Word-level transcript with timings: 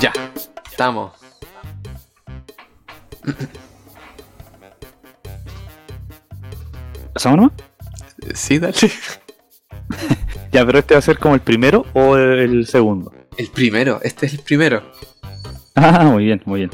Ya, 0.00 0.12
estamos. 0.70 1.12
¿Pasamos 7.12 7.38
nomás? 7.38 7.52
Sí, 8.34 8.58
dale. 8.58 8.74
Ya, 10.50 10.64
pero 10.64 10.78
este 10.78 10.94
va 10.94 10.98
a 10.98 11.02
ser 11.02 11.18
como 11.18 11.34
el 11.34 11.42
primero 11.42 11.84
o 11.92 12.16
el 12.16 12.66
segundo. 12.66 13.12
El 13.36 13.48
primero, 13.48 14.00
este 14.02 14.24
es 14.24 14.32
el 14.32 14.40
primero. 14.40 14.82
Ah, 15.74 16.04
muy 16.04 16.24
bien, 16.24 16.40
muy 16.46 16.60
bien. 16.60 16.70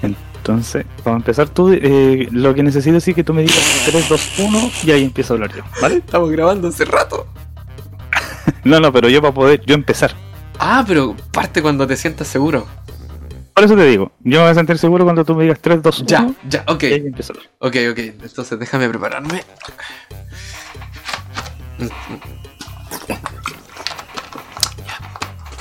Entonces, 0.00 0.86
vamos 0.98 1.18
a 1.18 1.22
empezar 1.22 1.48
tú. 1.48 1.72
eh, 1.72 2.28
lo 2.30 2.54
que 2.54 2.62
necesito 2.62 2.96
es 2.98 3.04
que 3.04 3.24
tú 3.24 3.34
me 3.34 3.42
digas 3.42 3.82
3, 3.86 4.08
2, 4.08 4.32
1 4.38 4.70
y 4.84 4.90
ahí 4.92 5.04
empiezo 5.04 5.32
a 5.32 5.36
hablar 5.36 5.56
yo. 5.56 5.64
¿Vale? 5.82 5.96
Estamos 5.96 6.30
grabando 6.30 6.68
hace 6.68 6.84
rato. 6.84 7.26
No, 8.64 8.78
no, 8.80 8.92
pero 8.92 9.08
yo 9.08 9.20
para 9.20 9.34
poder 9.34 9.60
yo 9.66 9.74
empezar. 9.74 10.14
Ah, 10.58 10.84
pero 10.86 11.16
parte 11.32 11.62
cuando 11.62 11.86
te 11.86 11.96
sientas 11.96 12.28
seguro. 12.28 12.66
Por 13.54 13.64
eso 13.64 13.76
te 13.76 13.84
digo, 13.84 14.10
yo 14.20 14.38
me 14.38 14.42
voy 14.44 14.50
a 14.50 14.54
sentir 14.54 14.78
seguro 14.78 15.04
cuando 15.04 15.24
tú 15.24 15.34
me 15.34 15.44
digas 15.44 15.60
3, 15.60 15.80
2, 15.82 16.00
1. 16.00 16.08
Ya, 16.08 16.30
ya, 16.48 16.64
ok. 16.66 16.84
Ok, 17.60 17.76
ok. 17.90 17.98
Entonces 17.98 18.58
déjame 18.58 18.88
prepararme. 18.88 19.44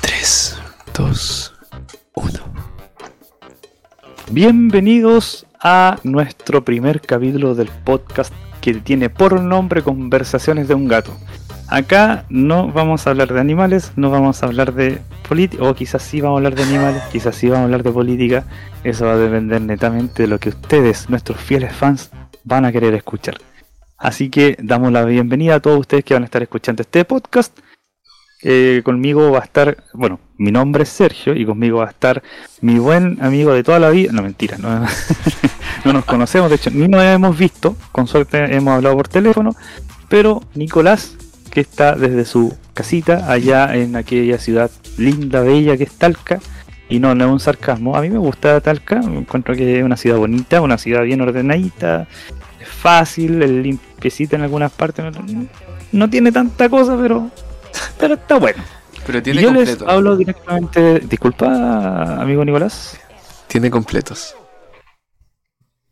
Tres, 0.02 0.58
dos, 0.94 1.54
uno. 2.16 2.40
Bienvenidos 4.32 5.46
a 5.62 6.00
nuestro 6.04 6.66
primer 6.66 7.02
capítulo 7.02 7.56
del 7.56 7.68
podcast 7.68 8.34
que 8.62 8.74
tiene 8.76 9.10
por 9.10 9.40
nombre 9.40 9.84
Conversaciones 9.84 10.68
de 10.68 10.74
un 10.74 10.88
gato. 10.88 11.16
Acá 11.74 12.26
no 12.30 12.68
vamos 12.68 13.08
a 13.08 13.10
hablar 13.10 13.34
de 13.34 13.40
animales, 13.40 13.94
no 13.96 14.12
vamos 14.12 14.44
a 14.44 14.46
hablar 14.46 14.76
de 14.76 15.02
política, 15.28 15.64
o 15.64 15.74
quizás 15.74 16.04
sí 16.04 16.22
vamos 16.22 16.36
a 16.36 16.38
hablar 16.38 16.54
de 16.54 16.62
animales, 16.62 17.02
quizás 17.12 17.36
sí 17.36 17.48
vamos 17.48 17.62
a 17.62 17.64
hablar 17.64 17.82
de 17.82 17.92
política. 17.92 18.46
Eso 18.84 19.08
va 19.08 19.14
a 19.14 19.18
depender 19.18 19.60
netamente 19.60 20.22
de 20.22 20.28
lo 20.28 20.40
que 20.40 20.50
ustedes, 20.50 21.10
nuestros 21.10 21.42
fieles 21.42 21.76
fans, 21.76 22.12
van 22.44 22.66
a 22.66 22.72
querer 22.72 22.94
escuchar. 22.94 23.40
Así 23.98 24.30
que 24.30 24.56
damos 24.62 24.92
la 24.92 25.04
bienvenida 25.04 25.56
a 25.56 25.60
todos 25.62 25.80
ustedes 25.80 26.06
que 26.06 26.14
van 26.14 26.22
a 26.22 26.26
estar 26.28 26.44
escuchando 26.44 26.84
este 26.84 27.06
podcast. 27.06 27.58
Eh, 28.44 28.84
conmigo 28.86 29.32
va 29.32 29.40
a 29.40 29.44
estar, 29.44 29.84
bueno, 29.94 30.20
mi 30.38 30.52
nombre 30.52 30.84
es 30.84 30.90
Sergio 30.90 31.34
y 31.34 31.44
conmigo 31.44 31.80
va 31.80 31.86
a 31.86 31.90
estar 31.90 32.22
mi 32.62 32.78
buen 32.78 33.18
amigo 33.20 33.52
de 33.52 33.64
toda 33.64 33.80
la 33.80 33.90
vida. 33.90 34.12
No, 34.12 34.22
mentira, 34.22 34.60
no, 34.60 34.86
no 35.86 35.94
nos 35.94 36.06
conocemos, 36.06 36.52
de 36.52 36.58
hecho, 36.58 36.70
ni 36.70 36.88
nos 36.88 37.02
hemos 37.02 37.36
visto. 37.36 37.76
Con 37.92 38.06
suerte 38.06 38.56
hemos 38.56 38.76
hablado 38.76 38.96
por 38.96 39.08
teléfono. 39.08 39.56
Pero 40.08 40.44
Nicolás, 40.54 41.18
que 41.54 41.62
está 41.62 41.96
desde 41.96 42.26
su 42.26 42.58
casita 42.74 43.32
allá 43.32 43.76
en 43.76 43.96
aquella 43.96 44.40
ciudad 44.40 44.72
linda, 44.98 45.42
bella 45.42 45.78
que 45.78 45.84
es 45.84 45.92
Talca. 45.92 46.40
Y 46.90 47.00
no, 47.00 47.14
no 47.14 47.26
es 47.26 47.32
un 47.32 47.40
sarcasmo. 47.40 47.96
A 47.96 48.02
mí 48.02 48.10
me 48.10 48.18
gusta 48.18 48.60
Talca, 48.60 48.96
encuentro 48.96 49.56
que 49.56 49.78
es 49.78 49.84
una 49.84 49.96
ciudad 49.96 50.18
bonita, 50.18 50.62
una 50.62 50.80
ciudad 50.80 51.04
bien 51.04 51.22
ordenadita, 51.22 52.08
es 52.60 52.68
fácil, 52.68 53.44
es 53.44 53.52
limpiecita 53.52 54.36
en 54.36 54.42
algunas 54.42 54.72
partes. 54.72 55.06
No, 55.16 55.48
no 55.92 56.10
tiene 56.10 56.32
tanta 56.32 56.68
cosa, 56.70 56.98
pero, 57.00 57.30
pero 58.00 58.16
está 58.16 58.40
bueno. 58.40 58.64
Pero 59.06 59.20
Y 59.20 59.22
tiene 59.22 59.42
yo 59.44 59.52
les 59.52 59.80
hablo 59.84 60.18
directamente. 60.18 61.02
Disculpa, 61.02 62.20
amigo 62.20 62.44
Nicolás. 62.44 63.00
Tiene 63.46 63.70
completos. 63.70 64.36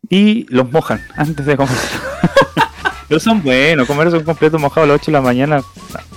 Y 0.10 0.48
los 0.50 0.72
mojan 0.72 1.02
antes 1.16 1.46
de 1.46 1.56
comer. 1.56 1.78
pero 3.12 3.20
son 3.20 3.44
buenos, 3.44 3.86
comerse 3.88 4.16
un 4.16 4.24
completo 4.24 4.58
mojado 4.58 4.86
a 4.86 4.88
las 4.88 4.96
8 5.02 5.08
de 5.08 5.12
la 5.12 5.20
mañana. 5.22 5.62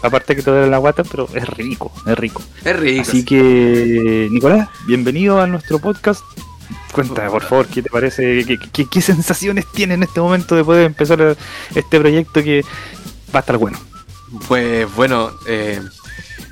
Aparte 0.01 0.37
que 0.37 0.43
te 0.43 0.51
duele 0.53 0.69
la 0.69 0.79
guata, 0.79 1.03
pero 1.03 1.29
es 1.35 1.45
rico, 1.49 1.91
es 2.07 2.17
rico. 2.17 2.41
Es 2.65 2.77
rico. 2.79 3.01
Así 3.03 3.25
que, 3.25 4.29
Nicolás, 4.31 4.69
bienvenido 4.87 5.41
a 5.41 5.49
nuestro 5.49 5.81
podcast. 5.81 6.23
Cuéntame, 6.93 7.31
por 7.31 7.43
favor, 7.43 7.67
¿qué 7.67 7.83
te 7.83 7.91
parece? 7.91 8.45
¿Qué, 8.47 8.59
qué- 8.73 8.87
qué 8.89 9.01
sensaciones 9.03 9.67
tienes 9.73 9.97
en 9.97 10.05
este 10.05 10.21
momento 10.21 10.55
de 10.55 10.63
poder 10.63 10.87
empezar 10.87 11.37
este 11.75 11.99
proyecto 11.99 12.45
que 12.45 12.63
va 13.35 13.39
a 13.39 13.41
estar 13.41 13.57
bueno? 13.59 13.77
Pues 14.47 14.87
bueno, 14.95 15.33
eh, 15.49 15.81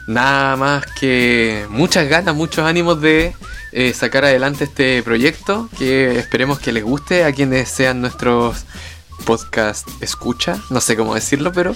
nada 0.08 0.56
más 0.56 0.84
que 0.98 1.66
muchas 1.70 2.08
ganas, 2.08 2.34
muchos 2.34 2.66
ánimos 2.66 3.00
de 3.00 3.32
eh, 3.70 3.92
sacar 3.94 4.24
adelante 4.24 4.64
este 4.64 5.04
proyecto 5.04 5.68
que 5.78 6.18
esperemos 6.18 6.58
que 6.58 6.72
les 6.72 6.82
guste 6.82 7.22
a 7.22 7.30
quienes 7.32 7.68
sean 7.68 8.00
nuestros 8.00 8.64
podcast 9.24 9.86
escucha, 10.00 10.58
no 10.70 10.80
sé 10.80 10.96
cómo 10.96 11.14
decirlo, 11.14 11.52
pero, 11.52 11.74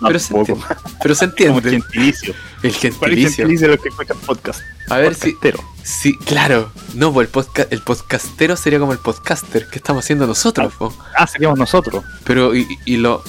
pero, 0.00 0.18
se, 0.18 0.36
entiende, 0.36 0.64
pero 1.02 1.14
se 1.14 1.26
Como 1.46 1.58
entiende. 1.58 1.70
gentilicio. 1.70 2.34
El 2.62 2.72
¿Cuál 2.72 2.72
es 2.72 2.78
gentilicio. 2.80 3.36
gentilicio 3.36 3.68
de 3.68 3.74
los 3.74 3.82
que 3.82 3.88
escuchan 3.88 4.16
podcast? 4.26 4.60
A 4.90 4.98
ver 4.98 5.14
si, 5.14 5.36
sí, 5.82 6.16
claro. 6.18 6.70
No, 6.94 7.12
pues 7.12 7.26
el, 7.26 7.32
podcast, 7.32 7.72
el 7.72 7.80
podcastero 7.82 8.56
sería 8.56 8.78
como 8.78 8.92
el 8.92 8.98
podcaster 8.98 9.66
que 9.68 9.78
estamos 9.78 10.04
haciendo 10.04 10.26
nosotros, 10.26 10.72
po. 10.74 10.92
Ah, 11.16 11.26
seríamos 11.26 11.58
nosotros. 11.58 12.04
pero 12.24 12.54
y, 12.54 12.66
y 12.84 12.96
los 12.98 13.22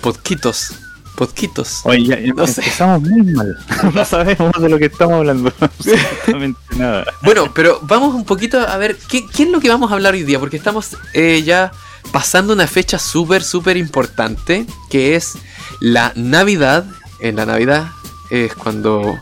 podquitos, 0.00 0.72
podquitos. 1.16 1.80
Oye, 1.84 2.04
ya, 2.06 2.18
ya 2.18 2.32
No 2.32 2.46
sé. 2.46 2.60
empezamos 2.62 3.02
muy 3.02 3.22
mal. 3.32 3.58
no 3.94 4.04
sabemos 4.04 4.52
de 4.60 4.68
lo 4.68 4.78
que 4.78 4.86
estamos 4.86 5.14
hablando. 5.16 5.52
Absolutamente 5.60 6.60
nada. 6.76 7.04
Bueno, 7.22 7.52
pero 7.54 7.80
vamos 7.82 8.14
un 8.14 8.24
poquito 8.24 8.60
a 8.60 8.76
ver 8.78 8.96
qué, 9.08 9.26
qué 9.26 9.42
es 9.44 9.48
lo 9.50 9.60
que 9.60 9.68
vamos 9.68 9.90
a 9.90 9.94
hablar 9.94 10.14
hoy 10.14 10.22
día, 10.22 10.38
porque 10.40 10.56
estamos 10.56 10.96
eh, 11.12 11.42
ya 11.44 11.70
pasando 12.12 12.52
una 12.52 12.66
fecha 12.66 12.98
súper, 12.98 13.42
súper 13.42 13.76
importante, 13.76 14.66
que 14.90 15.16
es 15.16 15.34
la 15.80 16.12
Navidad. 16.16 16.86
En 17.20 17.36
la 17.36 17.46
Navidad 17.46 17.88
es 18.30 18.54
cuando, 18.54 19.20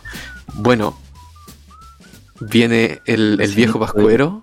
bueno, 0.54 0.98
viene 2.40 3.00
el, 3.06 3.40
el 3.40 3.54
viejo 3.54 3.78
pascuero, 3.78 4.42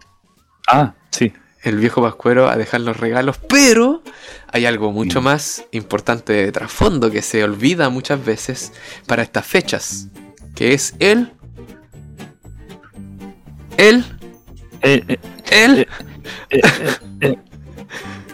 Ah, 0.68 0.94
sí. 1.12 1.34
el 1.64 1.78
viejo 1.78 2.02
pascuero 2.02 2.48
a 2.48 2.56
dejar 2.56 2.82
los 2.82 2.98
regalos, 2.98 3.38
pero 3.50 4.04
hay 4.52 4.66
algo 4.66 4.92
mucho 4.92 5.22
más 5.22 5.66
importante 5.72 6.32
de 6.34 6.52
trasfondo 6.52 7.10
que 7.12 7.22
se 7.22 7.44
olvida 7.44 7.90
muchas 7.90 8.24
veces 8.24 8.72
para 9.08 9.24
estas 9.24 9.46
fechas, 9.46 10.08
que 10.56 10.74
es 10.74 10.96
el... 11.00 11.34
El... 13.78 14.06
Eh, 14.82 15.04
eh, 15.08 15.20
El... 15.52 15.80
eh, 15.80 15.88
eh, 16.52 16.62
eh, 17.22 17.36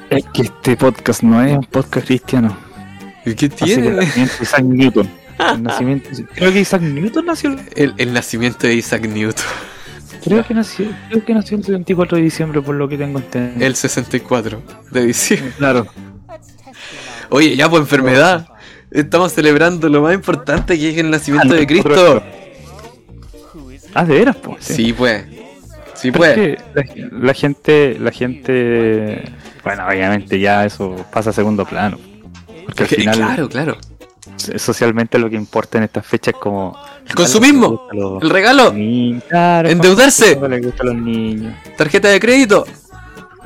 es 0.09 0.25
que 0.33 0.41
este 0.43 0.77
podcast 0.77 1.23
no 1.23 1.43
es 1.43 1.57
un 1.57 1.63
podcast 1.65 2.05
cristiano. 2.07 2.55
¿Y 3.25 3.33
¿Qué 3.33 3.35
que 3.35 3.45
el 3.45 3.51
tiene? 3.53 3.91
nacimiento 3.91 4.33
de 4.37 4.43
Isaac 4.43 4.63
Newton. 4.63 5.09
El 5.37 5.63
nacimiento, 5.63 6.09
creo 6.33 6.53
que 6.53 6.59
Isaac 6.61 6.81
Newton 6.81 7.25
nació. 7.25 7.55
El, 7.75 7.93
el 7.97 8.13
nacimiento 8.13 8.67
de 8.67 8.75
Isaac 8.75 9.05
Newton. 9.07 9.45
Creo 10.23 10.43
que 10.45 10.53
nació, 10.53 10.87
creo 11.09 11.23
que 11.25 11.33
nació 11.33 11.57
el 11.57 11.63
24 11.63 12.17
de 12.17 12.23
diciembre, 12.23 12.61
por 12.61 12.75
lo 12.75 12.87
que 12.87 12.97
tengo 12.97 13.19
entendido. 13.19 13.65
El 13.65 13.75
64 13.75 14.61
de 14.91 15.05
diciembre. 15.05 15.51
Claro. 15.57 15.87
Oye, 17.29 17.55
ya 17.55 17.69
por 17.69 17.81
enfermedad. 17.81 18.47
Estamos 18.91 19.33
celebrando 19.33 19.89
lo 19.89 20.01
más 20.01 20.13
importante 20.13 20.79
que 20.79 20.89
es 20.91 20.97
el 20.97 21.09
nacimiento 21.09 21.53
de 21.53 21.67
Cristo. 21.67 22.23
Ah, 23.93 24.05
de 24.05 24.13
veras, 24.13 24.35
pues. 24.37 24.63
Sí, 24.63 24.93
pues. 24.93 25.25
Sí, 25.95 26.09
es 26.09 26.13
que 26.13 26.57
la, 26.73 26.83
la 27.19 27.33
gente, 27.33 27.97
la 27.99 28.11
gente, 28.11 29.23
bueno, 29.63 29.87
obviamente 29.87 30.39
ya 30.39 30.65
eso 30.65 30.95
pasa 31.11 31.29
a 31.29 31.33
segundo 31.33 31.65
plano. 31.65 31.97
Porque 32.65 32.83
al 32.83 32.89
Que- 32.89 32.95
final, 32.97 33.15
Claro, 33.17 33.49
claro. 33.49 33.77
socialmente 34.57 35.17
lo 35.19 35.29
que 35.29 35.35
importa 35.35 35.77
en 35.77 35.85
esta 35.85 36.01
fecha 36.01 36.31
es 36.31 36.37
como 36.37 36.77
El 37.07 37.15
consumismo. 37.15 37.87
El 38.21 38.29
regalo. 38.29 38.73
Claro, 39.29 39.69
Endeudarse. 39.69 40.35
¿cómo 40.35 40.47
le 40.49 40.59
gusta 40.61 40.83
a 40.83 40.85
los 40.87 40.95
niños. 40.95 41.53
Tarjeta 41.77 42.09
de 42.09 42.19
crédito. 42.19 42.65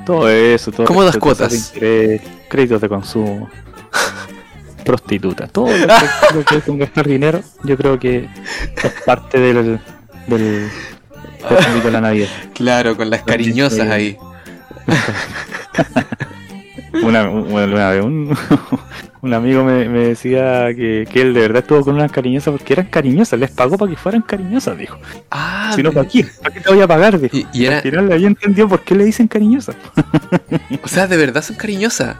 Todo 0.06 0.28
eso, 0.30 0.72
todo 0.72 0.88
Cómodas 0.88 1.18
cuotas. 1.18 1.74
de 1.74 2.19
créditos 2.50 2.81
de 2.81 2.90
consumo, 2.90 3.48
prostituta, 4.86 5.48
todo 5.48 5.68
lo 5.68 5.86
que, 5.88 6.36
lo 6.36 6.46
que 6.46 6.56
es 6.57 6.63
con 6.63 6.80
gastar 6.80 7.06
dinero, 7.07 7.42
yo 7.63 7.78
creo 7.78 8.00
que 8.00 8.28
es 8.84 8.92
parte 9.06 9.40
del, 9.40 9.80
del, 10.28 10.68
de 11.83 11.92
la 11.92 12.01
Navidad. 12.01 12.27
Claro, 12.54 12.98
con 12.98 13.10
las 13.10 13.24
cariñosas 13.24 13.88
ahí. 13.89 14.18
Una, 17.04 17.30
una, 17.30 18.01
un, 18.04 18.36
un 19.21 19.33
amigo 19.33 19.63
me, 19.63 19.88
me 19.88 20.07
decía 20.07 20.74
que, 20.75 21.07
que 21.10 21.21
él 21.21 21.33
de 21.36 21.42
verdad 21.42 21.62
estuvo 21.62 21.81
con 21.83 21.94
unas 21.95 22.12
cariñosas 22.12 22.51
porque 22.51 22.74
eran 22.74 22.88
cariñosas, 22.88 23.39
les 23.39 23.51
pagó 23.51 23.77
para 23.77 23.92
que 23.92 23.95
fueran 23.98 24.24
cariñosas, 24.24 24.75
dijo. 24.77 24.98
Ah, 25.30 25.71
si 25.75 25.83
no, 25.83 25.92
¿para 25.92 26.07
qué? 26.10 26.25
¿Para 26.42 26.54
qué 26.54 26.62
te 26.62 26.69
voy 26.74 26.81
a 26.81 26.88
pagar? 26.88 27.19
Dijo. 27.19 27.38
Y- 27.38 27.45
y 27.54 27.65
era- 27.65 27.77
Al 27.77 27.83
final 27.83 28.07
le 28.07 28.15
había 28.15 28.27
entendido 28.27 28.68
por 28.68 28.81
qué 28.81 28.95
le 28.95 29.06
dicen 29.06 29.27
cariñosas. 29.27 29.75
o 30.81 30.88
sea, 30.88 31.06
de 31.07 31.15
verdad 31.18 31.44
son 31.44 31.57
cariñosas. 31.57 32.15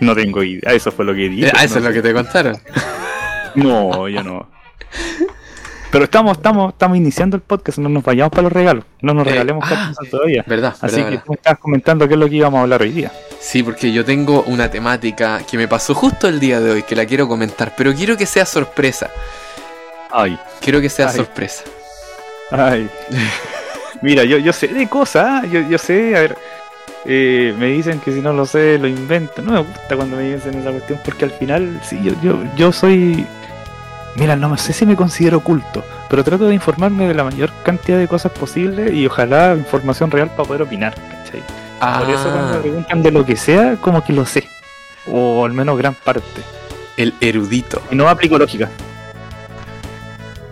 No 0.00 0.16
tengo 0.16 0.42
idea, 0.42 0.72
eso 0.72 0.90
fue 0.90 1.04
lo 1.04 1.14
que 1.14 1.28
dije. 1.28 1.52
Ah, 1.54 1.62
eso 1.64 1.74
no 1.78 1.86
es 1.88 1.94
lo 1.94 2.02
que 2.02 2.08
te 2.08 2.12
contaron. 2.12 2.56
No, 3.54 4.08
yo 4.08 4.22
no. 4.24 4.48
Pero 5.92 6.04
estamos, 6.04 6.38
estamos, 6.38 6.72
estamos 6.72 6.96
iniciando 6.96 7.36
el 7.36 7.42
podcast, 7.42 7.76
no 7.78 7.90
nos 7.90 8.02
vayamos 8.02 8.30
para 8.30 8.44
los 8.44 8.52
regalos, 8.52 8.84
no 9.02 9.12
nos 9.12 9.26
Eh, 9.26 9.30
regalemos 9.30 9.62
ah, 9.70 9.92
todavía. 10.10 10.42
Verdad, 10.46 10.74
Así 10.80 10.96
verdad, 10.96 10.96
que 10.96 11.02
verdad. 11.10 11.22
tú 11.26 11.32
me 11.32 11.36
estabas 11.36 11.58
comentando 11.58 12.08
qué 12.08 12.14
es 12.14 12.20
lo 12.20 12.28
que 12.30 12.36
íbamos 12.36 12.58
a 12.58 12.62
hablar 12.62 12.80
hoy 12.80 12.92
día. 12.92 13.12
Sí, 13.38 13.62
porque 13.62 13.92
yo 13.92 14.02
tengo 14.02 14.42
una 14.46 14.70
temática 14.70 15.40
que 15.48 15.58
me 15.58 15.68
pasó 15.68 15.94
justo 15.94 16.28
el 16.28 16.40
día 16.40 16.60
de 16.60 16.70
hoy, 16.70 16.82
que 16.84 16.96
la 16.96 17.04
quiero 17.04 17.28
comentar, 17.28 17.74
pero 17.76 17.92
quiero 17.92 18.16
que 18.16 18.24
sea 18.24 18.46
sorpresa. 18.46 19.10
Ay, 20.10 20.38
Quiero 20.60 20.80
que 20.80 20.88
sea 20.88 21.08
Ay. 21.08 21.16
sorpresa. 21.16 21.64
ay. 22.50 22.88
Mira, 24.02 24.24
yo, 24.24 24.38
yo 24.38 24.52
sé 24.54 24.68
de 24.68 24.88
cosas, 24.88 25.26
¿ah? 25.26 25.42
yo, 25.46 25.60
yo 25.68 25.76
sé, 25.78 26.16
a 26.16 26.20
ver, 26.20 26.36
eh, 27.04 27.54
me 27.58 27.66
dicen 27.66 28.00
que 28.00 28.12
si 28.12 28.20
no 28.20 28.32
lo 28.32 28.46
sé, 28.46 28.78
lo 28.78 28.88
invento. 28.88 29.42
No 29.42 29.52
me 29.52 29.58
gusta 29.58 29.94
cuando 29.94 30.16
me 30.16 30.34
dicen 30.34 30.54
esa 30.58 30.70
cuestión 30.70 30.98
porque 31.04 31.26
al 31.26 31.30
final, 31.32 31.80
sí, 31.84 32.00
yo, 32.02 32.12
yo, 32.22 32.38
yo 32.56 32.72
soy... 32.72 33.26
Mira, 34.16 34.36
no 34.36 34.54
sé 34.58 34.72
si 34.74 34.84
me 34.84 34.94
considero 34.96 35.40
culto, 35.40 35.82
pero 36.10 36.22
trato 36.22 36.46
de 36.46 36.54
informarme 36.54 37.08
de 37.08 37.14
la 37.14 37.24
mayor 37.24 37.50
cantidad 37.64 37.98
de 37.98 38.06
cosas 38.08 38.30
posible 38.32 38.92
y 38.92 39.06
ojalá 39.06 39.54
información 39.56 40.10
real 40.10 40.28
para 40.30 40.44
poder 40.44 40.62
opinar, 40.62 40.94
¿cachai? 40.94 41.42
Por 42.04 42.10
eso 42.14 42.24
cuando 42.30 42.50
me 42.52 42.56
Ah, 42.58 42.60
preguntan 42.60 43.02
de 43.02 43.10
lo 43.10 43.24
que 43.24 43.36
sea, 43.36 43.76
como 43.80 44.04
que 44.04 44.12
lo 44.12 44.26
sé. 44.26 44.46
O 45.10 45.44
al 45.44 45.52
menos 45.52 45.76
gran 45.78 45.94
parte. 45.94 46.42
el 46.98 47.14
erudito. 47.20 47.80
Y 47.90 47.96
no 47.96 48.06
aplico 48.08 48.36
lógica. 48.38 48.68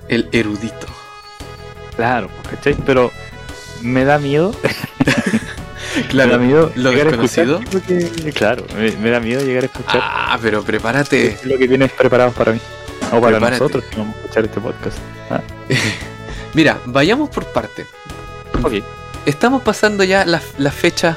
El 0.08 0.28
erudito. 0.32 0.86
Claro, 1.96 2.28
¿cachai? 2.50 2.74
Pero 2.86 3.12
me 3.82 4.04
da 4.04 4.18
miedo. 4.18 4.52
me 6.14 6.26
da 6.26 6.38
miedo 6.38 6.72
lo 6.76 6.90
llegar 6.90 7.08
a 7.08 7.10
desconocido. 7.10 7.60
escuchar 7.60 8.32
claro, 8.32 8.64
me, 8.76 8.90
me 8.92 9.10
da 9.10 9.20
miedo 9.20 9.42
llegar 9.44 9.64
a 9.64 9.66
escuchar 9.66 10.00
Ah, 10.02 10.38
pero 10.40 10.62
prepárate. 10.62 11.38
lo 11.44 11.58
que 11.58 11.68
tienes 11.68 11.92
preparado 11.92 12.32
para 12.32 12.52
mí. 12.52 12.60
O 13.12 13.20
para 13.20 13.32
Prepárate. 13.38 13.60
nosotros 13.60 13.84
que 13.90 13.96
vamos 13.96 14.14
a 14.16 14.18
escuchar 14.20 14.44
este 14.44 14.60
podcast. 14.60 14.98
Ah, 15.30 15.40
Mira, 16.54 16.78
vayamos 16.86 17.28
por 17.30 17.44
parte. 17.46 17.86
ok. 18.62 18.74
Estamos 19.26 19.62
pasando 19.62 20.02
ya 20.04 20.24
la, 20.24 20.40
la 20.58 20.70
fecha, 20.70 21.16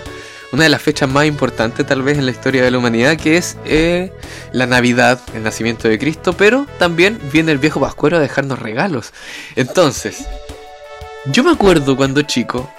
una 0.52 0.64
de 0.64 0.70
las 0.70 0.82
fechas 0.82 1.10
más 1.10 1.26
importantes 1.26 1.86
tal 1.86 2.02
vez 2.04 2.18
en 2.18 2.26
la 2.26 2.32
historia 2.32 2.62
de 2.64 2.70
la 2.72 2.78
humanidad, 2.78 3.16
que 3.18 3.38
es 3.38 3.58
eh, 3.66 4.12
la 4.52 4.66
Navidad, 4.66 5.20
el 5.34 5.42
nacimiento 5.44 5.88
de 5.88 5.98
Cristo, 5.98 6.34
pero 6.34 6.68
también 6.80 7.20
viene 7.32 7.52
el 7.54 7.58
viejo 7.60 7.80
Pascuero 7.80 8.18
a 8.18 8.20
dejarnos 8.20 8.60
regalos. 8.60 9.14
Entonces, 9.56 10.26
yo 11.28 11.44
me 11.44 11.52
acuerdo 11.52 11.96
cuando 11.96 12.22
chico, 12.24 12.70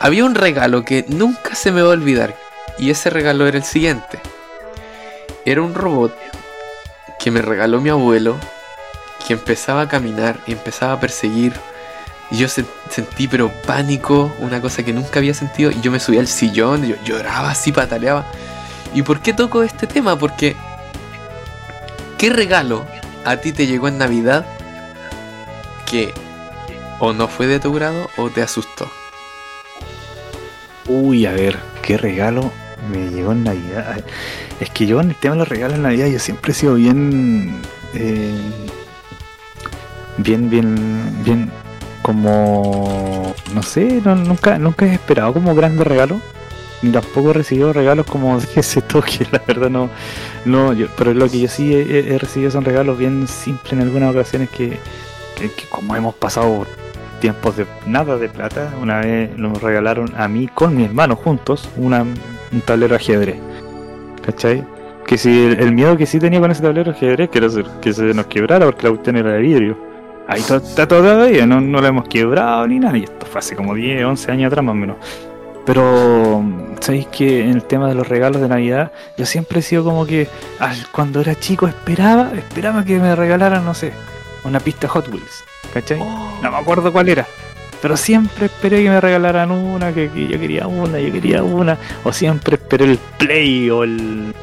había 0.00 0.24
un 0.24 0.34
regalo 0.34 0.82
que 0.84 1.04
nunca 1.08 1.54
se 1.54 1.70
me 1.70 1.82
va 1.82 1.90
a 1.90 1.92
olvidar, 1.92 2.34
y 2.78 2.90
ese 2.90 3.10
regalo 3.10 3.46
era 3.46 3.58
el 3.58 3.64
siguiente. 3.64 4.18
Era 5.44 5.60
un 5.62 5.74
robot 5.74 6.14
que 7.18 7.30
me 7.30 7.42
regaló 7.42 7.80
mi 7.80 7.88
abuelo, 7.90 8.36
que 9.26 9.32
empezaba 9.34 9.82
a 9.82 9.88
caminar 9.88 10.38
y 10.46 10.52
empezaba 10.52 10.92
a 10.94 11.00
perseguir 11.00 11.52
y 12.30 12.36
yo 12.38 12.48
se- 12.48 12.64
sentí 12.90 13.26
pero 13.26 13.50
pánico, 13.66 14.32
una 14.38 14.60
cosa 14.60 14.82
que 14.84 14.92
nunca 14.92 15.18
había 15.18 15.34
sentido. 15.34 15.70
Y 15.70 15.80
yo 15.80 15.90
me 15.90 15.98
subí 16.00 16.18
al 16.18 16.28
sillón, 16.28 16.86
yo 16.86 16.96
lloraba 17.04 17.50
así, 17.50 17.72
pataleaba. 17.72 18.26
¿Y 18.94 19.02
por 19.02 19.20
qué 19.20 19.32
toco 19.32 19.62
este 19.62 19.86
tema? 19.86 20.18
Porque 20.18 20.54
¿qué 22.18 22.30
regalo 22.30 22.86
a 23.24 23.36
ti 23.38 23.52
te 23.52 23.66
llegó 23.66 23.88
en 23.88 23.98
Navidad 23.98 24.44
que 25.86 26.12
o 26.98 27.12
no 27.12 27.28
fue 27.28 27.46
de 27.46 27.60
tu 27.60 27.72
grado 27.72 28.08
o 28.16 28.28
te 28.30 28.42
asustó? 28.42 28.90
Uy, 30.86 31.26
a 31.26 31.32
ver, 31.32 31.58
qué 31.82 31.96
regalo 31.98 32.50
me 32.90 33.10
llegó 33.10 33.32
en 33.32 33.44
Navidad. 33.44 34.04
Es 34.60 34.70
que 34.70 34.86
yo 34.86 35.00
en 35.00 35.10
el 35.10 35.16
tema 35.16 35.34
de 35.34 35.38
los 35.40 35.48
regalos 35.48 35.76
en 35.76 35.82
Navidad 35.82 36.06
yo 36.08 36.18
siempre 36.18 36.52
he 36.52 36.54
sido 36.54 36.74
bien... 36.74 37.54
eh, 37.94 38.32
bien, 40.18 40.50
bien, 40.50 40.74
bien... 41.24 41.50
Como... 42.02 43.34
No 43.54 43.62
sé, 43.62 44.00
no- 44.04 44.14
nunca, 44.16 44.58
nunca 44.58 44.86
he 44.86 44.94
esperado 44.94 45.32
como 45.34 45.54
grandes 45.54 45.86
regalos. 45.86 46.20
Ni 46.80 46.90
tampoco 46.92 47.30
he 47.30 47.34
recibido 47.34 47.72
regalos 47.72 48.06
como 48.06 48.38
de 48.40 48.46
ese 48.56 48.80
toque, 48.80 49.26
la 49.32 49.42
verdad 49.46 49.68
no... 49.68 49.90
no 50.44 50.72
yo, 50.72 50.86
pero 50.96 51.12
lo 51.12 51.28
que 51.28 51.40
yo 51.40 51.48
sí 51.48 51.74
he 51.74 52.16
recibido 52.18 52.50
son 52.50 52.64
regalos 52.64 52.96
bien 52.98 53.26
simples 53.26 53.72
en 53.72 53.80
algunas 53.82 54.14
ocasiones 54.14 54.48
que, 54.50 54.78
que, 55.36 55.50
que 55.50 55.64
como 55.68 55.96
hemos 55.96 56.14
pasado 56.14 56.66
tiempos 57.20 57.56
de 57.56 57.66
nada 57.84 58.16
de 58.16 58.28
plata. 58.28 58.72
Una 58.80 59.00
vez 59.00 59.36
nos 59.36 59.60
regalaron 59.60 60.14
a 60.16 60.28
mí 60.28 60.46
con 60.48 60.76
mi 60.76 60.84
hermano 60.84 61.16
juntos 61.16 61.68
una, 61.76 62.06
un 62.52 62.60
tablero 62.62 62.96
ajedrez. 62.96 63.36
¿Cachai? 64.24 64.64
Que 65.06 65.16
si 65.16 65.46
el, 65.46 65.60
el 65.60 65.72
miedo 65.72 65.96
que 65.96 66.06
sí 66.06 66.18
tenía 66.18 66.40
con 66.40 66.50
ese 66.50 66.62
tablero 66.62 66.90
ajedrez 66.90 67.30
que 67.30 67.38
era 67.38 67.48
que 67.80 67.92
se 67.92 68.02
nos 68.14 68.26
quebrara 68.26 68.66
porque 68.66 68.84
la 68.84 68.90
cuestión 68.90 69.16
era 69.16 69.32
de 69.32 69.38
vidrio. 69.40 69.78
Ahí 70.26 70.42
to- 70.42 70.56
está 70.56 70.86
todavía, 70.86 71.46
no, 71.46 71.60
no 71.60 71.80
lo 71.80 71.86
hemos 71.86 72.06
quebrado 72.08 72.66
ni 72.66 72.78
nada. 72.78 72.98
Y 72.98 73.04
esto 73.04 73.24
fue 73.26 73.38
hace 73.38 73.56
como 73.56 73.74
10, 73.74 74.04
11 74.04 74.30
años 74.32 74.48
atrás 74.48 74.64
más 74.64 74.72
o 74.72 74.76
menos. 74.76 74.96
Pero, 75.64 76.42
¿sabéis 76.80 77.06
que 77.08 77.42
en 77.44 77.50
el 77.50 77.62
tema 77.64 77.88
de 77.88 77.94
los 77.94 78.08
regalos 78.08 78.40
de 78.40 78.48
Navidad, 78.48 78.90
yo 79.18 79.26
siempre 79.26 79.58
he 79.60 79.62
sido 79.62 79.84
como 79.84 80.06
que 80.06 80.28
al- 80.58 80.86
cuando 80.92 81.20
era 81.20 81.34
chico 81.34 81.66
esperaba, 81.66 82.30
esperaba 82.36 82.84
que 82.84 82.98
me 82.98 83.14
regalaran, 83.14 83.64
no 83.64 83.74
sé, 83.74 83.92
una 84.44 84.60
pista 84.60 84.88
Hot 84.88 85.08
Wheels. 85.08 85.44
¿Cachai? 85.74 85.98
No 85.98 86.50
me 86.50 86.56
acuerdo 86.56 86.90
cuál 86.92 87.08
era. 87.10 87.26
Pero 87.80 87.96
siempre 87.96 88.46
esperé 88.46 88.82
que 88.82 88.90
me 88.90 89.00
regalaran 89.00 89.50
una, 89.52 89.92
que, 89.92 90.08
que 90.10 90.26
yo 90.26 90.38
quería 90.38 90.66
una, 90.66 90.98
yo 90.98 91.12
quería 91.12 91.42
una. 91.42 91.78
O 92.04 92.12
siempre 92.12 92.56
esperé 92.56 92.84
el 92.86 92.98
Play 93.18 93.70
o 93.70 93.84
el, 93.84 94.34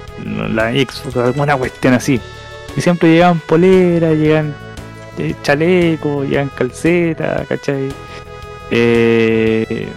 la 0.54 0.72
Xbox, 0.72 1.18
alguna 1.18 1.58
cuestión 1.58 1.94
así. 1.94 2.20
Y 2.78 2.82
siempre 2.82 3.10
llegaban 3.10 3.40
poleras, 3.40 4.16
llegan 4.16 4.54
eh, 5.18 5.34
chalecos, 5.44 6.28
llegan 6.28 6.50
calcetas, 6.50 7.46
¿cachai? 7.48 7.90
Eh, 8.72 9.88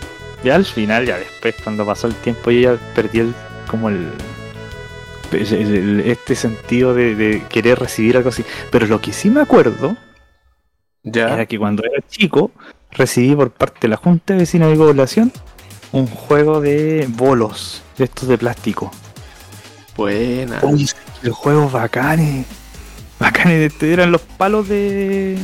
ya 0.45 0.55
al 0.57 0.65
final, 0.65 1.07
ya 1.07 1.17
después, 1.19 1.55
cuando 1.63 1.87
pasó 1.87 2.07
el 2.07 2.15
tiempo, 2.17 2.51
yo 2.51 2.75
ya 2.75 2.95
perdí 2.95 3.21
el, 3.21 3.35
como 3.69 3.89
el- 3.89 4.11
este 5.31 6.35
sentido 6.35 6.95
de, 6.95 7.15
de 7.15 7.43
querer 7.49 7.79
recibir 7.79 8.17
algo 8.17 8.31
así. 8.31 8.45
Pero 8.71 8.87
lo 8.87 9.01
que 9.01 9.13
sí 9.13 9.31
me 9.31 9.41
acuerdo 9.43 9.97
¿Ya? 11.03 11.35
era 11.35 11.47
que 11.47 11.59
cuando 11.59 11.83
era 11.85 12.03
chico 12.09 12.51
recibí 12.91 13.35
por 13.35 13.51
parte 13.51 13.79
de 13.83 13.89
la 13.89 13.97
Junta 13.97 14.35
de 14.35 14.41
Vecinos 14.41 14.71
de 14.71 14.77
Población 14.77 15.33
un 15.93 16.07
juego 16.07 16.61
de 16.61 17.07
bolos, 17.09 17.83
de 17.97 18.05
estos 18.05 18.29
de 18.29 18.39
plástico. 18.39 18.91
Buena. 19.97 20.61
Uy, 20.63 20.89
los 21.23 21.37
juegos 21.37 21.73
bacanes. 21.73 22.47
Bacanes, 23.19 23.73
este, 23.73 23.93
eran 23.93 24.13
los 24.13 24.21
palos 24.21 24.69
de... 24.69 25.37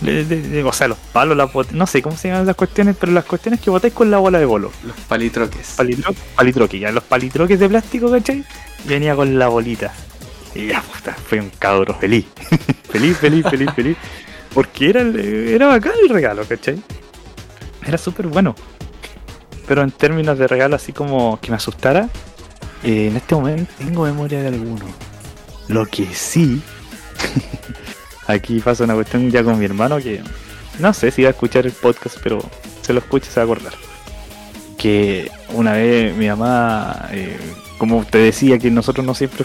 de- 0.00 0.24
de- 0.24 0.42
de- 0.42 0.64
o 0.64 0.72
sea, 0.72 0.88
los 0.88 0.98
palos, 1.12 1.36
las 1.36 1.50
no 1.72 1.86
sé 1.86 2.02
cómo 2.02 2.16
se 2.16 2.28
llaman 2.28 2.46
las 2.46 2.56
cuestiones, 2.56 2.96
pero 2.98 3.12
las 3.12 3.24
cuestiones 3.24 3.60
que 3.60 3.70
botáis 3.70 3.94
con 3.94 4.10
la 4.10 4.18
bola 4.18 4.38
de 4.38 4.44
bolo. 4.44 4.72
Los 4.84 4.96
palitroques. 5.08 5.74
Palitro, 5.76 6.14
palitroque, 6.34 6.78
ya 6.80 6.90
los 6.90 7.04
palitroques 7.04 7.60
de 7.60 7.68
plástico, 7.68 8.10
¿cachai? 8.10 8.44
Venía 8.86 9.14
con 9.14 9.38
la 9.38 9.48
bolita. 9.48 9.92
Y 10.54 10.68
ya, 10.68 10.82
puta, 10.82 11.12
fue 11.12 11.38
un 11.40 11.50
cabro 11.58 11.94
feliz. 12.00 12.26
feliz, 12.90 13.16
feliz, 13.18 13.46
feliz, 13.48 13.70
feliz. 13.76 13.96
Porque 14.56 14.88
era, 14.88 15.02
era 15.02 15.66
bacán 15.66 15.92
el 16.02 16.08
regalo, 16.08 16.42
¿cachai? 16.48 16.82
Era 17.86 17.98
súper 17.98 18.26
bueno. 18.26 18.54
Pero 19.68 19.82
en 19.82 19.90
términos 19.90 20.38
de 20.38 20.48
regalo 20.48 20.76
así 20.76 20.94
como 20.94 21.38
que 21.42 21.50
me 21.50 21.58
asustara, 21.58 22.08
eh, 22.82 23.08
en 23.08 23.16
este 23.18 23.34
momento 23.34 23.70
tengo 23.76 24.04
memoria 24.04 24.40
de 24.40 24.48
alguno. 24.48 24.86
Lo 25.68 25.84
que 25.84 26.06
sí, 26.06 26.62
aquí 28.26 28.60
pasa 28.60 28.84
una 28.84 28.94
cuestión 28.94 29.30
ya 29.30 29.44
con 29.44 29.58
mi 29.58 29.66
hermano 29.66 29.98
que 29.98 30.22
no 30.78 30.94
sé 30.94 31.10
si 31.10 31.20
va 31.20 31.28
a 31.28 31.32
escuchar 31.32 31.66
el 31.66 31.72
podcast, 31.72 32.16
pero 32.22 32.38
se 32.80 32.94
lo 32.94 33.00
escucha 33.00 33.28
y 33.28 33.32
se 33.34 33.40
va 33.40 33.42
a 33.42 33.52
acordar. 33.52 33.74
Que 34.78 35.30
una 35.52 35.72
vez 35.72 36.16
mi 36.16 36.28
mamá, 36.28 37.10
eh, 37.12 37.36
como 37.76 38.06
te 38.06 38.16
decía, 38.16 38.58
que 38.58 38.70
nosotros 38.70 39.04
no 39.04 39.14
siempre, 39.14 39.44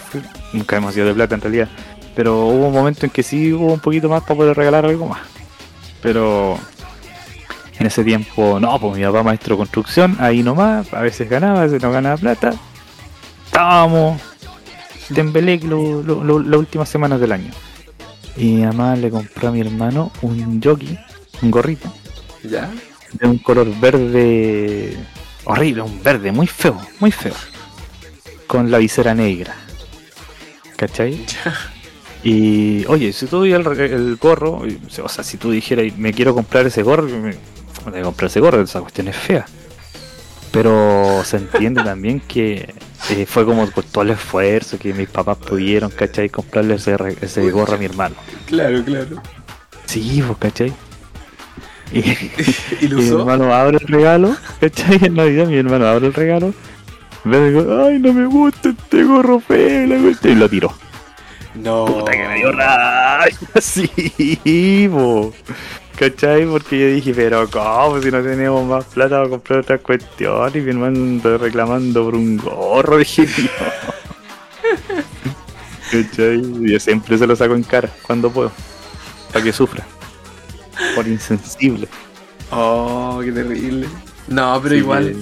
nunca 0.53 0.77
hemos 0.77 0.94
sido 0.94 1.08
de 1.08 1.13
plata 1.13 1.36
en 1.36 1.41
realidad, 1.41 1.68
pero 2.15 2.46
hubo 2.48 2.68
un 2.68 2.74
momento 2.74 3.06
en 3.06 3.12
que 3.12 3.24
sí 3.24 3.53
hubo 3.53 3.74
un 3.74 3.80
poquito 3.80 4.10
más 4.10 4.22
para 4.24 4.36
poder 4.36 4.58
regalar 4.58 4.86
algo 4.86 5.08
más. 5.08 5.22
Pero 6.01 6.58
en 7.80 7.86
ese 7.88 8.03
tiempo, 8.03 8.60
no, 8.60 8.80
pues 8.80 8.98
mi 8.98 9.03
papá 9.03 9.24
maestro 9.24 9.56
de 9.56 9.60
construcción, 9.60 10.18
ahí 10.20 10.44
nomás, 10.44 10.94
a 10.94 11.01
veces 11.01 11.30
ganaba, 11.30 11.62
a 11.62 11.63
veces 11.65 11.82
no 11.82 11.91
ganaba 11.91 12.18
plata. 12.18 12.53
Estábamos 13.46 14.22
Tembelec 15.13 15.63
lo, 15.63 16.01
lo, 16.03 16.24
lo- 16.24 16.39
las 16.39 16.60
últimas 16.60 16.88
semanas 16.89 17.20
del 17.20 17.32
año. 17.34 17.51
Y 18.38 18.46
mi 18.56 18.63
mamá 18.65 18.96
le 18.96 19.10
compró 19.10 19.50
a 19.50 19.51
mi 19.51 19.60
hermano 19.62 20.12
un 20.22 20.62
jockey, 20.63 20.98
un 21.41 21.51
gorrito, 21.51 21.94
¿Ya? 22.44 22.70
de 23.13 23.27
un 23.27 23.38
color 23.39 23.68
verde 23.80 24.98
horrible, 25.44 25.82
un 25.82 26.01
verde 26.01 26.32
muy 26.32 26.48
feo, 26.48 26.80
muy 27.01 27.12
feo. 27.12 27.34
Con 28.48 28.72
la 28.72 28.77
visera 28.77 29.13
negra. 29.13 29.53
¿Cachai? 30.77 31.25
Y 32.23 32.85
oye, 32.85 33.13
si 33.13 33.25
tú 33.25 33.43
el, 33.45 33.65
el 33.79 34.15
gorro, 34.17 34.61
o 35.03 35.09
sea, 35.09 35.23
si 35.23 35.37
tú 35.37 35.51
dijeras, 35.51 35.97
me 35.97 36.13
quiero 36.13 36.35
comprar 36.35 36.67
ese 36.67 36.83
gorro, 36.83 37.03
me, 37.03 37.35
voy 37.89 37.99
a 37.99 38.03
comprar 38.03 38.29
ese 38.29 38.39
gorro, 38.39 38.61
esa 38.61 38.79
cuestión 38.81 39.07
es 39.07 39.15
fea. 39.15 39.45
Pero 40.51 41.23
se 41.23 41.37
entiende 41.37 41.81
también 41.83 42.19
que 42.19 42.73
eh, 43.09 43.25
fue 43.25 43.45
como 43.45 43.67
por 43.69 43.85
todo 43.85 44.03
el 44.03 44.11
esfuerzo 44.11 44.77
que 44.77 44.93
mis 44.93 45.09
papás 45.09 45.37
pudieron, 45.37 45.89
¿cachai? 45.89 46.29
Comprarle 46.29 46.75
ese, 46.75 46.95
ese 47.21 47.49
gorro 47.49 47.75
a 47.75 47.77
mi 47.77 47.85
hermano. 47.85 48.15
Claro, 48.45 48.83
claro. 48.83 49.21
Sí, 49.85 50.21
pues, 50.25 50.37
¿cachai? 50.37 50.73
Y, 51.91 51.99
¿Y 52.81 52.87
lo 52.87 53.01
y 53.01 53.03
mi 53.03 53.09
hermano 53.09 53.53
abre 53.53 53.77
el 53.77 53.87
regalo, 53.87 54.35
¿cachai? 54.59 54.99
En 55.01 55.15
Navidad 55.15 55.47
mi 55.47 55.57
hermano 55.57 55.87
abre 55.87 56.07
el 56.07 56.13
regalo, 56.13 56.53
ve 57.23 57.87
ay, 57.87 57.99
no 57.99 58.13
me 58.13 58.25
gusta 58.25 58.69
este 58.69 59.03
gorro 59.03 59.39
feo, 59.39 59.87
la 59.87 59.97
cuestión", 59.97 60.33
y 60.33 60.35
lo 60.35 60.49
tiró. 60.49 60.73
No. 61.55 61.86
Puta 61.86 62.12
que 62.12 62.27
me 62.27 62.36
dio 62.36 62.51
rabia, 62.51 63.38
sí, 63.62 64.88
po. 64.91 65.34
¿Cachai? 65.96 66.46
Porque 66.46 66.79
yo 66.79 66.88
dije, 66.88 67.13
pero 67.13 67.48
¿cómo? 67.50 68.01
Si 68.01 68.10
no 68.10 68.24
tenemos 68.24 68.65
más 68.65 68.86
plata 68.86 69.17
para 69.17 69.29
comprar 69.29 69.60
otras 69.60 69.81
cuestiones 69.81 70.55
y 70.55 70.62
mi 70.62 70.72
hermano 70.72 71.38
reclamando 71.38 72.05
por 72.05 72.15
un 72.15 72.38
gorro, 72.38 72.98
dije 73.00 73.27
yo. 73.27 73.50
¿Cachai? 75.91 76.41
Yo 76.62 76.79
siempre 76.79 77.17
se 77.17 77.27
lo 77.27 77.36
saco 77.36 77.53
en 77.53 77.63
cara 77.63 77.89
cuando 78.01 78.31
puedo, 78.31 78.51
para 79.31 79.43
que 79.43 79.51
sufra. 79.51 79.86
Por 80.96 81.08
insensible. 81.08 81.88
Oh, 82.50 83.22
qué 83.24 83.31
terrible. 83.31 83.88
No, 84.27 84.60
pero 84.62 84.75
Sí, 84.75 84.79
igual, 84.79 85.15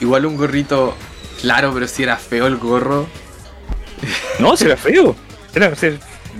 igual 0.00 0.26
un 0.26 0.36
gorrito, 0.36 0.94
claro, 1.40 1.72
pero 1.74 1.86
si 1.86 2.04
era 2.04 2.16
feo 2.16 2.46
el 2.46 2.56
gorro. 2.56 3.06
No, 4.38 4.56
si 4.56 4.64
era 4.64 4.76
feo. 4.76 5.14
Era, 5.54 5.68
o 5.68 5.76
sea, 5.76 5.90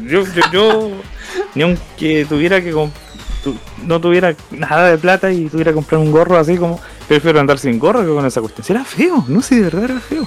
yo, 0.06 0.24
yo, 0.24 0.42
yo, 0.52 0.90
ni 1.54 1.62
aunque 1.62 2.24
tuviera 2.28 2.60
que 2.62 2.70
tu- 2.72 3.56
no 3.86 4.00
tuviera 4.00 4.34
nada 4.50 4.88
de 4.90 4.98
plata 4.98 5.30
y 5.32 5.48
tuviera 5.48 5.70
que 5.72 5.76
comprar 5.76 6.00
un 6.00 6.10
gorro 6.12 6.36
así 6.38 6.56
como, 6.56 6.80
prefiero 7.08 7.40
andar 7.40 7.58
sin 7.58 7.78
gorro 7.78 8.00
que 8.00 8.08
con 8.08 8.24
esa 8.26 8.40
cuestión. 8.40 8.64
Si 8.64 8.72
era 8.72 8.84
feo, 8.84 9.24
no 9.28 9.42
sé, 9.42 9.56
de 9.56 9.62
verdad 9.62 9.84
era 9.84 10.00
feo. 10.00 10.26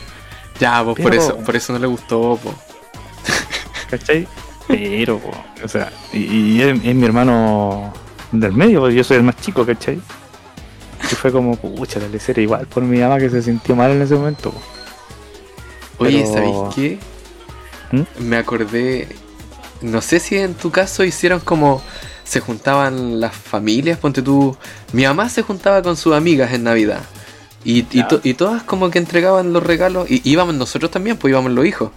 Ya, 0.59 0.83
pues 0.83 0.99
por 1.01 1.13
eso, 1.15 1.37
por 1.37 1.55
eso 1.55 1.73
no 1.73 1.79
le 1.79 1.87
gustó, 1.87 2.39
po. 2.41 2.53
¿Cachai? 3.89 4.27
Pero, 4.67 5.19
po, 5.19 5.31
o 5.63 5.67
sea, 5.67 5.91
y, 6.13 6.19
y 6.57 6.61
es, 6.61 6.75
es 6.83 6.95
mi 6.95 7.05
hermano 7.05 7.93
del 8.31 8.53
medio, 8.53 8.79
porque 8.81 8.95
yo 8.95 9.03
soy 9.03 9.17
el 9.17 9.23
más 9.23 9.35
chico, 9.37 9.65
¿cachai? 9.65 9.99
Y 11.03 11.15
fue 11.15 11.31
como, 11.31 11.55
pucha, 11.55 11.99
la 11.99 12.07
lecera 12.07 12.41
igual 12.41 12.65
por 12.67 12.81
mi 12.83 12.99
mamá 12.99 13.19
que 13.19 13.29
se 13.29 13.41
sintió 13.41 13.75
mal 13.75 13.91
en 13.91 14.01
ese 14.01 14.15
momento. 14.15 14.51
po. 14.51 14.61
Oye, 15.99 16.21
Pero- 16.23 16.33
¿sabéis 16.33 16.75
qué? 16.75 16.99
¿Mm? 17.95 18.23
Me 18.27 18.37
acordé. 18.37 19.07
No 19.81 20.01
sé 20.01 20.19
si 20.19 20.37
en 20.37 20.53
tu 20.53 20.71
caso 20.71 21.03
hicieron 21.03 21.39
como. 21.39 21.81
Se 22.23 22.39
juntaban 22.39 23.19
las 23.19 23.35
familias, 23.35 23.99
ponte 23.99 24.21
tú. 24.23 24.57
Mi 24.93 25.03
mamá 25.03 25.29
se 25.29 25.43
juntaba 25.43 25.83
con 25.83 25.95
sus 25.95 26.15
amigas 26.15 26.51
en 26.53 26.63
Navidad. 26.63 27.01
Y, 27.63 27.79
y, 27.91 27.97
Ya. 27.99 28.07
to- 28.07 28.21
y 28.23 28.33
todas 28.33 28.63
como 28.63 28.89
que 28.89 28.97
entregaban 28.97 29.53
los 29.53 29.61
regalos. 29.63 30.09
Y 30.09 30.21
íbamos 30.27 30.55
nosotros 30.55 30.89
también, 30.89 31.17
pues 31.17 31.31
íbamos 31.31 31.51
los 31.51 31.65
hijos. 31.65 31.91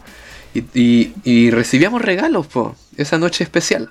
Y, 0.55 1.13
y- 1.25 1.51
recibíamos 1.51 2.03
regalos, 2.03 2.47
pues, 2.47 2.69
esa 2.97 3.17
noche 3.19 3.43
especial. 3.45 3.91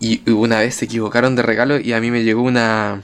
Y 0.00 0.28
una 0.30 0.58
vez 0.60 0.74
se 0.74 0.84
equivocaron 0.86 1.34
de 1.36 1.42
regalo 1.42 1.78
y 1.78 1.92
a 1.92 2.00
mí 2.00 2.10
me 2.10 2.24
llegó 2.24 2.42
una. 2.42 3.02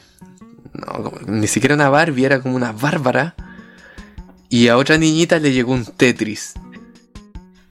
No, 0.73 1.12
ni 1.26 1.47
siquiera 1.47 1.76
una 1.76 1.88
Barbie, 1.90 2.25
era 2.25 2.40
como 2.40 2.56
una 2.56 2.73
Bárbara. 2.73 3.35
Y 4.49 4.66
a 4.68 4.76
otra 4.76 4.99
niñita 4.99 5.38
le 5.38 5.52
llegó 5.52 5.73
un 5.73 5.85
Tetris. 5.85 6.54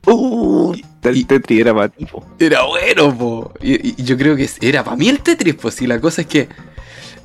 Uh, 0.05 0.73
el 1.03 1.17
y- 1.17 1.23
Tetri 1.23 1.61
era 1.61 1.73
para 1.73 1.89
tipo. 1.89 2.25
Era 2.39 2.63
bueno, 2.63 3.17
po. 3.17 3.53
Y, 3.61 4.01
y 4.01 4.03
yo 4.03 4.17
creo 4.17 4.35
que 4.35 4.49
era 4.61 4.83
para 4.83 4.97
mí 4.97 5.09
el 5.09 5.19
Tetris, 5.21 5.55
pues. 5.55 5.81
Y 5.81 5.87
la 5.87 5.99
cosa 5.99 6.21
es 6.21 6.27
que 6.27 6.49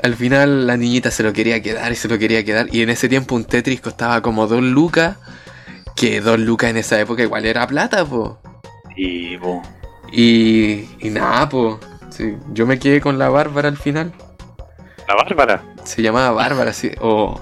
al 0.02 0.14
final 0.14 0.66
la 0.66 0.76
niñita 0.76 1.10
se 1.10 1.22
lo 1.22 1.32
quería 1.32 1.60
quedar 1.62 1.90
y 1.90 1.96
se 1.96 2.08
lo 2.08 2.18
quería 2.18 2.44
quedar. 2.44 2.68
Y 2.72 2.82
en 2.82 2.90
ese 2.90 3.08
tiempo 3.08 3.34
un 3.34 3.44
Tetris 3.44 3.80
costaba 3.80 4.20
como 4.22 4.46
dos 4.46 4.62
lucas. 4.62 5.16
Que 5.96 6.20
dos 6.20 6.38
lucas 6.38 6.70
en 6.70 6.76
esa 6.76 7.00
época 7.00 7.22
igual 7.22 7.44
era 7.44 7.66
plata, 7.66 8.04
po. 8.04 8.38
Y, 8.96 9.36
po. 9.38 9.62
Y, 10.12 10.84
y 11.00 11.10
nada, 11.10 11.48
po. 11.48 11.80
Sí, 12.10 12.34
yo 12.52 12.66
me 12.66 12.78
quedé 12.78 13.00
con 13.00 13.18
la 13.18 13.28
Bárbara 13.28 13.68
al 13.68 13.76
final. 13.76 14.12
La 15.08 15.14
Bárbara. 15.16 15.64
Se 15.84 16.02
llamaba 16.02 16.30
Bárbara, 16.30 16.72
sí. 16.72 16.90
O 17.00 17.40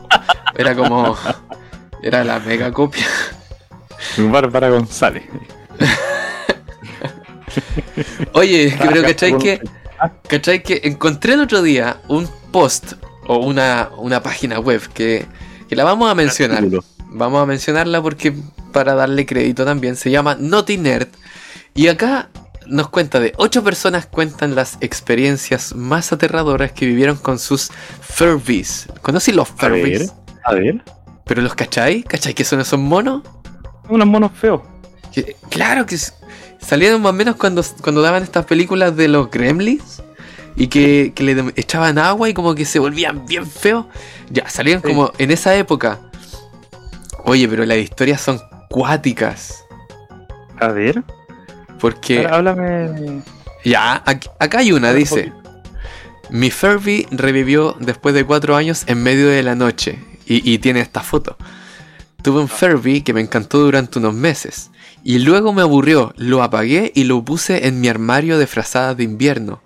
era 0.56 0.74
como. 0.74 1.14
Era 2.02 2.22
la 2.24 2.38
mega 2.38 2.70
copia. 2.72 3.04
Bárbara 4.18 4.70
González. 4.70 5.24
Oye, 8.32 8.76
que- 8.76 8.88
pero 8.88 9.02
¿cachai 9.02 9.38
que. 9.38 9.60
¿cachai 10.28 10.62
que 10.62 10.80
encontré 10.84 11.34
el 11.34 11.40
otro 11.40 11.62
día 11.62 11.98
un 12.08 12.28
post 12.52 12.94
o 13.26 13.38
una, 13.38 13.90
una 13.96 14.22
página 14.22 14.60
web 14.60 14.82
que, 14.92 15.26
que 15.68 15.76
la 15.76 15.84
vamos 15.84 16.10
a 16.10 16.14
mencionar? 16.14 16.58
Artículo. 16.58 16.84
Vamos 17.08 17.42
a 17.42 17.46
mencionarla 17.46 18.02
porque 18.02 18.34
para 18.72 18.94
darle 18.94 19.24
crédito 19.24 19.64
también 19.64 19.96
se 19.96 20.10
llama 20.10 20.36
Naughty 20.38 20.76
Nerd. 20.76 21.08
Y 21.74 21.88
acá 21.88 22.28
nos 22.66 22.88
cuenta 22.88 23.20
de 23.20 23.32
ocho 23.36 23.62
personas 23.64 24.06
cuentan 24.06 24.54
las 24.54 24.76
experiencias 24.80 25.74
más 25.74 26.12
aterradoras 26.12 26.72
que 26.72 26.84
vivieron 26.84 27.16
con 27.16 27.38
sus 27.38 27.70
Furbies. 28.00 28.88
¿Conocen 29.02 29.36
los 29.36 29.48
A 29.58 29.68
ver, 29.68 29.80
Furbies? 29.80 30.12
a 30.44 30.52
ver. 30.52 30.82
¿Pero 31.24 31.42
los 31.42 31.54
cachai? 31.54 32.02
¿Cachai 32.02 32.34
que 32.34 32.44
son 32.44 32.60
esos 32.60 32.78
monos? 32.78 33.22
Unos 33.88 34.06
monos 34.08 34.32
feos. 34.32 34.60
Que- 35.12 35.36
claro 35.50 35.86
que 35.86 35.96
salieron 36.60 37.00
más 37.02 37.10
o 37.10 37.14
menos 37.14 37.36
cuando, 37.36 37.62
cuando 37.82 38.02
daban 38.02 38.22
estas 38.22 38.44
películas 38.44 38.96
de 38.96 39.08
los 39.08 39.30
gremlins 39.30 40.02
y 40.56 40.66
que, 40.68 41.12
que 41.14 41.22
le 41.22 41.52
echaban 41.56 41.98
agua 41.98 42.28
y 42.28 42.34
como 42.34 42.54
que 42.54 42.64
se 42.64 42.78
volvían 42.78 43.26
bien 43.26 43.46
feos. 43.46 43.86
Ya, 44.30 44.48
salieron 44.48 44.82
Sí. 44.82 44.88
como 44.88 45.12
en 45.18 45.30
esa 45.30 45.54
época. 45.54 46.00
Oye, 47.24 47.48
pero 47.48 47.64
las 47.64 47.78
historias 47.78 48.20
son 48.20 48.40
cuáticas. 48.68 49.64
A 50.60 50.68
ver. 50.68 51.02
Porque, 51.80 52.20
Ahora 52.26 52.36
háblame. 52.52 53.22
ya, 53.64 54.02
ac- 54.04 54.30
acá 54.38 54.58
hay 54.58 54.72
una, 54.72 54.90
Un 54.90 54.96
dice. 54.96 55.32
Mi 56.30 56.50
Furby 56.50 57.06
revivió 57.10 57.76
después 57.78 58.14
de 58.14 58.24
cuatro 58.24 58.56
años 58.56 58.84
en 58.86 59.02
medio 59.02 59.28
de 59.28 59.42
la 59.42 59.54
noche. 59.54 59.98
Y, 60.26 60.50
y 60.50 60.58
tiene 60.58 60.80
esta 60.80 61.02
foto. 61.02 61.36
Tuve 62.26 62.40
un 62.40 62.48
Furby 62.48 63.02
que 63.02 63.12
me 63.12 63.20
encantó 63.20 63.60
durante 63.60 64.00
unos 64.00 64.12
meses. 64.12 64.72
Y 65.04 65.20
luego 65.20 65.52
me 65.52 65.62
aburrió, 65.62 66.12
lo 66.16 66.42
apagué 66.42 66.90
y 66.92 67.04
lo 67.04 67.24
puse 67.24 67.68
en 67.68 67.80
mi 67.80 67.86
armario 67.86 68.36
de 68.36 68.48
frazadas 68.48 68.96
de 68.96 69.04
invierno. 69.04 69.62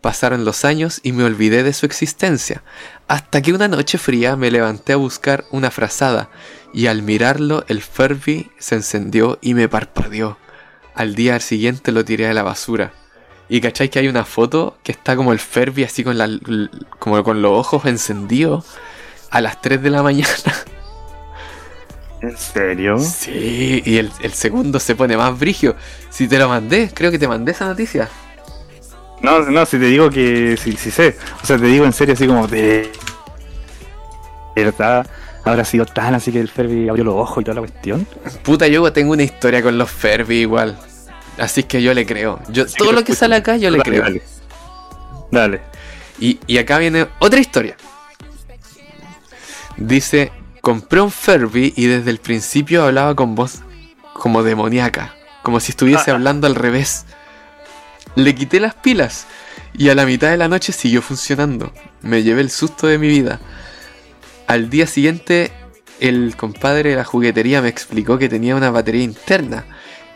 Pasaron 0.00 0.44
los 0.44 0.64
años 0.64 1.00
y 1.02 1.10
me 1.10 1.24
olvidé 1.24 1.64
de 1.64 1.72
su 1.72 1.86
existencia. 1.86 2.62
Hasta 3.08 3.42
que 3.42 3.52
una 3.52 3.66
noche 3.66 3.98
fría 3.98 4.36
me 4.36 4.52
levanté 4.52 4.92
a 4.92 4.98
buscar 4.98 5.46
una 5.50 5.72
frazada. 5.72 6.30
Y 6.72 6.86
al 6.86 7.02
mirarlo, 7.02 7.64
el 7.66 7.82
Furby 7.82 8.52
se 8.56 8.76
encendió 8.76 9.40
y 9.42 9.54
me 9.54 9.68
parpadeó. 9.68 10.38
Al 10.94 11.16
día 11.16 11.40
siguiente 11.40 11.90
lo 11.90 12.04
tiré 12.04 12.28
a 12.28 12.34
la 12.34 12.44
basura. 12.44 12.92
Y 13.48 13.60
cachai 13.60 13.90
que 13.90 13.98
hay 13.98 14.06
una 14.06 14.24
foto 14.24 14.78
que 14.84 14.92
está 14.92 15.16
como 15.16 15.32
el 15.32 15.40
Furby 15.40 15.82
así 15.82 16.04
con, 16.04 16.16
como 17.00 17.24
con 17.24 17.42
los 17.42 17.50
ojos 17.50 17.84
encendidos 17.86 18.64
a 19.32 19.40
las 19.40 19.60
3 19.60 19.82
de 19.82 19.90
la 19.90 20.04
mañana. 20.04 20.30
¿En 22.22 22.36
serio? 22.36 22.98
Sí, 22.98 23.82
y 23.84 23.96
el, 23.96 24.10
el 24.22 24.32
segundo 24.32 24.78
se 24.78 24.94
pone 24.94 25.16
más 25.16 25.38
brigio. 25.38 25.74
Si 26.10 26.28
te 26.28 26.38
lo 26.38 26.48
mandé, 26.48 26.90
creo 26.92 27.10
que 27.10 27.18
te 27.18 27.26
mandé 27.26 27.52
esa 27.52 27.66
noticia. 27.66 28.08
No, 29.22 29.40
no, 29.40 29.66
si 29.66 29.78
te 29.78 29.84
digo 29.86 30.10
que 30.10 30.56
sí, 30.56 30.72
sí 30.72 30.90
sé. 30.90 31.16
O 31.42 31.46
sea, 31.46 31.58
te 31.58 31.66
digo 31.66 31.84
en 31.84 31.92
serio 31.92 32.14
así 32.14 32.26
como 32.26 32.46
de 32.46 32.90
verdad 34.56 35.06
habrá 35.44 35.64
sido 35.64 35.86
tan 35.86 36.14
así 36.14 36.32
que 36.32 36.40
el 36.40 36.48
Ferbi 36.48 36.88
abrió 36.88 37.04
los 37.04 37.14
ojos 37.14 37.40
y 37.40 37.44
toda 37.44 37.54
la 37.56 37.60
cuestión. 37.62 38.06
Puta, 38.42 38.66
yo 38.66 38.92
tengo 38.92 39.12
una 39.12 39.22
historia 39.22 39.62
con 39.62 39.78
los 39.78 39.90
Furby 39.90 40.40
igual. 40.40 40.78
Así 41.38 41.62
que 41.62 41.80
yo 41.82 41.94
le 41.94 42.04
creo. 42.04 42.40
Yo, 42.48 42.66
Sí, 42.68 42.74
todo 42.76 42.92
lo 42.92 42.98
lo 43.00 43.04
que 43.04 43.12
escucho. 43.12 43.20
sale 43.20 43.36
acá, 43.36 43.56
yo 43.56 43.70
le 43.70 43.78
Dale, 43.78 43.90
creo. 43.90 44.02
Dale. 44.02 44.22
Dale. 45.30 45.60
Y, 46.18 46.38
y 46.46 46.58
acá 46.58 46.78
viene 46.78 47.06
otra 47.18 47.40
historia. 47.40 47.76
Dice, 49.76 50.32
compré 50.60 51.00
un 51.00 51.10
Furby 51.10 51.72
y 51.76 51.86
desde 51.86 52.10
el 52.10 52.18
principio 52.18 52.84
hablaba 52.84 53.14
con 53.14 53.34
voz 53.34 53.62
como 54.12 54.42
demoníaca, 54.42 55.14
como 55.42 55.60
si 55.60 55.72
estuviese 55.72 56.10
hablando 56.12 56.46
al 56.46 56.54
revés. 56.54 57.06
Le 58.16 58.34
quité 58.34 58.58
las 58.58 58.74
pilas 58.74 59.26
Y 59.72 59.88
a 59.88 59.94
la 59.94 60.04
mitad 60.04 60.30
de 60.30 60.36
la 60.36 60.48
noche 60.48 60.72
siguió 60.72 61.00
funcionando. 61.00 61.72
Me 62.02 62.22
llevé 62.22 62.40
el 62.40 62.50
susto 62.50 62.86
de 62.86 62.98
mi 62.98 63.06
vida. 63.06 63.40
Al 64.48 64.68
día 64.68 64.86
siguiente, 64.86 65.52
el 66.00 66.34
compadre 66.36 66.90
de 66.90 66.96
la 66.96 67.04
juguetería 67.04 67.62
me 67.62 67.68
explicó 67.68 68.18
que 68.18 68.28
tenía 68.28 68.56
una 68.56 68.70
batería 68.70 69.04
interna 69.04 69.64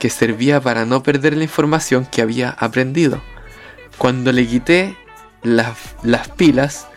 que 0.00 0.10
servía 0.10 0.60
para 0.60 0.86
no 0.86 1.02
perder 1.02 1.36
la 1.36 1.44
información 1.44 2.04
que 2.04 2.20
había 2.20 2.50
aprendido. 2.50 3.22
Cuando 3.96 4.32
le 4.32 4.46
quité 4.46 4.96
las, 5.42 5.78
las 6.02 6.28
pilas, 6.30 6.88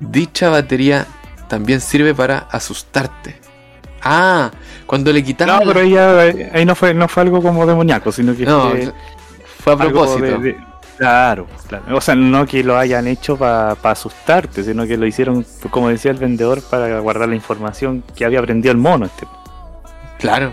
dicha 0.00 0.50
batería 0.50 1.06
también 1.48 1.80
sirve 1.80 2.14
para 2.14 2.38
asustarte. 2.50 3.40
Ah, 4.02 4.50
cuando 4.86 5.12
le 5.12 5.22
quitaron. 5.24 5.58
No, 5.60 5.64
pero 5.66 5.80
ahí, 5.80 5.90
ya- 5.92 6.20
ahí 6.52 6.64
no 6.64 6.74
fue, 6.74 6.92
no 6.94 7.08
fue 7.08 7.22
algo 7.22 7.40
como 7.42 7.66
demoníaco, 7.66 8.12
sino 8.12 8.36
que 8.36 8.44
No, 8.44 8.70
fue 8.70 8.92
fue 9.60 9.72
a 9.72 9.76
propósito. 9.76 10.20
de- 10.24 10.38
de- 10.38 10.56
claro, 10.98 11.46
claro. 11.66 11.96
O 11.96 12.00
sea, 12.00 12.14
no 12.14 12.44
que 12.46 12.62
lo 12.62 12.76
hayan 12.76 13.06
hecho 13.06 13.36
para 13.38 13.72
asustarte, 13.82 14.62
sino 14.62 14.86
que 14.86 14.96
lo 14.98 15.06
hicieron, 15.06 15.46
como 15.70 15.88
decía 15.88 16.10
el 16.10 16.18
vendedor, 16.18 16.60
para 16.62 16.98
guardar 17.00 17.28
la 17.30 17.34
información 17.34 18.04
que 18.14 18.24
había 18.26 18.40
aprendido 18.40 18.72
el 18.72 18.78
mono. 18.78 19.06
Este. 19.06 19.26
Claro. 20.18 20.52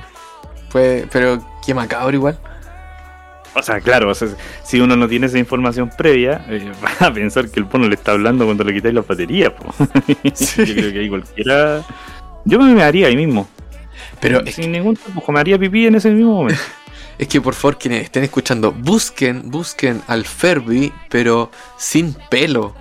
Fue, 0.70 1.06
pero 1.12 1.40
qué 1.66 1.74
macabro 1.74 2.16
igual. 2.16 2.40
O 3.54 3.62
sea, 3.62 3.82
claro, 3.82 4.10
o 4.10 4.16
sea, 4.16 4.30
si 4.64 4.80
uno 4.80 4.96
no 4.96 5.08
tiene 5.08 5.28
esa 5.28 5.38
información 5.38 5.90
previa, 5.98 6.46
eh, 6.50 6.72
va 6.84 7.08
a 7.08 7.14
pensar 7.14 7.50
que 7.50 7.60
el 7.60 7.66
mono 7.66 7.88
le 7.88 7.96
está 7.96 8.14
hablando 8.14 8.46
cuando 8.46 8.64
le 8.64 8.74
quitáis 8.74 8.94
las 8.94 9.06
baterías. 9.06 9.52
po. 9.52 9.74
Sí. 10.34 10.66
Yo 10.66 10.74
creo 10.74 10.92
que 10.94 11.00
ahí 11.00 11.10
cualquiera. 11.10 11.84
Yo 12.46 12.60
me 12.60 12.74
mearía 12.74 13.08
ahí 13.08 13.16
mismo. 13.16 13.48
Pero 14.20 14.46
sin 14.48 14.72
ningún 14.72 14.96
tapujo, 14.96 15.32
me 15.32 15.40
haría 15.40 15.58
pipí 15.58 15.88
en 15.88 15.96
ese 15.96 16.12
mismo 16.12 16.36
momento. 16.36 16.62
es 17.18 17.28
que 17.28 17.42
por 17.42 17.54
favor, 17.54 17.78
quienes 17.78 18.04
estén 18.04 18.24
escuchando, 18.24 18.72
busquen, 18.72 19.50
busquen 19.50 20.02
al 20.08 20.26
Ferbi, 20.26 20.94
pero 21.10 21.52
sin 21.78 22.16
pelo. 22.30 22.76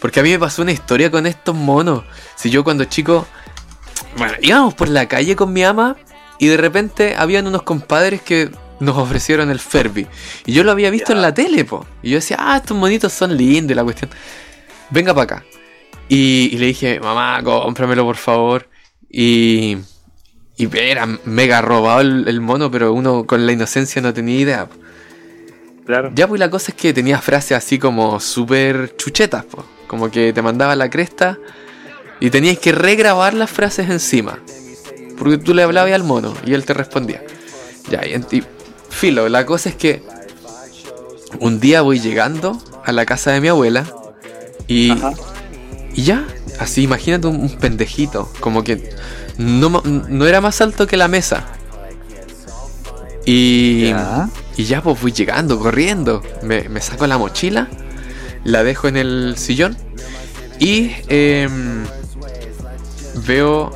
Porque 0.00 0.20
a 0.20 0.22
mí 0.22 0.30
me 0.30 0.38
pasó 0.38 0.62
una 0.62 0.72
historia 0.72 1.10
con 1.10 1.26
estos 1.26 1.54
monos. 1.54 2.04
Si 2.36 2.50
yo 2.50 2.64
cuando 2.64 2.84
chico. 2.84 3.26
Bueno, 4.16 4.34
íbamos 4.40 4.74
por 4.74 4.88
la 4.88 5.08
calle 5.08 5.34
con 5.34 5.52
mi 5.52 5.64
ama 5.64 5.96
y 6.38 6.46
de 6.46 6.56
repente 6.56 7.14
habían 7.16 7.46
unos 7.46 7.62
compadres 7.62 8.22
que 8.22 8.50
nos 8.80 8.96
ofrecieron 8.96 9.50
el 9.50 9.60
Ferbi. 9.60 10.06
Y 10.46 10.52
yo 10.52 10.64
lo 10.64 10.72
había 10.72 10.90
visto 10.90 11.12
en 11.12 11.22
la 11.22 11.32
tele, 11.32 11.64
po. 11.64 11.86
Y 12.02 12.10
yo 12.10 12.16
decía, 12.16 12.36
ah, 12.40 12.56
estos 12.56 12.76
monitos 12.76 13.12
son 13.12 13.36
lindos 13.36 13.76
la 13.76 13.84
cuestión. 13.84 14.10
Venga 14.90 15.14
para 15.14 15.24
acá. 15.24 15.44
Y, 16.08 16.50
y 16.52 16.58
le 16.58 16.66
dije, 16.66 17.00
mamá, 17.00 17.42
cómpramelo 17.42 18.04
por 18.04 18.16
favor. 18.16 18.68
Y, 19.08 19.78
y 20.56 20.78
era 20.78 21.06
mega 21.24 21.62
robado 21.62 22.00
el, 22.00 22.28
el 22.28 22.40
mono, 22.40 22.70
pero 22.70 22.92
uno 22.92 23.26
con 23.26 23.46
la 23.46 23.52
inocencia 23.52 24.02
no 24.02 24.12
tenía 24.12 24.38
idea. 24.38 24.66
po. 24.66 24.76
Claro. 25.86 26.10
Ya, 26.14 26.26
pues 26.26 26.38
la 26.38 26.50
cosa 26.50 26.72
es 26.72 26.76
que 26.76 26.92
tenía 26.92 27.18
frases 27.20 27.52
así 27.58 27.78
como 27.78 28.18
súper 28.20 28.96
chuchetas, 28.96 29.44
po. 29.44 29.64
como 29.86 30.10
que 30.10 30.32
te 30.32 30.42
mandaba 30.42 30.74
la 30.76 30.90
cresta 30.90 31.38
y 32.20 32.30
tenías 32.30 32.58
que 32.58 32.72
regrabar 32.72 33.34
las 33.34 33.50
frases 33.50 33.90
encima. 33.90 34.38
Porque 35.18 35.38
tú 35.38 35.54
le 35.54 35.62
hablabas 35.62 35.92
al 35.92 36.04
mono 36.04 36.34
y 36.44 36.54
él 36.54 36.64
te 36.64 36.74
respondía. 36.74 37.22
Ya, 37.90 38.04
y 38.06 38.14
filo, 38.94 39.28
la 39.28 39.44
cosa 39.44 39.68
es 39.68 39.74
que 39.76 40.02
un 41.40 41.60
día 41.60 41.82
voy 41.82 41.98
llegando 42.00 42.58
a 42.84 42.92
la 42.92 43.04
casa 43.04 43.32
de 43.32 43.40
mi 43.40 43.48
abuela 43.48 43.84
y, 44.68 44.92
y 45.94 46.02
ya, 46.04 46.24
así 46.58 46.82
imagínate 46.82 47.26
un, 47.26 47.36
un 47.40 47.50
pendejito, 47.58 48.30
como 48.40 48.62
que 48.64 48.90
no, 49.38 49.82
no 49.84 50.26
era 50.26 50.40
más 50.40 50.60
alto 50.60 50.86
que 50.86 50.96
la 50.96 51.08
mesa. 51.08 51.44
Y 53.26 53.88
Ya. 53.88 54.28
y 54.56 54.64
ya 54.64 54.82
pues 54.82 54.98
fui 54.98 55.10
llegando, 55.12 55.58
corriendo. 55.58 56.22
Me, 56.42 56.68
me 56.68 56.80
saco 56.80 57.06
la 57.06 57.16
mochila, 57.18 57.68
la 58.44 58.62
dejo 58.62 58.86
en 58.88 58.96
el 58.96 59.34
sillón 59.36 59.76
y 60.58 60.92
em, 61.08 61.84
veo... 63.26 63.72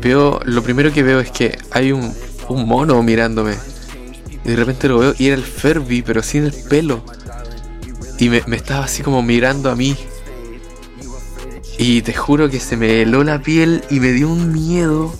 Veo, 0.00 0.40
lo 0.44 0.62
primero 0.62 0.92
que 0.92 1.02
veo 1.02 1.18
es 1.18 1.30
que 1.32 1.58
hay 1.72 1.90
un, 1.90 2.14
un 2.48 2.66
mono 2.66 3.02
mirándome. 3.02 3.54
Y 4.44 4.50
de 4.50 4.56
repente 4.56 4.88
lo 4.88 4.98
veo 4.98 5.14
y 5.18 5.26
era 5.26 5.36
el 5.36 5.44
Ferbi, 5.44 6.02
pero 6.02 6.22
sin 6.22 6.44
el 6.44 6.52
pelo. 6.52 7.02
Y 8.18 8.28
me, 8.30 8.42
estaba 8.56 8.84
así 8.84 9.02
como 9.02 9.22
mirando 9.22 9.70
a 9.70 9.76
mí. 9.76 9.96
Y 11.78 12.02
te 12.02 12.12
juro 12.12 12.50
que 12.50 12.58
se 12.58 12.76
me 12.76 13.02
heló 13.02 13.22
la 13.22 13.40
piel 13.40 13.84
y 13.90 14.00
me 14.00 14.12
dio 14.12 14.28
un 14.28 14.52
miedo. 14.52 15.14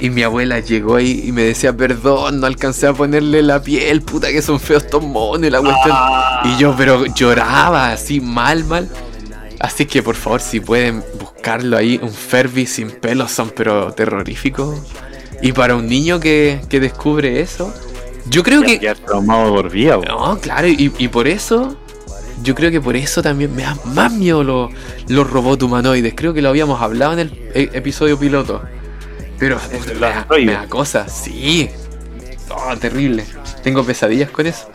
Y 0.00 0.10
mi 0.10 0.22
abuela 0.22 0.60
llegó 0.60 0.96
ahí 0.96 1.22
y 1.26 1.32
me 1.32 1.42
decía, 1.42 1.76
perdón, 1.76 2.40
no 2.40 2.46
alcancé 2.46 2.86
a 2.86 2.92
ponerle 2.92 3.42
la 3.42 3.62
piel, 3.62 4.02
puta 4.02 4.28
que 4.32 4.42
son 4.42 4.58
feos 4.58 4.84
estos 4.84 5.04
monos 5.04 5.46
y 5.46 5.50
la 5.50 5.60
cuestión. 5.60 5.96
Y 6.44 6.58
yo, 6.58 6.74
pero 6.76 7.06
lloraba 7.06 7.92
así 7.92 8.20
mal, 8.20 8.64
mal. 8.64 8.88
Así 9.60 9.86
que 9.86 10.02
por 10.02 10.16
favor, 10.16 10.40
si 10.40 10.60
pueden 10.60 11.02
buscarlo 11.18 11.76
ahí, 11.76 12.00
un 12.02 12.12
Ferbi 12.12 12.66
sin 12.66 12.90
pelos 12.90 13.30
son 13.30 13.52
pero 13.54 13.92
terroríficos. 13.92 14.80
Y 15.44 15.52
para 15.52 15.76
un 15.76 15.86
niño 15.86 16.20
que, 16.20 16.62
que 16.70 16.80
descubre 16.80 17.40
eso, 17.40 17.70
yo 18.30 18.42
creo 18.42 18.62
que... 18.62 18.78
Ya 18.78 18.94
traumado 18.94 19.54
por 19.54 19.70
vida. 19.70 19.98
No, 20.08 20.38
claro, 20.40 20.66
y, 20.66 20.90
y 20.96 21.08
por 21.08 21.28
eso, 21.28 21.76
yo 22.42 22.54
creo 22.54 22.70
que 22.70 22.80
por 22.80 22.96
eso 22.96 23.22
también 23.22 23.54
me 23.54 23.62
da 23.62 23.76
más 23.84 24.10
miedo 24.10 24.42
los, 24.42 24.70
los 25.08 25.28
robots 25.30 25.62
humanoides. 25.62 26.14
Creo 26.16 26.32
que 26.32 26.40
lo 26.40 26.48
habíamos 26.48 26.80
hablado 26.80 27.12
en 27.12 27.18
el 27.18 27.50
e- 27.54 27.68
episodio 27.74 28.18
piloto. 28.18 28.62
Pero 29.38 29.58
me, 29.70 29.94
da, 30.00 30.26
me 30.30 30.52
da 30.52 30.66
cosa, 30.66 31.06
sí. 31.10 31.68
Oh, 32.48 32.74
terrible. 32.78 33.26
Tengo 33.62 33.84
pesadillas 33.84 34.30
con 34.30 34.46
eso. 34.46 34.70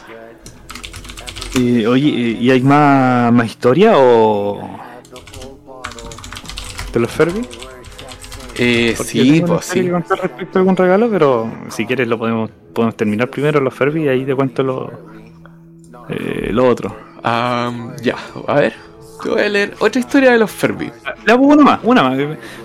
Y, 1.55 1.83
oye, 1.87 2.37
¿y 2.39 2.51
hay 2.51 2.61
más, 2.61 3.33
más 3.33 3.47
historia 3.47 3.93
o.? 3.97 4.77
¿De 6.93 6.99
los 6.99 7.09
Ferbi? 7.09 7.41
Eh, 8.61 8.93
Porque 8.97 9.11
sí, 9.11 9.43
pues 9.47 9.65
sí. 9.65 9.81
que 9.83 9.91
contar 9.91 10.19
respecto 10.19 10.57
a 10.57 10.61
algún 10.61 10.75
regalo, 10.75 11.09
pero 11.09 11.51
si 11.69 11.85
quieres 11.85 12.07
lo 12.07 12.17
podemos, 12.19 12.51
podemos 12.73 12.95
terminar 12.97 13.29
primero 13.29 13.59
los 13.61 13.73
Ferbi 13.73 14.03
y 14.03 14.07
ahí 14.09 14.25
te 14.25 14.35
cuento 14.35 14.63
lo, 14.63 14.91
eh, 16.09 16.49
lo 16.51 16.67
otro. 16.67 16.95
Am, 17.23 17.95
ya, 18.01 18.15
a 18.47 18.53
ver. 18.55 18.73
Te 19.23 19.29
voy 19.29 19.41
a 19.41 19.49
leer 19.49 19.73
otra 19.79 19.99
historia 19.99 20.31
de 20.31 20.37
los 20.39 20.49
Ferbi. 20.51 20.89
Le 21.25 21.31
hago 21.33 21.45
una 21.45 21.63
más, 21.63 21.79
una 21.83 22.03
más. 22.03 22.17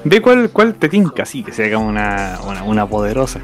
Ve 0.04 0.20
cuál, 0.22 0.50
cuál 0.50 0.74
te 0.74 0.88
tinca, 0.88 1.24
sí, 1.24 1.42
que 1.42 1.52
sea 1.52 1.72
como 1.74 1.88
una, 1.88 2.38
una, 2.46 2.62
una 2.62 2.86
poderosa. 2.88 3.40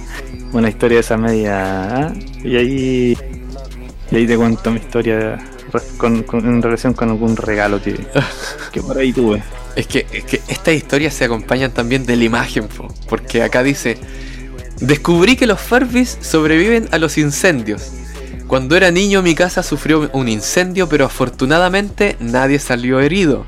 una 0.52 0.68
historia 0.68 0.96
de 0.96 1.00
esa 1.00 1.16
media. 1.16 2.06
¿ah? 2.06 2.12
Y 2.42 2.56
ahí. 2.56 3.18
Y 4.10 4.16
ahí 4.16 4.26
te 4.26 4.36
cuento 4.36 4.70
mi 4.70 4.78
historia 4.78 5.38
con- 5.98 6.24
en 6.32 6.62
relación 6.62 6.92
con 6.94 7.10
algún 7.10 7.36
regalo 7.36 7.82
que, 7.82 7.94
que 8.72 8.80
por 8.80 8.96
ahí 8.96 9.12
tuve. 9.12 9.42
Es 9.76 9.86
que, 9.86 10.06
es 10.12 10.24
que 10.24 10.40
estas 10.48 10.74
historias 10.74 11.14
se 11.14 11.24
acompañan 11.24 11.72
también 11.72 12.06
de 12.06 12.16
la 12.16 12.24
imagen, 12.24 12.68
po, 12.68 12.92
porque 13.08 13.42
acá 13.42 13.62
dice, 13.62 13.98
descubrí 14.80 15.36
que 15.36 15.46
los 15.46 15.60
Furbies 15.60 16.18
sobreviven 16.20 16.88
a 16.92 16.98
los 16.98 17.18
incendios. 17.18 17.92
Cuando 18.46 18.76
era 18.76 18.90
niño 18.90 19.22
mi 19.22 19.34
casa 19.34 19.62
sufrió 19.62 20.10
un 20.12 20.28
incendio, 20.28 20.88
pero 20.88 21.06
afortunadamente 21.06 22.16
nadie 22.20 22.58
salió 22.58 23.00
herido. 23.00 23.46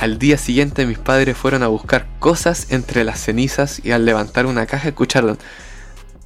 Al 0.00 0.18
día 0.18 0.36
siguiente 0.36 0.84
mis 0.84 0.98
padres 0.98 1.36
fueron 1.36 1.62
a 1.62 1.68
buscar 1.68 2.06
cosas 2.18 2.66
entre 2.70 3.02
las 3.04 3.20
cenizas 3.20 3.80
y 3.82 3.92
al 3.92 4.04
levantar 4.04 4.44
una 4.46 4.66
caja 4.66 4.88
escucharon... 4.88 5.38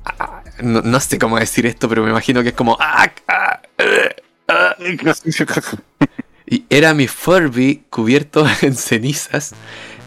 ah, 0.05 0.43
no, 0.61 0.83
no 0.83 0.99
sé 0.99 1.19
cómo 1.19 1.39
decir 1.39 1.67
esto, 1.67 1.89
pero 1.89 2.03
me 2.03 2.11
imagino 2.11 2.43
que 2.43 2.49
es 2.49 2.55
como... 2.55 2.77
ah, 2.81 3.13
ah, 3.29 3.61
eh, 3.79 4.17
ah. 4.49 4.75
Y 6.51 6.65
era 6.69 6.93
mi 6.95 7.07
Furby 7.07 7.85
cubierto 7.89 8.45
en 8.63 8.75
cenizas 8.77 9.53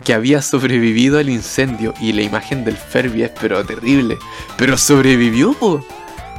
que 0.04 0.14
había 0.14 0.42
sobrevivido 0.42 1.18
al 1.18 1.30
incendio. 1.30 1.94
Y 2.02 2.12
la 2.14 2.22
imagen 2.22 2.64
del 2.66 2.78
Furby 2.78 3.24
es 3.24 3.32
pero 3.40 3.66
terrible. 3.66 4.18
Pero 4.58 4.78
sobrevivió, 4.78 5.54
po. 5.54 5.84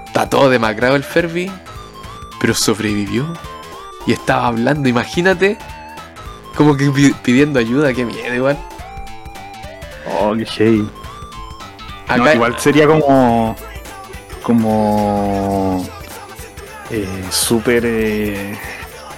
Está 0.07 0.29
todo 0.31 0.51
demacrado 0.51 0.95
el 0.95 1.03
Furby. 1.03 1.51
Pero 2.41 2.55
sobrevivió. 2.55 3.27
Y 4.07 4.13
estaba 4.13 4.47
hablando, 4.49 4.89
imagínate. 4.89 5.57
Como 6.55 6.77
que 6.77 6.91
pi- 6.91 7.15
pidiendo 7.23 7.59
ayuda, 7.59 7.93
qué 7.95 8.05
miedo 8.05 8.35
igual. 8.35 8.59
Oh, 10.21 10.35
qué 10.37 10.45
shady. 10.45 10.87
No, 12.19 12.33
igual 12.35 12.55
sería 12.61 12.87
como. 12.87 13.57
como. 14.43 15.89
eh, 16.91 17.09
súper. 17.31 17.83
eh, 17.87 18.59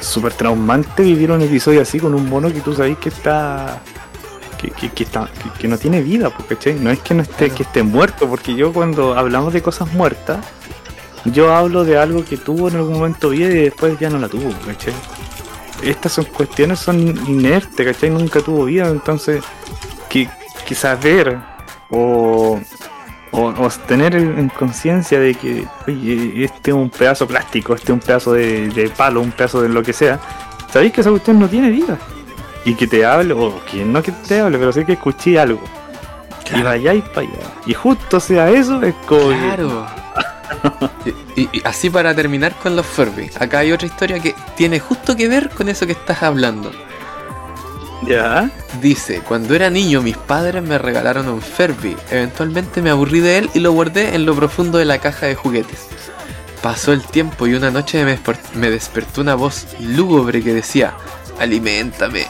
súper 0.00 0.32
traumante 0.32 1.02
vivir 1.02 1.30
un 1.30 1.42
episodio 1.42 1.82
así 1.82 1.98
con 1.98 2.14
un 2.14 2.28
mono 2.28 2.52
que 2.52 2.60
tú 2.60 2.74
sabes 2.74 2.98
que 2.98 3.08
está. 3.08 3.80
que, 4.58 4.70
que, 4.70 4.90
que 4.90 5.04
está 5.04 5.26
que, 5.26 5.60
que 5.60 5.68
no 5.68 5.78
tiene 5.78 6.02
vida, 6.02 6.30
po, 6.30 6.44
¿cachai? 6.44 6.74
No 6.74 6.90
es 6.90 7.00
que 7.00 7.14
no 7.14 7.22
esté, 7.22 7.50
que 7.50 7.62
esté 7.62 7.82
muerto, 7.82 8.28
porque 8.28 8.54
yo 8.54 8.72
cuando 8.72 9.14
hablamos 9.14 9.52
de 9.52 9.62
cosas 9.62 9.92
muertas, 9.92 10.44
yo 11.24 11.54
hablo 11.54 11.84
de 11.84 11.98
algo 11.98 12.24
que 12.24 12.36
tuvo 12.36 12.68
en 12.68 12.76
algún 12.76 12.94
momento 12.94 13.30
vida 13.30 13.48
y 13.48 13.54
después 13.64 13.98
ya 13.98 14.10
no 14.10 14.18
la 14.18 14.28
tuvo, 14.28 14.50
¿cachai? 14.64 14.94
Estas 15.82 16.12
son 16.12 16.24
cuestiones 16.26 16.78
son 16.78 16.98
inertes, 17.28 17.86
¿cachai? 17.86 18.10
Nunca 18.10 18.40
tuvo 18.40 18.64
vida, 18.64 18.88
entonces 18.88 19.42
que, 20.08 20.28
que 20.66 20.74
saber 20.74 21.38
o 21.90 22.60
o, 23.32 23.46
o 23.48 23.68
tener 23.86 24.14
en 24.16 24.38
en 24.38 24.48
conciencia 24.48 25.18
de 25.20 25.34
que, 25.34 25.66
oye, 25.86 26.44
este 26.44 26.70
es 26.70 26.76
un 26.76 26.90
pedazo 26.90 27.26
plástico, 27.26 27.74
este 27.74 27.86
es 27.86 27.90
un 27.94 28.00
pedazo 28.00 28.32
de, 28.32 28.68
de 28.68 28.88
palo, 28.90 29.20
un 29.20 29.32
pedazo 29.32 29.62
de 29.62 29.68
lo 29.68 29.82
que 29.82 29.92
sea, 29.92 30.18
sabéis 30.72 30.92
que 30.92 31.00
esa 31.02 31.10
cuestión 31.10 31.38
no 31.38 31.48
tiene 31.48 31.70
vida. 31.70 31.98
Y 32.64 32.74
que 32.74 32.86
te 32.88 33.04
hable, 33.06 33.32
o 33.32 33.60
que 33.70 33.84
no 33.84 34.02
que 34.02 34.10
te 34.10 34.40
hable, 34.40 34.58
pero 34.58 34.72
sí 34.72 34.84
que 34.84 34.94
escuché 34.94 35.38
algo. 35.38 35.60
Y 36.42 36.48
Claro. 36.48 36.64
vayáis 36.64 37.04
para 37.04 37.20
allá. 37.20 37.46
Y 37.64 37.74
justo 37.74 38.18
sea 38.20 38.50
eso, 38.50 38.82
es 38.82 38.94
como. 39.06 39.28
Claro. 39.28 39.86
y, 41.36 41.40
y- 41.42 41.48
y 41.52 41.62
así 41.64 41.90
para 41.90 42.14
terminar 42.14 42.54
con 42.62 42.74
los 42.76 42.86
Furby. 42.86 43.30
Acá 43.38 43.60
hay 43.60 43.72
otra 43.72 43.86
historia 43.86 44.18
que 44.20 44.34
tiene 44.56 44.80
justo 44.80 45.16
que 45.16 45.28
ver 45.28 45.50
con 45.50 45.68
eso 45.68 45.86
que 45.86 45.92
estás 45.92 46.22
hablando. 46.22 46.70
Ya. 48.06 48.50
Dice, 48.80 49.20
cuando 49.20 49.54
era 49.54 49.70
niño 49.70 50.02
mis 50.02 50.16
padres 50.16 50.62
me 50.62 50.78
regalaron 50.78 51.28
un 51.28 51.40
Furby. 51.40 51.96
Eventualmente 52.10 52.82
me 52.82 52.90
aburrí 52.90 53.20
de 53.20 53.38
él 53.38 53.50
y 53.54 53.60
lo 53.60 53.72
guardé 53.72 54.14
en 54.14 54.26
lo 54.26 54.34
profundo 54.34 54.78
de 54.78 54.84
la 54.84 54.98
caja 54.98 55.26
de 55.26 55.34
juguetes. 55.34 55.86
Pasó 56.62 56.92
el 56.92 57.02
tiempo 57.02 57.46
y 57.46 57.54
una 57.54 57.70
noche 57.70 58.04
me, 58.04 58.18
me 58.54 58.70
despertó 58.70 59.20
una 59.22 59.34
voz 59.34 59.66
lúgubre 59.80 60.42
que 60.42 60.52
decía, 60.52 60.94
aliméntame. 61.38 62.26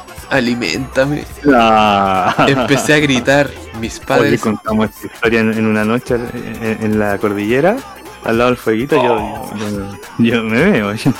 Ah. 1.54 2.34
Empecé 2.48 2.94
a 2.94 2.98
gritar, 2.98 3.48
mis 3.80 4.00
padres... 4.00 4.40
contamos 4.40 4.90
esta 4.90 5.06
historia 5.06 5.40
en, 5.40 5.52
en 5.52 5.66
una 5.66 5.84
noche 5.84 6.16
en, 6.16 6.78
en 6.82 6.98
la 6.98 7.16
cordillera, 7.18 7.76
al 8.24 8.38
lado 8.38 8.50
del 8.50 8.56
fueguito, 8.58 8.96
yo, 8.96 9.50
yo, 9.56 9.98
yo 10.18 10.42
me 10.42 10.64
veo. 10.70 10.92
yo- 10.94 11.12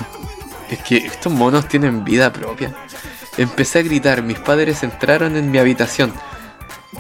Es 0.69 0.81
que 0.81 0.97
estos 0.97 1.33
monos 1.33 1.69
tienen 1.69 2.03
vida 2.05 2.33
propia. 2.33 2.75
Empecé 3.39 3.81
a 3.81 3.83
gritar, 3.83 4.23
mis 4.23 4.39
padres 4.39 4.83
entraron 4.83 5.37
en 5.37 5.51
mi 5.51 5.59
habitación 5.59 6.13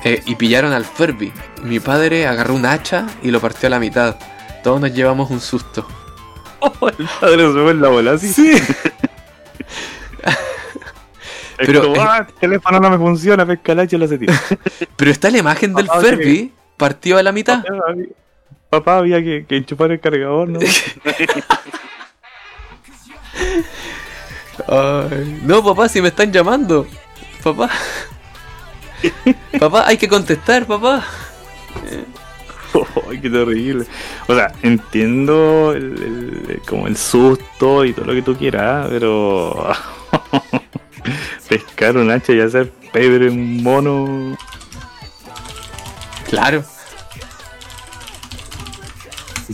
eh, 0.04 0.22
y 0.26 0.34
pillaron 0.34 0.72
al 0.72 0.84
Furby. 0.84 1.32
Mi 1.62 1.80
padre 1.80 2.26
agarró 2.26 2.54
un 2.54 2.66
hacha 2.66 3.06
y 3.22 3.30
lo 3.30 3.40
partió 3.40 3.68
a 3.68 3.70
la 3.70 3.78
mitad. 3.78 4.16
Todos 4.62 4.80
nos 4.80 4.92
llevamos 4.92 5.30
un 5.30 5.40
susto. 5.40 5.86
el 6.98 7.08
padre 7.20 7.46
se 7.46 7.52
fue 7.52 7.70
en 7.70 7.80
la 7.80 7.88
bola 7.88 8.12
así. 8.12 8.32
Sí. 8.32 8.52
Pero, 11.58 11.94
ah, 11.98 12.26
el 12.28 12.34
teléfono 12.34 12.78
no 12.80 12.90
me 12.90 12.98
funciona, 12.98 13.46
pesca 13.46 13.72
el 13.72 13.80
hacha 13.80 13.96
y 13.96 13.98
lo 13.98 14.06
tira. 14.06 14.38
Pero 14.96 15.10
está 15.10 15.30
la 15.30 15.38
imagen 15.38 15.72
del 15.72 15.86
Papá, 15.86 16.00
Furby 16.00 16.52
partido 16.76 17.16
a 17.18 17.22
la 17.22 17.32
mitad. 17.32 17.64
Papá 18.68 18.98
había 18.98 19.22
que, 19.22 19.46
que 19.46 19.56
enchufar 19.56 19.90
el 19.92 20.00
cargador, 20.00 20.48
¿no? 20.48 20.58
Ay, 24.68 25.40
no, 25.44 25.62
papá, 25.64 25.88
si 25.88 26.00
me 26.00 26.08
están 26.08 26.32
llamando. 26.32 26.86
Papá. 27.42 27.70
papá, 29.58 29.84
hay 29.86 29.96
que 29.98 30.08
contestar, 30.08 30.66
papá. 30.66 31.04
Ay, 33.10 33.20
qué 33.20 33.30
terrible. 33.30 33.86
O 34.26 34.34
sea, 34.34 34.52
entiendo 34.62 35.72
el, 35.74 36.46
el- 36.48 36.62
como 36.68 36.86
el 36.86 36.96
susto 36.96 37.84
y 37.84 37.92
todo 37.92 38.06
lo 38.06 38.12
que 38.14 38.22
tú 38.22 38.36
quieras, 38.36 38.86
pero 38.90 39.72
pescar 41.48 41.96
un 41.96 42.10
hacha 42.10 42.32
y 42.32 42.40
hacer 42.40 42.70
pebre 42.92 43.30
un 43.30 43.62
mono. 43.62 44.36
Claro. 46.28 46.64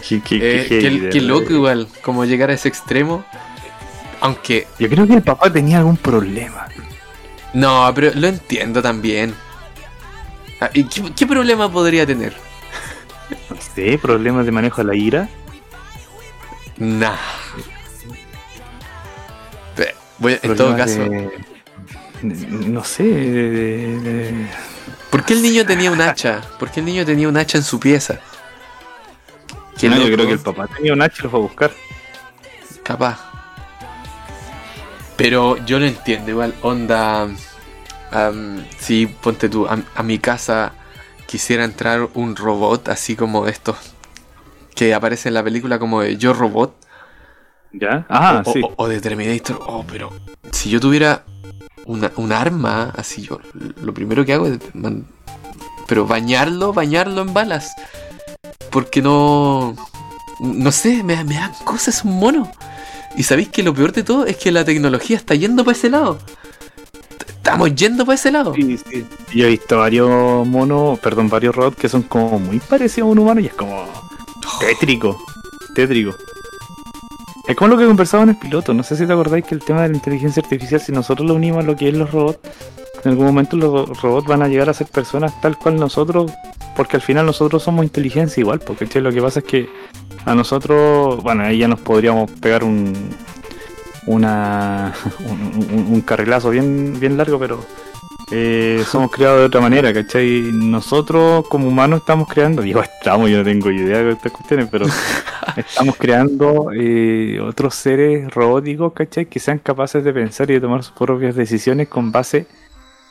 Qué, 0.09 0.21
qué- 0.23 0.39
Eh, 0.63 0.67
qué 0.69 0.91
verdad. 1.01 1.21
loco 1.29 1.53
igual, 1.53 1.87
como 2.03 2.25
llegar 2.25 2.51
a 2.51 2.55
ese 2.55 2.69
extremo. 2.69 3.25
Aunque, 4.23 4.67
Yo 4.79 4.89
creo 4.89 5.07
que 5.07 5.15
el 5.15 5.23
papá 5.23 5.53
tenía 5.53 5.79
algún 5.79 5.97
problema. 5.97 6.67
no, 7.55 7.91
pero 7.95 8.13
lo 8.15 8.29
entiendo 8.29 8.81
también. 8.81 9.35
Ah, 10.61 10.71
¿Y 10.73 10.85
qué, 10.85 11.13
qué 11.15 11.27
problema 11.27 11.71
podría 11.71 12.07
tener? 12.07 12.33
No 13.51 13.57
sé, 13.75 13.99
problemas 13.99 14.47
de 14.47 14.53
manejo 14.53 14.83
de 14.83 14.85
la 14.89 14.95
ira. 14.95 15.29
Nah. 16.79 17.17
En 20.21 20.57
todo 20.57 20.77
caso, 20.77 21.01
de- 21.01 21.31
no 22.23 22.85
sé, 22.85 23.03
de- 23.03 24.47
¿por 25.11 25.25
qué 25.25 25.33
el 25.35 25.43
niño 25.43 25.67
tenía 25.67 25.91
un 25.91 26.01
hacha? 26.01 26.41
¿Por 26.61 26.71
qué 26.71 26.79
el 26.79 26.87
niño 26.87 27.05
tenía 27.05 27.29
un 27.29 27.37
hacha 27.37 27.59
en 27.59 27.65
su 27.65 27.81
pieza? 27.81 28.21
No, 29.83 29.89
yo 29.89 29.89
loco. 29.89 30.05
creo 30.13 30.27
que 30.27 30.33
el 30.35 30.39
papá 30.39 30.69
tenía 30.69 30.93
un 30.93 31.03
hacha 31.03 31.17
y 31.19 31.23
lo 31.25 31.31
fue 31.31 31.41
a 31.41 31.43
buscar. 31.43 31.73
Capaz. 32.85 33.32
Pero 35.23 35.57
yo 35.67 35.79
lo 35.79 35.87
entiendo, 35.87 36.31
igual, 36.33 36.53
onda. 36.63 37.29
am, 38.11 38.65
si 38.79 39.07
ponte 39.07 39.49
tú, 39.49 39.67
a, 39.67 39.79
a 39.95 40.03
mi 40.03 40.19
casa 40.19 40.73
quisiera 41.27 41.65
entrar 41.65 42.09
un 42.15 42.35
robot 42.35 42.89
así 42.89 43.15
como 43.15 43.47
estos 43.47 43.77
que 44.75 44.93
aparece 44.95 45.29
en 45.29 45.35
la 45.35 45.45
película 45.45 45.79
como 45.79 46.01
de 46.01 46.17
Yo 46.17 46.33
Robot 46.33 46.75
¿Ya? 47.73 48.05
Ah, 48.09 48.43
o, 48.45 48.53
sí. 48.53 48.61
o- 48.63 48.75
o 48.77 48.89
de 48.89 49.01
Terminator. 49.01 49.61
Oh, 49.67 49.85
pero 49.87 50.11
si 50.51 50.69
yo 50.71 50.79
tuviera 50.81 51.25
una, 51.87 52.11
un 52.17 52.33
arma, 52.33 52.93
así 52.97 53.23
yo 53.23 53.39
lo 53.81 53.95
primero 53.95 54.25
que 54.27 54.33
hago 54.35 54.47
es. 54.49 54.59
man- 54.75 55.07
pero 55.87 56.05
bañarlo, 56.07 56.73
bañarlo 56.73 57.23
en 57.23 57.33
balas. 57.33 57.73
Porque 58.71 59.01
no. 59.01 59.75
No 60.41 60.73
sé, 60.73 61.03
me, 61.05 61.23
me 61.25 61.37
dan 61.37 61.53
cosas 61.65 62.05
un 62.05 62.19
mono. 62.19 62.51
Y 63.17 63.23
sabéis 63.25 63.49
que 63.49 63.63
lo 63.63 63.75
peor 63.75 63.93
de 63.93 64.03
todo 64.03 64.27
es 64.27 64.37
que 64.37 64.51
la 64.51 64.65
tecnología 64.65 65.17
está 65.17 65.35
yendo 65.35 65.65
para 65.65 65.77
ese 65.77 65.91
lado. 65.91 66.19
Estamos 67.29 67.75
yendo 67.75 68.05
para 68.07 68.15
ese 68.15 68.31
lado. 68.31 68.55
Sí, 68.55 68.79
sí. 68.79 69.05
Yo 69.35 69.47
he 69.47 69.51
visto 69.51 69.79
varios 69.79 70.47
monos, 70.47 70.99
perdón, 71.01 71.29
varios 71.29 71.55
robots 71.55 71.77
que 71.77 71.89
son 71.89 72.03
como 72.03 72.39
muy 72.39 72.59
parecidos 72.61 73.09
a 73.09 73.13
un 73.13 73.19
humano 73.19 73.41
y 73.41 73.47
es 73.47 73.55
como 73.55 73.85
tétrico, 74.61 75.23
tétrico. 75.75 76.15
Es 77.49 77.57
como 77.57 77.71
lo 77.73 77.79
que 77.79 77.87
conversaba 77.87 78.23
en 78.23 78.31
el 78.31 78.37
piloto, 78.37 78.73
no 78.73 78.85
sé 78.85 78.97
si 78.97 79.05
te 79.07 79.13
acordáis 79.13 79.45
que 79.45 79.57
el 79.57 79.63
tema 79.65 79.83
de 79.83 79.89
la 79.89 79.97
inteligencia 79.97 80.41
artificial, 80.43 80.81
si 80.81 80.93
nosotros 80.93 81.27
lo 81.27 81.35
unimos 81.35 81.65
a 81.65 81.67
lo 81.67 81.75
que 81.77 81.89
es 81.89 81.95
los 81.95 82.11
robots, 82.13 82.39
en 83.05 83.11
algún 83.11 83.27
momento 83.27 83.57
los 83.57 83.89
ro- 83.89 83.95
robots 84.01 84.29
van 84.29 84.43
a 84.43 84.49
llegar 84.49 84.71
a 84.71 84.75
ser 84.75 84.87
personas 84.87 85.39
tal 85.41 85.59
cual 85.59 85.75
nosotros, 85.77 86.31
porque 86.77 86.97
al 86.97 87.03
final 87.03 87.27
nosotros 87.27 87.65
somos 87.65 87.85
inteligencia 87.85 88.41
igual, 88.41 88.61
porque 88.61 89.01
lo 89.01 89.11
que 89.11 89.21
pasa 89.21 89.41
es 89.41 89.45
que 89.47 89.69
a 90.25 90.35
nosotros, 90.35 91.23
bueno, 91.23 91.43
ahí 91.45 91.59
ya 91.59 91.69
nos 91.69 91.81
podríamos 91.81 92.31
pegar 92.33 92.65
un 92.65 92.93
una 94.07 94.93
un, 95.29 95.65
un- 95.79 95.87
un 95.95 96.01
carrilazo 96.03 96.51
bien, 96.51 96.99
bien 96.99 97.17
largo, 97.17 97.39
pero 97.39 97.61
eh, 98.31 98.83
somos 98.91 99.11
creados 99.11 99.41
de 99.41 99.47
otra 99.47 99.61
manera, 99.61 99.93
¿cachai? 99.93 100.51
Nosotros 100.53 101.47
como 101.49 101.69
humanos 101.69 102.01
estamos 102.01 102.29
creando, 102.29 102.63
digo 102.69 102.83
estamos, 102.83 103.31
yo 103.31 103.39
no 103.39 103.45
tengo 103.45 103.71
idea 103.71 103.99
de 104.03 104.13
estas 104.13 104.33
cuestiones, 104.33 104.69
pero 104.71 104.87
estamos 105.57 105.97
creando 105.97 106.71
eh, 106.75 107.41
otros 107.41 107.75
seres 107.75 108.33
robóticos, 108.35 108.93
¿cachai? 108.93 109.27
Que 109.27 109.39
sean 109.39 109.59
capaces 109.59 110.03
de 110.03 110.13
pensar 110.13 110.51
y 110.51 110.55
de 110.55 110.61
tomar 110.61 110.83
sus 110.83 110.95
propias 110.97 111.35
decisiones 111.37 111.89
con 111.89 112.11
base 112.13 112.47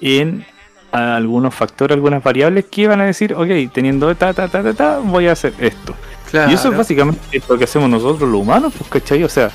en 0.01 0.45
algunos 0.91 1.55
factores, 1.55 1.95
algunas 1.95 2.21
variables 2.21 2.65
que 2.65 2.85
van 2.85 2.99
a 2.99 3.05
decir, 3.05 3.33
ok, 3.33 3.47
teniendo 3.73 4.13
ta, 4.17 4.33
ta, 4.33 4.49
ta, 4.49 4.61
ta, 4.61 4.73
ta, 4.73 4.99
voy 4.99 5.27
a 5.27 5.31
hacer 5.31 5.53
esto. 5.59 5.95
Claro. 6.31 6.49
Y 6.51 6.53
eso 6.55 6.71
es 6.71 6.77
básicamente 6.77 7.41
lo 7.47 7.57
que 7.57 7.65
hacemos 7.65 7.89
nosotros 7.89 8.29
los 8.29 8.39
humanos, 8.41 8.73
pues, 8.77 8.89
¿cachai? 8.89 9.23
O 9.23 9.29
sea, 9.29 9.51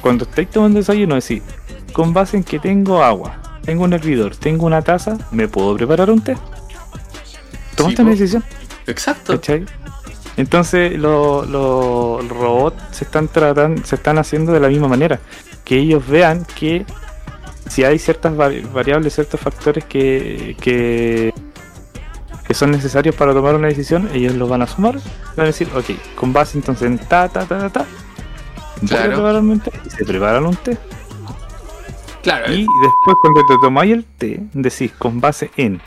cuando 0.00 0.24
estáis 0.24 0.48
tomando 0.50 0.78
desayuno, 0.78 1.16
decís, 1.16 1.42
con 1.92 2.12
base 2.12 2.36
en 2.36 2.44
que 2.44 2.58
tengo 2.60 3.02
agua, 3.02 3.36
tengo 3.64 3.84
un 3.84 3.92
hervidor, 3.92 4.36
tengo 4.36 4.64
una 4.66 4.80
taza, 4.82 5.18
¿me 5.32 5.48
puedo 5.48 5.76
preparar 5.76 6.10
un 6.10 6.22
té? 6.22 6.36
Tomaste 7.76 7.96
Sí, 7.96 8.02
una 8.02 8.10
po. 8.12 8.16
decisión, 8.16 8.44
Exacto. 8.86 9.32
¿cachai? 9.34 9.64
Entonces 10.36 10.96
lo- 10.98 11.44
lo- 11.44 12.22
los 12.22 12.28
robots 12.30 12.80
se 12.92 13.04
están 13.04 13.28
tratando, 13.28 13.84
se 13.84 13.96
están 13.96 14.16
haciendo 14.18 14.52
de 14.52 14.60
la 14.60 14.68
misma 14.68 14.88
manera. 14.88 15.18
Que 15.64 15.78
ellos 15.78 16.06
vean 16.06 16.46
que 16.54 16.86
si 17.68 17.84
hay 17.84 17.98
ciertas 17.98 18.32
vari- 18.34 18.70
variables, 18.72 19.14
ciertos 19.14 19.40
factores 19.40 19.84
que, 19.84 20.56
que, 20.60 21.34
que 22.50 22.54
son 22.54 22.72
necesarios 22.72 23.14
para 23.14 23.32
tomar 23.32 23.54
una 23.54 23.68
decisión, 23.68 24.08
ellos 24.12 24.34
los 24.34 24.48
van 24.48 24.60
a 24.62 24.66
sumar. 24.66 24.96
Van 25.36 25.44
a 25.44 25.44
decir, 25.44 25.68
ok, 25.72 25.84
con 26.16 26.32
base 26.32 26.58
entonces 26.58 26.82
en 26.88 26.98
ta, 26.98 27.28
ta, 27.28 27.46
ta, 27.46 27.58
ta, 27.60 27.70
ta, 27.70 27.86
Claro. 28.88 29.38
un 29.38 29.60
té. 29.60 29.70
Y 29.86 29.90
se 29.90 30.04
preparan 30.04 30.44
un 30.44 30.56
té. 30.56 30.76
Claro. 32.24 32.52
Y 32.52 32.66
después 32.82 33.16
cuando 33.22 33.42
te 33.46 33.54
tomáis 33.62 33.92
el 33.92 34.04
té, 34.04 34.48
decís 34.52 34.90
con 34.98 35.20
base 35.20 35.52
en 35.56 35.80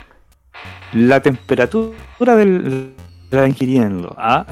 la 0.93 1.19
temperatura 1.19 2.38
del 2.38 2.93
la 3.30 3.45
ingiriendo. 3.45 4.15
Ah, 4.17 4.45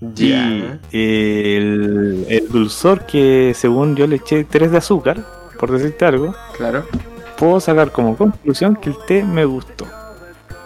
Ya. 0.00 0.80
y 0.90 1.56
el, 1.56 2.24
el 2.26 2.48
dulzor 2.48 3.04
que 3.04 3.52
según 3.54 3.96
yo 3.96 4.06
le 4.06 4.16
eché 4.16 4.44
3 4.44 4.70
de 4.70 4.78
azúcar, 4.78 5.26
por 5.60 5.70
decirte 5.72 6.06
algo, 6.06 6.34
Claro. 6.56 6.86
puedo 7.36 7.60
sacar 7.60 7.92
como 7.92 8.16
conclusión 8.16 8.76
que 8.76 8.88
el 8.88 8.96
té 9.06 9.22
me 9.24 9.44
gustó. 9.44 9.86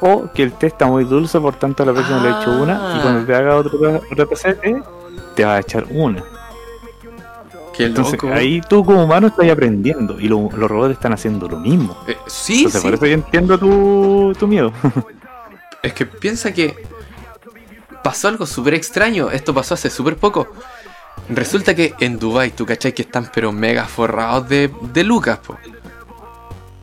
O 0.03 0.31
que 0.35 0.43
el 0.43 0.53
té 0.53 0.67
está 0.67 0.87
muy 0.87 1.05
dulce, 1.05 1.39
por 1.41 1.55
tanto 1.57 1.83
a 1.85 1.87
la 1.87 1.93
próxima 1.93 2.23
le 2.23 2.31
echo 2.31 2.51
una. 2.63 2.97
Y 2.99 3.03
cuando 3.03 3.25
te 3.25 3.35
haga 3.35 3.57
otro, 3.57 3.79
otra 4.11 4.27
taza 4.27 4.49
de 4.49 4.55
té, 4.55 4.83
te 5.37 5.45
vas 5.45 5.57
a 5.57 5.61
echar 5.61 5.87
una. 5.91 6.23
Qué 7.73 7.87
Entonces 7.87 8.15
loco. 8.15 8.35
ahí 8.35 8.61
tú 8.69 8.85
como 8.85 9.05
humano 9.05 9.29
estás 9.29 9.49
aprendiendo. 9.49 10.21
Y 10.21 10.29
lo- 10.29 10.51
los 10.55 10.71
robots 10.71 10.93
están 10.93 11.13
haciendo 11.13 11.49
lo 11.49 11.59
mismo. 11.59 11.97
Eh, 12.07 12.17
sí, 12.27 12.59
Entonces 12.65 12.83
sí. 12.83 12.87
por 12.89 12.95
eso 12.97 13.07
yo 13.07 13.15
entiendo 13.15 13.59
tu, 13.59 14.33
tu 14.39 14.47
miedo. 14.47 14.73
Es 15.83 15.93
que 15.95 16.07
piensa 16.07 16.53
que 16.55 16.77
pasó 18.05 18.29
algo 18.29 18.47
súper 18.47 18.75
extraño. 18.75 19.31
Esto 19.31 19.53
pasó 19.53 19.75
hace 19.75 19.91
súper 19.91 20.17
poco. 20.17 20.47
Resulta 21.29 21.75
que 21.75 21.93
en 21.99 22.21
Dubai, 22.21 22.51
tú 22.53 22.65
cachai 22.67 22.93
que 22.93 23.03
están 23.03 23.29
pero 23.35 23.51
mega 23.51 23.85
forrados 23.87 24.49
de, 24.49 24.71
de 24.93 25.03
lucas, 25.03 25.39
po. 25.39 25.57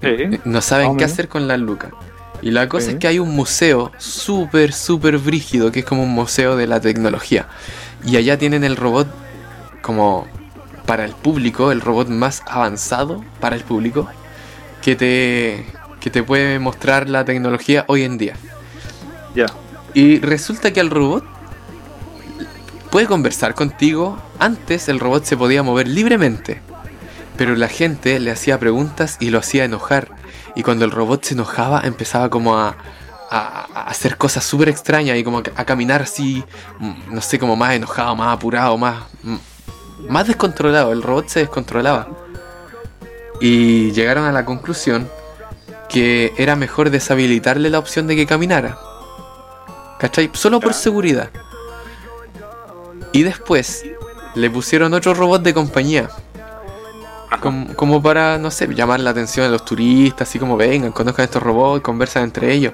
Sí. 0.02 0.40
No 0.44 0.60
saben 0.62 0.98
qué 0.98 1.06
hacer 1.06 1.30
con 1.30 1.48
las 1.48 1.60
lucas. 1.62 1.92
Y 2.42 2.52
la 2.52 2.70
cosa 2.70 2.92
es 2.92 2.98
que 2.98 3.08
hay 3.08 3.20
un 3.20 3.36
museo 3.36 3.92
súper, 3.98 4.72
súper 4.74 5.18
brígido, 5.18 5.72
que 5.72 5.80
es 5.80 5.86
como 5.86 6.04
un 6.04 6.12
museo 6.12 6.56
de 6.56 6.68
la 6.68 6.80
tecnología. 6.80 7.48
Y 8.06 8.18
allá 8.18 8.38
tienen 8.38 8.64
el 8.64 8.76
robot 8.76 9.08
como 9.82 10.28
para 10.86 11.06
el 11.06 11.12
público, 11.12 11.72
el 11.72 11.82
robot 11.82 12.08
más 12.08 12.42
avanzado 12.48 13.24
para 13.40 13.56
el 13.56 13.64
público, 13.64 14.08
que 14.82 14.96
te, 14.96 15.66
que 16.00 16.10
te 16.10 16.24
puede 16.24 16.60
mostrar 16.60 17.10
la 17.10 17.26
tecnología 17.26 17.86
hoy 17.88 18.04
en 18.04 18.18
día. 18.18 18.34
Ya. 19.36 19.48
Y 19.94 20.20
resulta 20.20 20.72
que 20.72 20.80
el 20.80 20.90
robot 20.90 21.26
puede 22.90 23.08
conversar 23.08 23.54
contigo. 23.54 24.18
Antes 24.40 24.90
el 24.90 25.00
robot 25.00 25.26
se 25.26 25.38
podía 25.38 25.64
mover 25.64 25.88
libremente. 25.88 26.62
Pero 27.38 27.56
la 27.56 27.68
gente 27.68 28.20
le 28.20 28.32
hacía 28.32 28.60
preguntas 28.60 29.18
y 29.20 29.30
lo 29.30 29.40
hacía 29.40 29.66
enojar. 29.66 30.10
Y 30.56 30.64
cuando 30.64 30.86
el 30.86 30.92
robot 30.92 31.24
se 31.24 31.34
enojaba 31.34 31.82
empezaba 31.84 32.30
como 32.30 32.58
a, 32.58 32.76
a- 33.32 33.68
a 33.74 33.82
hacer 33.90 34.18
cosas 34.18 34.44
súper 34.44 34.70
extrañas 34.70 35.18
y 35.18 35.24
como 35.24 35.40
a, 35.40 35.44
a 35.56 35.66
caminar 35.66 36.02
así, 36.02 36.44
mm, 36.80 37.14
no 37.14 37.22
sé, 37.22 37.38
como 37.40 37.56
más 37.56 37.74
enojado, 37.74 38.16
más 38.16 38.34
apurado, 38.36 38.78
más, 38.78 39.04
mm, 39.24 39.36
más 40.10 40.28
descontrolado. 40.28 40.92
El 40.92 41.04
robot 41.04 41.28
se 41.28 41.40
descontrolaba. 41.42 42.08
Y 43.42 43.92
llegaron 43.92 44.26
a 44.26 44.32
la 44.32 44.44
conclusión 44.46 45.10
que 45.88 46.34
era 46.38 46.56
mejor 46.56 46.90
deshabilitarle 46.90 47.70
la 47.70 47.80
opción 47.80 48.06
de 48.08 48.16
que 48.16 48.26
caminara. 48.28 48.78
¿Cachai? 50.00 50.30
Solo 50.34 50.60
por 50.60 50.74
seguridad. 50.74 51.30
Y 53.12 53.24
después 53.24 53.84
le 54.36 54.50
pusieron 54.50 54.94
otro 54.94 55.14
robot 55.14 55.42
de 55.42 55.54
compañía. 55.54 56.10
Como, 57.42 57.76
como 57.76 58.02
para, 58.02 58.38
no 58.38 58.52
sé, 58.52 58.68
llamar 58.68 59.00
la 59.00 59.12
atención 59.12 59.46
a 59.46 59.50
los 59.50 59.64
turistas, 59.64 60.28
así 60.28 60.40
como 60.40 60.58
vengan, 60.58 60.92
conozcan 60.92 61.26
estos 61.26 61.44
robots, 61.44 61.84
conversan 61.84 62.24
entre 62.24 62.52
ellos. 62.52 62.74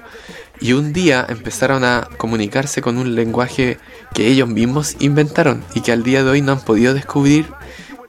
Y 0.60 0.72
un 0.72 0.92
día 0.92 1.26
empezaron 1.28 1.84
a 1.84 2.08
comunicarse 2.16 2.80
con 2.80 2.96
un 2.96 3.14
lenguaje 3.14 3.78
que 4.14 4.26
ellos 4.26 4.48
mismos 4.48 4.96
inventaron 4.98 5.62
y 5.74 5.82
que 5.82 5.92
al 5.92 6.02
día 6.02 6.24
de 6.24 6.30
hoy 6.30 6.40
no 6.40 6.52
han 6.52 6.60
podido 6.60 6.94
descubrir 6.94 7.46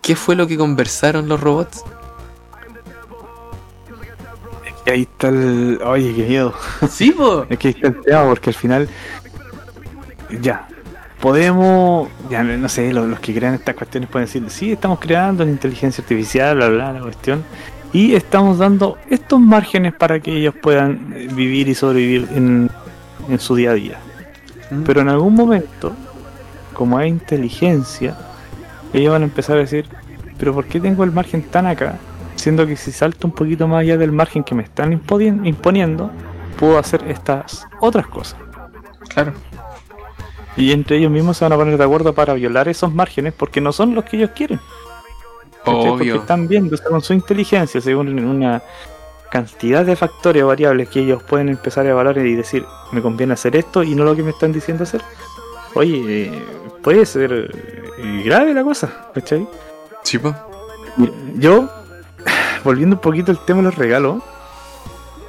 qué 0.02 0.16
fue 0.16 0.36
lo 0.36 0.48
que 0.48 0.58
conversaron 0.58 1.28
los 1.28 1.42
robots. 1.42 1.84
Y 4.86 4.90
ahí 4.90 5.02
está 5.02 5.28
el. 5.28 5.82
Oye, 5.84 6.16
qué 6.16 6.24
miedo. 6.24 6.54
Sí, 6.90 7.12
po. 7.12 7.46
Es 7.50 7.60
que 7.60 7.68
ahí 7.68 7.74
está 7.76 7.88
el 7.90 8.02
tema, 8.02 8.26
porque 8.26 8.52
al 8.52 8.56
final. 8.56 8.90
Ya. 10.42 10.66
Podemos. 11.22 12.10
Ya, 12.30 12.44
no 12.44 12.70
sé, 12.70 12.94
los, 12.94 13.08
los 13.08 13.20
que 13.20 13.34
crean 13.34 13.56
estas 13.56 13.76
cuestiones 13.76 14.10
pueden 14.10 14.28
decir: 14.28 14.44
Sí, 14.50 14.72
estamos 14.72 15.00
creando 15.00 15.44
la 15.44 15.52
inteligencia 15.52 16.02
artificial, 16.02 16.56
bla, 16.56 16.70
bla, 16.70 16.94
la 16.94 17.02
cuestión. 17.02 17.44
Y 17.94 18.16
estamos 18.16 18.58
dando 18.58 18.98
estos 19.10 19.40
márgenes 19.40 19.94
para 19.94 20.20
que 20.20 20.38
ellos 20.38 20.54
puedan 20.62 21.14
vivir 21.34 21.70
y 21.70 21.76
sobrevivir 21.76 22.28
en, 22.36 22.70
en 23.30 23.40
su 23.40 23.56
día 23.56 23.72
a 23.72 23.74
día. 23.74 23.98
Mm. 24.70 24.84
Pero 24.84 25.02
en 25.02 25.10
algún 25.10 25.34
momento, 25.34 25.94
como 26.74 26.98
hay 26.98 27.10
inteligencia, 27.10 28.16
ellos 28.94 29.12
van 29.12 29.22
a 29.22 29.26
empezar 29.26 29.58
a 29.58 29.62
decir, 29.62 29.86
pero 30.38 30.54
¿por 30.54 30.66
qué 30.66 30.80
tengo 30.80 31.04
el 31.04 31.12
margen 31.12 31.44
tan 31.44 31.66
acá? 31.66 31.96
Siendo 32.36 32.68
que 32.68 32.76
si 32.76 32.92
salto 32.92 33.28
un 33.28 33.34
poquito 33.34 33.68
más 33.68 33.82
allá 33.82 33.98
del 33.98 34.12
margen 34.12 34.44
que 34.44 34.54
me 34.54 34.64
están 34.64 34.94
imponiendo, 34.94 36.12
puedo 36.60 36.78
hacer 36.78 37.04
estas 37.08 37.66
otras 37.80 38.08
cosas. 38.08 38.40
Claro. 39.10 39.34
Y 40.58 40.72
entre 40.72 40.98
ellos 40.98 41.12
mismos 41.12 41.38
se 41.38 41.46
van 41.46 41.54
a 41.54 41.56
poner 41.56 41.78
de 41.78 41.84
acuerdo 41.84 42.14
para 42.14 42.34
violar 42.34 42.68
esos 42.68 42.92
márgenes 42.94 43.34
porque 43.34 43.62
no 43.62 43.72
son 43.72 43.94
los 43.96 44.04
que 44.06 44.18
ellos 44.18 44.32
quieren. 44.36 44.60
¿cachai? 45.64 45.64
Porque 45.64 45.90
Obvio. 45.90 46.16
están 46.16 46.48
viendo 46.48 46.76
con 46.90 47.02
su 47.02 47.14
inteligencia, 47.14 47.80
según 47.80 48.18
una 48.20 48.62
cantidad 49.30 49.86
de 49.86 49.96
factores 49.96 50.42
o 50.44 50.48
variables 50.48 50.88
que 50.90 51.02
ellos 51.02 51.22
pueden 51.24 51.50
empezar 51.50 51.86
a 51.86 51.90
evaluar 51.90 52.18
y 52.20 52.34
decir, 52.36 52.66
me 52.92 53.02
conviene 53.02 53.34
hacer 53.34 53.56
esto 53.56 53.84
y 53.84 53.94
no 53.94 54.04
lo 54.04 54.16
que 54.16 54.24
me 54.24 54.32
están 54.32 54.52
diciendo 54.54 54.84
hacer. 54.84 55.02
Oye, 55.76 56.02
eh, 56.08 56.46
puede 56.82 57.06
ser 57.06 57.52
eh, 57.98 58.22
grave 58.26 58.54
la 58.54 58.64
cosa, 58.64 59.10
¿cachai? 59.14 59.48
Sí. 60.04 60.18
Mira, 60.96 61.12
Yo, 61.36 61.70
volviendo 62.64 62.96
un 62.96 63.02
poquito 63.02 63.32
al 63.32 63.44
tema 63.46 63.58
de 63.60 63.66
los 63.66 63.76
regalos, 63.76 64.24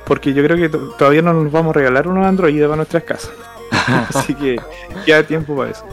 porque 0.06 0.32
yo 0.32 0.42
creo 0.44 0.56
que 0.56 0.68
to- 0.68 0.90
todavía 0.96 1.20
no 1.20 1.32
nos 1.34 1.52
vamos 1.52 1.74
a 1.74 1.78
regalar 1.80 2.06
unos 2.08 2.24
androides 2.24 2.62
para 2.64 2.76
nuestras 2.76 3.02
casas. 3.02 3.32
Así 4.14 4.34
que 4.34 4.56
queda 5.04 5.22
tiempo 5.22 5.56
para 5.56 5.70
eso. 5.70 5.84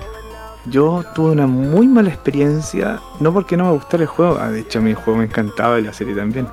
Yo 0.67 1.03
tuve 1.13 1.31
una 1.31 1.45
muy 1.45 1.88
mala 1.88 2.09
experiencia, 2.09 2.99
no 3.19 3.31
porque 3.31 3.55
no 3.55 3.65
me 3.65 3.71
gustara 3.73 4.03
el 4.03 4.09
juego, 4.09 4.38
ah, 4.39 4.49
de 4.49 4.61
hecho 4.61 4.79
a 4.79 4.81
mí 4.81 4.89
el 4.91 4.95
juego 4.95 5.19
me 5.19 5.25
encantaba 5.25 5.79
y 5.79 5.83
la 5.83 5.93
serie 5.93 6.15
también, 6.15 6.47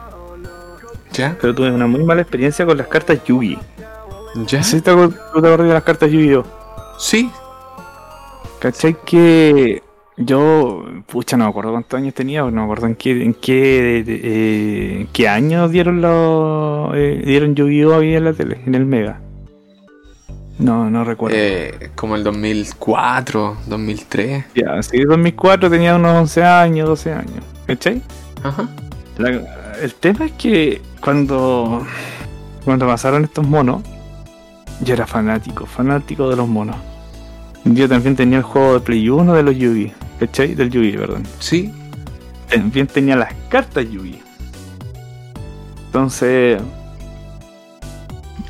¿Ya? 1.13 1.37
pero 1.41 1.55
tuve 1.55 1.71
una 1.71 1.87
muy 1.87 2.05
mala 2.05 2.21
experiencia 2.21 2.67
con 2.67 2.77
las 2.77 2.89
cartas 2.89 3.25
Yugi. 3.25 3.59
¿Ya? 4.47 4.63
Si 4.63 4.81
te 4.81 4.91
acuerdas 4.91 5.59
de 5.59 5.73
las 5.73 5.83
cartas 5.83 6.11
Yu-Gi-Oh! 6.11 6.45
Sí. 6.99 7.31
¿Cachai 8.61 8.97
que 9.05 9.83
yo, 10.17 10.85
pucha, 11.07 11.37
no 11.37 11.45
me 11.45 11.51
acuerdo 11.51 11.73
cuántos 11.73 11.99
años 11.99 12.15
tenía, 12.15 12.43
no 12.43 12.51
me 12.51 12.63
acuerdo 12.63 12.87
en 12.87 12.95
qué, 12.95 13.23
en 13.23 13.35
qué, 13.35 14.05
eh, 14.07 15.01
en 15.01 15.07
qué 15.09 15.29
año 15.29 15.69
dieron 15.69 16.01
los, 16.01 16.95
eh, 16.95 17.23
dieron 17.25 17.55
Yu-Gi-Oh! 17.55 17.99
ahí 17.99 18.15
en 18.15 18.25
la 18.25 18.33
tele, 18.33 18.61
en 18.65 18.75
el 18.75 18.87
Mega. 18.87 19.21
No, 20.63 20.89
no 20.91 21.05
recuerdo. 21.05 21.37
Eh, 21.39 21.91
como 21.95 22.15
el 22.17 22.23
2004, 22.25 23.57
2003. 23.67 24.45
Ya, 24.55 24.83
sí, 24.83 25.01
2004 25.03 25.69
tenía 25.69 25.97
unos 25.97 26.15
11 26.17 26.45
años, 26.45 26.89
12 26.89 27.13
años, 27.13 27.45
¿cachai? 27.67 28.01
Ajá. 28.43 28.69
La- 29.19 29.43
el 29.83 29.95
tema 29.95 30.27
es 30.27 30.33
que 30.33 30.81
cuando, 31.01 31.85
cuando 32.65 32.87
pasaron 32.87 33.25
estos 33.25 33.47
monos, 33.47 33.83
yo 34.83 34.95
era 34.95 35.07
fanático, 35.07 35.67
fanático 35.67 36.29
de 36.31 36.37
los 36.37 36.47
monos. 36.49 36.77
Yo 37.65 37.89
también 37.89 38.15
tenía 38.17 38.39
el 38.39 38.45
juego 38.45 38.75
de 38.75 38.81
Play 38.81 39.09
1 39.09 39.35
de 39.35 39.43
los 39.43 39.57
Yugi, 39.57 39.93
¿cachai? 40.21 40.55
Del 40.55 40.71
Yugi, 40.71 40.93
perdón. 40.93 41.25
Sí. 41.41 41.73
También 42.49 42.87
tenía 42.87 43.17
las 43.17 43.33
cartas 43.49 43.85
Yugi. 43.91 44.21
Entonces, 45.87 46.61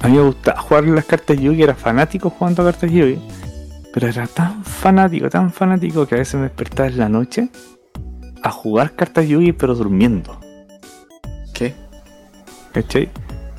a 0.03 0.09
mí 0.09 0.17
me 0.17 0.23
gustaba 0.23 0.61
jugar 0.61 0.85
las 0.85 1.05
cartas 1.05 1.39
Yugi, 1.39 1.63
era 1.63 1.75
fanático 1.75 2.29
jugando 2.29 2.65
cartas 2.65 2.91
Yugi. 2.91 3.21
Pero 3.95 4.09
era 4.09 4.27
tan 4.27 4.65
fanático, 4.65 5.29
tan 5.29 5.53
fanático 5.53 6.07
que 6.07 6.17
a 6.17 6.19
veces 6.19 6.35
me 6.35 6.43
despertaba 6.43 6.89
en 6.89 6.99
la 6.99 7.09
noche 7.09 7.51
a 8.43 8.51
jugar 8.51 8.97
cartas 8.97 9.29
Yugi, 9.29 9.53
pero 9.53 9.75
durmiendo. 9.75 10.41
¿Qué? 11.55 11.75
¿Cachai? 12.73 13.11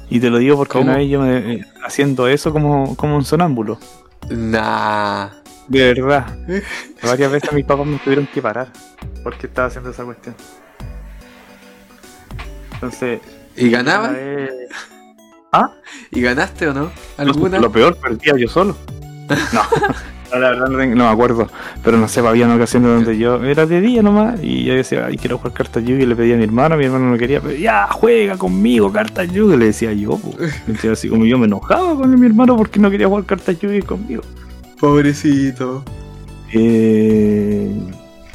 Y 0.09 0.19
te 0.19 0.29
lo 0.29 0.37
digo 0.39 0.57
porque 0.57 0.73
¿Cómo? 0.73 0.85
una 0.85 0.97
vez 0.97 1.09
yo 1.09 1.21
me, 1.21 1.37
eh, 1.37 1.65
haciendo 1.85 2.27
eso 2.27 2.51
como, 2.51 2.95
como 2.97 3.15
un 3.15 3.23
sonámbulo. 3.23 3.79
Nah. 4.29 5.29
De 5.67 5.93
verdad. 5.93 6.37
Varias 7.03 7.31
veces 7.31 7.53
mis 7.53 7.63
papás 7.63 7.87
me 7.87 7.97
tuvieron 7.99 8.27
que 8.27 8.41
parar 8.41 8.67
porque 9.23 9.47
estaba 9.47 9.69
haciendo 9.69 9.91
esa 9.91 10.03
cuestión. 10.03 10.35
Entonces. 12.73 13.21
¿Y 13.55 13.69
ganaba? 13.69 14.13
Una 15.53 15.65
¿Ah? 15.65 15.71
¿Y 16.11 16.21
ganaste 16.21 16.67
o 16.67 16.73
no? 16.73 16.91
¿Alguna? 17.17 17.59
Lo 17.59 17.71
peor, 17.71 17.95
perdía 17.97 18.33
yo 18.37 18.47
solo. 18.47 18.75
No. 19.53 19.61
No, 20.33 20.39
la 20.39 20.49
verdad 20.49 20.67
no, 20.67 20.79
tengo- 20.79 20.95
no 20.95 21.03
me 21.03 21.09
acuerdo. 21.11 21.47
Pero 21.83 21.95
no 21.97 22.07
sé, 22.07 22.19
había 22.21 22.51
ocasiones 22.51 22.89
donde 22.89 23.19
yo 23.19 23.43
era 23.43 23.67
de 23.67 23.79
día 23.81 24.01
nomás 24.01 24.39
y 24.41 24.63
yo 24.63 24.73
decía, 24.73 25.05
ay, 25.05 25.15
quiero 25.15 25.37
jugar 25.37 25.53
cartas 25.53 25.83
Yu-Gi. 25.83 26.07
Le 26.07 26.15
pedía 26.15 26.33
a 26.33 26.37
mi 26.39 26.43
hermano, 26.45 26.75
mi 26.75 26.85
hermano 26.85 27.11
no 27.11 27.17
quería, 27.19 27.39
pero 27.39 27.53
ya, 27.55 27.87
juega 27.91 28.35
conmigo 28.35 28.91
cartas 28.91 29.31
Yu-Gi. 29.31 29.57
Le 29.57 29.65
decía 29.65 29.93
yo. 29.93 30.19
Entonces, 30.65 30.91
así 30.93 31.07
como 31.07 31.25
yo 31.25 31.37
me 31.37 31.45
enojaba 31.45 31.95
con 31.95 32.19
mi 32.19 32.25
hermano 32.25 32.57
porque 32.57 32.79
no 32.79 32.89
quería 32.89 33.07
jugar 33.07 33.25
cartas 33.25 33.59
Yu-Gi 33.59 33.83
conmigo. 33.83 34.23
Pobrecito. 34.79 35.83
Eh, 36.51 37.71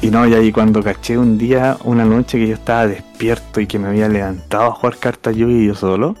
y 0.01 0.07
no, 0.09 0.25
y 0.25 0.33
ahí 0.35 0.53
cuando 0.53 0.81
caché 0.81 1.17
un 1.17 1.37
día, 1.37 1.75
una 1.83 2.05
noche 2.05 2.37
que 2.37 2.47
yo 2.47 2.53
estaba 2.53 2.87
despierto 2.87 3.59
y 3.59 3.67
que 3.67 3.77
me 3.77 3.89
había 3.89 4.07
levantado 4.07 4.63
a 4.67 4.71
jugar 4.71 4.95
cartas 4.99 5.35
Yu-Gi 5.35 5.65
yo 5.67 5.75
solo, 5.75 6.15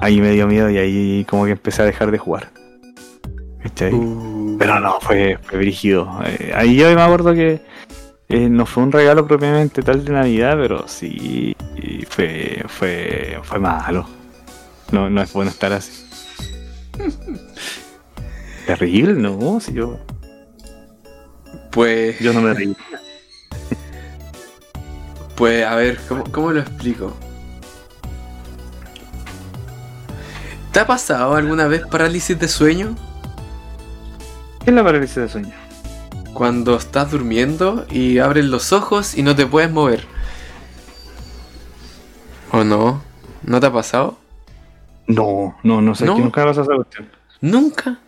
ahí 0.00 0.20
me 0.20 0.30
dio 0.30 0.46
miedo 0.46 0.70
y 0.70 0.78
ahí 0.78 1.24
como 1.28 1.44
que 1.44 1.52
empecé 1.52 1.82
a 1.82 1.84
dejar 1.86 2.10
de 2.10 2.18
jugar. 2.18 2.50
Uh, 3.92 4.56
Pero 4.58 4.80
no, 4.80 5.00
fue, 5.00 5.38
fue 5.42 5.58
brígido. 5.58 6.08
Eh, 6.24 6.52
ahí 6.54 6.76
yo 6.76 6.92
me 6.94 7.02
acuerdo 7.02 7.34
que 7.34 7.60
eh, 8.28 8.48
no 8.48 8.64
fue 8.66 8.82
un 8.82 8.92
regalo 8.92 9.26
propiamente 9.26 9.82
tal 9.82 10.04
de 10.04 10.12
Navidad, 10.12 10.56
pero 10.56 10.88
sí 10.88 11.54
fue, 12.08 12.64
fue, 12.68 13.38
fue 13.42 13.58
malo. 13.58 14.06
No, 14.92 15.08
no 15.10 15.22
es 15.22 15.32
bueno 15.32 15.50
estar 15.50 15.72
así. 15.72 16.06
Terrible, 18.66 19.14
¿no? 19.14 19.60
Si 19.60 19.72
yo, 19.72 19.98
Pues, 21.70 22.18
yo 22.18 22.32
no 22.32 22.40
me 22.40 22.54
reí. 22.54 22.76
pues, 25.36 25.64
a 25.64 25.74
ver, 25.76 25.98
¿cómo, 26.08 26.24
cómo 26.30 26.52
lo 26.52 26.60
explico? 26.60 27.16
¿Te 30.72 30.78
ha 30.78 30.86
pasado 30.86 31.34
alguna 31.34 31.66
vez 31.66 31.84
parálisis 31.86 32.38
de 32.38 32.46
sueño? 32.46 32.94
¿Qué 34.64 34.70
es 34.70 34.76
la 34.76 34.84
parálisis 34.84 35.16
de 35.16 35.28
sueño? 35.28 35.52
Cuando 36.32 36.76
estás 36.76 37.10
durmiendo 37.10 37.86
y 37.90 38.18
abres 38.18 38.44
los 38.44 38.72
ojos 38.72 39.18
y 39.18 39.24
no 39.24 39.34
te 39.34 39.46
puedes 39.46 39.70
mover. 39.70 40.06
¿O 42.52 42.62
no? 42.62 43.02
¿No 43.42 43.58
te 43.58 43.66
ha 43.66 43.72
pasado? 43.72 44.16
No, 45.08 45.56
no, 45.64 45.82
no 45.82 45.94
sé. 45.96 46.04
¿No? 46.04 46.16
nunca 46.16 46.44
vas 46.44 46.58
a 46.58 46.64
cuestión. 46.64 47.08
Nunca. 47.40 47.98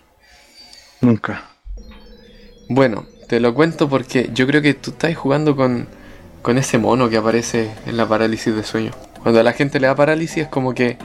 Nunca. 1.01 1.43
Bueno, 2.69 3.07
te 3.29 3.41
lo 3.41 3.55
cuento 3.55 3.89
porque 3.89 4.31
yo 4.33 4.47
creo 4.47 4.63
que 4.63 4.75
tú 4.75 4.93
estás 4.93 5.17
jugando 5.17 5.57
con, 5.57 5.89
con 6.43 6.59
ese 6.59 6.79
mono 6.79 7.11
que 7.11 7.17
aparece 7.17 7.73
en 7.87 7.97
la 7.97 8.07
parálisis 8.07 8.55
de 8.55 8.63
sueño. 8.63 8.93
Cuando 9.21 9.41
a 9.41 9.43
la 9.43 9.53
gente 9.53 9.81
le 9.81 9.89
da 9.89 9.97
parálisis 9.97 10.45
es 10.45 10.49
como 10.49 10.75
que 10.75 10.97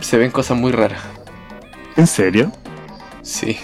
se 0.00 0.16
ven 0.16 0.30
cosas 0.30 0.56
muy 0.56 0.72
raras. 0.72 1.00
¿En 1.96 2.06
serio? 2.06 2.52
Sí. 3.22 3.58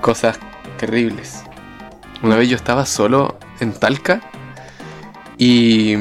Cosas 0.00 0.38
terribles. 0.78 1.42
Una 2.22 2.36
vez 2.36 2.48
yo 2.48 2.56
estaba 2.56 2.86
solo 2.86 3.38
en 3.60 3.72
Talca 3.72 4.20
y... 5.38 5.96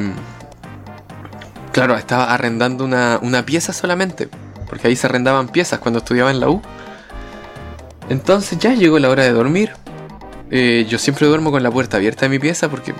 Claro, 1.72 1.96
estaba 1.96 2.34
arrendando 2.34 2.86
una, 2.86 3.20
una 3.22 3.46
pieza 3.46 3.74
solamente. 3.74 4.30
Porque 4.70 4.88
ahí 4.88 4.96
se 4.96 5.08
arrendaban 5.08 5.48
piezas 5.48 5.80
cuando 5.80 6.00
estudiaba 6.00 6.32
en 6.32 6.40
la 6.40 6.50
U. 6.50 6.62
Entonces 8.10 8.60
ya 8.60 8.74
llegó 8.74 9.00
la 9.00 9.10
hora 9.10 9.24
de 9.24 9.32
dormir. 9.32 9.74
Eh, 10.52 10.86
yo 10.88 11.00
siempre 11.00 11.26
duermo 11.28 11.52
con 11.52 11.64
la 11.64 11.72
puerta 11.72 11.98
abierta 11.98 12.26
de 12.26 12.30
mi 12.30 12.40
pieza 12.40 12.70
porque... 12.70 12.94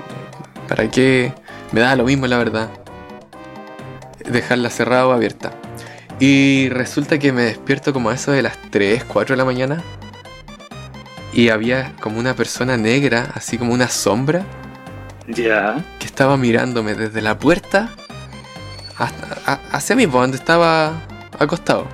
¿Para 0.68 0.90
qué? 0.90 1.34
Me 1.72 1.82
da 1.82 1.96
lo 1.96 2.06
mismo 2.06 2.26
la 2.26 2.38
verdad. 2.38 2.70
Dejarla 4.30 4.70
cerrada 4.70 5.08
o 5.08 5.12
abierta. 5.12 5.52
Y 6.20 6.70
resulta 6.70 7.20
que 7.20 7.32
me 7.34 7.44
despierto 7.44 7.92
como 7.94 8.10
a 8.10 8.14
eso 8.14 8.32
de 8.32 8.42
las 8.42 8.58
3, 8.72 9.04
4 9.04 9.34
de 9.34 9.38
la 9.38 9.46
mañana. 9.46 9.84
Y 11.34 11.50
había 11.50 11.94
como 12.00 12.20
una 12.20 12.36
persona 12.36 12.78
negra, 12.78 13.32
así 13.34 13.58
como 13.58 13.74
una 13.74 13.90
sombra, 13.90 14.46
Ya. 15.28 15.84
que 16.00 16.06
estaba 16.06 16.38
mirándome 16.38 16.94
desde 16.94 17.22
la 17.22 17.40
puerta 17.40 17.90
hasta, 18.98 19.38
a- 19.52 19.60
hacia 19.76 19.96
mí, 19.96 20.06
donde 20.06 20.38
estaba 20.38 20.94
acostado. 21.40 21.88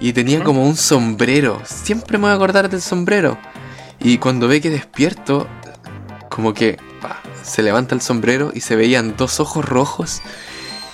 Y 0.00 0.12
tenía 0.12 0.42
como 0.44 0.64
un 0.64 0.76
sombrero. 0.76 1.60
Siempre 1.64 2.18
me 2.18 2.22
voy 2.22 2.30
a 2.32 2.34
acordar 2.34 2.68
del 2.70 2.80
sombrero. 2.82 3.36
Y 4.00 4.18
cuando 4.18 4.46
ve 4.48 4.60
que 4.60 4.70
despierto, 4.70 5.48
como 6.28 6.54
que 6.54 6.76
pa, 7.00 7.20
se 7.42 7.62
levanta 7.62 7.94
el 7.94 8.00
sombrero 8.00 8.52
y 8.54 8.60
se 8.60 8.76
veían 8.76 9.16
dos 9.16 9.40
ojos 9.40 9.64
rojos 9.64 10.20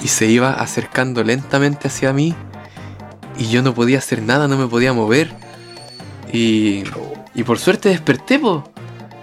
y 0.03 0.09
se 0.09 0.27
iba 0.27 0.53
acercando 0.53 1.23
lentamente 1.23 1.89
hacia 1.89 2.13
mí. 2.13 2.35
Y 3.39 3.49
yo 3.49 3.63
no 3.63 3.75
podía 3.75 3.99
hacer 3.99 4.23
nada, 4.23 4.49
no 4.49 4.57
me 4.59 4.67
podía 4.67 4.93
mover. 4.93 5.33
Y, 6.33 6.85
y 7.35 7.43
por 7.45 7.59
suerte 7.59 7.89
desperté, 7.89 8.39
po. 8.39 8.65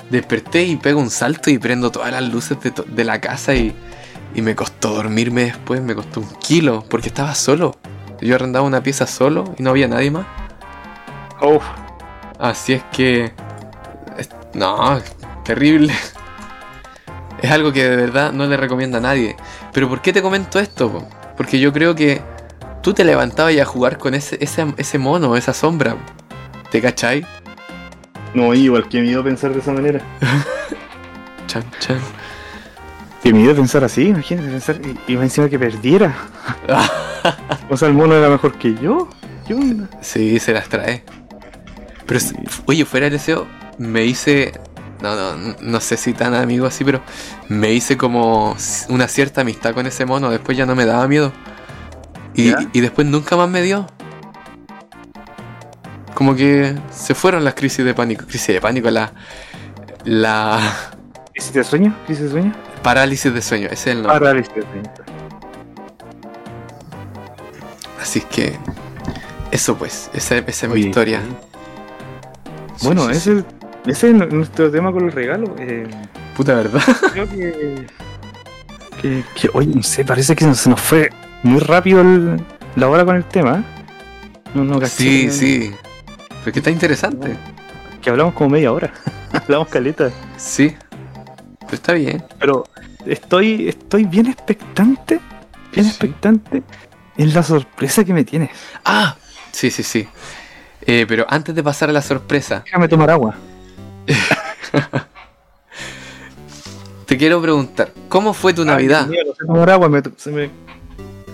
Desperté 0.10 0.64
y 0.64 0.76
pego 0.78 1.00
un 1.02 1.10
salto 1.10 1.50
y 1.50 1.58
prendo 1.58 1.92
todas 1.92 2.12
las 2.12 2.24
luces 2.24 2.60
de, 2.62 2.72
to- 2.72 2.84
de 2.88 3.04
la 3.04 3.20
casa 3.20 3.54
y, 3.56 3.76
y 4.34 4.42
me 4.42 4.56
costó 4.56 4.94
dormirme 4.96 5.44
después, 5.46 5.82
me 5.82 5.94
costó 5.96 6.22
un 6.22 6.30
kilo, 6.40 6.84
porque 6.90 7.10
estaba 7.10 7.36
solo. 7.36 7.76
Yo 8.22 8.36
arrendaba 8.36 8.66
una 8.66 8.82
pieza 8.82 9.06
solo 9.06 9.54
y 9.60 9.64
no 9.64 9.70
había 9.72 9.88
nadie 9.88 10.10
más. 10.12 10.26
Uf. 11.42 11.64
Así 12.40 12.74
es 12.74 12.84
que... 12.92 13.34
es- 14.18 14.30
no, 14.54 15.00
terrible. 15.44 15.94
Es 17.42 17.52
algo 17.52 17.72
que 17.72 17.84
de 17.84 17.96
verdad 17.96 18.32
no 18.32 18.46
le 18.46 18.58
recomiendo 18.58 18.98
a 18.98 19.02
nadie. 19.02 19.36
Pero 19.74 19.90
¿por 19.90 20.02
qué 20.02 20.14
te 20.14 20.22
comento 20.22 20.60
esto? 20.60 20.92
po? 20.92 21.08
Porque 21.36 21.60
yo 21.60 21.72
creo 21.72 21.96
que 21.96 22.22
tú 22.82 22.94
te 22.94 23.04
levantabas 23.04 23.54
y 23.54 23.60
a 23.60 23.66
jugar 23.66 23.98
con 23.98 24.14
ese, 24.14 24.38
ese, 24.42 24.74
ese 24.78 24.98
mono, 24.98 25.36
esa 25.36 25.54
sombra. 25.54 25.96
¿Te 26.72 26.82
cachai? 26.82 27.26
No, 28.34 28.54
igual 28.54 28.88
que 28.90 29.02
miedo 29.02 29.24
pensar 29.24 29.54
de 29.54 29.60
esa 29.60 29.72
manera. 29.72 30.02
Chan, 31.48 31.64
chan. 31.80 32.00
Que 33.24 33.32
miedo 33.32 33.56
pensar 33.56 33.84
así, 33.84 34.10
imagínate 34.10 34.50
pensar. 34.50 34.82
Y, 35.08 35.14
y 35.14 35.16
encima 35.16 35.48
que 35.50 35.58
perdiera. 35.58 36.14
o 37.70 37.78
sea, 37.78 37.88
el 37.88 37.94
mono 37.94 38.16
era 38.16 38.30
mejor 38.30 38.58
que 38.58 38.76
yo. 38.76 39.10
¿Qué 39.48 39.54
onda? 39.54 39.88
Sí, 40.02 40.40
se 40.40 40.52
las 40.52 40.68
trae. 40.68 41.04
Pero, 42.06 42.20
oye, 42.66 42.84
fuera 42.86 43.06
de 43.06 43.12
deseo, 43.12 43.48
me 43.78 44.04
hice. 44.04 44.52
No, 45.02 45.16
no, 45.16 45.56
no 45.60 45.80
sé 45.80 45.96
si 45.98 46.14
tan 46.14 46.34
amigo 46.34 46.66
así, 46.66 46.84
pero 46.84 47.02
me 47.50 47.72
hice 47.74 47.98
como 47.98 48.56
una 48.90 49.08
cierta 49.08 49.42
amistad 49.42 49.74
con 49.74 49.86
ese 49.86 50.06
mono. 50.06 50.30
Después 50.30 50.58
ya 50.58 50.66
no 50.66 50.76
me 50.76 50.86
daba 50.86 51.08
miedo. 51.08 51.32
Y, 52.34 52.54
y 52.74 52.82
después 52.82 53.08
nunca 53.08 53.36
más 53.36 53.50
me 53.50 53.62
dio. 53.62 53.88
Como 56.14 56.36
que 56.36 56.76
se 56.92 57.14
fueron 57.14 57.44
las 57.44 57.54
crisis 57.54 57.86
de 57.86 57.94
pánico. 57.94 58.26
Crisis 58.26 58.48
de 58.48 58.62
pánico, 58.62 58.90
la. 58.90 59.12
La 60.04 60.60
¿Crisis 61.34 61.54
de 61.54 61.64
sueño? 61.64 61.96
¿Crisis 62.06 62.26
de 62.26 62.32
sueño? 62.32 62.54
parálisis 62.82 63.34
de 63.34 63.42
sueño. 63.42 63.68
Ese 63.68 63.92
es 63.92 63.98
el 63.98 64.04
nombre. 64.04 64.20
Parálisis 64.20 64.56
de 64.56 64.62
sueño. 64.62 64.94
Así 68.02 68.22
que. 68.22 68.58
Eso 69.52 69.78
pues, 69.78 70.10
esa, 70.14 70.38
esa 70.38 70.66
es 70.66 70.72
mi 70.72 70.82
historia. 70.82 71.22
Bueno, 72.82 73.08
Sí, 73.10 73.20
sí, 73.20 73.32
ese, 73.32 73.46
ese 73.88 74.10
es 74.10 74.34
nuestro 74.34 74.70
tema 74.72 74.92
con 74.92 75.06
los 75.06 75.14
regalos. 75.14 75.50
Eh. 75.60 75.88
Puta 76.36 76.56
verdad. 76.56 76.82
creo 77.14 77.28
que, 77.30 77.86
que, 79.02 79.24
que- 79.36 79.50
Oye, 79.54 79.74
no 79.76 79.84
sé, 79.84 80.04
parece 80.06 80.36
que 80.36 80.54
se 80.54 80.70
nos 80.70 80.80
fue 80.82 81.10
muy 81.44 81.60
rápido 81.60 82.02
el- 82.02 82.42
la 82.76 82.90
hora 82.90 83.06
con 83.06 83.16
el 83.16 83.24
tema. 83.26 83.64
No, 84.54 84.64
no, 84.64 84.86
Sí, 84.86 85.30
sí. 85.32 85.74
Pero 86.44 86.54
que 86.54 86.60
está 86.60 86.72
interesante. 86.72 87.36
Que 88.02 88.10
hablamos 88.10 88.34
como 88.34 88.50
media 88.52 88.72
hora. 88.72 88.94
hablamos 89.34 89.68
caleta. 89.68 90.10
Sí. 90.38 90.76
Pero 91.60 91.74
está 91.74 91.94
bien. 91.94 92.24
Pero 92.40 92.64
estoy, 93.06 93.68
estoy 93.68 94.06
bien 94.06 94.28
expectante. 94.28 95.20
Bien 95.74 95.84
Sí. 95.86 95.90
expectante 95.90 96.64
en 97.18 97.34
la 97.34 97.44
sorpresa 97.44 98.04
que 98.06 98.14
me 98.14 98.24
tienes. 98.24 98.50
Ah, 98.86 99.16
sí, 99.52 99.70
sí, 99.70 99.84
sí. 99.84 100.08
Eh, 100.82 101.06
pero 101.08 101.26
antes 101.30 101.54
de 101.54 101.62
pasar 101.62 101.90
a 101.90 101.94
la 101.94 102.02
sorpresa, 102.02 102.62
Déjame 102.64 102.88
tomar 102.88 103.10
agua. 103.12 103.36
Te 107.06 107.18
quiero 107.18 107.42
preguntar, 107.42 107.92
¿cómo 108.10 108.34
fue 108.34 108.54
tu 108.54 108.66
Navidad? 108.66 109.04
Ay, 109.06 109.10
mío, 109.12 109.22
no 109.28 109.34
sé 109.36 109.46
tomar 109.46 109.70
agua, 109.70 109.90
me, 109.90 110.02
se 110.18 110.32
me. 110.32 110.50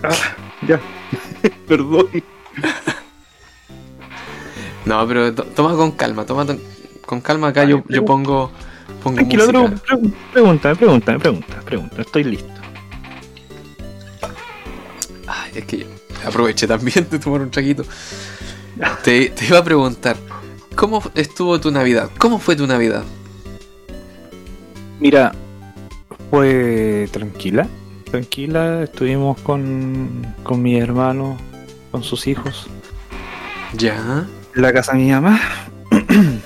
Ah, 0.02 0.10
ya. 0.66 0.80
Perdón. 1.68 2.08
No, 4.84 5.06
pero 5.08 5.34
to- 5.34 5.44
toma 5.44 5.74
con 5.76 5.92
calma, 5.92 6.24
toma 6.26 6.44
to- 6.46 6.58
con 7.06 7.20
calma 7.20 7.48
acá. 7.48 7.64
Yo, 7.64 7.82
yo 7.88 8.04
pongo, 8.04 8.50
pongo 9.02 9.16
Tranquilo, 9.16 9.46
música. 9.62 9.82
pre- 9.86 9.96
pre- 9.98 10.10
pregunta, 10.32 10.74
pregunta, 10.74 11.18
pregunta, 11.18 11.60
pregunta. 11.64 12.00
Estoy 12.02 12.24
listo. 12.24 12.48
Ay, 15.26 15.52
es 15.54 15.64
que 15.64 15.86
aproveché 16.26 16.66
también 16.66 17.06
de 17.10 17.18
tomar 17.18 17.40
un 17.40 17.50
traguito. 17.50 17.84
Te, 19.04 19.30
te 19.30 19.44
iba 19.46 19.58
a 19.58 19.64
preguntar, 19.64 20.16
¿cómo 20.76 21.02
estuvo 21.14 21.60
tu 21.60 21.70
Navidad? 21.70 22.10
¿Cómo 22.18 22.38
fue 22.38 22.56
tu 22.56 22.66
Navidad? 22.66 23.04
Mira, 25.00 25.32
fue 26.30 27.08
tranquila. 27.12 27.66
Tranquila, 28.10 28.84
estuvimos 28.84 29.40
con, 29.40 30.24
con 30.44 30.62
mi 30.62 30.76
hermano, 30.78 31.36
con 31.90 32.02
sus 32.04 32.26
hijos, 32.28 32.68
Ya. 33.76 34.26
en 34.54 34.62
la 34.62 34.72
casa 34.72 34.92
de 34.92 34.98
mi 34.98 35.10
mamá. 35.10 35.40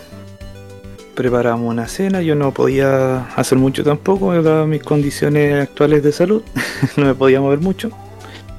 Preparamos 1.15 1.69
una 1.71 1.87
cena, 1.89 2.23
yo 2.23 2.35
no 2.37 2.53
podía 2.55 3.25
hacer 3.35 3.59
mucho 3.59 3.83
tampoco, 3.85 4.41
dadas 4.41 4.67
mis 4.69 4.83
condiciones 4.83 5.63
actuales 5.63 6.03
de 6.03 6.13
salud, 6.13 6.43
no 6.97 7.05
me 7.07 7.15
podía 7.15 7.41
mover 7.41 7.59
mucho. 7.59 7.91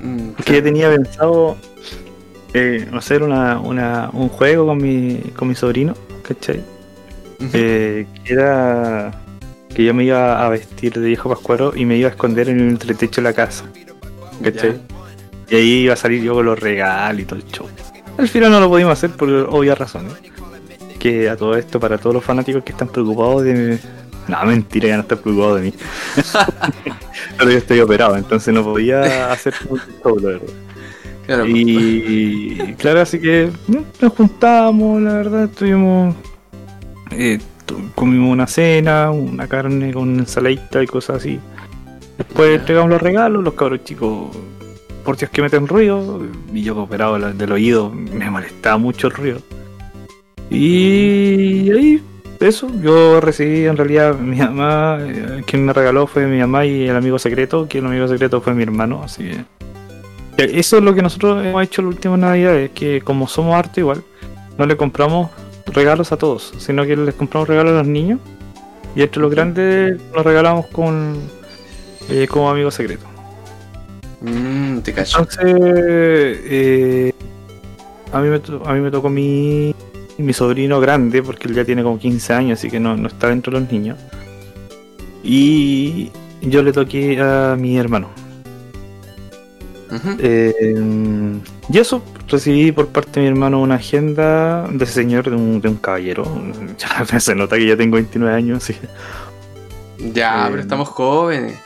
Mm, 0.02 0.32
Porque 0.32 0.54
yo 0.56 0.64
tenía 0.64 0.90
pensado 0.90 1.58
eh, 2.54 2.88
hacer 2.94 3.24
una, 3.24 3.60
una- 3.60 4.10
un 4.14 4.30
juego 4.30 4.66
con 4.68 4.78
mi, 4.82 5.20
con 5.36 5.48
mi 5.48 5.56
sobrino, 5.56 5.96
¿cachai? 6.24 6.66
Eh, 7.54 8.08
que 8.24 8.34
era 8.34 9.12
que 9.74 9.84
yo 9.86 9.94
me 9.94 10.06
iba 10.06 10.46
a 10.46 10.50
vestir 10.50 10.94
de 10.94 11.08
viejo 11.08 11.30
pascuero 11.30 11.74
y 11.76 11.86
me 11.86 11.98
iba 11.98 12.10
a 12.10 12.12
esconder 12.12 12.50
en 12.50 12.60
el 12.60 12.70
entretecho 12.70 13.22
de 13.22 13.26
la 13.30 13.34
casa, 13.34 13.66
¿cachai? 14.44 14.82
Y 15.50 15.56
ahí 15.56 15.72
iba 15.86 15.94
a 15.94 15.98
salir 15.98 16.24
yo 16.24 16.36
con 16.36 16.46
los 16.46 16.60
regalos 16.60 17.22
y 17.22 17.26
todo 17.26 17.40
el 17.40 17.46
show. 17.48 17.68
Al 18.18 18.30
final 18.30 18.52
no 18.52 18.60
lo 18.60 18.70
pudimos 18.70 18.94
hacer 18.94 19.12
por 19.12 19.30
obvias 19.30 19.78
razones. 19.78 20.14
Que 21.00 21.30
a 21.30 21.38
todo 21.38 21.56
esto, 21.58 21.80
para 21.80 21.98
todos 21.98 22.14
los 22.16 22.24
fanáticos 22.26 22.64
que 22.64 22.72
están 22.74 22.90
preocupados 22.90 23.44
de... 23.44 23.80
No, 24.28 24.46
mentira, 24.46 24.90
ya 24.90 24.96
no 24.98 25.02
están 25.04 25.20
preocupados 25.20 25.62
de 25.62 25.68
mí. 25.68 25.74
Pero 27.38 27.52
yo 27.52 27.58
estoy 27.58 27.80
operado, 27.80 28.18
entonces 28.18 28.54
no 28.54 28.64
podía 28.64 29.32
hacer 29.32 29.56
mucho 29.70 29.86
show, 30.04 30.20
la 30.20 30.30
verdad. 30.30 30.54
Claro, 31.30 31.46
Y 31.48 32.56
claro, 32.80 33.02
así 33.02 33.20
que 33.20 33.52
¿no? 33.68 33.84
nos 34.02 34.14
juntamos, 34.14 35.00
la 35.02 35.14
verdad, 35.14 35.44
estuvimos. 35.44 36.16
eh, 37.12 37.38
comimos 37.94 38.34
una 38.34 38.48
cena, 38.48 39.12
una 39.12 39.48
carne 39.48 39.94
con 39.94 40.18
ensaladita 40.18 40.82
y 40.82 40.88
cosas 40.88 41.18
así. 41.18 41.40
Después 42.18 42.60
entregamos 42.60 42.90
los 42.90 43.00
regalos, 43.02 43.44
los 43.44 43.54
cabros 43.54 43.84
chicos, 43.84 44.36
por 45.06 45.18
Dios 45.18 45.30
que 45.30 45.44
meten 45.44 45.68
ruido, 45.68 46.20
y 46.52 46.64
yo 46.64 46.74
que 46.74 46.82
operado 46.82 47.20
la- 47.20 47.32
del 47.32 47.52
oído, 47.52 47.92
me 47.92 48.28
molestaba 48.30 48.78
mucho 48.80 49.06
el 49.08 49.14
ruido. 49.14 49.38
Y 50.50 51.70
ahí, 51.72 52.02
eso, 52.40 52.72
yo 52.82 53.22
recibí 53.22 53.66
en 53.66 53.78
realidad 53.78 54.18
mi 54.18 54.38
mamá, 54.38 54.98
eh, 55.02 55.44
quien 55.46 55.64
me 55.64 55.74
regaló 55.74 56.08
fue 56.08 56.26
mi 56.26 56.40
mamá 56.40 56.66
y 56.66 56.88
el 56.88 56.96
amigo 56.96 57.20
secreto, 57.20 57.68
que 57.70 57.78
el 57.78 57.86
amigo 57.86 58.08
secreto 58.08 58.42
fue 58.42 58.56
mi 58.56 58.64
hermano, 58.64 59.04
así 59.04 59.26
que... 59.26 59.59
eh, 60.44 60.52
Eso 60.60 60.78
es 60.78 60.84
lo 60.84 60.94
que 60.94 61.02
nosotros 61.02 61.46
hemos 61.46 61.64
hecho 61.64 61.82
la 61.82 61.90
última 61.90 62.18
Navidad, 62.18 62.56
es 62.56 62.72
que 62.72 63.02
como 63.02 63.28
somos 63.28 63.56
arte 63.56 63.82
igual, 63.82 64.04
no 64.58 64.66
le 64.66 64.78
compramos 64.78 65.30
regalos 65.68 66.12
a 66.12 66.18
todos, 66.18 66.54
sino 66.58 66.86
que 66.86 66.96
les 66.96 67.14
compramos 67.16 67.48
regalos 67.48 67.74
a 67.74 67.78
los 67.78 67.88
niños 67.88 68.20
y 68.96 69.02
entre 69.02 69.22
los 69.22 69.32
grandes 69.32 70.00
nos 70.14 70.26
regalamos 70.26 70.68
con 70.68 71.18
eh, 72.10 72.28
como 72.28 72.50
amigo 72.50 72.72
secreto. 72.72 73.06
Mmm, 74.22 74.80
te 74.80 74.94
cacho. 74.94 75.20
Entonces, 75.20 75.46
eh, 75.46 77.14
a, 78.12 78.20
mí 78.20 78.30
me 78.30 78.42
a 78.66 78.74
mí 78.74 78.82
me 78.82 78.92
tocó 78.92 79.10
mi, 79.10 79.74
mi 80.18 80.34
sobrino 80.34 80.80
grande, 80.80 81.22
porque 81.24 81.48
él 81.48 81.54
ya 81.54 81.64
tiene 81.64 81.84
como 81.84 82.00
15 82.00 82.34
años, 82.34 82.60
así 82.60 82.70
que 82.70 82.80
no, 82.80 82.98
no 82.98 83.08
está 83.08 83.30
dentro 83.30 83.54
de 83.54 83.60
los 83.62 83.72
niños. 83.72 83.98
Y 85.24 86.12
yo 86.42 86.64
le 86.64 86.72
toqué 86.74 87.20
a 87.22 87.56
mi 87.58 87.78
hermano. 87.78 88.10
Eh, 90.20 90.54
y 91.72 91.78
eso, 91.78 92.04
recibí 92.28 92.72
por 92.72 92.88
parte 92.90 93.20
de 93.20 93.22
mi 93.22 93.28
hermano 93.28 93.60
una 93.62 93.76
agenda 93.76 94.68
de 94.68 94.84
ese 94.84 94.94
señor, 94.94 95.30
de 95.30 95.36
un, 95.36 95.62
de 95.62 95.70
un 95.70 95.76
caballero. 95.78 96.24
Ya 97.12 97.20
se 97.20 97.36
nota 97.36 97.56
que 97.58 97.66
ya 97.68 97.76
tengo 97.78 97.96
29 97.96 98.34
años. 98.36 98.72
Ya, 100.14 100.46
eh, 100.46 100.48
pero 100.50 100.62
estamos 100.62 100.88
jóvenes. 100.90 101.58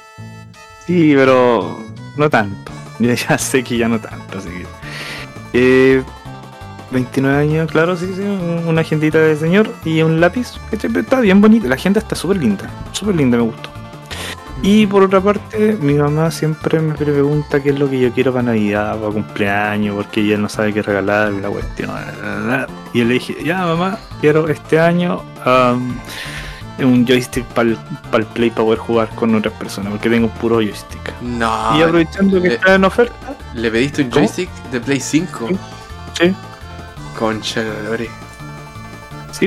Sí, 0.87 1.13
pero 1.15 1.77
no 2.17 2.29
tanto. 2.29 2.71
Ya, 2.99 3.15
ya 3.15 3.37
sé 3.39 3.63
que 3.63 3.77
ya 3.77 3.87
no 3.89 3.99
tanto, 3.99 4.37
así 4.37 4.49
que. 4.49 4.65
Eh, 5.53 6.03
29 6.91 7.37
años, 7.41 7.71
claro, 7.71 7.97
sí, 7.97 8.07
sí, 8.15 8.21
un- 8.21 8.67
una 8.67 8.81
agendita 8.81 9.17
de 9.17 9.35
señor 9.35 9.67
y 9.83 10.03
un 10.03 10.21
lápiz. 10.21 10.53
Está 10.71 11.19
bien 11.19 11.41
bonita, 11.41 11.67
la 11.67 11.75
agenda 11.75 11.99
está 11.99 12.15
súper 12.15 12.37
linda, 12.37 12.69
súper 12.91 13.15
linda, 13.15 13.35
me 13.37 13.43
gustó. 13.43 13.69
Y 14.65 14.87
por 14.87 15.03
otra 15.03 15.19
parte, 15.19 15.77
mi 15.81 15.95
mamá 15.95 16.31
siempre 16.31 16.79
me 16.79 16.93
pregunta 16.93 17.61
qué 17.61 17.71
es 17.71 17.79
lo 17.79 17.89
que 17.89 17.99
yo 17.99 18.11
quiero 18.13 18.31
para 18.31 18.43
Navidad, 18.43 18.97
para 18.97 19.11
cumpleaños, 19.11 19.95
porque 19.97 20.21
ella 20.21 20.37
no 20.37 20.47
sabe 20.47 20.73
qué 20.73 20.81
regalar, 20.81 21.33
la 21.33 21.49
cuestión. 21.49 21.91
Y 22.93 22.99
yo 22.99 23.05
le 23.05 23.13
dije, 23.15 23.35
ya 23.43 23.57
mamá, 23.65 23.97
quiero 24.21 24.47
este 24.47 24.79
año 24.79 25.21
am, 25.43 25.95
un 26.79 27.05
joystick 27.05 27.43
para 27.47 27.69
el 27.71 28.25
Play 28.33 28.51
para 28.51 28.63
poder 28.63 28.79
jugar 28.79 29.09
con 29.15 29.35
otras 29.35 29.53
personas, 29.55 29.91
porque 29.91 30.09
tengo 30.09 30.29
puro 30.29 30.55
joystick. 30.61 31.13
No. 31.21 31.77
y 31.77 31.81
aprovechando 31.81 32.41
que 32.41 32.47
le- 32.47 32.55
está 32.55 32.75
en 32.75 32.85
oferta, 32.85 33.35
¿Le 33.55 33.69
pediste 33.69 34.01
un 34.03 34.09
¿Cómo? 34.11 34.21
joystick 34.25 34.49
de 34.71 34.79
Play 34.79 34.99
5? 35.01 35.49
Sí. 36.17 36.33
Concha 37.19 37.61
de. 37.61 38.09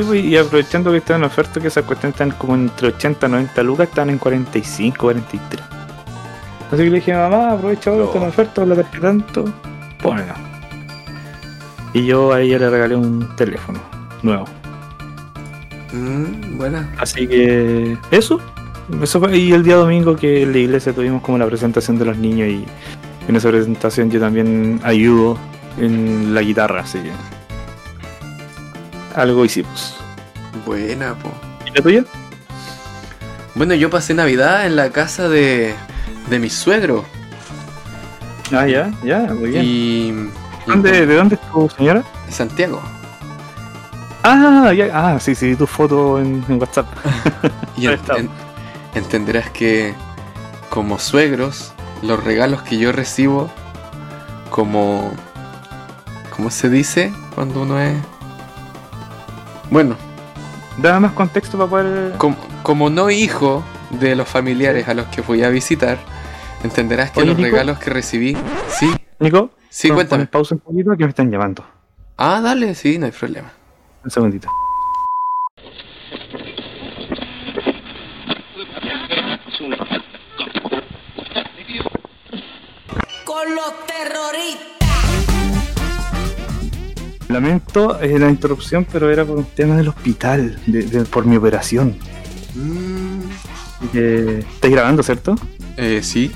Sí, 0.03 0.21
y 0.21 0.37
aprovechando 0.37 0.91
que 0.91 0.99
está 0.99 1.17
en 1.17 1.25
oferta, 1.25 1.61
que 1.61 1.69
esas 1.69 1.85
cuestiones 1.85 2.15
están 2.15 2.31
como 2.33 2.55
entre 2.55 2.89
80 2.89 3.27
y 3.27 3.31
90 3.31 3.63
lucas, 3.63 3.89
están 3.89 4.11
en 4.11 4.19
45, 4.19 4.97
43. 4.99 5.65
Así 6.71 6.77
que 6.77 6.91
le 6.91 6.97
dije, 6.97 7.15
mamá, 7.15 7.53
aprovecha 7.53 7.91
ahora, 7.91 8.05
está 8.05 8.19
en 8.19 8.25
oferta, 8.25 8.67
la 8.67 8.75
tarjeta 8.75 9.01
tanto, 9.01 9.45
pónela. 10.03 10.35
Y 11.93 12.05
yo 12.05 12.33
a 12.33 12.41
ella 12.41 12.59
le 12.59 12.71
regalé 12.71 12.97
un 12.97 13.35
teléfono 13.37 13.81
nuevo. 14.23 14.45
Mm, 15.93 16.59
buena. 16.59 16.93
Así 16.99 17.27
que 17.27 17.97
eso, 18.11 18.41
eso 19.01 19.21
fue. 19.21 19.39
Y 19.39 19.53
el 19.53 19.63
día 19.63 19.77
domingo 19.77 20.17
que 20.17 20.43
en 20.43 20.53
la 20.53 20.59
iglesia 20.59 20.93
tuvimos 20.93 21.23
como 21.23 21.39
la 21.39 21.47
presentación 21.47 21.99
de 21.99 22.05
los 22.05 22.17
niños 22.19 22.49
y 22.49 22.65
en 23.29 23.37
esa 23.37 23.49
presentación 23.51 24.11
yo 24.11 24.21
también 24.21 24.81
ayudo 24.83 25.39
en 25.79 26.35
la 26.35 26.43
guitarra, 26.43 26.81
así 26.81 26.99
que 26.99 27.13
algo 29.17 29.45
hicimos. 29.45 29.95
Buena, 30.65 31.15
po. 31.15 31.31
¿Y 31.67 31.71
la 31.71 31.83
tuya? 31.83 32.05
Bueno, 33.55 33.75
yo 33.75 33.91
pasé 33.91 34.15
Navidad 34.15 34.67
en 34.67 34.77
la 34.77 34.91
casa 34.91 35.29
de, 35.29 35.75
de 36.29 36.39
mi 36.39 36.51
suegro. 36.51 37.05
Ah, 38.53 38.67
ya, 38.67 38.91
ya, 39.03 39.19
muy 39.35 39.51
bien. 39.51 39.65
Y. 39.65 39.69
y 40.09 40.31
¿Dónde- 40.67 41.07
¿De 41.07 41.15
dónde 41.17 41.35
es 41.37 41.41
tu 41.51 41.69
señora? 41.77 42.03
en 42.27 42.33
Santiago. 42.33 42.81
Ah, 44.23 44.73
ya, 44.77 44.89
ah, 44.93 45.21
sí, 45.21 45.35
sí, 45.35 45.55
tu 45.57 45.67
foto 45.67 46.19
en, 46.21 46.45
en 46.49 46.61
WhatsApp. 46.61 46.87
Y 47.77 47.87
en- 47.87 48.31
entenderás 48.95 49.51
que, 49.51 49.93
como 50.71 50.99
suegros, 50.99 51.73
los 52.03 52.23
regalos 52.25 52.63
que 52.63 52.79
yo 52.79 52.93
recibo, 52.93 53.51
como. 54.51 55.13
¿Cómo 56.35 56.51
se 56.51 56.69
dice 56.69 57.13
cuando 57.35 57.63
uno 57.63 57.81
es.? 57.81 57.97
Bueno, 59.71 59.97
Dame 60.79 61.01
más 61.01 61.13
contexto 61.13 61.57
para 61.57 61.71
poder. 61.71 62.13
como, 62.19 62.37
como 62.63 62.91
no 62.91 63.11
hijo 63.11 63.65
de 63.91 64.15
los 64.15 64.29
familiares 64.29 64.87
a 64.89 64.95
los 64.95 65.07
que 65.07 65.23
fui 65.23 65.43
a 65.43 65.49
visitar, 65.49 65.99
entenderás 66.63 67.11
que 67.13 67.21
Oye, 67.21 67.29
los 67.31 67.37
Nico. 67.39 67.51
regalos 67.51 67.79
que 67.79 67.91
recibí. 67.91 68.37
Sí, 68.69 68.93
Nico, 69.19 69.51
sí, 69.71 69.89
¿nos 69.89 69.97
cuéntame. 69.97 70.27
pausa 70.27 70.55
un 70.55 70.61
poquito 70.61 70.91
que 70.97 71.05
me 71.05 71.11
están 71.11 71.31
llamando. 71.31 71.65
Ah, 72.19 72.41
dale, 72.43 72.75
sí, 72.75 72.99
no 72.99 73.07
hay 73.07 73.13
problema. 73.13 73.51
Un 74.05 74.11
segundito. 74.11 74.49
con 83.25 83.55
los 83.55 83.87
terroristas. 83.87 84.66
Lamento 87.41 88.01
eh, 88.01 88.19
la 88.19 88.31
interrupción, 88.31 88.87
pero 88.91 89.11
era 89.11 89.25
por 89.25 89.37
un 89.39 89.45
tema 89.45 89.77
del 89.77 89.89
hospital, 89.89 90.59
de- 90.67 90.83
de- 90.85 91.05
por 91.05 91.27
mi 91.27 91.37
operación. 91.37 91.97
Mm, 92.55 93.21
Eh, 93.93 94.43
¿Estáis 94.55 94.73
grabando, 94.73 95.03
cierto? 95.03 95.37
eh, 95.77 96.01
sí. 96.03 96.33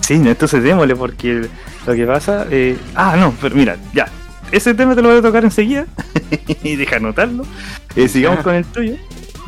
Sí, 0.00 0.14
entonces 0.14 0.62
démosle, 0.62 0.94
porque 0.94 1.48
lo 1.86 1.94
que 1.94 2.06
pasa. 2.06 2.46
eh, 2.50 2.76
ah, 2.94 3.16
no, 3.18 3.34
pero 3.40 3.56
mira, 3.56 3.76
ya. 3.92 4.06
Ese 4.52 4.72
tema 4.74 4.94
te 4.94 5.02
lo 5.02 5.08
voy 5.08 5.18
a 5.18 5.22
tocar 5.22 5.42
enseguida. 5.44 5.86
y 6.62 6.76
deja 6.76 6.96
anotarlo. 6.96 7.44
Eh, 7.96 8.06
sigamos 8.08 8.38
Ya. 8.38 8.42
con 8.44 8.54
el 8.54 8.64
tuyo. 8.66 8.94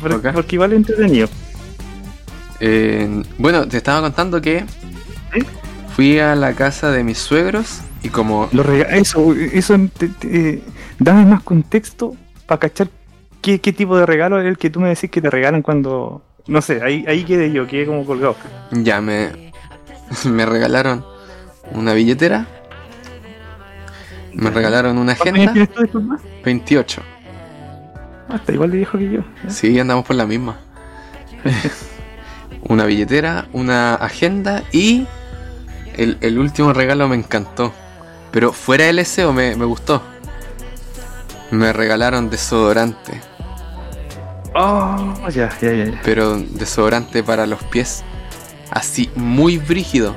por- 0.01 0.13
Ok. 0.15 0.27
Porque 0.33 0.55
igual 0.57 0.73
es 0.73 0.77
entretenido. 0.77 1.29
Eh, 2.59 3.23
bueno, 3.37 3.67
te 3.67 3.77
estaba 3.77 4.01
contando 4.01 4.41
que 4.41 4.65
fui 5.95 6.19
a 6.19 6.35
la 6.35 6.53
casa 6.53 6.91
de 6.91 7.03
mis 7.03 7.17
suegros 7.19 7.79
y 8.03 8.09
como 8.09 8.49
Los 8.51 8.67
eso, 8.67 9.33
eso 9.33 9.75
te- 9.97 10.09
te- 10.09 10.49
eh, 10.49 10.63
dame 10.99 11.25
más 11.25 11.41
contexto 11.41 12.15
para 12.45 12.59
cachar 12.59 12.89
qué, 13.41 13.59
qué 13.59 13.73
tipo 13.73 13.97
de 13.97 14.05
regalo 14.05 14.39
es 14.39 14.45
el 14.45 14.57
que 14.57 14.69
tú 14.69 14.79
me 14.79 14.89
decís 14.89 15.09
que 15.09 15.21
te 15.21 15.29
regalan 15.29 15.61
cuando. 15.61 16.21
No 16.47 16.61
sé, 16.61 16.81
ahí, 16.83 17.05
ahí 17.07 17.23
quedé 17.23 17.51
yo, 17.51 17.65
quedé 17.65 17.85
como 17.85 18.05
colgado. 18.05 18.35
ya 18.71 18.99
me, 19.01 19.53
me 20.25 20.45
regalaron 20.45 21.05
una 21.71 21.93
billetera, 21.93 22.45
me 24.33 24.49
regalaron 24.49 24.97
una 24.97 25.15
¿Cuántos 25.15 25.39
años 25.39 25.51
agenda, 25.51 25.53
tienes 25.53 25.73
tú, 25.73 25.81
disculpa? 25.83 26.19
28. 26.43 27.01
Ah, 28.29 28.35
está 28.35 28.51
igual 28.51 28.71
de 28.71 28.77
viejo 28.77 28.97
que 28.97 29.09
yo. 29.09 29.21
Sí, 29.47 29.79
andamos 29.79 30.05
por 30.05 30.15
la 30.17 30.25
misma. 30.25 30.57
una 32.63 32.85
billetera, 32.85 33.47
una 33.53 33.95
agenda 33.95 34.63
y 34.71 35.05
el, 35.95 36.17
el 36.21 36.39
último 36.39 36.73
regalo 36.73 37.07
me 37.07 37.15
encantó. 37.15 37.73
Pero 38.33 38.51
fuera 38.51 38.85
del 38.85 39.05
SEO 39.05 39.31
me, 39.31 39.55
me 39.55 39.63
gustó. 39.63 40.01
Me 41.51 41.71
regalaron 41.71 42.31
desodorante. 42.31 43.21
Oh, 44.55 45.15
ya, 45.29 45.49
ya, 45.61 45.71
ya. 45.71 45.85
ya. 45.85 46.01
pero 46.03 46.37
desodorante 46.37 47.23
para 47.23 47.45
los 47.45 47.63
pies. 47.63 48.03
Así, 48.71 49.11
muy 49.15 49.59
brígido. 49.59 50.15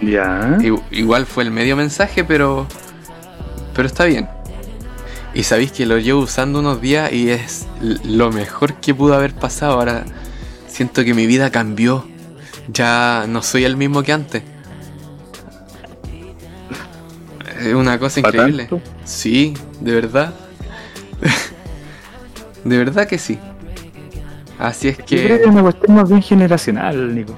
Ya. 0.00 0.56
Igual 0.92 1.26
fue 1.26 1.42
el 1.42 1.50
medio 1.50 1.76
mensaje, 1.76 2.22
pero. 2.22 2.68
Pero 3.74 3.86
está 3.88 4.04
bien. 4.04 4.28
Y 5.34 5.42
sabéis 5.42 5.72
que 5.72 5.86
lo 5.86 5.98
llevo 5.98 6.20
usando 6.20 6.60
unos 6.60 6.80
días 6.80 7.12
y 7.12 7.30
es 7.30 7.66
lo 8.04 8.30
mejor 8.30 8.74
que 8.74 8.94
pudo 8.94 9.14
haber 9.14 9.34
pasado. 9.34 9.72
Ahora 9.72 10.04
siento 10.68 11.04
que 11.04 11.12
mi 11.12 11.26
vida 11.26 11.50
cambió. 11.50 12.06
Ya 12.68 13.24
no 13.28 13.42
soy 13.42 13.64
el 13.64 13.76
mismo 13.76 14.04
que 14.04 14.12
antes. 14.12 14.42
Es 17.60 17.74
una 17.74 17.98
cosa 17.98 18.22
¿Pa 18.22 18.28
increíble. 18.28 18.66
tanto? 18.66 18.80
Sí, 19.04 19.54
de 19.80 19.94
verdad. 19.94 20.32
de 22.64 22.78
verdad 22.78 23.06
que 23.06 23.18
sí. 23.18 23.38
Así 24.58 24.88
es 24.88 24.98
Yo 24.98 25.04
creo 25.06 25.22
que 25.22 25.28
que. 25.28 25.34
es 25.42 25.46
una 25.46 25.62
cuestión 25.62 25.96
más 25.96 26.08
bien 26.08 26.22
generacional, 26.22 27.14
Nico. 27.14 27.34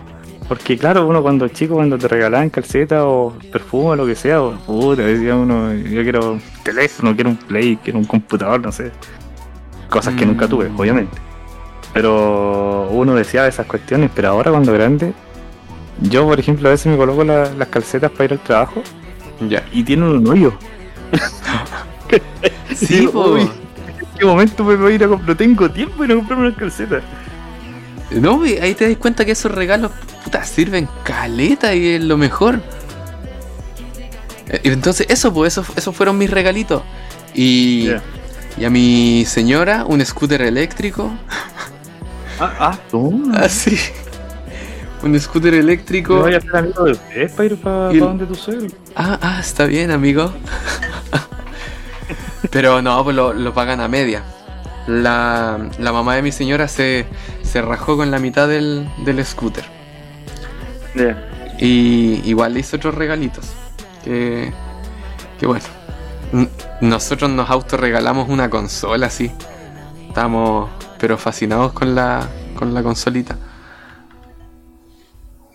Porque 0.48 0.76
claro, 0.76 1.06
uno 1.06 1.22
cuando 1.22 1.48
chico, 1.48 1.74
cuando 1.74 1.96
te 1.96 2.08
regalaban 2.08 2.50
calceta 2.50 3.06
o 3.06 3.32
perfume 3.52 3.90
o 3.90 3.96
lo 3.96 4.06
que 4.06 4.14
sea, 4.14 4.42
o 4.42 4.52
puta, 4.58 5.02
decía 5.02 5.34
uno, 5.36 5.72
yo 5.72 6.02
quiero 6.02 6.32
un 6.32 6.42
teléfono, 6.62 7.14
quiero 7.14 7.30
un 7.30 7.36
play, 7.36 7.76
quiero 7.76 7.98
un 7.98 8.04
computador, 8.04 8.60
no 8.60 8.72
sé. 8.72 8.90
Cosas 9.88 10.14
que 10.14 10.24
Mm. 10.26 10.28
nunca 10.30 10.48
tuve, 10.48 10.70
obviamente. 10.76 11.16
Pero 11.94 12.88
uno 12.90 13.14
deseaba 13.14 13.48
esas 13.48 13.66
cuestiones, 13.66 14.10
pero 14.14 14.28
ahora 14.28 14.50
cuando 14.50 14.72
grande, 14.72 15.12
yo 16.00 16.26
por 16.26 16.38
ejemplo 16.40 16.68
a 16.68 16.72
veces 16.72 16.86
me 16.86 16.96
coloco 16.96 17.22
la- 17.24 17.50
las 17.52 17.68
calcetas 17.68 18.10
para 18.10 18.24
ir 18.24 18.32
al 18.32 18.38
trabajo 18.40 18.82
Ya. 19.48 19.64
y 19.72 19.82
tienen 19.82 20.08
un 20.08 20.26
hoyo. 20.26 20.52
Sí, 22.74 23.06
uy, 23.06 23.48
qué 24.18 24.24
momento 24.24 24.64
me 24.64 24.76
voy 24.76 24.92
a 24.92 24.94
ir 24.96 25.04
a 25.04 25.08
comprar? 25.08 25.28
No 25.30 25.36
tengo 25.36 25.70
tiempo 25.70 26.04
ir 26.04 26.12
a 26.12 26.14
comprarme 26.16 26.46
unas 26.46 26.58
calcetas. 26.58 27.02
No, 28.10 28.42
ahí 28.42 28.74
te 28.74 28.88
das 28.88 28.96
cuenta 28.98 29.24
que 29.24 29.32
esos 29.32 29.52
regalos, 29.52 29.92
puta, 30.24 30.44
sirven 30.44 30.88
caleta 31.04 31.74
y 31.74 31.94
es 31.94 32.04
lo 32.04 32.16
mejor. 32.18 32.60
Eh, 34.48 34.60
Entonces, 34.64 35.06
eso, 35.08 35.32
pues, 35.32 35.54
esos, 35.54 35.66
esos 35.76 35.94
fueron 35.96 36.18
mis 36.18 36.30
regalitos. 36.30 36.82
Y, 37.34 37.90
y 38.58 38.64
a 38.64 38.70
mi 38.70 39.24
señora, 39.26 39.84
un 39.86 40.04
scooter 40.04 40.42
eléctrico. 40.42 41.10
Ah, 42.38 42.52
ah, 42.58 42.78
toma. 42.90 43.38
Así. 43.40 43.78
Un 45.02 45.18
scooter 45.18 45.54
eléctrico. 45.54 46.18
voy 46.20 46.34
a 46.34 46.40
ser 46.40 46.56
amigo 46.56 46.84
de 46.84 46.92
ustedes 46.92 47.32
para 47.32 47.44
ir 47.46 47.56
para 47.60 47.92
donde 47.92 48.34
suegro. 48.34 48.68
Ah, 48.94 49.18
ah, 49.20 49.38
está 49.40 49.66
bien, 49.66 49.90
amigo. 49.90 50.32
Pero 52.50 52.82
no, 52.82 53.02
pues 53.02 53.16
lo, 53.16 53.32
lo 53.32 53.52
pagan 53.52 53.80
a 53.80 53.88
media. 53.88 54.22
La, 54.86 55.58
la 55.78 55.92
mamá 55.92 56.14
de 56.16 56.22
mi 56.22 56.32
señora 56.32 56.68
se, 56.68 57.06
se 57.42 57.62
rajó 57.62 57.96
con 57.96 58.10
la 58.10 58.18
mitad 58.18 58.48
del, 58.48 58.88
del 59.04 59.24
scooter. 59.24 59.64
Y 61.58 62.20
igual 62.24 62.54
le 62.54 62.60
hizo 62.60 62.76
otros 62.76 62.94
regalitos. 62.94 63.52
Que, 64.04 64.52
que 65.38 65.46
bueno. 65.46 65.64
Nosotros 66.80 67.30
nos 67.30 67.50
autorregalamos 67.50 68.28
una 68.28 68.50
consola 68.50 69.06
así. 69.06 69.30
Estamos 70.08 70.70
pero 70.98 71.18
fascinados 71.18 71.72
con 71.72 71.94
la, 71.94 72.28
con 72.56 72.72
la 72.74 72.82
consolita. 72.82 73.36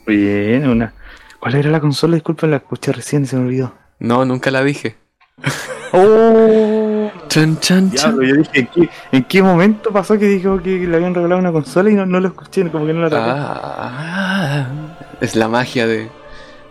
Bien, 0.07 0.67
una. 0.67 0.93
¿Cuál 1.39 1.55
era 1.55 1.69
la 1.69 1.81
consola? 1.81 2.15
Disculpa, 2.15 2.47
la 2.47 2.57
escuché 2.57 2.93
recién, 2.93 3.25
se 3.27 3.35
me 3.35 3.43
olvidó. 3.43 3.73
No, 3.99 4.23
nunca 4.23 4.51
la 4.51 4.63
dije. 4.63 4.95
¡Oh! 5.91 7.11
Chan, 7.27 7.59
chan, 7.59 7.91
chan. 7.91 8.17
Diablo, 8.17 8.23
yo 8.25 8.35
dije, 8.35 8.59
¿en 8.59 8.67
qué, 8.67 8.89
en 9.11 9.23
qué 9.25 9.43
momento 9.43 9.91
pasó 9.91 10.17
que 10.17 10.27
dijo 10.27 10.61
que 10.61 10.77
le 10.87 10.95
habían 10.95 11.13
regalado 11.13 11.39
una 11.39 11.51
consola 11.51 11.89
y 11.89 11.93
no, 11.93 12.05
no 12.05 12.21
lo 12.21 12.29
escuché, 12.29 12.69
como 12.71 12.85
que 12.85 12.93
no 12.93 13.01
la 13.01 13.09
traté? 13.09 13.31
Ah, 13.35 14.67
es 15.19 15.35
la 15.35 15.49
magia 15.49 15.85
de, 15.87 16.09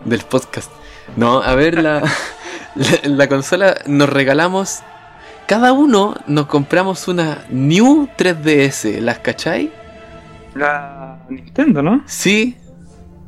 del 0.03 0.21
podcast. 0.21 0.71
No, 1.15 1.41
a 1.41 1.53
ver, 1.55 1.81
la, 1.81 2.01
la, 2.75 2.87
la 3.03 3.27
consola 3.29 3.75
nos 3.85 4.09
regalamos. 4.09 4.79
Cada 5.47 5.73
uno 5.73 6.15
nos 6.25 6.47
compramos 6.47 7.07
una 7.07 7.45
New 7.49 8.09
3DS. 8.17 8.99
¿Las 8.99 9.19
cachai? 9.19 9.71
La 10.55 11.19
Nintendo, 11.29 11.83
¿no? 11.83 12.03
Sí. 12.07 12.57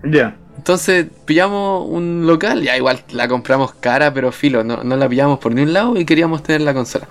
Ya. 0.04 0.36
Entonces 0.58 1.08
pillamos 1.26 1.88
un 1.88 2.26
local. 2.28 2.62
Ya 2.62 2.78
igual 2.78 3.04
la 3.12 3.28
compramos 3.28 3.74
cara, 3.74 4.14
pero 4.14 4.32
filo. 4.32 4.64
No, 4.64 4.84
no 4.84 4.98
la 4.98 5.08
pillamos 5.08 5.40
por 5.40 5.54
ni 5.54 5.62
un 5.62 5.74
lado 5.74 5.98
y 5.98 6.06
queríamos 6.06 6.44
tener 6.44 6.62
la 6.62 6.74
consola. 6.74 7.08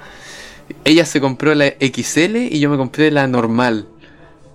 Ella 0.85 1.05
se 1.05 1.21
compró 1.21 1.55
la 1.55 1.67
XL 1.67 2.37
y 2.37 2.61
yo 2.61 2.71
me 2.71 2.77
compré 2.77 3.11
la 3.11 3.27
normal. 3.27 3.87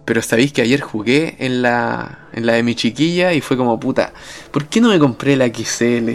Pero 0.06 0.22
sabéis 0.22 0.52
que 0.52 0.62
ayer 0.62 0.82
jugué 0.82 1.38
en 1.40 1.62
la, 1.62 2.28
en 2.34 2.46
la 2.46 2.54
de 2.54 2.64
mi 2.64 2.76
chiquilla 2.76 3.34
y 3.34 3.42
fue 3.42 3.58
como 3.58 3.80
puta. 3.80 4.14
¿Por 4.52 4.66
qué 4.66 4.82
no 4.82 4.90
me 4.90 5.00
compré 5.00 5.36
la 5.36 5.48
XL? 5.48 6.08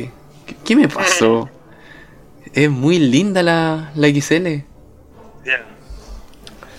¿Qué, 0.47 0.57
qué 0.64 0.77
me 0.77 0.89
pasó? 0.89 1.49
Es 2.53 2.71
muy 2.71 2.99
linda 2.99 3.43
la, 3.43 3.91
la 3.95 4.09
XL. 4.09 4.47
Ya. 5.45 5.64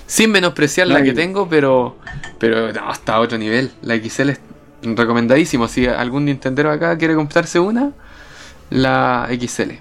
Sin 0.06 0.32
menospreciar 0.32 0.88
la 0.88 1.04
que 1.04 1.14
tengo, 1.14 1.48
pero 1.50 1.98
pero 2.40 2.72
no, 2.72 2.92
está 2.92 3.16
a 3.16 3.20
otro 3.20 3.38
nivel. 3.38 3.72
La 3.82 3.96
XL 3.96 4.30
es 4.30 4.40
recomendadísimo. 4.82 5.68
Si 5.68 5.88
algún 5.88 6.26
Nintendero 6.26 6.72
acá 6.72 6.98
quiere 6.98 7.16
comprarse 7.16 7.60
una, 7.60 7.92
la 8.70 9.28
XL. 9.30 9.74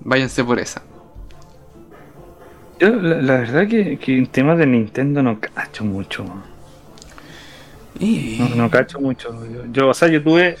Váyanse 0.00 0.44
por 0.44 0.58
esa. 0.58 0.82
Yo, 2.78 2.88
la, 2.90 3.20
la 3.20 3.34
verdad 3.38 3.68
que, 3.68 3.98
que 3.98 4.16
en 4.16 4.26
temas 4.26 4.58
de 4.58 4.66
Nintendo 4.66 5.22
no 5.22 5.38
cacho 5.38 5.84
mucho. 5.84 6.24
Y... 7.98 8.38
No, 8.38 8.56
no 8.56 8.70
cacho 8.70 8.98
mucho. 9.00 9.30
Yo, 9.46 9.64
yo, 9.70 9.88
o 9.88 9.94
sea, 9.94 10.08
yo 10.08 10.22
tuve 10.22 10.56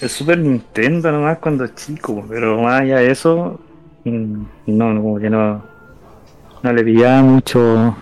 el 0.00 0.08
Super 0.08 0.38
Nintendo 0.38 1.12
nomás 1.12 1.38
cuando 1.38 1.66
chico, 1.68 2.24
pero 2.28 2.62
más 2.62 2.82
allá 2.82 2.98
de 2.98 3.10
eso, 3.10 3.60
mm, 4.04 4.42
no, 4.66 4.94
no, 4.94 5.02
como 5.02 5.18
que 5.18 5.28
no, 5.28 5.62
no 6.62 6.72
le 6.72 6.84
pillaba 6.84 7.22
mucho. 7.22 7.96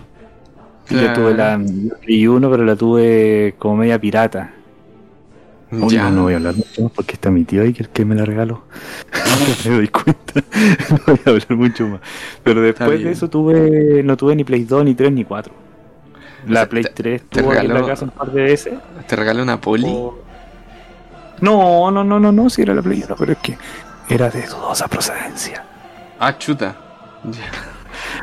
Yo 0.89 1.13
tuve 1.15 1.35
la 1.35 1.61
Play 2.01 2.29
1, 2.29 2.51
pero 2.51 2.65
la 2.65 2.77
tuve 2.77 3.57
como 3.59 3.79
media 3.79 3.99
pirata. 3.99 4.53
Ya. 5.91 6.11
no, 6.11 6.23
voy 6.25 6.35
a 6.35 6.37
hablar 6.37 6.55
mucho 6.55 6.83
más 6.83 6.93
porque 6.93 7.13
está 7.15 7.31
mi 7.31 7.45
tío 7.45 7.63
ahí 7.63 7.73
que 7.73 7.83
el 7.85 7.89
que 7.89 8.05
me 8.05 8.15
la 8.15 8.25
regaló. 8.25 8.63
me 9.65 9.75
doy 9.77 9.89
cuenta. 9.89 10.35
no 10.91 10.99
voy 11.07 11.21
a 11.27 11.31
hablar 11.31 11.51
mucho 11.57 11.87
más. 11.89 12.01
Pero 12.43 12.61
después 12.63 13.03
de 13.03 13.11
eso 13.11 13.29
tuve, 13.29 14.03
no 14.03 14.17
tuve 14.17 14.35
ni 14.37 14.45
Play 14.45 14.65
2, 14.65 14.85
ni 14.85 14.95
3, 14.95 15.13
ni 15.13 15.25
4. 15.25 15.53
La 16.49 16.61
sea, 16.61 16.69
Play 16.69 16.83
te- 16.85 16.91
3 16.91 17.23
te 17.29 17.41
tuvo 17.43 17.53
aquí 17.53 17.61
en 17.67 17.69
la 17.69 17.75
regaló- 17.81 17.87
casa 17.87 18.05
un 18.05 18.11
par 18.13 18.31
de 18.31 18.43
veces. 18.43 18.75
¿Te 19.07 19.17
regalé 19.17 19.43
una 19.43 19.61
poli? 19.61 19.85
O- 19.89 20.19
No, 21.41 21.91
no, 21.91 22.03
no, 22.05 22.19
no, 22.19 22.33
no, 22.33 22.49
si 22.51 22.63
era 22.63 22.75
la 22.75 22.83
Play 22.83 23.03
1, 23.05 23.15
pero 23.17 23.33
es 23.33 23.39
que 23.39 23.59
era 24.09 24.31
de 24.31 24.47
dudosa 24.47 24.89
procedencia. 24.89 25.65
Ah, 26.19 26.37
chuta. 26.39 26.77
Ya. 27.25 27.41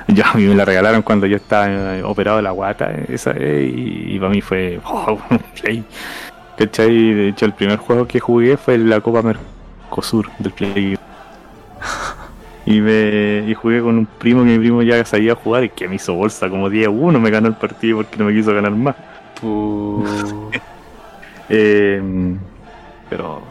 Ya 0.07 0.29
a 0.31 0.33
mí 0.35 0.43
me 0.45 0.53
la 0.53 0.65
regalaron 0.65 1.01
cuando 1.01 1.25
yo 1.25 1.37
estaba 1.37 1.67
eh, 1.97 2.03
operado 2.03 2.37
de 2.37 2.43
la 2.43 2.51
guata 2.51 2.91
eh, 2.91 3.05
esa 3.09 3.31
vez 3.31 3.71
y, 3.73 4.19
para 4.19 4.29
mí 4.29 4.41
fue 4.41 4.79
wow, 4.83 5.19
un 5.31 5.39
Play. 5.59 5.83
¿Cachai? 6.57 7.13
De 7.13 7.29
hecho 7.29 7.45
el 7.45 7.53
primer 7.53 7.77
juego 7.77 8.07
que 8.07 8.19
jugué 8.19 8.57
fue 8.57 8.77
la 8.77 9.01
Copa 9.01 9.21
Mercosur 9.21 10.29
del 10.39 10.51
Play. 10.51 10.97
Y 12.65 12.79
me 12.79 13.43
y 13.45 13.53
jugué 13.55 13.81
con 13.81 13.97
un 13.97 14.05
primo 14.05 14.39
que 14.43 14.51
mi 14.51 14.57
primo 14.57 14.81
ya 14.83 15.03
sabía 15.03 15.35
jugar 15.35 15.65
y 15.65 15.69
que 15.69 15.85
me 15.89 15.95
hizo 15.95 16.13
bolsa 16.13 16.49
como 16.49 16.69
10-1, 16.69 17.19
me 17.19 17.29
ganó 17.29 17.49
el 17.49 17.55
partido 17.55 17.97
porque 17.97 18.15
no 18.15 18.23
me 18.23 18.33
quiso 18.33 18.53
ganar 18.53 18.71
más. 18.71 18.95
Eh, 21.49 22.01
pero, 23.09 23.41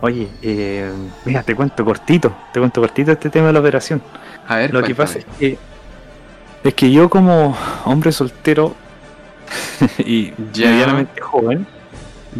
oye, 0.00 0.26
eh, 0.40 0.90
mira, 1.26 1.42
te 1.42 1.54
cuento 1.54 1.84
cortito, 1.84 2.34
te 2.50 2.58
cuento 2.58 2.80
cortito 2.80 3.12
este 3.12 3.28
tema 3.28 3.48
de 3.48 3.52
la 3.52 3.60
operación. 3.60 4.00
A 4.48 4.56
ver, 4.56 4.72
Lo 4.72 4.82
que 4.82 4.94
pasa 4.94 5.18
es 5.18 5.26
que, 5.38 5.58
es 6.64 6.74
que 6.74 6.90
yo 6.90 7.10
como 7.10 7.56
hombre 7.84 8.10
soltero 8.10 8.74
y 9.98 10.32
medianamente 10.56 11.20
joven, 11.20 11.66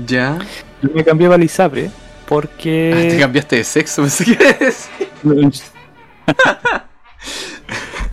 Ya. 0.07 0.39
yo 0.83 0.91
me 0.95 1.05
cambié 1.05 1.27
para 1.29 1.39
Lisapre 1.39 1.91
Ah, 1.91 1.91
te 1.91 2.29
porque... 2.29 3.17
cambiaste 3.19 3.57
de 3.57 3.65
sexo, 3.65 4.03
pensé 4.03 4.25
que 4.25 4.37
a. 4.37 4.73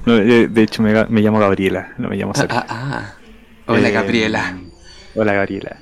No, 0.05 0.15
de 0.15 0.61
hecho 0.61 0.81
me, 1.09 1.21
llamo 1.21 1.39
Gabriela, 1.39 1.93
no 1.97 2.09
me 2.09 2.15
llamo 2.15 2.31
Ah, 2.35 2.39
Sara. 2.39 2.65
ah, 2.67 2.67
ah. 2.69 3.13
Hola, 3.67 3.89
Eh, 3.89 3.91
Gabriela. 3.91 4.57
Hola 5.15 5.33
Gabriela. 5.33 5.77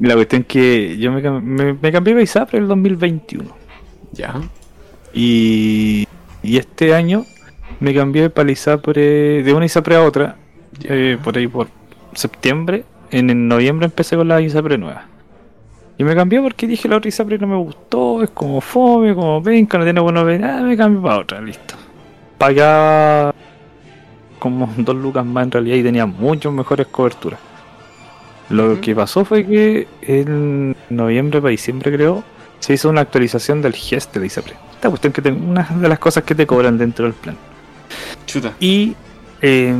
La 0.00 0.14
cuestión 0.14 0.42
es 0.42 0.48
que 0.48 0.98
yo 0.98 1.12
me, 1.12 1.22
me, 1.40 1.72
me 1.74 1.92
cambié 1.92 2.12
para 2.14 2.22
Isapre 2.22 2.58
el 2.58 2.66
2021. 2.68 3.56
Ya. 4.12 4.34
Y, 5.14 6.06
y 6.42 6.58
este 6.58 6.92
año 6.94 7.24
me 7.80 7.94
cambié 7.94 8.28
para 8.30 8.50
Isapre, 8.50 9.42
de 9.42 9.54
una 9.54 9.64
Isapre 9.66 9.96
a 9.96 10.02
otra, 10.02 10.36
eh, 10.84 11.16
por 11.22 11.38
ahí 11.38 11.46
por 11.46 11.68
septiembre. 12.14 12.84
En, 13.10 13.30
en 13.30 13.48
noviembre 13.48 13.86
empecé 13.86 14.16
con 14.16 14.28
la 14.28 14.40
Isapre 14.40 14.78
nueva. 14.78 15.04
Y 15.98 16.04
me 16.04 16.14
cambié 16.14 16.40
porque 16.40 16.66
dije 16.66 16.88
la 16.88 16.96
otra 16.96 17.08
Isapre 17.08 17.38
no 17.38 17.46
me 17.46 17.56
gustó, 17.56 18.22
es 18.22 18.30
como 18.30 18.60
fome, 18.60 19.14
como 19.14 19.42
penca, 19.42 19.78
no 19.78 19.84
tiene 19.84 20.00
buena 20.00 20.20
ah, 20.20 20.62
me 20.62 20.76
cambié 20.76 21.00
para 21.02 21.18
otra, 21.18 21.40
listo. 21.40 21.74
Pagaba 22.36 23.34
como 24.38 24.72
dos 24.76 24.96
lucas 24.96 25.24
más 25.24 25.44
en 25.44 25.50
realidad 25.52 25.76
y 25.76 25.82
tenía 25.82 26.06
muchas 26.06 26.52
mejores 26.52 26.86
coberturas. 26.88 27.40
Lo 28.50 28.80
que 28.80 28.94
pasó 28.94 29.24
fue 29.24 29.44
que 29.44 29.88
en 30.02 30.76
noviembre 30.90 31.40
para 31.40 31.50
diciembre 31.50 31.92
creo, 31.92 32.22
se 32.60 32.74
hizo 32.74 32.88
una 32.88 33.00
actualización 33.00 33.60
del 33.60 33.74
GES 33.74 34.12
de 34.12 34.20
la 34.20 34.26
ISAPRE. 34.26 34.54
Esta 34.74 34.88
cuestión 34.88 35.12
que 35.12 35.22
te, 35.22 35.32
una 35.32 35.64
de 35.64 35.88
las 35.88 35.98
cosas 35.98 36.24
que 36.24 36.34
te 36.34 36.46
cobran 36.46 36.78
dentro 36.78 37.06
del 37.06 37.14
plan. 37.14 37.36
Chuta. 38.26 38.52
Y 38.60 38.94
eh, 39.42 39.74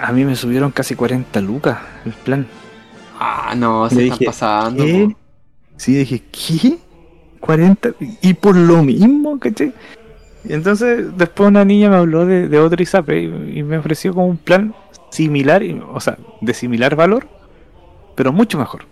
a 0.00 0.12
mí 0.12 0.24
me 0.24 0.34
subieron 0.34 0.70
casi 0.70 0.94
40 0.94 1.40
lucas 1.40 1.78
el 2.04 2.12
plan. 2.12 2.46
Ah, 3.20 3.54
no, 3.56 3.88
se 3.88 4.02
están 4.04 4.18
dije, 4.18 4.24
pasando. 4.24 4.84
Sí, 5.76 5.94
dije, 5.94 6.22
¿qué? 6.32 6.78
40 7.40 7.90
y 8.22 8.34
por 8.34 8.56
lo 8.56 8.82
mismo, 8.82 9.38
¿cachai? 9.38 9.72
Y 10.44 10.52
entonces 10.54 11.16
después 11.16 11.48
una 11.48 11.64
niña 11.64 11.90
me 11.90 11.96
habló 11.96 12.24
de, 12.26 12.48
de 12.48 12.58
otro 12.58 12.82
ISAPRE 12.82 13.22
y, 13.22 13.58
y 13.58 13.62
me 13.62 13.78
ofreció 13.78 14.14
como 14.14 14.26
un 14.26 14.36
plan 14.38 14.74
similar, 15.10 15.62
o 15.92 16.00
sea, 16.00 16.16
de 16.40 16.54
similar 16.54 16.96
valor, 16.96 17.28
pero 18.14 18.32
mucho 18.32 18.58
mejor. 18.58 18.86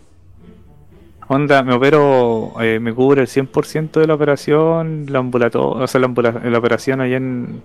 Onda, 1.31 1.62
me 1.62 1.74
opero, 1.74 2.55
eh, 2.61 2.79
me 2.81 2.93
cubre 2.95 3.20
el 3.22 3.29
100% 3.29 4.01
de 4.01 4.07
la 4.07 4.14
operación, 4.14 5.07
la 5.09 5.18
ambulatoria, 5.18 5.85
o 5.85 5.87
sea, 5.87 6.01
la, 6.01 6.07
ambula- 6.07 6.41
la 6.43 6.59
operación 6.59 7.01
allá 7.03 7.18
en, 7.18 7.62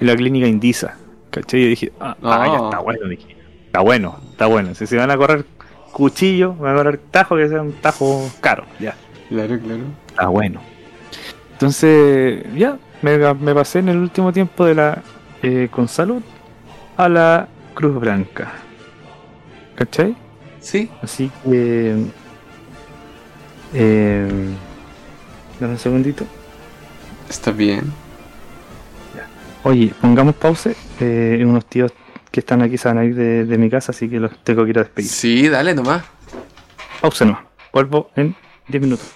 en 0.00 0.06
la 0.06 0.14
clínica 0.16 0.46
Indisa. 0.46 0.98
¿Cachai? 1.30 1.60
Y 1.60 1.68
dije, 1.68 1.92
ah, 2.00 2.16
ah, 2.22 2.46
ya 2.46 2.64
está 2.64 2.78
bueno, 2.80 3.08
dije. 3.08 3.36
Está 3.66 3.80
bueno, 3.80 4.18
está 4.30 4.46
bueno. 4.46 4.74
Si 4.74 4.86
se 4.86 4.96
van 4.96 5.10
a 5.10 5.16
correr 5.16 5.44
cuchillo, 5.98 6.54
van 6.54 6.74
a 6.74 6.78
correr 6.78 7.00
tajo 7.10 7.36
que 7.36 7.48
sea 7.48 7.60
un 7.60 7.72
tajo 7.72 8.30
caro, 8.40 8.64
ya. 8.78 8.94
Claro, 9.28 9.58
claro. 9.58 9.82
Está 10.08 10.28
bueno. 10.28 10.60
Entonces, 11.52 12.44
ya, 12.54 12.78
me, 13.02 13.18
me 13.34 13.54
pasé 13.54 13.80
en 13.80 13.88
el 13.90 13.98
último 13.98 14.32
tiempo 14.32 14.64
de 14.64 14.74
la 14.74 15.02
eh, 15.42 15.68
con 15.70 15.88
salud 15.88 16.22
a 16.96 17.08
la 17.08 17.48
Cruz 17.74 18.00
Blanca. 18.00 18.52
¿Cachai? 19.74 20.16
Sí. 20.60 20.90
Así 21.02 21.30
que. 21.44 21.96
Eh, 23.74 24.28
dame 25.60 25.72
un 25.72 25.78
segundito. 25.78 26.24
Está 27.28 27.50
bien. 27.50 27.92
Oye, 29.64 29.92
pongamos 30.00 30.34
pause. 30.36 30.76
Eh, 31.00 31.42
unos 31.44 31.66
tíos 31.66 31.92
que 32.30 32.40
están 32.40 32.62
aquí 32.62 32.76
se 32.78 32.88
van 32.88 32.98
a 32.98 33.04
ir 33.04 33.14
de, 33.14 33.44
de 33.44 33.58
mi 33.58 33.70
casa, 33.70 33.92
así 33.92 34.08
que 34.08 34.20
los 34.20 34.42
tengo 34.44 34.64
que 34.64 34.70
ir 34.70 34.78
a 34.78 34.82
despedir. 34.82 35.08
Sí, 35.08 35.48
dale 35.48 35.74
nomás. 35.74 36.04
Pausa 37.00 37.24
no. 37.24 37.48
Vuelvo 37.72 38.10
en 38.16 38.34
10 38.68 38.82
minutos. 38.82 39.12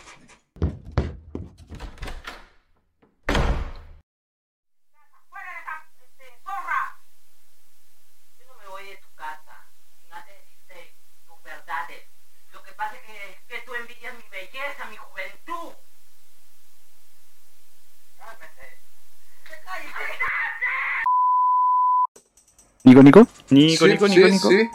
¡Fuera 5.28 5.50
de 5.50 5.58
esa 5.60 5.74
este, 6.04 6.24
zorra! 6.44 7.00
Yo 8.38 8.46
no 8.46 8.54
me 8.60 8.68
voy 8.68 8.84
de 8.84 8.96
tu 8.96 9.12
casa. 9.14 9.66
No 10.10 10.16
te 10.24 10.32
decirte 10.32 10.96
tus 11.26 11.42
verdades. 11.42 12.02
Lo 12.52 12.62
que 12.62 12.72
pasa 12.72 12.94
es 12.96 13.02
que, 13.02 13.54
que 13.54 13.62
tú 13.66 13.74
envidias 13.74 14.14
mi 14.14 14.28
belleza, 14.30 14.84
mi 14.90 14.96
juventud. 14.96 15.74
Cálmate. 18.16 18.78
¡Cállate! 19.64 20.22
Nico, 22.84 23.02
Nico. 23.02 23.26
Nico, 23.50 23.84
sí, 23.86 23.90
Nico, 23.92 24.08
sí, 24.08 24.16
Nico, 24.16 24.28
Nico. 24.28 24.48
Sí, 24.48 24.68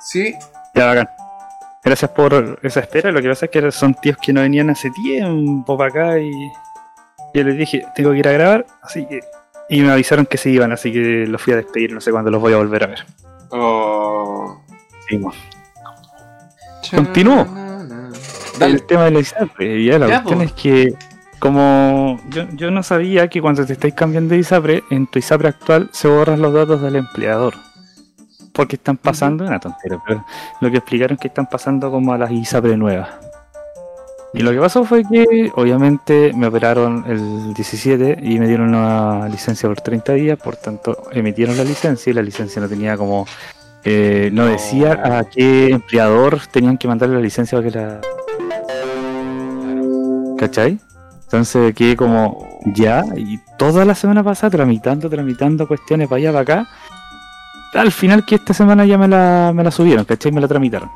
sí. 0.00 0.34
Ya, 0.74 0.86
bacán. 0.86 1.08
Gracias 1.84 2.10
por 2.10 2.58
esa 2.62 2.80
espera. 2.80 3.12
Lo 3.12 3.22
que 3.22 3.28
pasa 3.28 3.46
es 3.46 3.50
que 3.52 3.70
son 3.72 3.94
tíos 3.94 4.16
que 4.20 4.32
no 4.32 4.40
venían 4.40 4.70
hace 4.70 4.90
tiempo 4.90 5.78
para 5.78 5.90
acá 5.90 6.18
y 6.18 6.32
yo 7.32 7.44
les 7.44 7.56
dije, 7.56 7.86
tengo 7.94 8.12
que 8.12 8.18
ir 8.18 8.28
a 8.28 8.32
grabar, 8.32 8.66
así 8.82 9.06
que... 9.06 9.20
Y 9.68 9.80
me 9.80 9.90
avisaron 9.90 10.26
que 10.26 10.36
se 10.38 10.48
iban, 10.50 10.72
así 10.72 10.92
que 10.92 11.26
los 11.26 11.42
fui 11.42 11.52
a 11.52 11.56
despedir, 11.56 11.92
no 11.92 12.00
sé 12.00 12.10
cuándo 12.12 12.30
los 12.30 12.40
voy 12.40 12.52
a 12.52 12.56
volver 12.56 12.84
a 12.84 12.86
ver. 12.86 13.04
Oh. 13.50 14.60
Seguimos. 15.08 15.36
Continúo. 16.90 17.44
Dale. 18.58 18.74
El 18.74 18.86
tema 18.86 19.04
de 19.04 19.10
la 19.10 19.20
ISAPRE, 19.20 19.84
ya 19.84 19.98
la 19.98 20.08
Ya, 20.08 20.22
cuestión 20.22 20.38
po. 20.38 20.44
es 20.44 20.52
que 20.52 20.94
como 21.38 22.20
yo, 22.28 22.44
yo 22.54 22.70
no 22.70 22.82
sabía 22.82 23.28
que 23.28 23.40
cuando 23.40 23.64
te 23.66 23.74
estáis 23.74 23.94
cambiando 23.94 24.34
de 24.34 24.40
ISAPRE, 24.40 24.84
en 24.90 25.06
tu 25.06 25.18
ISAPRE 25.18 25.48
actual 25.48 25.90
se 25.92 26.08
borran 26.08 26.40
los 26.42 26.52
datos 26.52 26.82
del 26.82 26.96
empleador. 26.96 27.54
Porque 28.52 28.76
están 28.76 28.96
pasando, 28.96 29.44
una 29.44 29.60
tontera, 29.60 30.02
pero 30.06 30.24
lo 30.60 30.70
que 30.70 30.78
explicaron 30.78 31.16
es 31.16 31.20
que 31.20 31.28
están 31.28 31.46
pasando 31.46 31.90
como 31.90 32.12
a 32.12 32.18
las 32.18 32.30
ISAPRE 32.30 32.76
nuevas. 32.76 33.08
Y 34.32 34.40
lo 34.40 34.50
que 34.52 34.58
pasó 34.58 34.84
fue 34.84 35.02
que 35.04 35.50
obviamente 35.54 36.32
me 36.34 36.46
operaron 36.46 37.04
el 37.06 37.54
17 37.54 38.18
y 38.22 38.38
me 38.38 38.46
dieron 38.46 38.74
una 38.74 39.28
licencia 39.28 39.68
por 39.68 39.80
30 39.80 40.12
días, 40.12 40.38
por 40.38 40.56
tanto 40.56 41.04
emitieron 41.12 41.56
la 41.56 41.64
licencia 41.64 42.10
y 42.10 42.14
la 42.14 42.22
licencia 42.22 42.60
no 42.60 42.68
tenía 42.68 42.96
como... 42.96 43.26
eh, 43.84 44.28
no 44.32 44.46
decía 44.46 45.00
a 45.02 45.24
qué 45.24 45.70
empleador 45.70 46.40
tenían 46.50 46.76
que 46.76 46.86
mandarle 46.86 47.14
la 47.14 47.22
licencia 47.22 47.56
para 47.58 47.70
que 47.70 47.78
la... 47.78 48.00
¿Cachai? 50.36 50.78
Entonces 51.26 51.74
quedé 51.74 51.96
como 51.96 52.60
ya, 52.66 53.04
y 53.16 53.38
toda 53.58 53.84
la 53.84 53.96
semana 53.96 54.22
pasada 54.22 54.50
tramitando, 54.50 55.10
tramitando 55.10 55.66
cuestiones 55.66 56.08
para 56.08 56.18
allá, 56.18 56.30
para 56.30 56.42
acá. 56.42 56.68
Al 57.74 57.90
final 57.90 58.24
que 58.24 58.36
esta 58.36 58.54
semana 58.54 58.84
ya 58.84 58.96
me 58.96 59.08
la, 59.08 59.52
me 59.54 59.64
la 59.64 59.72
subieron, 59.72 60.04
¿cachai? 60.04 60.30
Me 60.30 60.40
la 60.40 60.46
tramitaron. 60.46 60.88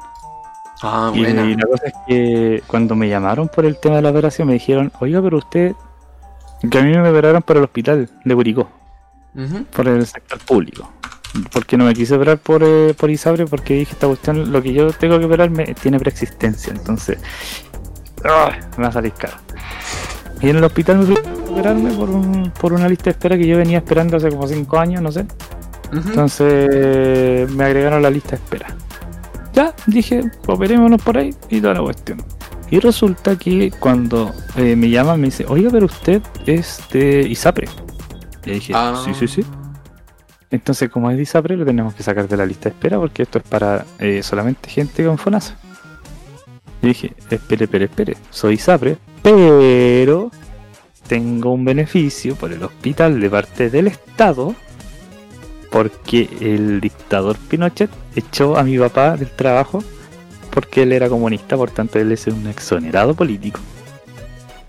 Ah, 0.82 1.10
y, 1.12 1.18
buena. 1.18 1.44
la 1.44 1.66
cosa 1.66 1.86
es 1.86 1.94
que 2.06 2.62
cuando 2.66 2.94
me 2.94 3.08
llamaron 3.08 3.48
por 3.48 3.66
el 3.66 3.76
tema 3.78 3.96
de 3.96 4.02
la 4.02 4.10
operación 4.10 4.46
me 4.48 4.54
dijeron, 4.54 4.92
oiga, 5.00 5.20
pero 5.20 5.38
usted, 5.38 5.74
que 6.70 6.78
a 6.78 6.82
mí 6.82 6.96
me 6.96 7.10
operaron 7.10 7.42
por 7.42 7.56
el 7.56 7.64
hospital 7.64 8.08
de 8.24 8.34
Curicó, 8.34 8.68
Ujú. 9.34 9.64
por 9.64 9.88
el 9.88 10.06
sector 10.06 10.38
público. 10.38 10.90
Porque 11.52 11.76
no 11.76 11.84
me 11.84 11.94
quise 11.94 12.14
operar 12.14 12.38
por, 12.38 12.62
eh, 12.64 12.94
por 12.96 13.10
ISABRE 13.10 13.46
porque 13.46 13.74
dije, 13.74 13.92
esta 13.92 14.06
cuestión, 14.06 14.50
lo 14.50 14.62
que 14.62 14.72
yo 14.72 14.92
tengo 14.92 15.18
que 15.18 15.26
operarme 15.26 15.74
tiene 15.80 15.98
preexistencia, 15.98 16.72
entonces 16.72 17.18
¡ah! 18.24 18.50
me 18.76 18.84
va 18.84 18.88
a 18.88 18.92
salir 18.92 19.12
caro. 19.12 19.34
Y 20.42 20.48
en 20.48 20.56
el 20.56 20.64
hospital 20.64 20.98
me 20.98 21.14
a 21.14 21.50
operarme 21.50 21.90
por, 21.92 22.08
un- 22.10 22.50
por 22.60 22.72
una 22.72 22.88
lista 22.88 23.04
de 23.04 23.10
espera 23.10 23.36
que 23.36 23.46
yo 23.46 23.56
venía 23.58 23.78
esperando 23.78 24.16
hace 24.16 24.28
como 24.30 24.46
5 24.46 24.78
años, 24.78 25.02
no 25.02 25.12
sé. 25.12 25.26
Entonces 25.92 27.50
me 27.50 27.64
agregaron 27.64 27.98
a 27.98 28.00
la 28.02 28.10
lista 28.10 28.30
de 28.30 28.36
espera. 28.36 28.66
Ya, 29.52 29.74
dije, 29.86 30.22
operémonos 30.46 31.02
por 31.02 31.18
ahí 31.18 31.34
y 31.48 31.60
toda 31.60 31.74
la 31.74 31.80
cuestión. 31.80 32.22
Y 32.70 32.78
resulta 32.78 33.36
que 33.36 33.72
cuando 33.80 34.32
eh, 34.56 34.76
me 34.76 34.88
llaman 34.90 35.20
me 35.20 35.26
dice, 35.26 35.44
oiga, 35.48 35.70
pero 35.72 35.86
usted 35.86 36.22
es 36.46 36.80
de 36.92 37.26
ISAPRE. 37.28 37.68
Y 38.44 38.50
dije, 38.52 38.72
Ah. 38.76 39.02
sí, 39.04 39.12
sí, 39.14 39.26
sí. 39.26 39.44
Entonces, 40.52 40.88
como 40.88 41.10
es 41.10 41.16
de 41.16 41.22
ISAPRE, 41.24 41.56
lo 41.56 41.64
tenemos 41.64 41.94
que 41.94 42.02
sacar 42.02 42.28
de 42.28 42.36
la 42.36 42.46
lista 42.46 42.68
de 42.68 42.74
espera 42.74 42.98
porque 42.98 43.22
esto 43.22 43.38
es 43.38 43.44
para 43.44 43.84
eh, 43.98 44.22
solamente 44.22 44.68
gente 44.70 45.04
con 45.04 45.18
FONASA. 45.18 45.56
Y 46.82 46.88
dije, 46.88 47.14
espere, 47.28 47.64
espere, 47.64 47.84
espere, 47.86 48.16
soy 48.30 48.54
ISAPRE, 48.54 48.96
pero 49.22 50.30
tengo 51.08 51.52
un 51.52 51.64
beneficio 51.64 52.36
por 52.36 52.52
el 52.52 52.62
hospital 52.62 53.20
de 53.20 53.30
parte 53.30 53.70
del 53.70 53.88
Estado 53.88 54.54
porque 55.70 56.28
el 56.40 56.80
dictador 56.80 57.36
Pinochet 57.36 57.90
echó 58.16 58.56
a 58.56 58.62
mi 58.64 58.78
papá 58.78 59.16
del 59.16 59.30
trabajo 59.30 59.82
porque 60.50 60.82
él 60.82 60.92
era 60.92 61.08
comunista, 61.08 61.56
por 61.56 61.70
tanto 61.70 61.98
él 62.00 62.10
es 62.10 62.26
un 62.26 62.46
exonerado 62.48 63.14
político. 63.14 63.60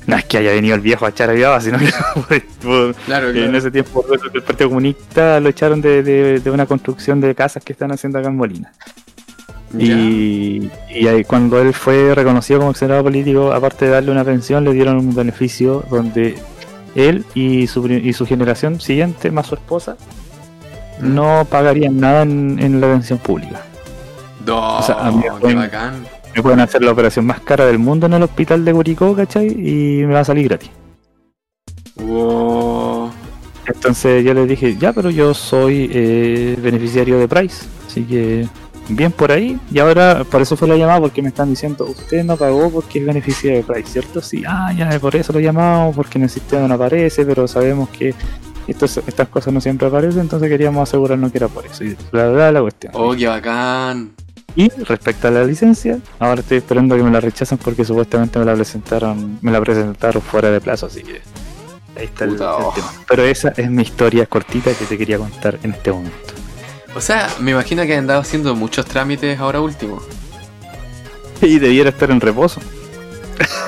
No 0.06 0.16
es 0.16 0.26
que 0.26 0.38
haya 0.38 0.52
venido 0.52 0.76
el 0.76 0.82
viejo 0.82 1.06
a 1.06 1.10
echar 1.10 1.30
a 1.30 1.34
mi 1.34 1.42
papá, 1.42 1.62
sino 1.62 1.78
que 1.80 1.86
Claro, 3.06 3.30
en 3.30 3.56
ese 3.56 3.72
tiempo 3.72 4.04
el 4.34 4.42
Partido 4.44 4.70
Comunista 4.70 5.40
lo 5.40 5.50
echaron 5.50 5.82
de, 5.82 6.02
de- 6.04 6.40
de 6.40 6.52
una 6.52 6.66
construcción 6.66 7.20
de 7.22 7.34
casas 7.36 7.64
que 7.64 7.74
están 7.74 7.92
haciendo 7.92 8.20
acá 8.20 8.30
en 8.30 8.36
Molina. 8.38 8.72
Y, 9.80 10.70
y 10.90 11.08
ahí 11.08 11.24
cuando 11.24 11.62
él 11.62 11.74
fue 11.74 12.14
reconocido 12.14 12.60
como 12.60 12.72
exonerado 12.72 13.04
político, 13.04 13.54
aparte 13.54 13.86
de 13.86 13.92
darle 13.92 14.12
una 14.12 14.24
pensión, 14.26 14.64
le 14.66 14.74
dieron 14.74 14.98
un 14.98 15.16
beneficio 15.16 15.84
donde 15.90 16.36
él 16.96 17.24
y 17.34 17.68
su, 17.68 17.82
pri- 17.82 18.02
y 18.04 18.12
su 18.14 18.26
generación 18.26 18.80
siguiente, 18.82 19.32
más 19.32 19.48
su 19.48 19.56
esposa, 19.56 19.96
Mm. 21.00 21.16
no 21.16 21.48
pagarían 21.50 22.00
nada 22.00 22.22
en, 22.24 22.60
en 22.60 22.80
la 22.82 22.88
pensión 22.92 23.18
pública. 23.20 23.62
No, 24.46 24.78
o 24.78 24.84
sea, 24.84 24.96
a 25.00 25.10
mí 25.12 25.18
me 25.18 25.24
qué 25.24 25.30
pueden- 25.40 25.58
bacán. 25.58 25.94
Me 26.36 26.42
pueden 26.44 26.60
hacer 26.62 26.82
la 26.84 26.92
operación 26.92 27.26
más 27.26 27.40
cara 27.42 27.66
del 27.66 27.80
mundo 27.80 28.06
en 28.06 28.14
el 28.14 28.24
hospital 28.24 28.64
de 28.64 28.72
Curicó, 28.74 29.16
¿cachai? 29.16 29.48
Y 29.48 30.04
me 30.06 30.14
va 30.14 30.20
a 30.22 30.26
salir 30.26 30.48
gratis. 30.48 30.70
Wow. 31.96 33.12
Entonces 33.66 34.24
yo 34.24 34.34
les 34.34 34.48
dije, 34.48 34.76
ya, 34.78 34.94
pero 34.94 35.10
yo 35.10 35.34
soy 35.34 35.90
eh, 35.94 36.58
beneficiario 36.62 37.20
de 37.20 37.28
Price, 37.28 37.66
así 37.88 38.04
que 38.04 38.48
bien 38.96 39.12
por 39.12 39.32
ahí. 39.32 39.60
Y 39.72 39.80
ahora, 39.80 40.24
por 40.30 40.42
eso 40.42 40.56
fue 40.56 40.68
la 40.68 40.76
llamada, 40.76 41.00
porque 41.02 41.22
me 41.22 41.30
están 41.30 41.50
diciendo, 41.50 41.86
usted 41.86 42.24
no 42.24 42.38
pagó 42.38 42.70
porque 42.70 43.00
es 43.00 43.06
beneficiario 43.06 43.60
de 43.60 43.64
Price, 43.64 43.92
¿cierto? 43.92 44.22
Sí, 44.22 44.44
ah, 44.48 44.74
ya, 44.74 45.00
por 45.00 45.16
eso 45.16 45.34
lo 45.34 45.40
llamamos, 45.40 45.96
porque 45.96 46.18
en 46.18 46.24
el 46.26 46.30
sistema 46.30 46.68
no 46.68 46.76
aparece, 46.76 47.26
pero 47.26 47.48
sabemos 47.48 47.90
que 47.90 48.14
estos- 48.68 48.98
estas 49.08 49.28
cosas 49.28 49.54
no 49.54 49.62
siempre 49.62 49.88
aparecen, 49.88 50.22
entonces 50.22 50.50
queríamos 50.50 50.88
asegurarnos 50.88 51.32
que 51.32 51.38
era 51.38 51.48
por 51.48 51.66
eso. 51.66 51.84
Y 51.84 51.96
bla, 52.12 52.26
bla, 52.26 52.32
bla, 52.32 52.52
la 52.52 52.62
cuestión. 52.62 52.94
Oh, 52.96 53.16
qué 53.16 53.28
bacán. 53.28 54.12
Y 54.56 54.70
respecto 54.70 55.30
a 55.30 55.32
la 55.32 55.44
licencia, 55.46 56.00
ahora 56.20 56.42
estoy 56.42 56.58
esperando 56.58 56.96
que 56.98 57.04
me 57.04 57.12
la 57.12 57.22
rechazan 57.22 57.58
porque 57.58 57.86
supuestamente 57.86 58.38
me 58.38 58.46
la 58.46 58.54
presentaron, 58.54 59.40
me 59.42 59.52
la 59.52 59.62
presentaron 59.62 60.22
fuera 60.22 60.52
de 60.52 60.60
plazo, 60.60 60.88
así 60.88 61.04
que 61.04 61.22
ahí 61.98 62.06
está 62.06 62.26
el 62.26 62.36
oh. 62.42 62.74
tema. 62.76 62.92
Pero 63.08 63.24
esa 63.24 63.54
es 63.56 63.70
mi 63.72 63.84
historia 63.84 64.26
cortita 64.26 64.74
que 64.74 64.86
te 64.86 64.98
quería 64.98 65.18
contar 65.18 65.58
en 65.64 65.72
este 65.72 65.92
momento. 65.92 66.34
O 66.96 67.02
sea, 67.02 67.30
me 67.40 67.52
imagino 67.52 67.84
que 67.86 67.94
han 67.94 68.00
andado 68.00 68.20
haciendo 68.22 68.56
muchos 68.56 68.86
trámites 68.86 69.40
ahora 69.40 69.62
último. 69.62 70.02
Y 71.42 71.58
debiera 71.58 71.90
estar 71.90 72.12
en 72.12 72.22
reposo, 72.22 72.62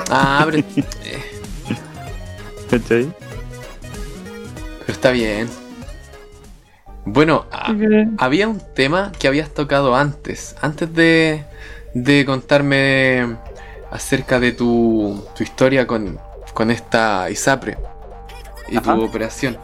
Ah, 0.08 0.46
pero, 0.48 0.58
eh, 0.58 0.64
¿cachai? 2.70 3.12
pero 4.80 4.92
está 4.92 5.10
bien. 5.10 5.48
Bueno, 7.04 7.46
a- 7.50 7.74
había 8.18 8.46
un 8.46 8.62
tema 8.74 9.10
que 9.18 9.26
habías 9.26 9.50
tocado 9.52 9.96
antes, 9.96 10.54
antes 10.62 10.94
de, 10.94 11.44
de 11.94 12.24
contarme 12.24 13.36
acerca 13.90 14.38
de 14.38 14.52
tu, 14.52 15.24
tu 15.36 15.42
historia 15.42 15.84
con, 15.88 16.20
con 16.54 16.70
esta 16.70 17.28
ISAPRE 17.28 17.76
y 18.68 18.76
Ajá. 18.76 18.94
tu 18.94 19.02
operación. 19.04 19.58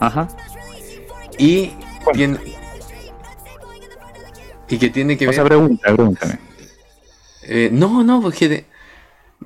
Ajá. 0.00 0.26
Y. 1.38 1.70
tiene, 2.12 2.38
y 4.68 4.78
que 4.78 4.90
tiene 4.90 5.16
que 5.16 5.28
O 5.28 5.32
sea, 5.32 5.42
ver... 5.42 5.50
pregunta, 5.50 5.82
pregúntame. 5.94 6.38
Eh, 7.42 7.70
no, 7.72 8.02
no, 8.04 8.20
porque 8.20 8.48
te- 8.48 8.66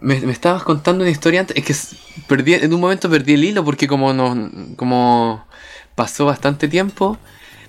me, 0.01 0.19
me 0.21 0.33
estabas 0.33 0.63
contando 0.65 1.03
una 1.05 1.11
historia 1.11 1.41
antes. 1.41 1.57
Es 1.57 1.65
que 1.65 1.97
perdí, 2.27 2.55
en 2.55 2.73
un 2.75 2.81
momento 2.81 3.09
perdí 3.09 3.35
el 3.35 3.45
hilo 3.45 3.65
porque 3.65 3.87
como 3.87 4.13
no, 4.13 4.51
como 4.77 5.47
pasó 5.95 6.25
bastante 6.27 6.67
tiempo, 6.69 7.19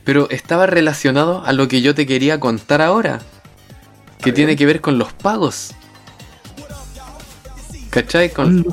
pero 0.03 0.29
estaba 0.29 0.65
relacionado 0.65 1.45
a 1.45 1.53
lo 1.53 1.67
que 1.67 1.81
yo 1.81 1.93
te 1.93 2.07
quería 2.07 2.39
contar 2.39 2.81
ahora, 2.81 3.21
que 4.21 4.31
tiene 4.31 4.55
que 4.55 4.65
ver 4.65 4.81
con 4.81 4.97
los 4.97 5.13
pagos. 5.13 5.71
¿Cachai? 7.91 8.31
Con, 8.31 8.65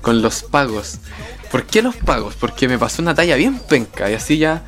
con 0.00 0.20
los 0.20 0.42
pagos. 0.42 0.98
¿Por 1.52 1.64
qué 1.64 1.80
los 1.82 1.94
pagos? 1.94 2.34
Porque 2.34 2.66
me 2.66 2.78
pasó 2.78 3.00
una 3.02 3.14
talla 3.14 3.36
bien 3.36 3.58
penca 3.60 4.10
y 4.10 4.14
así 4.14 4.38
ya 4.38 4.62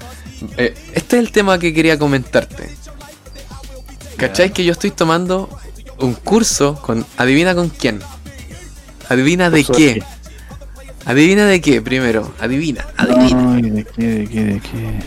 eh, 0.57 0.75
este 0.95 1.17
es 1.17 1.23
el 1.25 1.33
tema 1.33 1.59
que 1.59 1.73
quería 1.75 1.99
comentarte. 1.99 2.71
¿Cachai 4.17 4.53
que 4.53 4.65
yo 4.65 4.73
estoy 4.73 4.91
tomando 4.91 5.49
un 5.99 6.15
curso 6.15 6.81
con... 6.81 7.05
Adivina 7.17 7.55
con 7.55 7.69
quién. 7.69 8.01
Adivina 9.09 9.51
de 9.51 9.65
¿Curso 9.65 9.81
de 9.81 9.95
qué. 9.95 10.03
Adivina 11.05 11.47
de 11.47 11.61
qué 11.61 11.83
primero. 11.83 12.33
Adivina, 12.41 12.87
adivina. 12.97 13.55
Ay, 13.55 13.71
¿de 13.71 13.85
qué, 13.85 14.03
de 14.03 14.27
qué, 14.27 14.45
de 14.45 14.61
qué? 14.61 14.99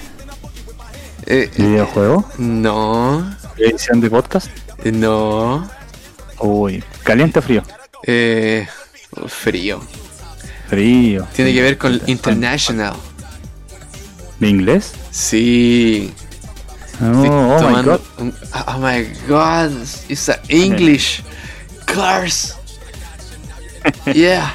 Eh, 1.25 1.51
¿De 1.55 1.67
videojuego? 1.67 2.29
no, 2.37 3.35
¿Edición 3.57 3.99
de 3.99 4.09
podcast? 4.09 4.47
no. 4.85 5.67
Uy, 6.39 6.83
¿caliente 7.03 7.39
o 7.39 7.41
frío? 7.41 7.63
Eh, 8.03 8.67
frío. 9.27 9.81
Frío. 10.69 11.27
Tiene 11.33 11.53
que 11.53 11.61
ver 11.61 11.77
con 11.77 11.99
international. 12.05 12.93
¿De 14.39 14.47
inglés? 14.49 14.93
Sí. 15.11 16.13
Oh, 17.01 17.05
oh 17.59 17.69
my 17.69 17.83
god. 17.83 17.99
un- 18.19 18.33
oh 18.67 18.77
my 18.79 19.07
god. 19.27 19.71
It's 20.09 20.29
a 20.29 20.39
English. 20.49 21.21
Cars. 21.85 22.53
Yeah. 24.13 24.53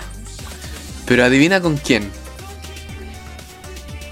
Pero 1.07 1.24
adivina 1.24 1.61
con 1.61 1.76
quién. 1.78 2.11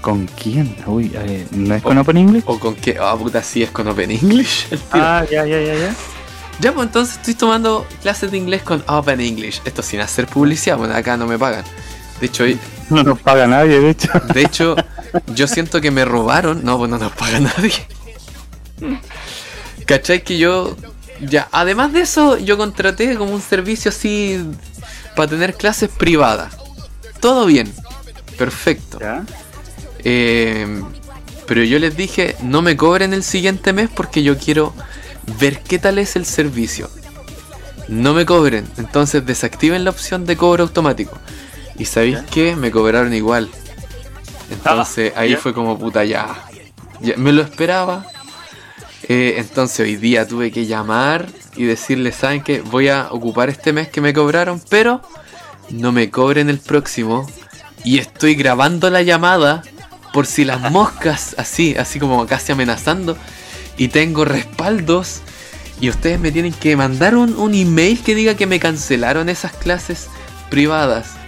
¿Con 0.01 0.25
quién? 0.25 0.75
Uy, 0.87 1.11
eh, 1.13 1.45
¿no 1.51 1.75
es 1.75 1.83
con 1.83 1.95
Open 1.99 2.17
English? 2.17 2.43
O 2.47 2.57
con 2.59 2.73
qué. 2.75 2.97
Ah, 2.99 3.15
puta, 3.15 3.43
sí 3.43 3.61
es 3.61 3.69
con 3.69 3.87
Open 3.87 4.09
English. 4.09 4.65
Ah, 4.91 5.23
ya, 5.29 5.45
ya, 5.45 5.59
ya, 5.61 5.75
ya. 5.75 5.95
Ya, 6.59 6.73
pues 6.73 6.87
entonces 6.87 7.17
estoy 7.17 7.35
tomando 7.35 7.85
clases 8.01 8.31
de 8.31 8.37
inglés 8.37 8.63
con 8.63 8.83
Open 8.87 9.21
English. 9.21 9.61
Esto 9.63 9.83
sin 9.83 9.99
hacer 9.99 10.25
publicidad, 10.25 10.77
bueno, 10.77 10.95
acá 10.95 11.17
no 11.17 11.27
me 11.27 11.37
pagan. 11.37 11.63
De 12.19 12.25
hecho, 12.25 12.45
No 12.89 13.03
nos 13.03 13.19
paga 13.19 13.45
nadie, 13.45 13.79
de 13.79 13.89
hecho. 13.91 14.09
de 14.33 14.41
hecho, 14.41 14.75
yo 15.33 15.47
siento 15.47 15.81
que 15.81 15.91
me 15.91 16.05
robaron. 16.05 16.63
No, 16.63 16.77
pues 16.77 16.89
no 16.89 16.97
nos 16.97 17.11
paga 17.13 17.39
nadie. 17.39 17.73
¿Cachai? 19.85 20.23
Que 20.23 20.37
yo. 20.37 20.75
Ya, 21.21 21.47
además 21.51 21.93
de 21.93 22.01
eso, 22.01 22.37
yo 22.37 22.57
contraté 22.57 23.15
como 23.15 23.33
un 23.33 23.41
servicio 23.41 23.89
así 23.89 24.43
para 25.15 25.29
tener 25.29 25.53
clases 25.55 25.89
privadas. 25.89 26.55
Todo 27.19 27.45
bien. 27.45 27.71
Perfecto. 28.37 28.99
Eh, 30.03 30.81
pero 31.45 31.63
yo 31.63 31.77
les 31.77 31.95
dije, 31.95 32.35
no 32.41 32.61
me 32.61 32.75
cobren 32.75 33.13
el 33.13 33.23
siguiente 33.23 33.73
mes 33.73 33.89
porque 33.93 34.23
yo 34.23 34.37
quiero 34.37 34.73
ver 35.39 35.59
qué 35.59 35.77
tal 35.77 35.99
es 35.99 36.15
el 36.15 36.25
servicio. 36.25 36.89
No 37.87 38.13
me 38.13 38.25
cobren, 38.25 38.65
entonces 38.77 39.25
desactiven 39.25 39.83
la 39.83 39.89
opción 39.89 40.25
de 40.25 40.37
cobro 40.37 40.63
automático. 40.63 41.17
Y 41.77 41.85
sabéis 41.85 42.19
qué, 42.31 42.55
me 42.55 42.71
cobraron 42.71 43.13
igual. 43.13 43.49
Entonces 44.51 45.13
ahí 45.15 45.31
ya. 45.31 45.37
fue 45.37 45.53
como 45.53 45.79
puta 45.79 46.03
ya. 46.03 46.35
ya 46.99 47.15
me 47.17 47.31
lo 47.31 47.41
esperaba. 47.41 48.05
Eh, 49.07 49.35
entonces 49.37 49.79
hoy 49.79 49.95
día 49.95 50.27
tuve 50.27 50.51
que 50.51 50.65
llamar 50.65 51.27
y 51.55 51.63
decirles, 51.65 52.15
¿saben 52.15 52.43
qué? 52.43 52.61
Voy 52.61 52.89
a 52.89 53.07
ocupar 53.11 53.49
este 53.49 53.73
mes 53.73 53.89
que 53.89 53.99
me 53.99 54.13
cobraron, 54.13 54.61
pero 54.69 55.01
no 55.69 55.91
me 55.91 56.09
cobren 56.09 56.49
el 56.49 56.59
próximo. 56.59 57.27
Y 57.83 57.97
estoy 57.97 58.35
grabando 58.35 58.89
la 58.89 59.01
llamada 59.01 59.63
por 60.13 60.27
si 60.27 60.45
las 60.45 60.59
moscas, 60.71 61.35
así, 61.37 61.75
así 61.77 61.99
como 61.99 62.27
casi 62.27 62.51
amenazando. 62.51 63.17
Y 63.77 63.87
tengo 63.87 64.25
respaldos. 64.25 65.21
Y 65.79 65.89
ustedes 65.89 66.19
me 66.19 66.31
tienen 66.31 66.53
que 66.53 66.75
mandar 66.75 67.15
un, 67.15 67.35
un 67.35 67.55
email 67.55 67.99
que 68.03 68.13
diga 68.13 68.35
que 68.35 68.45
me 68.45 68.59
cancelaron 68.59 69.29
esas 69.29 69.53
clases 69.53 70.09
privadas. 70.51 71.20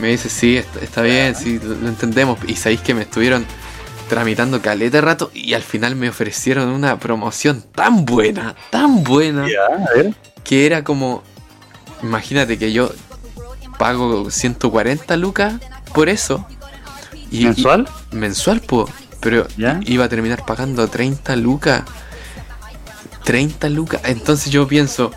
Me 0.00 0.08
dice, 0.08 0.28
sí, 0.28 0.56
está, 0.56 0.80
está 0.80 1.02
bien, 1.02 1.34
sí, 1.36 1.58
lo, 1.62 1.74
lo 1.74 1.88
entendemos. 1.88 2.38
Y 2.46 2.56
sabéis 2.56 2.80
que 2.80 2.94
me 2.94 3.02
estuvieron 3.02 3.44
tramitando 4.08 4.60
caleta 4.60 5.00
rato 5.00 5.30
y 5.34 5.54
al 5.54 5.62
final 5.62 5.94
me 5.94 6.08
ofrecieron 6.08 6.68
una 6.70 6.98
promoción 6.98 7.62
tan 7.74 8.04
buena, 8.04 8.56
tan 8.70 9.04
buena 9.04 9.46
Ya, 9.48 9.66
a 9.84 9.94
ver. 9.96 10.14
que 10.42 10.66
era 10.66 10.82
como, 10.82 11.22
imagínate 12.02 12.58
que 12.58 12.72
yo 12.72 12.90
pago 13.78 14.30
140 14.30 15.16
lucas 15.16 15.54
por 15.94 16.08
eso. 16.08 16.44
Y, 17.30 17.44
¿Mensual? 17.44 17.88
y- 18.10 18.16
mensual, 18.16 18.60
po. 18.62 18.88
Pero 19.20 19.46
iba 19.84 20.04
a 20.06 20.08
terminar 20.08 20.44
pagando 20.46 20.88
30 20.88 21.36
lucas. 21.36 21.82
30 23.24 23.68
lucas. 23.68 24.00
Entonces 24.04 24.50
yo 24.50 24.66
pienso, 24.66 25.12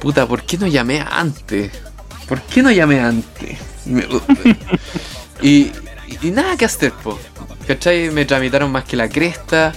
puta, 0.00 0.26
¿por 0.26 0.42
qué 0.42 0.56
no 0.58 0.66
llamé 0.66 1.04
antes? 1.08 1.70
¿Por 2.28 2.40
qué 2.42 2.62
no 2.62 2.70
llamé 2.70 3.00
antes? 3.00 3.58
Y, 5.42 5.72
y 6.22 6.30
nada 6.30 6.56
que 6.56 6.64
hacer, 6.64 6.92
po. 6.92 7.18
¿Cachai? 7.66 8.10
Me 8.10 8.24
tramitaron 8.24 8.70
más 8.72 8.84
que 8.84 8.96
la 8.96 9.08
cresta. 9.08 9.72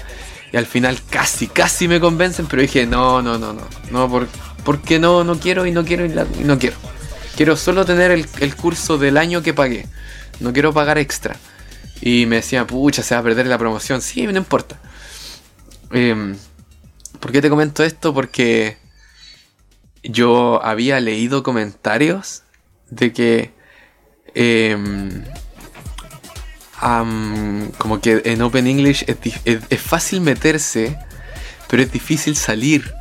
Y 0.51 0.57
al 0.57 0.65
final 0.65 0.99
casi, 1.09 1.47
casi 1.47 1.87
me 1.87 1.99
convencen, 1.99 2.45
pero 2.47 2.61
dije, 2.61 2.85
no, 2.85 3.21
no, 3.21 3.37
no, 3.37 3.53
no. 3.53 3.67
No, 3.91 4.09
por, 4.09 4.27
porque 4.63 4.99
no, 4.99 5.23
no 5.23 5.39
quiero 5.39 5.65
y 5.65 5.71
no 5.71 5.83
quiero 5.83 6.05
y, 6.05 6.09
la- 6.09 6.27
y 6.39 6.43
no 6.43 6.57
quiero. 6.57 6.77
Quiero 7.35 7.55
solo 7.57 7.85
tener 7.85 8.11
el, 8.11 8.25
el 8.39 8.55
curso 8.55 8.97
del 8.97 9.17
año 9.17 9.41
que 9.43 9.53
pagué. 9.53 9.87
No 10.39 10.53
quiero 10.53 10.73
pagar 10.73 10.97
extra. 10.97 11.35
Y 12.01 12.25
me 12.27 12.37
decían, 12.37 12.65
pucha, 12.67 13.03
se 13.03 13.15
va 13.15 13.21
a 13.21 13.23
perder 13.23 13.47
la 13.47 13.57
promoción. 13.57 14.01
Sí, 14.01 14.25
no 14.27 14.37
importa. 14.37 14.79
Em, 15.91 16.35
¿Por 17.19 17.31
qué 17.31 17.41
te 17.41 17.49
comento 17.49 17.83
esto? 17.83 18.13
Porque 18.13 18.77
yo 20.03 20.63
había 20.63 20.99
leído 20.99 21.43
comentarios 21.43 22.43
de 22.89 23.11
que 23.13 23.51
em, 24.37 25.23
como 27.77 27.99
que 28.01 28.21
en 28.25 28.41
Open 28.41 28.67
English 28.67 29.03
es, 29.07 29.19
dif- 29.19 29.41
es- 29.45 29.61
es 29.69 29.81
fácil 29.81 30.21
meterse, 30.21 30.97
pero 31.67 31.81
es 31.83 31.91
difícil 31.91 32.35
salir. 32.35 32.93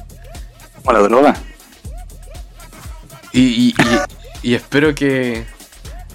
Como 0.77 0.93
la 0.93 1.01
droga. 1.01 1.37
Y, 3.33 3.41
y- 3.43 3.75
y- 4.43 4.51
y 4.51 4.55
espero 4.55 4.95
que. 4.95 5.45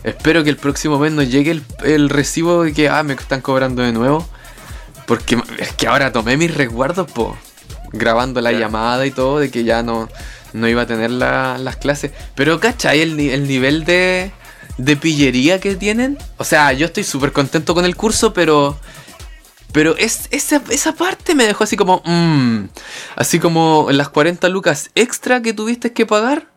Espero 0.04 0.44
que 0.44 0.50
el 0.50 0.58
próximo 0.58 0.98
mes 0.98 1.12
nos 1.12 1.30
llegue 1.30 1.52
el, 1.52 1.64
el 1.84 2.10
recibo 2.10 2.64
de 2.64 2.74
que 2.74 2.90
ah, 2.90 3.04
me 3.04 3.14
están 3.14 3.42
cobrando 3.42 3.84
de 3.84 3.92
nuevo. 3.92 4.28
Porque 5.06 5.38
es 5.60 5.74
que 5.74 5.88
ahora 5.88 6.12
tomé 6.12 6.38
mis 6.38 6.54
resguardos, 6.54 7.12
po. 7.12 7.38
Grabando 7.94 8.42
la 8.42 8.52
llamada 8.54 9.06
y 9.06 9.12
todo, 9.12 9.38
de 9.40 9.52
que 9.52 9.64
ya 9.64 9.84
no, 9.84 10.10
no 10.54 10.68
iba 10.68 10.84
a 10.84 10.88
tener 10.88 11.12
la- 11.12 11.58
las 11.60 11.76
clases. 11.76 12.12
Pero, 12.34 12.60
¿cachai? 12.60 13.02
El, 13.02 13.20
el 13.20 13.48
nivel 13.48 13.84
de, 13.86 14.32
de 14.78 14.96
pillería 14.96 15.60
que 15.60 15.76
tienen. 15.76 16.18
O 16.38 16.44
sea, 16.44 16.74
yo 16.74 16.86
estoy 16.86 17.04
súper 17.04 17.32
contento 17.32 17.74
con 17.74 17.86
el 17.86 17.96
curso, 17.96 18.34
pero. 18.34 18.78
Pero 19.74 19.96
es, 19.96 20.28
esa, 20.32 20.62
esa 20.70 20.94
parte 20.94 21.34
me 21.36 21.46
dejó 21.46 21.64
así 21.64 21.78
como. 21.78 22.02
mm, 22.06 22.70
así 23.16 23.40
como 23.40 23.88
las 23.92 24.10
40 24.10 24.50
lucas 24.50 24.92
extra 24.96 25.42
que 25.42 25.54
tuviste 25.54 25.94
que 25.94 26.06
pagar 26.06 26.52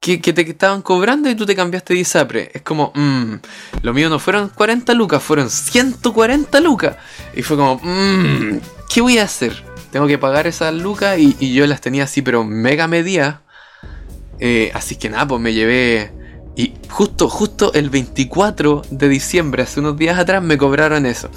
que, 0.00 0.18
te 0.18 0.40
estaban 0.42 0.80
cobrando 0.80 1.28
y 1.28 1.34
tú 1.34 1.44
te 1.44 1.54
cambiaste 1.54 1.94
de 1.94 2.00
ISAPRE. 2.00 2.50
Es 2.54 2.62
como, 2.62 2.92
mmm, 2.94 3.34
lo 3.82 3.92
mío 3.92 4.08
no 4.08 4.18
fueron 4.18 4.48
40 4.48 4.94
lucas, 4.94 5.22
fueron 5.22 5.50
140 5.50 6.58
lucas. 6.60 6.96
Y 7.34 7.42
fue 7.42 7.56
como, 7.56 7.80
mmm, 7.82 8.58
¿qué 8.92 9.02
voy 9.02 9.18
a 9.18 9.24
hacer? 9.24 9.62
Tengo 9.92 10.06
que 10.06 10.18
pagar 10.18 10.46
esas 10.46 10.72
lucas 10.74 11.18
y, 11.18 11.36
y 11.38 11.52
yo 11.52 11.66
las 11.66 11.80
tenía 11.80 12.04
así, 12.04 12.22
pero 12.22 12.44
mega 12.44 12.86
media. 12.86 13.42
Eh, 14.38 14.70
así 14.74 14.96
que 14.96 15.10
nada, 15.10 15.28
pues 15.28 15.40
me 15.40 15.52
llevé. 15.52 16.12
Y 16.60 16.74
justo, 16.88 17.28
justo 17.28 17.72
el 17.74 17.90
24 17.90 18.82
de 18.90 19.08
diciembre, 19.08 19.62
hace 19.62 19.80
unos 19.80 19.96
días 19.96 20.18
atrás, 20.18 20.42
me 20.42 20.58
cobraron 20.58 21.06
eso. 21.06 21.30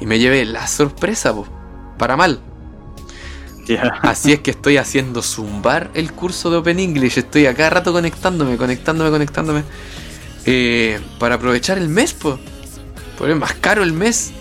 Y 0.00 0.06
me 0.06 0.18
llevé 0.18 0.44
la 0.46 0.66
sorpresa, 0.66 1.34
pues, 1.34 1.50
para 1.98 2.16
mal. 2.16 2.40
Así 4.02 4.32
es 4.32 4.40
que 4.40 4.50
estoy 4.50 4.76
haciendo 4.76 5.22
zumbar 5.22 5.90
el 5.94 6.12
curso 6.12 6.50
de 6.50 6.58
Open 6.58 6.78
English. 6.78 7.18
Estoy 7.18 7.46
a 7.46 7.54
cada 7.54 7.70
rato 7.70 7.92
conectándome, 7.92 8.56
conectándome, 8.56 9.10
conectándome. 9.10 9.64
eh, 10.44 11.00
para 11.18 11.36
aprovechar 11.36 11.78
el 11.78 11.88
mes, 11.88 12.14
pues. 12.14 12.38
Porque 13.16 13.34
es 13.34 13.38
más 13.38 13.54
caro 13.54 13.82
el 13.84 13.92
mes. 13.92 14.36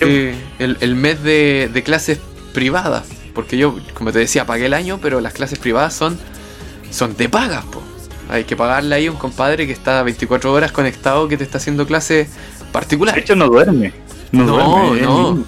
Eh, 0.00 0.48
el, 0.58 0.78
el 0.80 0.94
mes 0.96 1.22
de, 1.22 1.70
de 1.72 1.82
clases 1.84 2.20
privadas. 2.52 3.16
Porque 3.34 3.58
yo, 3.58 3.78
como 3.94 4.12
te 4.12 4.20
decía, 4.20 4.46
pagué 4.46 4.66
el 4.66 4.74
año, 4.74 5.00
pero 5.02 5.20
las 5.20 5.34
clases 5.34 5.58
privadas 5.58 5.94
son, 5.94 6.20
son 6.90 7.16
de 7.16 7.28
pagas, 7.30 7.66
po. 7.66 7.87
Hay 8.28 8.44
que 8.44 8.56
pagarle 8.56 8.94
ahí 8.94 9.06
a 9.06 9.10
un 9.10 9.16
compadre 9.16 9.66
que 9.66 9.72
está 9.72 10.02
24 10.02 10.52
horas 10.52 10.70
conectado 10.72 11.28
que 11.28 11.36
te 11.36 11.44
está 11.44 11.58
haciendo 11.58 11.86
clases 11.86 12.28
De 12.28 12.64
particulares. 12.72 13.24
hecho, 13.24 13.34
no 13.36 13.46
duerme. 13.48 13.92
No, 14.32 14.44
No, 14.44 14.56
duerme. 14.56 15.00
no. 15.02 15.44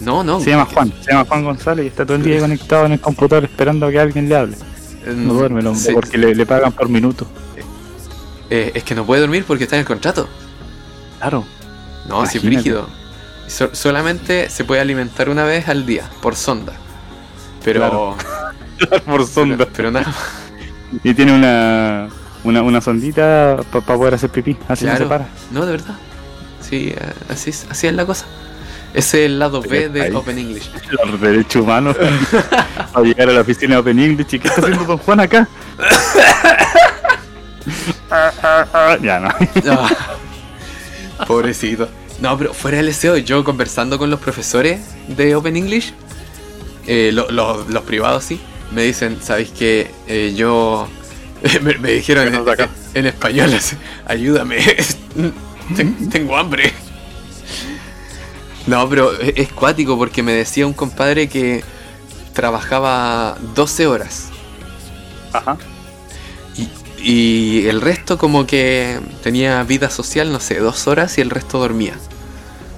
No, 0.00 0.22
no. 0.24 0.40
Se 0.40 0.50
llama 0.50 0.66
Juan. 0.66 0.92
Se 1.02 1.10
llama 1.12 1.24
Juan 1.26 1.44
González 1.44 1.84
y 1.86 1.88
está 1.88 2.04
todo 2.06 2.16
el 2.16 2.22
día 2.22 2.38
conectado 2.40 2.86
en 2.86 2.92
el 2.92 3.00
computador 3.00 3.44
esperando 3.44 3.86
a 3.86 3.90
que 3.90 3.98
alguien 3.98 4.28
le 4.28 4.36
hable. 4.36 4.56
Eh, 5.06 5.12
No 5.16 5.32
duerme 5.34 5.60
el 5.60 5.66
hombre 5.68 5.82
sí. 5.82 5.92
porque 5.92 6.18
le, 6.18 6.34
le 6.34 6.46
pagan 6.46 6.72
por 6.72 6.88
minuto. 6.88 7.26
Eh, 8.50 8.72
es 8.74 8.84
que 8.84 8.94
no 8.94 9.04
puede 9.04 9.20
dormir 9.22 9.44
porque 9.46 9.64
está 9.64 9.76
en 9.76 9.80
el 9.80 9.86
contrato. 9.86 10.28
Claro. 11.18 11.44
No, 12.08 12.24
sí, 12.26 12.38
brígido. 12.38 12.88
So- 13.48 13.74
solamente 13.74 14.50
se 14.50 14.64
puede 14.64 14.80
alimentar 14.80 15.28
una 15.30 15.44
vez 15.44 15.68
al 15.68 15.84
día, 15.86 16.08
por 16.22 16.36
sonda. 16.36 16.74
Pero. 17.64 18.16
por 19.06 19.28
Pero, 19.28 19.68
pero 19.74 19.90
nada 19.90 20.06
más. 20.06 20.16
Y 21.04 21.14
tiene 21.14 21.32
una, 21.34 22.08
una, 22.44 22.62
una 22.62 22.80
sondita 22.80 23.58
para 23.70 23.84
poder 23.84 24.14
hacer 24.14 24.30
pipí. 24.30 24.56
Así 24.68 24.84
no 24.84 24.96
se 24.96 25.04
para. 25.06 25.26
No, 25.50 25.64
de 25.66 25.72
verdad. 25.72 25.94
Sí, 26.60 26.92
eh, 26.96 27.12
así 27.30 27.50
es, 27.50 27.66
así 27.70 27.86
es 27.86 27.92
la 27.94 28.04
cosa. 28.06 28.26
Ese 28.94 29.24
es 29.24 29.26
el 29.30 29.38
lado 29.38 29.60
B 29.60 29.88
de. 29.90 30.14
Open 30.14 30.38
English. 30.38 30.70
Los 31.06 31.20
derechos 31.20 31.62
humanos. 31.62 31.96
a 32.94 33.00
llegar 33.02 33.28
a 33.28 33.32
la 33.32 33.40
oficina 33.42 33.74
de 33.74 33.80
Open 33.80 33.98
English. 33.98 34.34
¿Y 34.34 34.38
qué 34.38 34.48
está 34.48 34.62
haciendo 34.62 34.84
Don 34.84 34.98
Juan 34.98 35.20
acá? 35.20 35.46
Ah, 38.10 38.32
ah, 38.42 38.66
ah. 38.72 38.96
ya 39.02 39.20
no. 39.20 39.28
Pobrecito. 41.26 41.88
No, 42.20 42.36
pero 42.38 42.54
fuera 42.54 42.78
del 42.78 42.92
SEO, 42.94 43.16
yo 43.18 43.44
conversando 43.44 43.98
con 43.98 44.10
los 44.10 44.18
profesores 44.20 44.80
de 45.08 45.34
Open 45.36 45.56
English, 45.56 45.92
eh, 46.86 47.10
lo- 47.12 47.30
lo- 47.30 47.64
los 47.68 47.82
privados 47.84 48.24
sí, 48.24 48.40
me 48.72 48.82
dicen, 48.84 49.18
¿sabéis 49.22 49.50
que 49.50 49.90
yo... 50.36 50.88
me, 51.62 51.74
me 51.78 51.92
dijeron 51.92 52.34
en, 52.34 52.44
en 52.94 53.06
español, 53.06 53.50
ayúdame, 54.06 54.58
ten- 55.76 56.10
tengo 56.10 56.36
hambre. 56.36 56.72
No, 58.66 58.88
pero 58.88 59.12
es, 59.18 59.52
cuático 59.52 59.96
porque 59.96 60.22
me 60.22 60.32
decía 60.32 60.66
un 60.66 60.72
compadre 60.74 61.28
que 61.28 61.64
trabajaba 62.34 63.38
12 63.54 63.86
horas 63.86 64.28
Ajá. 65.32 65.56
y, 66.56 66.68
y 67.62 67.66
el 67.68 67.80
resto 67.80 68.18
como 68.18 68.46
que 68.46 68.98
tenía 69.22 69.62
vida 69.62 69.88
social, 69.90 70.30
no 70.32 70.38
sé, 70.40 70.58
dos 70.58 70.86
horas 70.86 71.16
y 71.18 71.20
el 71.22 71.30
resto 71.30 71.58
dormía. 71.58 71.94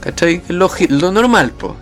¿Cachai? 0.00 0.42
Lo, 0.48 0.70
lo 0.90 1.12
normal, 1.12 1.50
po. 1.52 1.76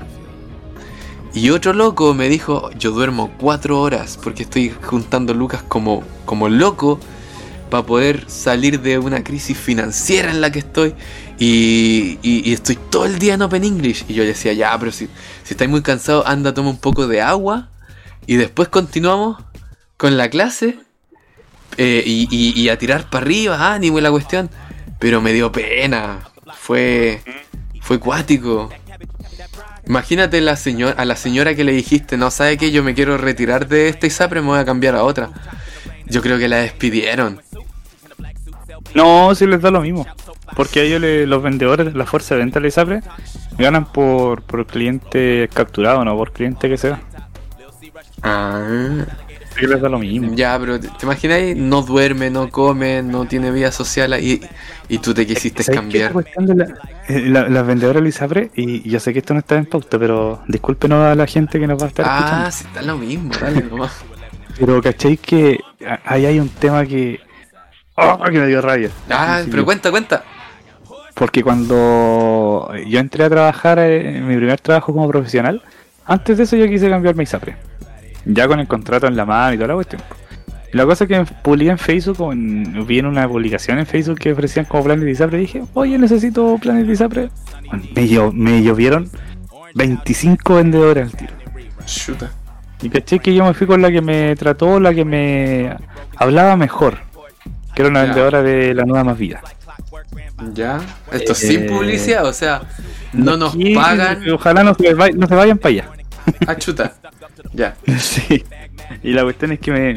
Y 1.38 1.50
otro 1.50 1.72
loco 1.72 2.14
me 2.14 2.28
dijo, 2.28 2.68
yo 2.72 2.90
duermo 2.90 3.30
cuatro 3.38 3.80
horas 3.80 4.18
porque 4.20 4.42
estoy 4.42 4.70
juntando 4.82 5.34
lucas 5.34 5.62
como, 5.62 6.02
como 6.24 6.48
loco 6.48 6.98
para 7.70 7.84
poder 7.86 8.24
salir 8.28 8.80
de 8.80 8.98
una 8.98 9.22
crisis 9.22 9.56
financiera 9.56 10.32
en 10.32 10.40
la 10.40 10.50
que 10.50 10.58
estoy 10.58 10.94
y, 11.38 12.18
y- 12.22 12.52
estoy 12.52 12.76
todo 12.90 13.04
el 13.04 13.20
día 13.20 13.34
en 13.34 13.42
Open 13.42 13.62
English. 13.62 14.04
Y 14.08 14.14
yo 14.14 14.24
le 14.24 14.30
decía, 14.30 14.52
ya, 14.52 14.76
pero 14.80 14.90
si, 14.90 15.06
si 15.44 15.54
estáis 15.54 15.70
muy 15.70 15.80
cansado, 15.80 16.26
anda, 16.26 16.52
toma 16.52 16.70
un 16.70 16.78
poco 16.78 17.06
de 17.06 17.20
agua 17.22 17.68
y 18.26 18.34
después 18.34 18.68
continuamos 18.68 19.40
con 19.96 20.16
la 20.16 20.30
clase 20.30 20.80
eh, 21.76 22.02
y 22.04 22.68
a 22.68 22.78
tirar 22.78 23.08
para 23.10 23.24
arriba, 23.24 23.72
ánimo 23.74 23.98
y 23.98 24.00
la 24.02 24.10
cuestión. 24.10 24.50
Pero 24.98 25.20
me 25.20 25.32
dio 25.32 25.52
pena. 25.52 26.18
Fue. 26.58 27.22
Fue 27.80 28.00
cuático. 28.00 28.70
Imagínate 29.88 30.40
la 30.42 30.54
señora, 30.56 30.94
a 31.00 31.04
la 31.06 31.16
señora 31.16 31.54
que 31.54 31.64
le 31.64 31.72
dijiste, 31.72 32.16
no 32.18 32.30
sabe 32.30 32.58
que 32.58 32.70
yo 32.70 32.82
me 32.84 32.94
quiero 32.94 33.16
retirar 33.16 33.66
de 33.68 33.88
esta 33.88 34.06
ISAPRE, 34.06 34.42
me 34.42 34.48
voy 34.48 34.58
a 34.58 34.64
cambiar 34.64 34.94
a 34.94 35.02
otra. 35.02 35.30
Yo 36.06 36.20
creo 36.22 36.38
que 36.38 36.46
la 36.48 36.58
despidieron. 36.58 37.40
No, 38.94 39.34
sí 39.34 39.46
les 39.46 39.60
da 39.62 39.70
lo 39.70 39.80
mismo. 39.80 40.06
Porque 40.54 40.80
a 40.80 40.82
ellos 40.82 41.00
le- 41.00 41.26
los 41.26 41.42
vendedores, 41.42 41.94
la 41.94 42.06
fuerza 42.06 42.34
de 42.34 42.40
venta 42.40 42.58
de 42.58 42.62
la 42.62 42.68
ISAPRE, 42.68 43.00
ganan 43.58 43.86
por, 43.90 44.42
por 44.42 44.66
cliente 44.66 45.48
capturado, 45.52 46.04
no 46.04 46.16
por 46.16 46.32
cliente 46.32 46.68
que 46.68 46.76
sea. 46.76 47.00
Ah. 48.22 49.04
Sí 49.58 49.66
les 49.66 49.80
da 49.80 49.88
lo 49.88 49.98
mismo. 49.98 50.34
Ya, 50.34 50.58
pero 50.58 50.78
¿te, 50.78 50.88
te 50.88 51.04
imaginas? 51.06 51.40
No 51.56 51.82
duerme, 51.82 52.30
no 52.30 52.48
come, 52.50 53.02
no 53.02 53.26
tiene 53.26 53.50
vida 53.50 53.72
social 53.72 54.14
y, 54.22 54.40
y 54.88 54.98
tú 54.98 55.12
te 55.14 55.26
quisiste 55.26 55.64
cambiar. 55.64 56.12
La, 56.36 56.64
eh, 57.08 57.20
la- 57.28 57.48
las 57.48 57.66
vendedoras 57.66 57.96
de 57.96 58.02
la 58.02 58.08
ISAPRE, 58.08 58.50
y 58.54 58.88
yo 58.88 59.00
sé 59.00 59.12
que 59.12 59.18
esto 59.20 59.34
no 59.34 59.40
está 59.40 59.56
en 59.56 59.66
pauta, 59.66 59.98
pero 59.98 60.42
discúlpenos 60.46 61.04
a 61.06 61.14
la 61.14 61.26
gente 61.26 61.58
que 61.58 61.66
nos 61.66 61.80
va 61.80 61.86
a 61.86 61.88
estar 61.88 62.06
Ah, 62.08 62.16
escuchando. 62.18 62.50
sí, 62.52 62.64
está 62.66 62.82
lo 62.82 62.96
mismo, 62.98 63.30
dale 63.40 63.62
nomás. 63.62 63.92
Pero 64.58 64.82
¿cacháis 64.82 65.20
que 65.20 65.60
a- 65.86 66.00
ahí 66.04 66.26
hay 66.26 66.40
un 66.40 66.48
tema 66.48 66.84
que... 66.84 67.20
¡Oh, 67.94 68.18
que 68.24 68.38
me 68.38 68.46
dio 68.46 68.60
rabia! 68.60 68.90
Ah, 69.10 69.40
Sí, 69.44 69.50
pero 69.50 69.64
cuenta, 69.64 69.90
cuenta. 69.90 70.24
Porque 71.14 71.42
cuando 71.42 72.70
yo 72.86 72.98
entré 73.00 73.24
a 73.24 73.30
trabajar 73.30 73.78
eh, 73.80 74.18
en 74.18 74.26
mi 74.28 74.36
primer 74.36 74.60
trabajo 74.60 74.92
como 74.92 75.08
profesional, 75.08 75.62
antes 76.06 76.36
de 76.38 76.44
eso 76.44 76.56
yo 76.56 76.66
quise 76.68 76.88
cambiar 76.88 77.14
mi 77.16 77.24
ISAPRE. 77.24 77.56
Ya 78.28 78.46
con 78.46 78.60
el 78.60 78.68
contrato 78.68 79.06
en 79.06 79.16
la 79.16 79.24
mano 79.24 79.54
y 79.54 79.56
toda 79.56 79.68
la 79.68 79.74
cuestión. 79.74 80.02
La 80.72 80.84
cosa 80.84 81.04
es 81.04 81.08
que 81.08 81.24
publiqué 81.42 81.70
en 81.70 81.78
Facebook, 81.78 82.30
en- 82.32 82.86
vi 82.86 82.98
en 82.98 83.06
una 83.06 83.26
publicación 83.26 83.78
en 83.78 83.86
Facebook 83.86 84.18
que 84.18 84.32
ofrecían 84.32 84.66
como 84.66 84.84
planes 84.84 85.04
de 85.06 85.10
ISAPRE. 85.12 85.38
Dije, 85.38 85.62
oye, 85.74 85.96
necesito 85.98 86.58
planes 86.60 86.86
de 86.86 86.92
ISAPRE. 86.92 87.30
Me, 87.94 88.30
me 88.34 88.62
llovieron 88.62 89.10
25 89.74 90.56
vendedores 90.56 91.06
al 91.06 91.16
tiro. 91.16 91.32
Chuta. 91.86 92.30
Y 92.82 92.90
caché 92.90 93.18
que 93.18 93.34
yo 93.34 93.44
me 93.44 93.54
fui 93.54 93.66
con 93.66 93.80
la 93.82 93.90
que 93.90 94.02
me 94.02 94.36
trató, 94.36 94.78
la 94.78 94.92
que 94.94 95.04
me 95.04 95.74
hablaba 96.16 96.56
mejor. 96.56 96.98
Que 97.74 97.82
era 97.82 97.88
una 97.90 98.00
Ya. 98.00 98.06
vendedora 98.06 98.42
de 98.42 98.74
la 98.74 98.84
nueva 98.84 99.04
más 99.04 99.18
vida. 99.18 99.40
Ya. 100.52 100.80
Esto 101.12 101.32
Eh, 101.32 101.34
sin 101.34 101.66
publicidad, 101.66 102.26
o 102.26 102.32
sea, 102.32 102.62
no 103.12 103.36
nos 103.36 103.56
pagan. 103.74 104.22
Ojalá 104.30 104.62
no 104.64 104.74
se, 104.74 104.94
vay- 104.94 105.14
no 105.14 105.26
se 105.26 105.34
vayan 105.34 105.58
para 105.58 105.70
allá. 105.70 105.88
Ah, 106.46 106.56
chuta. 106.56 106.92
Ya. 107.52 107.74
Sí. 107.98 108.44
Y 109.02 109.12
la 109.12 109.22
cuestión 109.22 109.52
es 109.52 109.58
que 109.58 109.70
me 109.70 109.94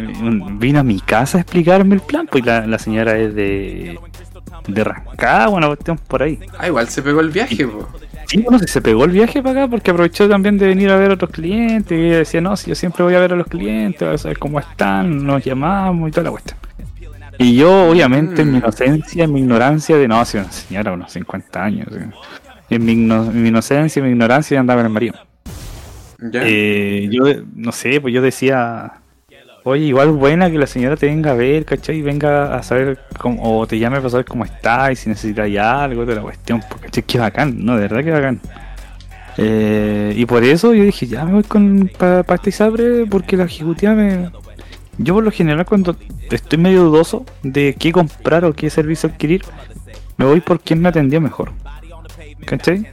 vino 0.58 0.80
a 0.80 0.84
mi 0.84 1.00
casa 1.00 1.38
a 1.38 1.42
explicarme 1.42 1.96
el 1.96 2.02
plan, 2.02 2.28
pues 2.30 2.46
la, 2.46 2.66
la 2.68 2.78
señora 2.78 3.18
es 3.18 3.34
de 3.36 3.98
de 4.68 4.84
Rancagua, 4.84 5.58
una 5.58 5.68
cuestión 5.68 5.98
por 5.98 6.22
ahí. 6.24 6.38
Ah, 6.60 6.68
igual 6.68 6.88
se 6.88 7.02
pegó 7.02 7.20
el 7.22 7.30
viaje. 7.32 7.68
Sí, 8.28 8.46
no 8.50 8.60
sé, 8.60 8.68
se 8.68 8.82
pegó 8.82 9.06
el 9.06 9.12
viaje 9.12 9.42
para 9.42 9.64
acá 9.64 9.70
porque 9.72 9.92
aprovechó 9.92 10.28
también 10.30 10.58
de 10.58 10.68
venir 10.68 10.90
a 10.90 10.98
ver 10.98 11.12
a 11.12 11.14
otros 11.16 11.32
clientes 11.32 11.98
y 11.98 12.02
ella 12.08 12.18
decía, 12.20 12.42
no, 12.42 12.56
si 12.56 12.70
yo 12.70 12.76
siempre 12.76 13.04
voy 13.04 13.16
a 13.16 13.20
ver 13.20 13.34
a 13.34 13.36
los 13.36 13.48
clientes, 13.48 14.02
a 14.08 14.18
saber 14.18 14.38
cómo 14.38 14.60
están, 14.60 15.26
nos 15.26 15.44
llamamos 15.44 16.10
y 16.10 16.12
toda 16.12 16.26
la 16.26 16.32
cuestión. 16.32 16.58
Y 17.40 17.56
yo, 17.56 17.90
obviamente, 17.90 18.42
en 18.44 18.50
mi 18.52 18.58
Mm. 18.58 18.62
inocencia, 18.64 19.24
en 19.24 19.34
mi 19.34 19.40
ignorancia 19.40 19.98
de, 19.98 20.08
no, 20.08 20.24
si 20.26 20.38
una 20.38 20.52
señora, 20.52 20.92
unos 20.92 21.12
50 21.12 21.64
años, 21.64 21.88
en 22.70 22.86
mi 22.86 22.92
inocencia, 23.48 24.00
en 24.00 24.06
mi 24.06 24.12
ignorancia, 24.12 24.60
andaba 24.60 24.82
en 24.82 24.88
el 24.88 24.94
marido. 24.94 25.16
Eh, 26.22 27.10
yo, 27.12 27.24
no 27.56 27.72
sé, 27.72 28.00
pues 28.00 28.14
yo 28.14 28.22
decía, 28.22 28.94
oye, 29.64 29.86
igual 29.86 30.12
buena 30.12 30.52
que 30.52 30.58
la 30.58 30.68
señora 30.68 30.96
te 30.96 31.08
venga 31.08 31.32
a 31.32 31.36
ver, 31.36 31.66
¿cachai? 31.66 31.98
Y 31.98 32.02
venga 32.02 32.56
a 32.56 32.64
saber 32.64 33.00
cómo, 33.18 33.60
o 33.60 33.66
te 33.66 33.80
llame 33.80 33.98
para 33.98 34.10
saber 34.10 34.26
cómo 34.26 34.46
está 34.46 34.92
y 34.92 34.96
si 34.96 35.10
necesitas 35.10 35.50
algo 35.58 36.06
de 36.06 36.16
la 36.16 36.22
cuestión, 36.22 36.62
porque 36.70 36.86
¿cachai? 36.86 37.04
Qué 37.04 37.18
bacán, 37.20 37.66
no, 37.66 37.76
de 37.76 37.82
verdad 37.82 38.04
que 38.04 38.12
bacán. 38.12 38.40
Eh, 39.38 40.14
y 40.16 40.26
por 40.26 40.44
eso 40.44 40.74
yo 40.74 40.84
dije, 40.84 41.08
ya 41.08 41.26
me 41.26 41.34
voy 41.34 41.44
con 41.44 41.90
para 41.98 42.20
esta 42.20 42.50
ISAPRE 42.50 43.06
porque 43.08 43.38
la 43.38 43.46
ejecutiva 43.46 43.94
me... 43.94 44.30
Yo 44.98 45.16
por 45.16 45.24
lo 45.24 45.32
general 45.32 45.66
cuando 45.66 45.96
estoy 46.30 46.60
medio 46.60 46.84
dudoso 46.84 47.26
de 47.42 47.76
qué 47.80 47.92
comprar 47.92 48.46
o 48.46 48.54
qué 48.54 48.70
servicio 48.70 49.10
adquirir, 49.10 49.42
me 50.18 50.26
voy 50.26 50.42
por 50.42 50.60
quien 50.60 50.82
me 50.82 50.90
atendió 50.90 51.20
mejor. 51.22 51.54
¿Cachai? 52.46 52.88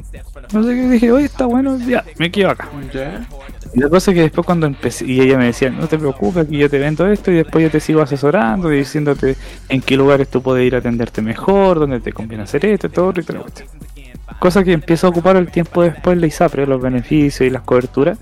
No 0.52 0.62
sé 0.62 0.68
qué 0.70 0.88
dije, 0.90 1.12
oye, 1.12 1.24
está 1.26 1.46
bueno, 1.46 1.78
ya, 1.78 2.04
me 2.18 2.30
quedo 2.30 2.50
acá. 2.50 2.68
Ya. 2.92 3.26
Y 3.74 3.80
la 3.80 3.88
cosa 3.88 4.10
es 4.10 4.14
que 4.14 4.22
después 4.22 4.46
cuando 4.46 4.66
empecé, 4.66 5.04
y 5.06 5.20
ella 5.20 5.36
me 5.36 5.46
decía, 5.46 5.70
no 5.70 5.86
te 5.86 5.98
preocupes, 5.98 6.46
aquí 6.46 6.58
yo 6.58 6.70
te 6.70 6.78
vendo 6.78 7.06
esto 7.06 7.30
y 7.30 7.36
después 7.36 7.62
yo 7.64 7.70
te 7.70 7.80
sigo 7.80 8.00
asesorando 8.00 8.72
y 8.72 8.78
diciéndote 8.78 9.36
en 9.68 9.80
qué 9.82 9.96
lugares 9.96 10.28
tú 10.28 10.42
puedes 10.42 10.66
ir 10.66 10.74
a 10.74 10.78
atenderte 10.78 11.20
mejor, 11.22 11.78
dónde 11.78 12.00
te 12.00 12.12
conviene 12.12 12.44
hacer 12.44 12.64
esto, 12.66 12.88
todo 12.88 13.10
y 13.10 13.12
cuestión. 13.24 13.44
Cosa 14.38 14.62
que 14.64 14.72
empiezo 14.72 15.06
a 15.06 15.10
ocupar 15.10 15.36
el 15.36 15.50
tiempo 15.50 15.82
después 15.82 16.16
la 16.16 16.26
ISAPRE, 16.26 16.66
los 16.66 16.80
beneficios 16.80 17.46
y 17.46 17.50
las 17.50 17.62
coberturas, 17.62 18.18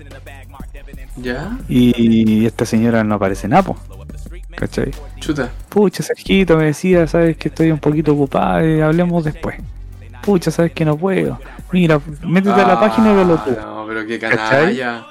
Ya. 1.15 1.57
y 1.69 2.45
esta 2.45 2.65
señora 2.65 3.03
no 3.03 3.15
aparece 3.15 3.47
napo. 3.47 3.77
¿Cachai? 4.55 4.91
Chuta. 5.19 5.51
Pucha, 5.69 6.01
Sergito 6.01 6.57
me 6.57 6.65
decía, 6.65 7.05
sabes 7.05 7.37
que 7.37 7.49
estoy 7.49 7.69
un 7.69 7.77
poquito 7.77 8.13
ocupado 8.13 8.67
y 8.67 8.81
hablemos 8.81 9.23
después. 9.23 9.55
Pucha, 10.27 10.51
sabes 10.51 10.73
que 10.73 10.83
no 10.83 10.97
puedo. 10.97 11.39
Mira, 11.71 12.01
métete 12.21 12.61
a 12.61 12.67
la 12.67 12.77
página 12.81 13.13
y 13.13 13.15
velo 13.15 13.37
tú. 13.37 13.55
Ah, 13.57 13.63
No, 13.65 13.85
pero 13.87 14.05
qué 14.05 14.19
canalla. 14.19 15.05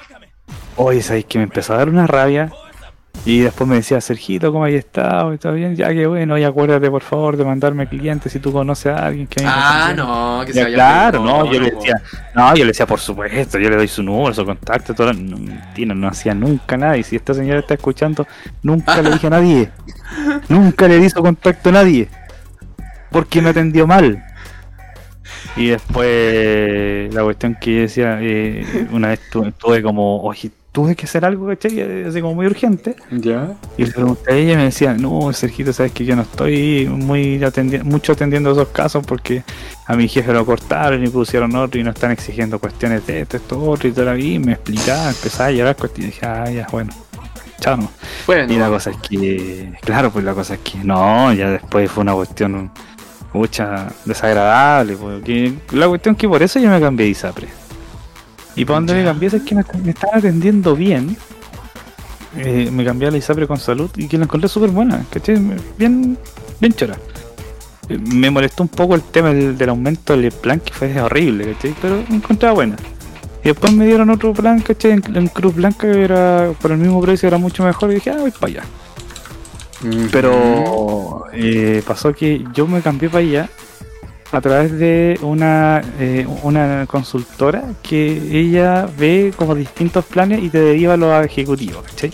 Oye, 0.77 1.01
¿sabes 1.01 1.25
que 1.25 1.39
me 1.39 1.45
empezó 1.45 1.73
a 1.73 1.79
dar 1.79 1.89
una 1.89 2.07
rabia? 2.07 2.53
Y 3.25 3.41
después 3.41 3.67
me 3.67 3.77
decía, 3.77 3.99
Sergito, 4.03 4.53
¿cómo 4.53 4.65
hay 4.65 4.75
estado? 4.75 5.33
¿Está 5.33 5.51
bien? 5.51 5.75
Ya 5.75 5.89
que 5.89 6.07
bueno, 6.07 6.37
y 6.37 6.45
acuérdate 6.45 6.91
por 6.91 7.01
favor 7.01 7.39
de 7.39 7.47
mandarme 7.47 7.89
clientes 7.89 8.31
si 8.31 8.41
tú 8.41 8.53
conoces 8.53 8.93
a 8.93 9.07
alguien 9.07 9.27
que 9.27 9.43
a 9.43 9.49
Ah, 9.49 9.87
conviene". 9.87 10.03
no, 10.03 10.43
que 10.45 10.53
se 10.53 10.59
Ya, 10.59 10.65
vaya 10.65 10.75
claro, 10.77 11.25
no, 11.25 11.51
yo 11.51 11.59
le 11.61 11.71
decía, 11.71 11.95
no, 12.35 12.51
yo 12.55 12.65
le 12.65 12.67
decía, 12.73 12.87
por 12.87 13.01
supuesto, 13.01 13.59
yo 13.59 13.71
le 13.71 13.77
doy 13.77 13.89
su 13.89 14.03
número, 14.03 14.35
su 14.35 14.45
contacto, 14.45 14.93
todo, 14.93 15.15
no, 15.15 15.39
mentira, 15.39 15.95
no 15.95 16.09
hacía 16.09 16.35
nunca 16.35 16.77
nada, 16.77 16.99
y 16.99 17.03
si 17.03 17.17
esta 17.17 17.33
señora 17.33 17.61
está 17.61 17.73
escuchando, 17.73 18.27
nunca 18.63 19.01
le 19.01 19.11
dije 19.13 19.27
a 19.29 19.31
nadie, 19.31 19.71
nunca 20.51 20.87
le 20.87 20.99
di 20.99 21.09
su 21.09 21.23
contacto 21.23 21.71
a 21.71 21.73
nadie, 21.73 22.09
porque 23.11 23.41
me 23.41 23.49
atendió 23.49 23.87
mal. 23.87 24.23
Y 25.57 25.69
después, 25.69 27.13
la 27.15 27.23
cuestión 27.23 27.57
que 27.61 27.75
yo 27.75 27.81
decía, 27.83 28.19
eh, 28.21 28.89
una 28.93 29.09
vez 29.09 29.21
tuve, 29.31 29.53
tuve 29.53 29.83
como, 29.83 30.23
oye, 30.23 30.51
tuve 30.77 30.95
que 30.95 31.07
hacer 31.07 31.25
algo, 31.25 31.47
¿cachai? 31.47 32.05
Así 32.07 32.21
como 32.21 32.35
muy 32.35 32.45
urgente. 32.45 32.97
Ya. 33.11 33.55
Y 33.79 33.87
le 33.87 33.93
pregunté 33.93 34.31
a 34.31 34.37
ella 34.37 34.53
y 34.53 34.57
me 34.57 34.65
decía, 34.65 34.93
no, 34.93 35.33
Sergito, 35.33 35.73
sabes 35.73 35.93
que 35.93 36.05
yo 36.05 36.15
no 36.15 36.21
estoy 36.21 36.87
muy 36.87 37.43
atendi 37.43 37.79
mucho 37.79 38.13
atendiendo 38.13 38.53
esos 38.53 38.69
casos 38.69 39.03
porque 39.07 39.43
a 39.87 39.97
mi 39.97 40.07
jefe 40.07 40.35
lo 40.35 40.45
cortaron 40.45 41.03
y 41.03 41.09
pusieron 41.09 41.57
otro 41.57 41.81
y 41.81 41.83
no 41.83 41.93
están 41.93 42.11
exigiendo 42.11 42.59
cuestiones 42.59 43.07
de 43.07 43.23
esto, 43.23 43.39
esto, 43.39 43.59
otro 43.59 43.89
y 43.89 43.93
la 43.95 44.13
vida. 44.13 44.35
Y 44.35 44.39
me 44.39 44.53
explicaba, 44.53 45.09
empezaba 45.09 45.49
a 45.49 45.53
llorar 45.53 45.77
cuestiones 45.77 46.13
y 46.13 46.15
dije, 46.15 46.27
ah, 46.27 46.51
ya, 46.51 46.67
bueno, 46.71 46.93
chao. 47.59 47.79
no". 47.79 47.91
Bueno. 48.27 48.53
Y 48.53 48.59
la 48.59 48.69
cosa 48.69 48.91
es 48.91 48.99
que, 48.99 49.73
claro, 49.81 50.11
pues 50.11 50.27
la 50.27 50.35
cosa 50.35 50.55
es 50.57 50.61
que 50.61 50.77
no, 50.85 51.33
ya 51.33 51.53
después 51.53 51.91
fue 51.91 52.03
una 52.03 52.13
cuestión 52.13 52.71
mucha 53.33 53.89
desagradable, 54.05 54.97
porque 54.97 55.55
la 55.73 55.89
cuestión 55.89 56.15
es 56.15 56.21
que 56.21 56.29
por 56.29 56.43
eso 56.43 56.59
yo 56.59 56.71
me 56.71 56.81
cambié 56.81 57.07
de 57.07 57.11
ISAPRE. 57.11 57.49
Y 58.55 58.65
para 58.65 58.77
donde 58.79 58.95
me 58.95 59.05
cambié 59.05 59.29
es 59.29 59.43
que 59.43 59.55
me, 59.55 59.65
me 59.83 59.91
estaban 59.91 60.19
atendiendo 60.19 60.75
bien. 60.75 61.17
Eh, 62.39 62.71
me 62.71 62.85
cambié 62.85 63.09
a 63.09 63.11
la 63.11 63.17
ISAPRE 63.19 63.47
con 63.47 63.59
salud 63.59 63.91
y 63.97 64.09
que 64.09 64.19
la 64.19 64.25
encontré 64.25 64.49
súper 64.49 64.71
buena, 64.71 65.05
¿cachai? 65.11 65.39
Bien, 65.79 66.19
bien 66.61 66.73
chora. 66.73 66.97
Eh, 67.89 67.99
Me 67.99 68.31
molestó 68.31 68.63
un 68.63 68.69
poco 68.69 68.95
el 68.95 69.03
tema 69.03 69.33
del, 69.33 69.57
del 69.57 69.69
aumento 69.69 70.17
del 70.17 70.33
plan, 70.33 70.61
que 70.61 70.73
fue 70.73 71.01
horrible, 71.01 71.53
¿cachai? 71.53 71.75
Pero 71.81 72.03
me 72.09 72.17
encontraba 72.17 72.55
buena. 72.55 72.77
Y 73.45 73.49
después 73.49 73.73
me 73.73 73.87
dieron 73.87 74.11
otro 74.11 74.33
plan, 74.33 74.61
¿cachai? 74.61 74.93
En, 74.93 75.17
en 75.17 75.29
Cruz 75.29 75.55
Blanca, 75.55 75.91
que 75.93 76.03
era 76.03 76.51
por 76.61 76.73
el 76.73 76.79
mismo 76.79 77.01
precio, 77.01 77.29
era 77.29 77.39
mucho 77.39 77.63
mejor. 77.63 77.91
Y 77.91 77.95
dije, 77.97 78.11
ah, 78.11 78.17
voy 78.19 78.31
para 78.33 78.47
allá. 78.47 78.63
Pero 80.11 81.25
eh, 81.33 81.83
pasó 81.87 82.13
que 82.13 82.45
yo 82.55 82.67
me 82.67 82.81
cambié 82.81 83.09
para 83.09 83.25
allá 83.25 83.49
a 84.33 84.41
través 84.41 84.73
de 84.73 85.19
una, 85.23 85.83
eh, 86.01 86.27
una 86.43 86.87
consultora 86.89 87.63
que 87.83 88.07
ella 88.33 88.89
ve 88.99 89.33
como 89.37 89.55
distintos 89.55 90.05
planes 90.05 90.43
y 90.43 90.49
te 90.51 90.61
deriva 90.61 90.95
a 90.95 90.97
los 90.97 91.25
ejecutivos, 91.25 91.85
¿cachai? 91.85 92.11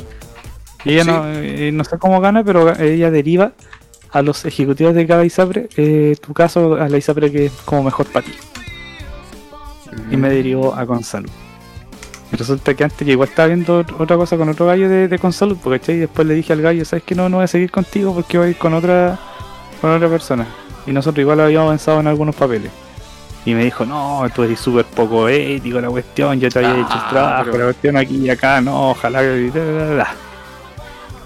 Y 0.85 0.95
Ella 0.95 1.05
Sí. 1.05 1.11
no, 1.11 1.23
eh, 1.33 1.71
no 1.73 1.85
sé 1.85 1.99
cómo 1.99 2.21
gana, 2.21 2.43
pero 2.45 2.77
ella 2.79 3.11
deriva 3.11 3.53
a 4.11 4.21
los 4.23 4.45
ejecutivos 4.45 4.95
de 4.95 5.07
cada 5.07 5.25
ISAPRE, 5.25 5.69
eh, 5.77 6.17
tu 6.21 6.35
caso 6.35 6.75
a 6.75 6.89
la 6.89 6.99
ISAPRE 6.99 7.31
que 7.33 7.47
es 7.47 7.53
como 7.65 7.85
mejor 7.85 8.07
para 8.07 8.27
ti. 8.27 8.33
Y 10.11 10.17
me 10.17 10.29
derivó 10.29 10.75
a 10.75 10.85
Consalud. 10.85 11.31
Y 12.33 12.37
resulta 12.37 12.73
que 12.75 12.85
antes 12.85 13.07
yo 13.07 13.13
igual 13.13 13.29
estaba 13.29 13.49
viendo 13.49 13.85
ot- 13.85 13.95
otra 13.99 14.17
cosa 14.17 14.37
con 14.39 14.49
otro 14.49 14.67
gallo 14.67 14.89
de, 14.89 15.07
de 15.09 15.19
Consalud, 15.19 15.59
porque 15.63 15.81
¿cachai? 15.81 15.97
Y 15.97 15.99
después 15.99 16.27
le 16.27 16.35
dije 16.35 16.53
al 16.55 16.63
gallo, 16.63 16.85
¿sabes 16.85 17.05
que 17.05 17.15
no, 17.15 17.29
no 17.29 17.37
voy 17.39 17.45
a 17.45 17.49
seguir 17.49 17.71
contigo 17.71 18.15
porque 18.15 18.39
voy 18.39 18.47
a 18.47 18.51
ir 18.51 18.57
con 18.57 18.73
otra, 18.75 19.19
con 19.81 19.91
otra 19.91 20.09
persona? 20.09 20.47
Y 20.87 20.93
nosotros 20.93 21.21
igual 21.21 21.41
habíamos 21.41 21.67
avanzado 21.67 22.01
en 22.01 22.07
algunos 22.07 22.35
papeles. 22.35 22.71
Y 23.45 23.55
me 23.55 23.65
dijo, 23.65 23.85
no, 23.85 24.25
tú 24.35 24.45
eres 24.45 24.61
súper 24.61 24.85
poco 24.87 25.29
ético 25.29 25.81
la 25.81 25.89
cuestión, 25.91 26.39
yo 26.41 26.49
te 26.49 26.61
había 26.61 26.81
hecho 26.81 26.87
Ah, 26.91 27.03
el 27.05 27.11
trabajo, 27.11 27.45
pero- 27.47 27.59
la 27.59 27.65
cuestión 27.65 27.97
aquí 27.99 28.17
y 28.17 28.31
acá, 28.31 28.61
no, 28.61 28.91
ojalá 28.91 29.21
que... 29.21 29.51
da, 29.53 29.65
da, 29.65 29.85
da, 29.87 29.95
da". 29.97 30.15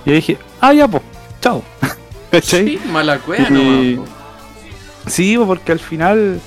Y 0.04 0.08
yo 0.10 0.14
dije, 0.16 0.38
ah, 0.60 0.72
ya, 0.72 0.88
pues, 0.88 1.02
chao. 1.40 1.62
¿Cachai? 2.32 2.66
Sí, 2.66 2.80
mala 2.90 3.18
cueva 3.18 3.48
Y- 3.50 3.96
po. 3.96 4.04
Sí, 5.06 5.36
po, 5.38 5.46
porque 5.46 5.70
al 5.72 5.78
final, 5.78 6.40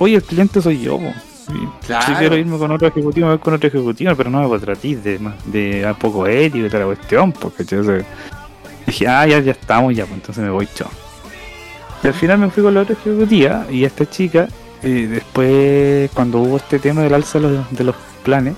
oye, 0.00 0.16
el 0.16 0.22
cliente 0.22 0.60
soy 0.60 0.80
yo. 0.80 0.98
po. 0.98 1.12
Y 1.48 1.86
Claro. 1.86 2.06
Si 2.06 2.12
quiero 2.14 2.36
irme 2.36 2.58
con 2.58 2.70
otro 2.70 2.88
ejecutivo, 2.88 3.28
voy 3.28 3.38
con 3.38 3.54
otro 3.54 3.68
ejecutivo, 3.68 4.14
pero 4.16 4.30
no 4.30 4.40
me 4.42 4.48
contratís 4.48 5.02
de, 5.04 5.20
de 5.46 5.86
a 5.86 5.94
poco 5.94 6.26
ético 6.26 6.66
y 6.66 6.68
toda 6.68 6.80
la 6.80 6.86
cuestión, 6.94 7.32
porque 7.32 7.64
yo 7.64 7.82
sé- 7.84 8.04
dije, 8.86 9.08
ah, 9.08 9.26
ya, 9.26 9.38
ya 9.40 9.52
estamos, 9.52 9.94
ya, 9.94 10.04
pues 10.04 10.14
entonces 10.16 10.42
me 10.44 10.50
voy, 10.50 10.66
chao. 10.74 10.88
Y 12.02 12.06
al 12.06 12.14
final 12.14 12.38
me 12.38 12.50
fui 12.50 12.62
con 12.62 12.74
la 12.74 12.80
otra 12.82 12.94
ejecutiva 12.94 13.66
y 13.70 13.84
esta 13.84 14.08
chica, 14.08 14.48
eh, 14.82 15.06
después, 15.10 16.10
cuando 16.12 16.38
hubo 16.40 16.56
este 16.58 16.78
tema 16.78 17.02
del 17.02 17.14
alza 17.14 17.38
de 17.40 17.48
los, 17.50 17.70
de 17.70 17.84
los 17.84 17.96
planes, 18.22 18.54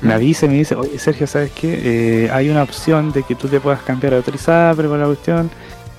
me 0.00 0.08
Mm. 0.10 0.16
avisa 0.16 0.46
y 0.46 0.48
me 0.48 0.54
dice, 0.56 0.74
oye 0.74 0.98
Sergio, 0.98 1.26
¿sabes 1.26 1.52
qué? 1.52 2.24
Eh, 2.24 2.30
hay 2.32 2.48
una 2.50 2.62
opción 2.64 3.12
de 3.12 3.22
que 3.22 3.34
tú 3.36 3.48
te 3.48 3.60
puedas 3.60 3.80
cambiar 3.82 4.14
a 4.14 4.18
otra 4.18 4.34
ISAPRE 4.34 4.88
por 4.88 4.98
la 4.98 5.06
cuestión. 5.06 5.48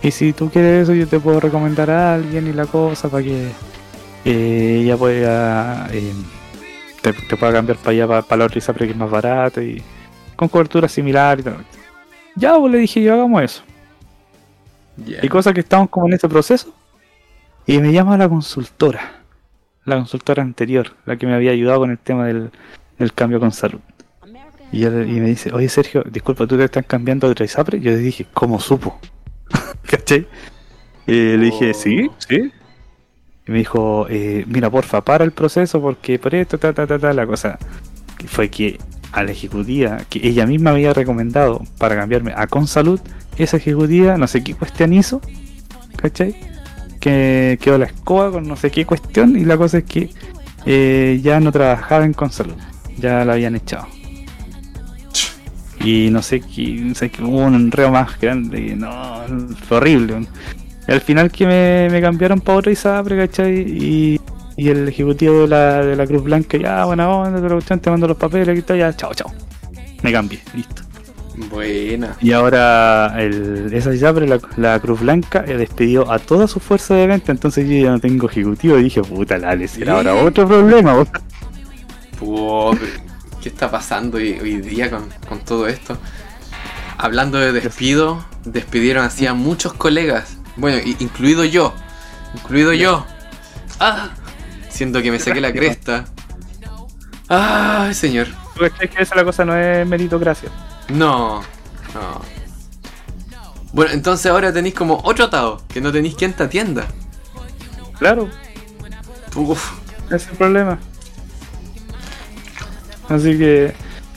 Y 0.01 0.11
si 0.11 0.33
tú 0.33 0.49
quieres 0.49 0.83
eso, 0.83 0.93
yo 0.93 1.07
te 1.07 1.19
puedo 1.19 1.39
recomendar 1.39 1.89
a 1.89 2.15
alguien 2.15 2.45
y 2.47 2.51
la 2.53 2.65
cosa 2.65 3.07
para 3.09 3.23
que 3.23 3.47
eh, 4.25 4.79
ella 4.83 4.97
pueda 4.97 5.87
eh, 5.91 6.13
te, 7.01 7.13
te 7.13 7.37
pueda 7.37 7.51
cambiar 7.53 7.77
para 7.77 7.91
allá, 7.91 8.07
para, 8.23 8.37
la 8.37 8.45
otra 8.45 8.57
ISAPRE 8.57 8.85
que 8.87 8.91
es 8.93 8.97
más 8.97 9.09
barato 9.09 9.61
y 9.61 9.81
con 10.35 10.47
cobertura 10.49 10.87
similar 10.87 11.39
y 11.39 11.43
tal. 11.43 11.65
Ya, 12.35 12.57
pues 12.57 12.71
le 12.71 12.77
dije 12.79 13.01
yo, 13.03 13.13
hagamos 13.13 13.43
eso. 13.43 13.63
Y 15.21 15.27
cosa 15.27 15.53
que 15.53 15.59
estamos 15.61 15.89
como 15.89 16.07
en 16.07 16.13
ese 16.13 16.27
proceso. 16.29 16.73
Y 17.65 17.79
me 17.79 17.91
llama 17.91 18.17
la 18.17 18.27
consultora. 18.29 19.21
La 19.85 19.95
consultora 19.97 20.41
anterior, 20.43 20.95
la 21.05 21.17
que 21.17 21.25
me 21.27 21.33
había 21.35 21.51
ayudado 21.51 21.79
con 21.79 21.91
el 21.91 21.97
tema 21.99 22.25
del, 22.25 22.51
del 22.97 23.13
cambio 23.13 23.39
con 23.39 23.51
salud. 23.51 23.79
Y, 24.71 24.85
él- 24.85 25.07
y 25.09 25.19
me 25.19 25.27
dice, 25.27 25.51
oye 25.53 25.69
Sergio, 25.69 26.03
disculpa, 26.09 26.47
¿tú 26.47 26.57
te 26.57 26.63
estás 26.63 26.85
cambiando 26.85 27.27
otra 27.27 27.45
ISAPRE? 27.45 27.79
Yo 27.79 27.91
le 27.91 27.97
dije, 27.97 28.25
¿cómo 28.33 28.59
supo? 28.59 28.99
¿Cachai? 29.85 30.25
Y 31.05 31.11
le 31.11 31.37
dije, 31.37 31.71
Oh. 31.71 31.73
sí, 31.73 32.09
sí. 32.17 32.51
Y 33.47 33.51
me 33.51 33.57
dijo, 33.59 34.07
eh, 34.09 34.45
mira, 34.47 34.69
porfa, 34.69 35.01
para 35.01 35.23
el 35.23 35.31
proceso 35.31 35.81
porque 35.81 36.17
por 36.19 36.33
esto, 36.33 36.57
ta, 36.57 36.73
ta, 36.73 36.87
ta, 36.87 36.97
ta, 36.97 37.13
la 37.13 37.27
cosa. 37.27 37.57
que 38.17 38.27
Fue 38.27 38.49
que 38.49 38.79
a 39.11 39.23
la 39.23 39.31
ejecutiva, 39.31 39.99
que 40.09 40.27
ella 40.27 40.45
misma 40.47 40.71
había 40.71 40.91
recomendado 40.93 41.61
para 41.77 41.95
cambiarme 41.95 42.33
a 42.35 42.47
Consalud, 42.47 42.99
esa 43.37 43.57
ejecutiva, 43.57 44.17
no 44.17 44.27
sé 44.27 44.43
qué 44.43 44.55
cuestión 44.55 44.91
hizo, 44.91 45.21
¿cachai? 45.97 46.35
Que 46.99 47.59
quedó 47.61 47.77
la 47.77 47.85
escoba 47.85 48.31
con 48.31 48.47
no 48.47 48.55
sé 48.55 48.71
qué 48.71 48.85
cuestión 48.85 49.37
y 49.37 49.45
la 49.45 49.57
cosa 49.57 49.79
es 49.79 49.83
que 49.83 50.09
eh, 50.65 51.19
ya 51.23 51.39
no 51.39 51.51
trabajaba 51.51 52.05
en 52.05 52.13
Consalud, 52.13 52.55
ya 52.97 53.23
la 53.23 53.33
habían 53.33 53.55
echado. 53.55 53.87
Y 55.79 56.09
no 56.09 56.21
sé 56.21 56.39
qué, 56.39 56.75
no 56.81 56.95
sé 56.95 57.11
qué, 57.11 57.23
hubo 57.23 57.37
un 57.39 57.55
enredo 57.55 57.91
más 57.91 58.19
grande, 58.19 58.75
no, 58.75 59.21
fue 59.67 59.77
horrible. 59.77 60.25
Y 60.87 60.91
al 60.91 61.01
final 61.01 61.31
que 61.31 61.45
me, 61.45 61.89
me 61.89 62.01
cambiaron 62.01 62.41
para 62.41 62.57
otra 62.59 62.71
ISAPRE, 62.71 63.17
¿cachai? 63.17 63.59
Y, 63.59 64.21
y 64.57 64.69
el 64.69 64.87
ejecutivo 64.87 65.41
de 65.41 65.47
la, 65.47 65.85
de 65.85 65.95
la 65.95 66.05
Cruz 66.05 66.23
Blanca, 66.23 66.57
ya, 66.57 66.85
buena 66.85 67.09
onda, 67.09 67.47
cuestión, 67.47 67.79
te 67.79 67.89
mando 67.89 68.07
los 68.07 68.17
papeles, 68.17 68.57
y 68.57 68.61
tal, 68.61 68.77
ya, 68.77 68.95
chao, 68.95 69.13
chao. 69.13 69.31
Me 70.01 70.11
cambié, 70.11 70.41
listo. 70.53 70.81
Buena. 71.49 72.15
Y 72.21 72.31
ahora 72.31 73.15
el, 73.17 73.73
esa 73.73 73.93
ISAPRE, 73.93 74.27
la, 74.27 74.39
la 74.57 74.79
Cruz 74.79 74.99
Blanca, 74.99 75.43
eh, 75.47 75.57
despidió 75.57 76.11
a 76.11 76.19
toda 76.19 76.47
su 76.47 76.59
fuerza 76.59 76.93
de 76.95 77.07
venta, 77.07 77.31
entonces 77.31 77.67
yo 77.67 77.75
ya 77.75 77.89
no 77.89 77.99
tengo 77.99 78.29
ejecutivo 78.29 78.77
y 78.77 78.83
dije, 78.83 79.01
puta, 79.01 79.37
la 79.37 79.67
será 79.67 79.93
ahora 79.93 80.13
otro 80.15 80.47
problema. 80.47 80.95
po. 80.95 81.05
Puh, 82.19 82.77
pero, 82.77 83.13
¿Qué 83.41 83.49
está 83.49 83.69
pasando 83.71 84.17
hoy, 84.17 84.37
hoy 84.41 84.57
día 84.61 84.89
con, 84.89 85.05
con 85.27 85.39
todo 85.39 85.67
esto? 85.67 85.97
Hablando 86.97 87.39
de 87.39 87.51
despido, 87.51 88.23
despidieron 88.45 89.03
así 89.03 89.25
a 89.25 89.33
muchos 89.33 89.73
colegas. 89.73 90.37
Bueno, 90.55 90.77
incluido 90.99 91.43
yo. 91.45 91.73
Incluido 92.35 92.73
yo. 92.73 93.05
Ah, 93.79 94.09
siento 94.69 95.01
que 95.01 95.11
me 95.11 95.19
saqué 95.19 95.41
la 95.41 95.51
cresta. 95.53 96.05
Ay, 97.29 97.93
señor. 97.93 98.27
¿Tú 98.55 98.61
cachai 98.61 98.89
que 98.89 99.01
esa 99.03 99.15
la 99.15 99.23
cosa 99.23 99.45
no 99.45 99.55
es 99.57 99.87
meritocracia? 99.87 100.49
No, 100.89 101.41
no. 101.93 102.21
Bueno, 103.71 103.91
entonces 103.93 104.27
ahora 104.31 104.53
tenéis 104.53 104.75
como 104.75 104.99
otro 105.03 105.25
atado, 105.25 105.63
que 105.67 105.81
no 105.81 105.91
tenéis 105.91 106.13
quien 106.15 106.33
te 106.33 106.43
atienda. 106.43 106.85
Claro, 107.97 108.29
Uf, 109.35 109.71
ese 110.07 110.15
es 110.17 110.27
el 110.29 110.37
problema. 110.37 110.77
Así 113.09 113.37
que. 113.37 113.73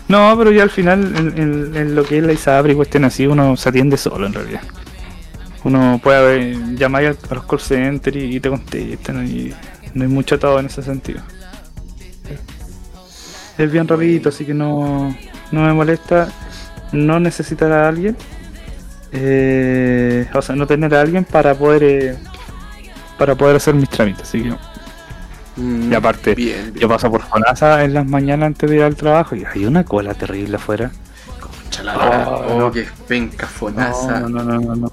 No, 0.09 0.35
pero 0.39 0.53
ya 0.53 0.63
al 0.63 0.71
final, 0.71 1.17
en, 1.17 1.39
en- 1.41 1.77
en 1.77 1.95
lo 1.97 2.05
que 2.05 2.19
es 2.19 2.25
la 2.25 2.33
ISAPRE 2.33 2.73
y 2.73 2.77
cuestión 2.77 3.05
así, 3.05 3.27
uno 3.27 3.57
se 3.57 3.69
atiende 3.69 3.97
solo 3.97 4.27
en 4.27 4.35
realidad. 4.35 4.61
Uno 5.67 5.99
puede 6.01 6.19
haber- 6.19 6.77
llamar 6.77 7.05
a 7.07 7.35
los 7.35 7.45
call 7.45 7.59
centers 7.61 8.17
y, 8.17 8.37
y 8.37 8.41
te 8.41 8.49
contestan 8.49 9.27
y 9.27 9.53
no 9.95 10.05
hay 10.05 10.09
mucho 10.09 10.37
atado 10.37 10.61
en 10.61 10.67
ese 10.67 10.81
sentido. 10.81 11.21
Es 13.59 13.73
bien 13.73 13.89
rapidito, 13.89 14.29
así 14.29 14.45
que 14.45 14.55
no, 14.55 15.17
no 15.51 15.61
me 15.63 15.73
molesta 15.73 16.29
no 16.93 17.19
necesitar 17.19 17.73
a 17.73 17.89
alguien. 17.89 18.17
eh, 19.13 20.29
o 20.35 20.43
sea, 20.43 20.55
no 20.55 20.67
tener 20.67 20.95
a 20.95 21.01
alguien 21.01 21.25
para 21.25 21.55
poder 21.55 21.83
eh, 21.83 22.17
para 23.19 23.35
poder 23.35 23.57
hacer 23.57 23.75
mis 23.75 23.89
trámites, 23.89 24.23
así 24.29 24.43
que 24.43 24.55
mm, 25.61 25.91
Y 25.91 25.95
aparte, 25.95 26.35
bien, 26.35 26.65
bien. 26.73 26.75
yo 26.83 26.89
paso 26.89 27.11
por 27.11 27.23
Fonasa 27.23 27.83
en 27.83 27.95
las 27.95 28.07
mañanas 28.07 28.49
antes 28.49 28.69
de 28.71 28.77
ir 28.77 28.83
al 28.83 28.95
trabajo 28.95 29.35
y 29.35 29.45
hay 29.45 29.65
una 29.65 29.85
cola 29.85 30.13
terrible 30.15 30.57
afuera. 30.57 30.91
Chalala. 31.71 32.29
Oh, 32.29 32.45
Oh, 32.55 32.59
no. 32.61 32.71
qué 32.71 32.87
penca 33.09 33.47
fonaza. 33.47 34.21
No, 34.21 34.29
no, 34.29 34.43
no, 34.45 34.61
no, 34.61 34.77
no. 34.77 34.93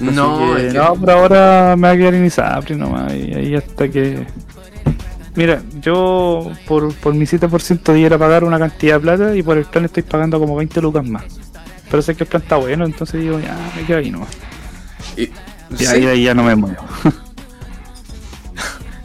No, 0.00 0.56
que, 0.56 0.62
no, 0.72 0.94
por 0.94 1.10
ahora 1.10 1.74
me 1.76 1.88
va 1.88 1.94
a 1.94 1.96
quedar 1.96 2.14
en 2.14 2.26
Isapri 2.26 2.74
nomás 2.76 3.12
y 3.14 3.34
ahí 3.34 3.54
hasta 3.54 3.88
que... 3.88 4.26
Mira, 5.36 5.62
yo 5.80 6.50
por, 6.66 6.92
por 6.94 7.14
mi 7.14 7.24
7% 7.26 7.92
de 7.92 8.00
ir 8.00 8.12
a 8.14 8.18
pagar 8.18 8.42
una 8.44 8.58
cantidad 8.58 8.94
de 8.96 9.00
plata 9.00 9.36
y 9.36 9.42
por 9.42 9.56
el 9.58 9.64
plan 9.64 9.84
estoy 9.84 10.02
pagando 10.02 10.38
como 10.40 10.56
20 10.56 10.80
lucas 10.80 11.06
más. 11.06 11.24
Pero 11.90 12.02
sé 12.02 12.14
que 12.14 12.24
el 12.24 12.28
plan 12.28 12.42
está 12.42 12.56
bueno, 12.56 12.84
entonces 12.84 13.20
digo, 13.20 13.38
ya, 13.38 13.56
me 13.76 13.84
quedo 13.84 13.98
ahí 13.98 14.10
nomás. 14.10 14.28
y- 15.16 15.22
Y 15.22 15.30
sí, 15.76 15.86
ahí, 15.86 16.06
ahí 16.06 16.24
ya 16.24 16.34
no 16.34 16.42
me 16.42 16.56
muevo. 16.56 16.82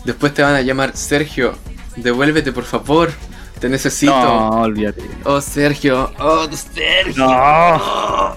Después 0.04 0.34
te 0.34 0.42
van 0.44 0.56
a 0.56 0.62
llamar 0.62 0.96
Sergio, 0.96 1.54
devuélvete 1.96 2.52
por 2.52 2.64
favor, 2.64 3.12
te 3.60 3.70
necesito. 3.70 4.12
No, 4.14 4.50
olvídate. 4.62 5.04
Oh 5.24 5.42
Sergio, 5.42 6.12
oh 6.20 6.48
Sergio. 6.52 7.26
No. 7.26 8.36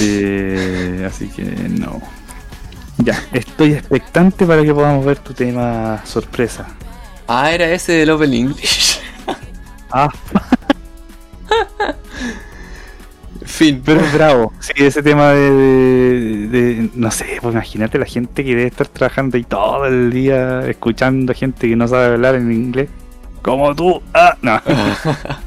Eh, 0.00 1.04
así 1.06 1.28
que 1.28 1.42
no. 1.44 2.00
Ya, 2.98 3.18
estoy 3.32 3.72
expectante 3.74 4.46
para 4.46 4.62
que 4.62 4.72
podamos 4.72 5.04
ver 5.04 5.18
tu 5.18 5.32
tema 5.34 6.00
sorpresa. 6.04 6.66
Ah, 7.28 7.50
era 7.52 7.68
ese 7.70 7.92
del 7.92 8.10
Open 8.10 8.32
English. 8.32 9.00
Ah, 9.90 10.08
fin. 13.44 13.82
pero 13.84 14.00
es 14.00 14.12
bravo. 14.12 14.52
Sí, 14.60 14.72
ese 14.76 15.02
tema 15.02 15.30
de, 15.32 15.50
de- 15.50 16.48
de- 16.48 16.90
no 16.94 17.10
sé, 17.10 17.38
pues 17.40 17.54
imagínate 17.54 17.98
la 17.98 18.06
gente 18.06 18.44
que 18.44 18.50
debe 18.56 18.66
estar 18.68 18.88
trabajando 18.88 19.36
ahí 19.36 19.44
todo 19.44 19.86
el 19.86 20.10
día 20.12 20.66
escuchando 20.68 21.32
gente 21.34 21.68
que 21.68 21.76
no 21.76 21.86
sabe 21.88 22.06
hablar 22.14 22.34
en 22.34 22.50
inglés. 22.52 22.88
como 23.42 23.74
tú. 23.74 24.02
Ah, 24.14 24.36
no. 24.42 24.60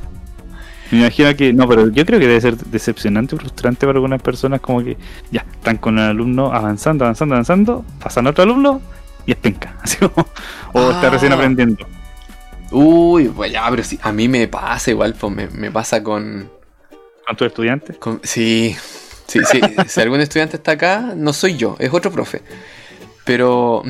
Me 0.91 0.99
imagino 0.99 1.35
que, 1.35 1.53
no, 1.53 1.67
pero 1.67 1.87
yo 1.89 2.05
creo 2.05 2.19
que 2.19 2.27
debe 2.27 2.41
ser 2.41 2.57
decepcionante, 2.57 3.35
frustrante 3.35 3.85
para 3.85 3.97
algunas 3.97 4.21
personas, 4.21 4.59
como 4.61 4.83
que 4.83 4.97
ya 5.31 5.45
están 5.51 5.77
con 5.77 5.99
el 5.99 6.05
alumno 6.05 6.51
avanzando, 6.53 7.05
avanzando, 7.05 7.35
avanzando, 7.35 7.85
pasan 8.01 8.25
a 8.27 8.31
otro 8.31 8.43
alumno 8.43 8.81
y 9.25 9.31
es 9.31 9.37
penca, 9.37 9.75
así 9.83 9.97
como, 9.97 10.27
o 10.73 10.91
está 10.91 11.07
Ah. 11.07 11.09
recién 11.11 11.31
aprendiendo. 11.33 11.85
Uy, 12.71 13.27
pues 13.29 13.51
ya, 13.51 13.67
pero 13.69 13.83
sí, 13.83 13.99
a 14.01 14.11
mí 14.11 14.27
me 14.27 14.47
pasa 14.47 14.91
igual, 14.91 15.13
pues 15.19 15.33
me, 15.33 15.47
me 15.47 15.71
pasa 15.71 16.01
con, 16.03 16.49
¿Con 17.27 17.35
tus 17.35 17.47
estudiantes? 17.47 17.97
con- 17.97 18.19
Sí, 18.23 18.75
sí, 19.27 19.39
sí. 19.45 19.59
si 19.87 20.01
algún 20.01 20.21
estudiante 20.21 20.57
está 20.57 20.71
acá, 20.71 21.13
no 21.15 21.33
soy 21.33 21.55
yo, 21.57 21.75
es 21.79 21.93
otro 21.93 22.11
profe. 22.11 22.41
Pero, 23.25 23.83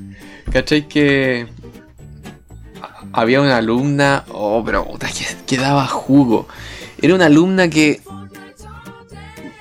¿cachai 0.52 0.88
que 0.88 1.46
había 3.16 3.40
una 3.40 3.56
alumna, 3.56 4.24
oh, 4.28 4.62
pero 4.64 4.84
puta, 4.84 5.08
que, 5.08 5.24
que 5.46 5.56
daba 5.56 5.86
jugo. 5.86 6.46
Era 7.00 7.14
una 7.14 7.26
alumna 7.26 7.68
que 7.68 8.00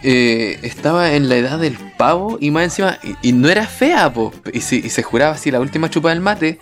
eh, 0.04 0.60
estaba 0.62 1.14
en 1.14 1.30
la 1.30 1.38
edad 1.38 1.58
del 1.58 1.78
pavo 1.98 2.38
y 2.40 2.52
más 2.52 2.66
encima, 2.66 3.00
y, 3.22 3.32
no 3.32 3.50
era 3.50 3.66
fea, 3.66 4.14
y, 4.54 4.58
y 4.58 4.62
se 4.62 5.04
juraba 5.04 5.36
así 5.36 5.52
la 5.52 5.62
última 5.62 5.90
chupa 5.90 6.10
del 6.10 6.20
mate, 6.20 6.60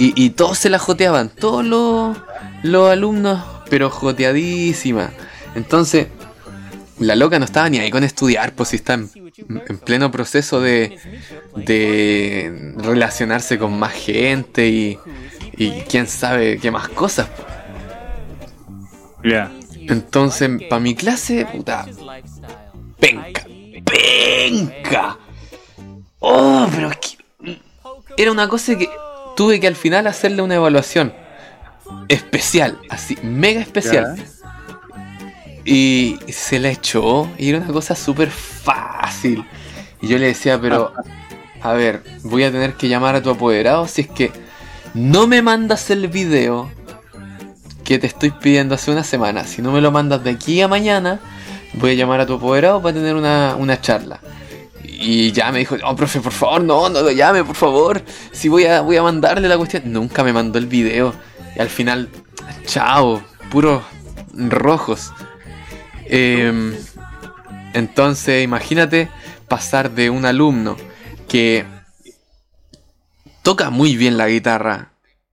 y, 0.00 0.30
todos 0.30 0.58
se 0.58 0.70
la 0.70 0.78
joteaban, 0.78 1.28
todos 1.28 1.64
los, 1.64 2.90
alumnos, 2.90 3.44
pero 3.68 3.90
joteadísima. 3.90 5.10
Entonces, 5.56 6.06
la 7.00 7.16
loca 7.16 7.40
no 7.40 7.44
estaba 7.44 7.68
ni 7.68 7.78
ahí 7.78 7.90
con 7.90 8.04
estudiar, 8.04 8.52
pues 8.52 8.68
si 8.68 8.76
está 8.76 8.94
en, 8.94 9.10
en 9.48 9.78
pleno 9.78 10.12
proceso 10.12 10.60
de, 10.60 10.98
de 11.56 12.74
relacionarse 12.76 13.58
con 13.58 13.76
más 13.76 13.92
gente 13.92 14.68
y, 14.68 14.98
y 15.58 15.80
quién 15.82 16.06
sabe 16.06 16.58
qué 16.58 16.70
más 16.70 16.88
cosas. 16.88 17.28
Ya. 19.24 19.50
Entonces, 19.74 20.50
para 20.68 20.80
mi 20.80 20.94
clase, 20.94 21.46
puta, 21.46 21.86
penca, 23.00 23.44
penca. 23.84 25.18
Oh, 26.20 26.66
pero 26.72 26.90
es 26.90 26.96
que 26.98 27.60
era 28.16 28.32
una 28.32 28.48
cosa 28.48 28.76
que 28.76 28.88
tuve 29.36 29.60
que 29.60 29.66
al 29.66 29.76
final 29.76 30.06
hacerle 30.06 30.42
una 30.42 30.56
evaluación 30.56 31.12
especial, 32.08 32.78
así, 32.90 33.18
mega 33.22 33.60
especial. 33.60 34.16
Y 35.64 36.18
se 36.28 36.58
la 36.58 36.70
echó 36.70 37.28
y 37.36 37.50
era 37.50 37.58
una 37.58 37.72
cosa 37.72 37.94
súper 37.94 38.30
fácil. 38.30 39.44
Y 40.00 40.08
yo 40.08 40.18
le 40.18 40.26
decía, 40.26 40.60
pero, 40.60 40.92
a 41.60 41.72
ver, 41.72 42.02
voy 42.22 42.44
a 42.44 42.52
tener 42.52 42.74
que 42.74 42.88
llamar 42.88 43.16
a 43.16 43.22
tu 43.22 43.30
apoderado 43.30 43.86
si 43.86 44.02
es 44.02 44.08
que 44.08 44.47
no 44.94 45.26
me 45.26 45.42
mandas 45.42 45.90
el 45.90 46.08
video 46.08 46.70
que 47.84 47.98
te 47.98 48.06
estoy 48.06 48.30
pidiendo 48.30 48.74
hace 48.74 48.90
una 48.90 49.04
semana. 49.04 49.44
Si 49.44 49.62
no 49.62 49.72
me 49.72 49.80
lo 49.80 49.90
mandas 49.90 50.22
de 50.22 50.30
aquí 50.30 50.60
a 50.60 50.68
mañana, 50.68 51.20
voy 51.74 51.92
a 51.92 51.94
llamar 51.94 52.20
a 52.20 52.26
tu 52.26 52.34
apoderado 52.34 52.82
para 52.82 52.94
tener 52.94 53.14
una, 53.14 53.56
una 53.56 53.80
charla. 53.80 54.20
Y 54.82 55.32
ya 55.32 55.52
me 55.52 55.60
dijo, 55.60 55.76
no, 55.76 55.94
profe, 55.96 56.20
por 56.20 56.32
favor, 56.32 56.62
no, 56.62 56.88
no 56.88 57.00
lo 57.00 57.10
llame, 57.12 57.44
por 57.44 57.54
favor. 57.54 58.02
Si 58.32 58.48
voy 58.48 58.66
a, 58.66 58.80
voy 58.80 58.96
a 58.96 59.02
mandarle 59.02 59.48
la 59.48 59.56
cuestión. 59.56 59.84
Nunca 59.86 60.24
me 60.24 60.32
mandó 60.32 60.58
el 60.58 60.66
video. 60.66 61.14
Y 61.56 61.60
al 61.60 61.68
final, 61.68 62.08
chao, 62.66 63.22
puros 63.50 63.82
rojos. 64.34 65.12
Em, 66.06 66.74
entonces, 67.74 68.42
imagínate 68.42 69.08
pasar 69.46 69.92
de 69.92 70.10
un 70.10 70.26
alumno 70.26 70.76
que 71.28 71.64
toca 73.48 73.70
muy 73.70 73.96
bien 73.96 74.18
la 74.18 74.28
guitarra 74.28 74.90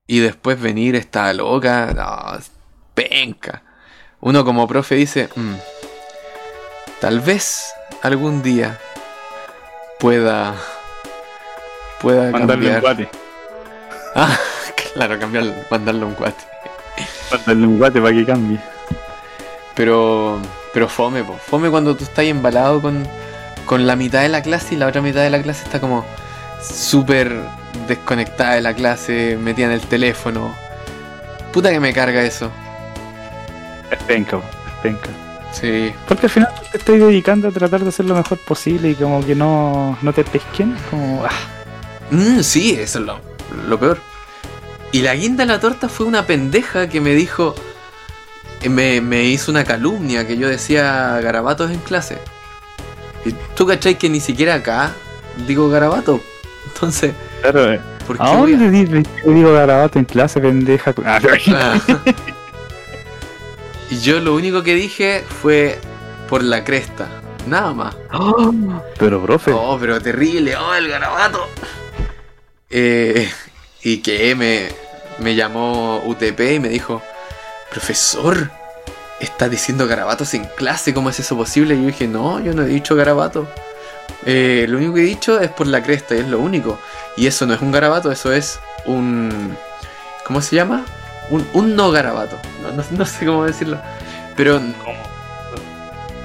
y 0.07 0.19
después 0.19 0.61
venir 0.61 0.95
esta 0.95 1.33
loca, 1.33 1.91
no, 1.93 2.39
penca. 2.93 3.61
Uno 4.21 4.45
como 4.45 4.69
profe 4.69 4.95
dice, 4.95 5.27
"Mm, 5.35 5.55
tal 7.01 7.19
vez 7.19 7.73
algún 8.03 8.41
día 8.41 8.79
pueda 9.99 10.55
pueda 11.99 12.31
Mandarle 12.31 12.67
un 12.69 12.73
cambiar. 12.75 12.81
guate. 12.81 13.09
Ah, 14.15 14.39
claro, 14.93 15.19
cambiar, 15.19 15.43
mandarle 15.69 16.05
un 16.05 16.13
cuate. 16.13 16.41
Mandarle 17.31 17.67
un 17.67 17.77
guate 17.77 17.99
para 17.99 18.13
que 18.15 18.25
cambie. 18.25 18.59
Pero 19.75 20.39
pero 20.73 20.87
fome, 20.87 21.21
po. 21.25 21.33
fome 21.33 21.69
cuando 21.69 21.97
tú 21.97 22.05
estás 22.05 22.23
embalado 22.23 22.81
con 22.81 23.05
con 23.65 23.85
la 23.85 23.97
mitad 23.97 24.21
de 24.21 24.29
la 24.29 24.41
clase 24.41 24.75
y 24.75 24.77
la 24.77 24.87
otra 24.87 25.01
mitad 25.01 25.19
de 25.21 25.29
la 25.31 25.41
clase 25.41 25.65
está 25.65 25.81
como 25.81 26.05
súper 26.67 27.33
desconectada 27.87 28.55
de 28.55 28.61
la 28.61 28.73
clase, 28.73 29.37
metida 29.41 29.67
en 29.67 29.71
el 29.73 29.81
teléfono. 29.81 30.53
Puta 31.51 31.71
que 31.71 31.79
me 31.79 31.93
carga 31.93 32.23
eso. 32.23 32.51
Es 33.91 34.01
penca, 34.03 34.37
es 34.37 34.73
penca. 34.81 35.09
Sí. 35.51 35.93
Porque 36.07 36.25
al 36.25 36.29
final 36.29 36.49
te 36.71 36.77
estás 36.77 36.99
dedicando 36.99 37.47
a 37.47 37.51
tratar 37.51 37.81
de 37.81 37.89
hacer 37.89 38.05
lo 38.05 38.15
mejor 38.15 38.37
posible 38.39 38.89
y 38.89 38.95
como 38.95 39.25
que 39.25 39.35
no, 39.35 39.97
no 40.01 40.13
te 40.13 40.23
pesquen, 40.23 40.75
como... 40.89 41.23
ah, 41.25 41.29
Mm, 42.11 42.41
sí, 42.41 42.77
eso 42.79 42.99
es 42.99 43.05
lo, 43.05 43.19
lo 43.67 43.79
peor. 43.79 43.99
Y 44.91 45.01
la 45.01 45.15
guinda 45.15 45.43
de 45.43 45.51
la 45.51 45.59
torta 45.59 45.89
fue 45.89 46.05
una 46.05 46.25
pendeja 46.27 46.87
que 46.87 47.01
me 47.01 47.15
dijo. 47.15 47.55
eh, 48.61 48.69
Me, 48.69 49.01
me 49.01 49.23
hizo 49.23 49.49
una 49.51 49.63
calumnia 49.63 50.27
que 50.27 50.37
yo 50.37 50.47
decía 50.47 51.19
garabatos 51.21 51.71
en 51.71 51.79
clase. 51.79 52.19
Y 53.25 53.31
tú 53.55 53.65
cachai 53.65 53.97
que 53.97 54.07
ni 54.09 54.19
siquiera 54.19 54.53
acá 54.55 54.93
digo 55.47 55.67
garabato. 55.69 56.21
Entonces, 56.75 57.13
claro, 57.41 57.71
eh. 57.71 57.79
¿por 58.05 58.17
qué 58.17 58.23
¿A 58.23 58.35
dónde 58.35 59.03
digo 59.25 59.53
garabato 59.53 59.97
en 59.97 60.03
clase, 60.05 60.41
pendeja? 60.41 60.93
Ah, 61.05 61.19
Ah. 61.53 61.79
y 63.89 63.99
yo 63.99 64.19
lo 64.19 64.35
único 64.35 64.61
que 64.61 64.75
dije 64.75 65.23
fue 65.41 65.79
por 66.27 66.43
la 66.43 66.65
cresta. 66.65 67.07
Nada 67.47 67.73
más. 67.73 67.95
Pero, 68.99 69.21
profe, 69.21 69.51
Oh, 69.53 69.77
pero 69.79 70.01
terrible, 70.01 70.55
oh, 70.57 70.73
el 70.73 70.87
garabato. 70.89 71.47
Eh, 72.69 73.29
y 73.83 73.99
que 73.99 74.35
me, 74.35 74.67
me 75.19 75.35
llamó 75.35 76.01
UTP 76.05 76.39
y 76.55 76.59
me 76.59 76.69
dijo, 76.69 77.01
profesor, 77.69 78.49
está 79.19 79.47
diciendo 79.47 79.87
garabatos 79.87 80.33
en 80.33 80.45
clase, 80.57 80.93
¿cómo 80.93 81.09
es 81.11 81.19
eso 81.19 81.37
posible? 81.37 81.75
Y 81.75 81.81
yo 81.81 81.87
dije, 81.87 82.07
no, 82.07 82.39
yo 82.39 82.53
no 82.53 82.63
he 82.63 82.67
dicho 82.67 82.95
garabato. 82.95 83.47
Eh, 84.25 84.65
lo 84.67 84.77
único 84.77 84.93
que 84.95 85.01
he 85.01 85.05
dicho 85.05 85.39
es 85.39 85.49
por 85.51 85.67
la 85.67 85.83
cresta, 85.83 86.15
y 86.15 86.19
es 86.19 86.27
lo 86.27 86.39
único. 86.39 86.79
Y 87.17 87.27
eso 87.27 87.45
no 87.45 87.53
es 87.53 87.61
un 87.61 87.71
garabato, 87.71 88.11
eso 88.11 88.31
es 88.33 88.59
un... 88.85 89.55
¿Cómo 90.25 90.41
se 90.41 90.55
llama? 90.55 90.83
Un, 91.29 91.47
un 91.53 91.75
no 91.75 91.91
garabato. 91.91 92.37
No, 92.61 92.71
no- 92.71 92.83
no 92.91 93.05
sé 93.05 93.25
cómo 93.25 93.45
decirlo. 93.45 93.79
Pero 94.35 94.59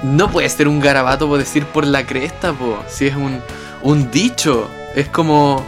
no 0.02 0.30
puede 0.30 0.48
ser 0.48 0.66
un 0.68 0.80
garabato 0.80 1.28
por 1.28 1.38
decir 1.38 1.66
por 1.66 1.86
la 1.86 2.06
cresta, 2.06 2.52
po. 2.54 2.82
Si 2.88 3.06
es 3.06 3.14
un, 3.16 3.40
un 3.82 4.10
dicho. 4.10 4.70
Es 4.94 5.08
como 5.08 5.64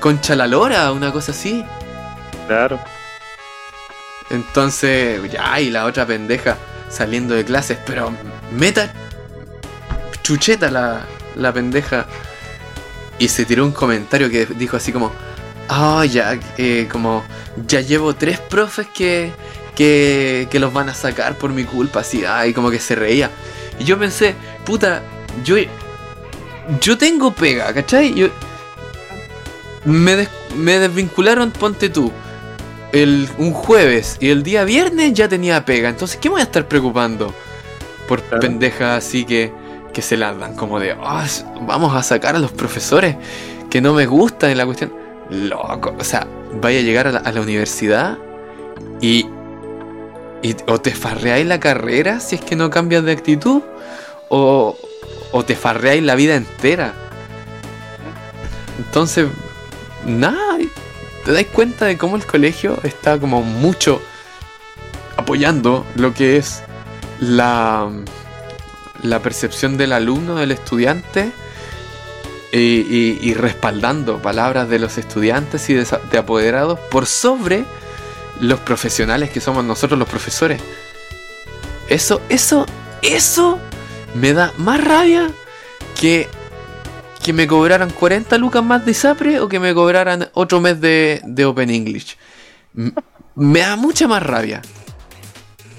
concha 0.00 0.34
la 0.34 0.46
lora, 0.48 0.90
una 0.92 1.12
cosa 1.12 1.32
así. 1.32 1.64
claro. 2.48 2.78
Entonces, 4.30 5.20
ya, 5.30 5.60
y 5.60 5.68
la 5.70 5.84
otra 5.84 6.06
pendeja 6.06 6.56
saliendo 6.88 7.34
de 7.34 7.44
clases, 7.44 7.78
pero 7.84 8.10
meta 8.50 8.90
chucheta 10.22 10.70
la, 10.70 11.02
la 11.36 11.52
pendeja. 11.52 12.06
Y 13.18 13.28
se 13.28 13.44
tiró 13.44 13.64
un 13.64 13.72
comentario 13.72 14.28
que 14.30 14.46
dijo 14.46 14.76
así 14.76 14.92
como, 14.92 15.12
ah, 15.68 16.04
ya, 16.04 16.38
eh, 16.58 16.88
como, 16.90 17.24
ya 17.66 17.80
llevo 17.80 18.14
tres 18.14 18.38
profes 18.40 18.86
que, 18.92 19.30
que, 19.76 20.48
que 20.50 20.58
los 20.58 20.72
van 20.72 20.88
a 20.88 20.94
sacar 20.94 21.36
por 21.36 21.50
mi 21.50 21.64
culpa, 21.64 22.00
así, 22.00 22.24
ay, 22.24 22.52
como 22.52 22.70
que 22.70 22.80
se 22.80 22.94
reía. 22.94 23.30
Y 23.78 23.84
yo 23.84 23.98
pensé, 23.98 24.34
puta, 24.64 25.02
yo, 25.44 25.56
yo 26.80 26.98
tengo 26.98 27.32
pega, 27.32 27.72
¿cachai? 27.72 28.12
Yo, 28.14 28.28
me, 29.84 30.16
des- 30.16 30.28
me 30.56 30.78
desvincularon, 30.78 31.50
ponte 31.50 31.88
tú, 31.88 32.10
el, 32.92 33.28
un 33.38 33.52
jueves 33.52 34.16
y 34.20 34.30
el 34.30 34.42
día 34.42 34.64
viernes 34.64 35.12
ya 35.14 35.28
tenía 35.28 35.64
pega. 35.64 35.88
Entonces, 35.88 36.18
¿qué 36.20 36.28
me 36.28 36.34
voy 36.34 36.40
a 36.40 36.44
estar 36.44 36.66
preocupando? 36.66 37.34
Por 38.08 38.20
Claro. 38.22 38.40
pendejas 38.40 39.04
así 39.04 39.24
que, 39.24 39.52
que 39.92 40.02
se 40.02 40.16
las 40.16 40.38
dan 40.38 40.54
como 40.56 40.80
de, 40.80 40.96
"Ah, 41.00 41.26
vamos 41.62 41.94
a 41.94 42.02
sacar 42.02 42.36
a 42.36 42.38
los 42.38 42.52
profesores 42.52 43.16
que 43.70 43.80
no 43.80 43.94
me 43.94 44.06
gustan 44.06 44.50
en 44.50 44.58
la 44.58 44.66
cuestión. 44.66 44.92
Loco, 45.30 45.94
o 45.98 46.04
sea, 46.04 46.26
vaya 46.60 46.80
a 46.80 46.82
llegar 46.82 47.06
a 47.06 47.32
la, 47.32 47.40
universidad 47.40 48.18
y, 49.00 49.26
y 50.42 50.56
o 50.66 50.78
te 50.78 50.90
farreáis 50.90 51.46
la 51.46 51.58
carrera 51.58 52.20
si 52.20 52.34
es 52.34 52.42
que 52.42 52.54
no 52.54 52.68
cambias 52.68 53.02
de 53.04 53.12
actitud 53.12 53.62
o, 54.28 54.76
o 55.32 55.44
te 55.44 55.56
farreáis 55.56 56.02
la 56.02 56.14
vida 56.16 56.36
entera. 56.36 56.92
Entonces, 58.78 59.28
nada, 60.06 60.58
te 61.24 61.32
dais 61.32 61.46
cuenta 61.46 61.86
de 61.86 61.96
cómo 61.96 62.16
el 62.16 62.26
colegio 62.26 62.78
está 62.82 63.18
como 63.18 63.42
mucho 63.42 64.02
apoyando 65.16 65.86
lo 65.94 66.12
que 66.12 66.36
es 66.36 66.62
la, 67.20 67.88
la 69.02 69.20
percepción 69.20 69.76
del 69.76 69.92
alumno, 69.92 70.36
del 70.36 70.52
estudiante, 70.52 71.32
y, 72.52 73.34
respaldando 73.34 74.20
palabras 74.20 74.68
de 74.68 74.78
los 74.78 74.98
estudiantes 74.98 75.70
y 75.70 75.74
de, 75.74 76.18
apoderados 76.18 76.78
por 76.90 77.06
sobre 77.06 77.64
los 78.40 78.60
profesionales 78.60 79.30
que 79.30 79.40
somos 79.40 79.64
nosotros 79.64 79.98
los 79.98 80.08
profesores. 80.08 80.60
Eso, 81.88 82.20
eso, 82.28 82.66
eso 83.00 83.58
me 84.14 84.32
da 84.32 84.52
más 84.58 84.82
rabia 84.82 85.30
que 85.98 86.28
que 87.22 87.32
me 87.32 87.46
cobraran 87.46 87.90
40 87.90 88.36
lucas 88.38 88.64
más 88.64 88.84
de 88.84 88.90
ISAPRE 88.90 89.38
o 89.38 89.48
que 89.48 89.60
me 89.60 89.72
cobraran 89.74 90.28
otro 90.34 90.60
mes 90.60 90.80
de, 90.80 91.20
de 91.24 91.44
Open 91.44 91.70
English. 91.70 92.16
Me 93.36 93.60
da 93.60 93.76
mucha 93.76 94.08
más 94.08 94.22
rabia. 94.24 94.60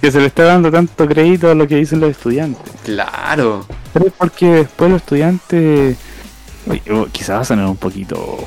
Que 0.04 0.12
se 0.12 0.20
le 0.20 0.26
está 0.26 0.44
dando 0.44 0.70
tanto 0.70 1.08
crédito 1.08 1.50
a 1.50 1.56
lo 1.56 1.66
que 1.66 1.78
dicen 1.78 2.02
los 2.02 2.12
estudiantes. 2.12 2.62
Claro. 2.84 3.66
Pero 3.94 4.08
es 4.08 4.12
porque 4.12 4.48
después 4.48 4.92
los 4.92 5.02
estudiantes. 5.02 5.96
Oye, 6.68 6.82
quizás 7.14 7.38
va 7.38 7.40
a 7.40 7.46
sonar 7.46 7.68
un 7.68 7.78
poquito. 7.78 8.38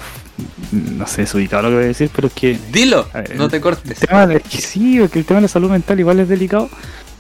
No 0.70 1.07
sé, 1.07 1.23
desubicado 1.23 1.62
lo 1.62 1.69
que 1.70 1.74
voy 1.77 1.85
a 1.85 1.87
decir, 1.89 2.11
pero 2.15 2.28
es 2.28 2.35
que. 2.35 2.59
Dilo, 2.70 3.07
ver, 3.15 3.37
no 3.37 3.49
te 3.49 3.57
El 3.57 3.62
cortes. 3.62 3.99
tema 4.01 4.24
es 4.35 4.43
que 4.43 4.59
sí, 4.59 4.99
porque 5.01 5.19
el 5.19 5.24
tema 5.24 5.39
de 5.39 5.43
la 5.45 5.49
salud 5.49 5.70
mental 5.70 5.99
igual 5.99 6.20
es 6.20 6.28
delicado. 6.28 6.69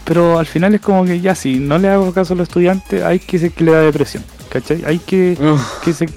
Pero 0.04 0.38
al 0.38 0.44
final 0.44 0.74
es 0.74 0.82
como 0.82 1.06
que 1.06 1.18
ya, 1.18 1.34
si 1.34 1.58
no 1.58 1.78
le 1.78 1.88
hago 1.88 2.12
caso 2.12 2.34
a 2.34 2.36
los 2.36 2.46
estudiantes, 2.48 3.02
hay 3.04 3.20
que 3.20 3.38
ser 3.38 3.52
que 3.52 3.64
le 3.64 3.72
da 3.72 3.80
depresión. 3.80 4.22
¿Cachai? 4.50 4.84
Hay 4.84 4.98
que. 4.98 5.38
Uf, 5.40 5.80
que 5.82 5.94
se 5.94 6.10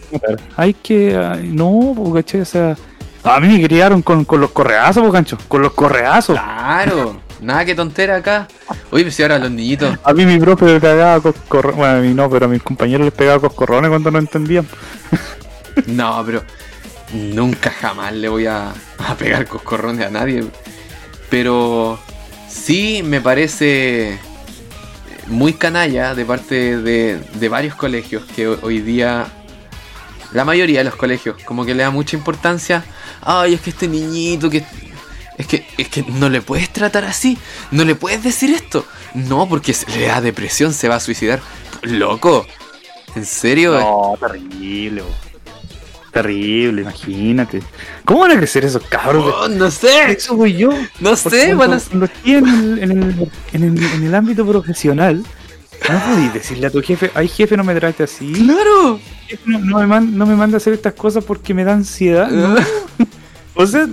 Hay 0.58 0.74
que. 0.74 1.38
no, 1.42 1.94
¿cachai? 2.14 2.42
O 2.42 2.46
sea. 2.46 2.76
A 3.24 3.40
mí 3.40 3.48
me 3.48 3.64
criaron 3.64 4.02
con, 4.02 4.26
con 4.26 4.42
los 4.42 4.52
correazos, 4.52 5.10
cancho. 5.10 5.38
Con 5.48 5.62
los 5.62 5.72
correazos. 5.72 6.38
claro. 6.38 7.29
Nada 7.42 7.64
que 7.66 7.74
tontera 7.76 8.18
acá. 8.18 8.48
Oye, 8.92 9.04
pues 9.04 9.16
si 9.16 9.22
ahora 9.24 9.40
los 9.40 9.50
niñitos. 9.52 9.98
A 10.04 10.14
mí 10.14 10.26
mi 10.26 10.38
profe 10.40 10.66
me 10.66 10.80
pegaba 10.80 11.22
coscorrones. 11.22 11.78
Bueno, 11.78 11.94
a 11.98 12.02
mí 12.02 12.14
no, 12.14 12.30
pero 12.30 12.46
a 12.46 12.50
mis 12.50 12.62
compañeros 12.62 13.06
les 13.06 13.14
pegaba 13.14 13.40
coscorrones 13.40 13.90
cuando 13.90 14.12
no 14.12 14.20
entendían. 14.20 14.68
No, 15.88 16.22
pero 16.26 16.44
nunca 17.14 17.70
jamás 17.72 18.12
le 18.14 18.28
voy 18.28 18.46
a, 18.48 18.74
a 18.98 19.16
pegar 19.16 19.48
coscorrones 19.48 20.06
a 20.06 20.10
nadie. 20.10 20.44
Pero 21.30 21.98
sí 22.50 23.02
me 23.04 23.22
parece 23.22 24.20
muy 25.28 25.54
canalla 25.54 26.16
de 26.16 26.26
parte 26.26 26.78
de, 26.78 27.20
de 27.36 27.50
varios 27.50 27.76
colegios 27.76 28.24
que 28.36 28.48
ho- 28.50 28.60
hoy 28.62 28.80
día, 28.82 29.28
la 30.34 30.44
mayoría 30.44 30.80
de 30.80 30.86
los 30.86 30.96
colegios, 30.96 31.38
como 31.46 31.66
que 31.66 31.74
le 31.74 31.84
da 31.84 31.92
mucha 31.92 32.18
importancia. 32.18 32.84
Ay, 33.22 33.54
es 33.54 33.62
que 33.62 33.70
este 33.70 33.88
niñito 33.88 34.50
que... 34.50 34.66
Es 35.40 35.48
que, 35.48 35.66
es 35.78 35.88
que 35.88 36.04
no 36.04 36.30
le 36.30 36.42
puedes 36.42 36.70
tratar 36.70 37.06
así, 37.06 37.38
no 37.72 37.86
le 37.86 37.96
puedes 37.96 38.22
decir 38.22 38.52
esto. 38.52 38.86
No, 39.14 39.48
porque 39.48 39.74
se 39.74 39.90
le 39.98 40.06
da 40.08 40.20
depresión, 40.20 40.74
se 40.74 40.90
va 40.90 40.96
a 40.96 41.00
suicidar. 41.00 41.40
Loco, 41.82 42.46
¿en 43.16 43.26
serio? 43.26 43.80
No, 43.80 44.18
terrible. 44.20 45.02
Terrible, 46.12 46.82
imagínate. 46.82 47.62
¿Cómo 48.04 48.22
van 48.22 48.32
a 48.32 48.36
crecer 48.38 48.66
esos 48.66 48.84
cabros? 48.84 49.34
Oh, 49.44 49.48
no 49.48 49.72
sé. 49.72 50.12
Eso 50.12 50.36
voy 50.36 50.58
yo. 50.58 50.72
No 51.00 51.16
sé, 51.16 51.54
van 51.54 51.74
a... 51.74 51.80
cuando 51.80 52.06
estoy 52.06 52.34
en 52.34 52.48
el, 52.48 52.84
en, 52.84 52.92
el, 52.92 53.32
en, 53.54 53.64
el, 53.64 53.84
en 53.94 54.04
el 54.08 54.16
ámbito 54.16 54.46
profesional, 54.46 55.24
no 55.90 56.00
podéis 56.00 56.34
decirle 56.34 56.68
a 56.68 56.70
tu 56.72 56.82
jefe, 56.82 57.12
ay 57.16 57.30
jefe, 57.30 57.56
no 57.56 57.64
me 57.64 57.74
trate 57.76 58.04
así. 58.04 58.34
¡Claro! 58.34 59.00
No, 59.46 59.60
no 59.60 59.78
me 59.80 59.88
man- 59.88 60.18
no 60.18 60.26
me 60.26 60.36
manda 60.36 60.56
a 60.56 60.58
hacer 60.58 60.74
estas 60.74 60.94
cosas 60.96 61.24
porque 61.24 61.54
me 61.54 61.64
da 61.64 61.74
ansiedad. 61.74 62.30
No. 62.30 62.56
O 63.62 63.68
sea, 63.68 63.86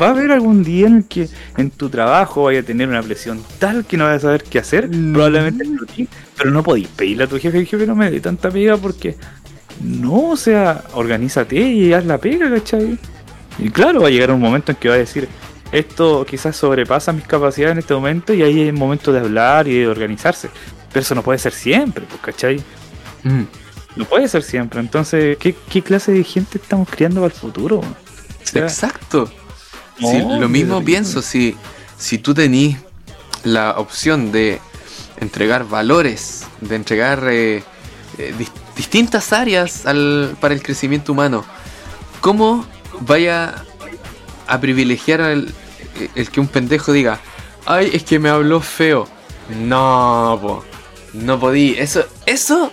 va 0.00 0.06
a 0.06 0.10
haber 0.10 0.30
algún 0.32 0.64
día 0.64 0.86
en 0.86 0.96
el 0.96 1.04
que 1.04 1.28
en 1.58 1.70
tu 1.70 1.90
trabajo 1.90 2.44
vaya 2.44 2.60
a 2.60 2.62
tener 2.62 2.88
una 2.88 3.02
presión 3.02 3.42
tal 3.58 3.84
que 3.84 3.98
no 3.98 4.04
vas 4.04 4.16
a 4.16 4.20
saber 4.20 4.44
qué 4.44 4.58
hacer, 4.58 4.88
Mm. 4.88 5.12
probablemente 5.12 5.64
pero 6.38 6.50
no 6.50 6.62
podéis 6.62 6.88
pedirle 6.88 7.24
a 7.24 7.26
tu 7.26 7.38
jefe, 7.38 7.66
jefe, 7.66 7.86
no 7.86 7.94
me 7.94 8.10
dé 8.10 8.18
tanta 8.20 8.50
pega 8.50 8.78
porque 8.78 9.16
no, 9.82 10.30
o 10.30 10.36
sea, 10.36 10.84
organízate 10.94 11.54
y 11.60 11.92
haz 11.92 12.06
la 12.06 12.16
pega, 12.16 12.48
¿cachai? 12.50 12.98
Y 13.58 13.68
claro, 13.68 14.00
va 14.00 14.08
a 14.08 14.10
llegar 14.10 14.30
un 14.30 14.40
momento 14.40 14.72
en 14.72 14.78
que 14.78 14.88
va 14.88 14.94
a 14.94 14.98
decir, 14.98 15.28
esto 15.70 16.24
quizás 16.24 16.56
sobrepasa 16.56 17.12
mis 17.12 17.26
capacidades 17.26 17.72
en 17.72 17.78
este 17.80 17.92
momento 17.92 18.32
y 18.32 18.42
ahí 18.42 18.62
es 18.62 18.68
el 18.68 18.74
momento 18.74 19.12
de 19.12 19.20
hablar 19.20 19.68
y 19.68 19.80
de 19.80 19.86
organizarse. 19.88 20.48
Pero 20.92 21.02
eso 21.02 21.14
no 21.14 21.22
puede 21.22 21.38
ser 21.38 21.52
siempre, 21.52 22.06
pues, 22.08 22.22
¿cachai? 22.22 22.56
Mm, 23.24 23.42
No 23.96 24.04
puede 24.06 24.28
ser 24.28 24.42
siempre. 24.44 24.80
Entonces, 24.80 25.36
¿qué, 25.36 25.54
qué 25.68 25.82
clase 25.82 26.10
de 26.12 26.24
gente 26.24 26.56
estamos 26.58 26.88
criando 26.88 27.20
para 27.20 27.34
el 27.34 27.38
futuro? 27.38 27.82
Exacto. 28.54 29.30
Sí, 29.98 30.04
lo 30.38 30.48
mismo 30.48 30.82
pienso, 30.82 31.20
si, 31.22 31.56
si 31.98 32.18
tú 32.18 32.32
tenís 32.34 32.78
la 33.44 33.72
opción 33.78 34.32
de 34.32 34.60
entregar 35.18 35.68
valores, 35.68 36.46
de 36.62 36.76
entregar 36.76 37.22
eh, 37.28 37.62
eh, 38.18 38.34
dis- 38.38 38.50
distintas 38.76 39.32
áreas 39.34 39.84
al- 39.86 40.36
para 40.40 40.54
el 40.54 40.62
crecimiento 40.62 41.12
humano, 41.12 41.44
¿cómo 42.22 42.64
vaya 43.00 43.54
a 44.46 44.58
privilegiar 44.60 45.20
al, 45.20 45.52
el 46.14 46.30
que 46.30 46.40
un 46.40 46.48
pendejo 46.48 46.92
diga, 46.92 47.20
ay, 47.66 47.90
es 47.92 48.02
que 48.02 48.18
me 48.18 48.30
habló 48.30 48.60
feo? 48.60 49.06
No, 49.50 50.38
po, 50.40 50.64
no 51.12 51.38
podí. 51.38 51.74
Eso, 51.78 52.04
eso, 52.24 52.72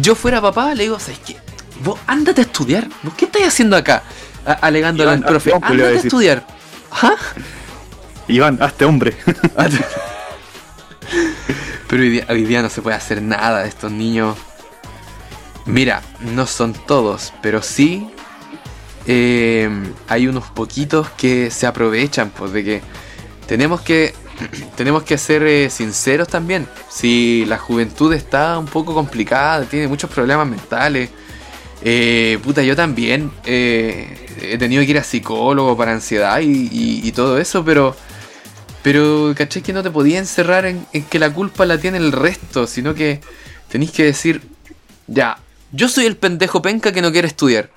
yo 0.00 0.14
fuera 0.14 0.40
papá, 0.40 0.74
le 0.74 0.84
digo, 0.84 1.00
¿sabes 1.00 1.18
qué? 1.26 1.36
Vos 1.82 1.98
ándate 2.06 2.42
a 2.42 2.44
estudiar. 2.44 2.88
¿Vos 3.02 3.14
qué 3.16 3.24
estáis 3.24 3.48
haciendo 3.48 3.76
acá? 3.76 4.02
Alegándole 4.46 5.10
al 5.10 5.20
profe, 5.24 5.52
hombre, 5.52 5.74
iba 5.74 5.84
a 5.84 5.88
ándate 5.88 5.88
a 5.88 5.88
decir. 5.88 6.06
estudiar. 6.06 6.46
¿Ah? 6.90 7.16
Iván, 8.28 8.58
hazte 8.60 8.84
hombre. 8.84 9.16
Pero 11.88 12.02
hoy 12.02 12.10
día, 12.10 12.26
hoy 12.28 12.44
día 12.44 12.62
no 12.62 12.68
se 12.68 12.82
puede 12.82 12.96
hacer 12.96 13.22
nada 13.22 13.62
de 13.62 13.68
estos 13.68 13.92
niños. 13.92 14.36
Mira, 15.66 16.02
no 16.20 16.46
son 16.46 16.72
todos, 16.72 17.32
pero 17.42 17.60
sí 17.60 18.08
eh, 19.06 19.68
hay 20.08 20.26
unos 20.28 20.44
poquitos 20.50 21.10
que 21.10 21.50
se 21.50 21.66
aprovechan, 21.66 22.30
pues, 22.30 22.52
de 22.52 22.64
que 22.64 22.82
tenemos 23.46 23.80
que 23.80 24.14
tenemos 24.76 25.02
que 25.04 25.18
ser 25.18 25.42
eh, 25.44 25.70
sinceros 25.70 26.28
también. 26.28 26.68
Si 26.88 27.44
la 27.46 27.58
juventud 27.58 28.12
está 28.12 28.58
un 28.58 28.66
poco 28.66 28.94
complicada, 28.94 29.64
tiene 29.64 29.88
muchos 29.88 30.10
problemas 30.10 30.46
mentales. 30.46 31.10
Eh, 31.88 32.38
puta, 32.42 32.64
yo 32.64 32.74
también 32.74 33.30
eh, 33.44 34.26
he 34.42 34.58
tenido 34.58 34.82
que 34.84 34.90
ir 34.90 34.98
a 34.98 35.04
psicólogo 35.04 35.76
para 35.76 35.92
ansiedad 35.92 36.40
y, 36.40 36.46
y- 36.72 37.00
y 37.06 37.12
todo 37.12 37.38
eso, 37.38 37.64
pero 37.64 37.94
pero, 38.82 39.34
¿cachai? 39.36 39.62
Que 39.62 39.72
no 39.72 39.82
te 39.82 39.90
podías 39.90 40.20
encerrar 40.20 40.64
en, 40.66 40.84
en 40.92 41.02
que 41.04 41.18
la 41.18 41.32
culpa 41.32 41.64
la 41.66 41.76
tiene 41.78 41.98
el 41.98 42.12
resto, 42.12 42.66
sino 42.66 42.94
que 42.94 43.20
tenéis 43.68 43.90
que 43.90 44.04
decir, 44.04 44.42
ya, 45.08 45.38
yo 45.72 45.88
soy 45.88 46.06
el 46.06 46.16
pendejo 46.16 46.62
penca 46.62 46.92
que 46.92 47.02
no 47.02 47.10
quiere 47.12 47.26
estudiar. 47.28 47.70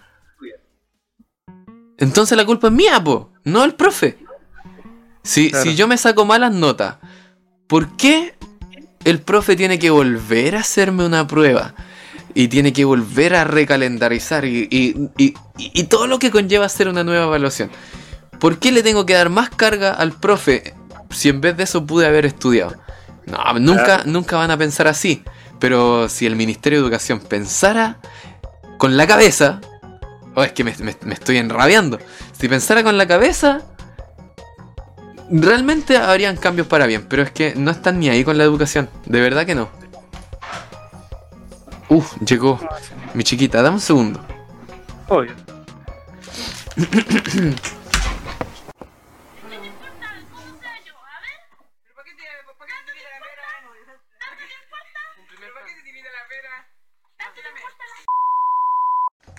Entonces 1.97 2.37
la 2.37 2.45
culpa 2.45 2.67
es 2.67 2.73
mía, 2.73 3.03
po, 3.03 3.31
no 3.43 3.63
el 3.63 3.73
profe. 3.75 4.17
Si, 5.23 5.49
Claro. 5.49 5.63
si 5.65 5.75
yo 5.75 5.87
me 5.87 5.97
saco 5.97 6.25
malas 6.25 6.53
notas, 6.53 6.95
¿por 7.67 7.95
qué 7.97 8.35
el 9.03 9.19
profe 9.19 9.55
tiene 9.55 9.79
que 9.79 9.89
volver 9.89 10.55
a 10.55 10.59
hacerme 10.61 11.05
una 11.05 11.27
prueba? 11.27 11.73
Y 12.41 12.47
tiene 12.47 12.71
que 12.71 12.85
volver 12.85 13.35
a 13.35 13.43
recalendarizar 13.43 14.45
y, 14.45 14.65
y- 14.71 15.33
y- 15.57 15.83
todo 15.83 16.07
lo 16.07 16.19
que 16.19 16.31
conlleva 16.31 16.65
hacer 16.67 16.87
una 16.87 17.03
nueva 17.03 17.25
evaluación. 17.25 17.69
¿Por 18.39 18.59
qué 18.59 18.71
le 18.71 18.81
tengo 18.81 19.05
que 19.05 19.13
dar 19.13 19.27
más 19.29 19.49
carga 19.49 19.91
al 19.91 20.13
profe 20.13 20.73
si 21.09 21.27
en 21.27 21.41
vez 21.41 21.57
de 21.57 21.63
eso 21.63 21.85
pude 21.85 22.05
haber 22.07 22.25
estudiado? 22.25 22.77
No, 23.25 23.59
nunca, 23.59 23.83
Claro. 23.83 24.03
nunca 24.05 24.37
van 24.37 24.51
a 24.51 24.57
pensar 24.57 24.87
así. 24.87 25.21
Pero 25.59 26.07
si 26.07 26.25
el 26.27 26.37
Ministerio 26.37 26.79
de 26.79 26.85
Educación 26.85 27.19
pensara 27.19 27.97
con 28.77 28.95
la 28.95 29.05
cabeza, 29.05 29.59
oh, 30.33 30.43
es 30.43 30.53
que 30.53 30.63
me, 30.63 30.73
me- 30.79 30.95
me 31.03 31.13
estoy 31.15 31.35
enrabiando. 31.39 31.99
Si 32.39 32.47
pensara 32.47 32.83
con 32.85 32.97
la 32.97 33.05
cabeza, 33.05 33.63
realmente 35.29 35.97
habrían 35.97 36.37
cambios 36.37 36.67
para 36.67 36.85
bien. 36.87 37.05
Pero 37.09 37.23
es 37.23 37.31
que 37.31 37.53
no 37.55 37.71
están 37.71 37.99
ni 37.99 38.07
ahí 38.07 38.23
con 38.23 38.37
la 38.37 38.45
educación. 38.45 38.89
De 39.05 39.19
verdad 39.19 39.45
que 39.45 39.55
no. 39.55 39.67
Uf, 41.89 42.17
llegó 42.21 42.59
mi 43.13 43.23
chiquita. 43.23 43.61
Dame 43.61 43.75
un 43.75 43.81
segundo. 43.81 44.19
Obvio. 45.07 45.33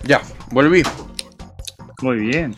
Ya, 0.03 0.21
volví. 0.49 0.83
Muy 2.01 2.17
bien. 2.17 2.55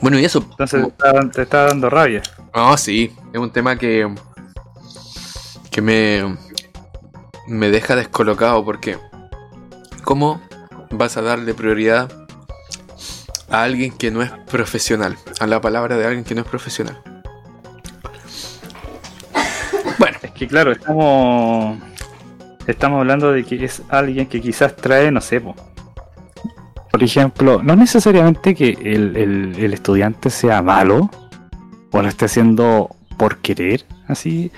Bueno, 0.00 0.18
y 0.18 0.24
eso. 0.24 0.44
Entonces 0.50 0.82
te 0.82 0.88
está, 0.88 1.30
te 1.30 1.42
está 1.42 1.64
dando 1.66 1.88
rabia. 1.88 2.22
Ah, 2.52 2.76
sí. 2.76 3.14
Es 3.32 3.40
un 3.40 3.50
tema 3.50 3.76
que. 3.76 4.14
que 5.70 5.80
me. 5.80 6.36
Me 7.46 7.70
deja 7.70 7.96
descolocado 7.96 8.64
porque. 8.64 8.98
¿Cómo 10.04 10.40
vas 10.90 11.16
a 11.16 11.22
darle 11.22 11.52
prioridad 11.52 12.10
a 13.50 13.62
alguien 13.64 13.90
que 13.90 14.10
no 14.12 14.22
es 14.22 14.30
profesional? 14.50 15.16
A 15.40 15.46
la 15.46 15.60
palabra 15.60 15.96
de 15.96 16.06
alguien 16.06 16.24
que 16.24 16.34
no 16.36 16.42
es 16.42 16.46
profesional. 16.46 17.00
Bueno, 19.98 20.18
Es 20.22 20.30
que 20.32 20.46
claro, 20.46 20.72
estamos 20.72 21.78
estamos 22.66 22.98
hablando 23.00 23.32
de 23.32 23.44
que 23.44 23.64
es 23.64 23.82
alguien 23.88 24.26
que 24.26 24.40
quizás 24.40 24.74
trae, 24.76 25.10
no 25.10 25.20
sé, 25.20 25.40
po. 25.40 25.54
por 26.90 27.02
ejemplo, 27.02 27.62
no 27.62 27.76
necesariamente 27.76 28.54
que 28.54 28.70
el, 28.70 29.16
el- 29.16 29.54
el 29.58 29.72
estudiante 29.74 30.30
sea 30.30 30.62
malo 30.62 31.10
o 31.92 32.02
lo 32.02 32.08
esté 32.08 32.24
haciendo 32.26 32.90
por 33.16 33.38
querer, 33.38 33.84
así. 34.08 34.50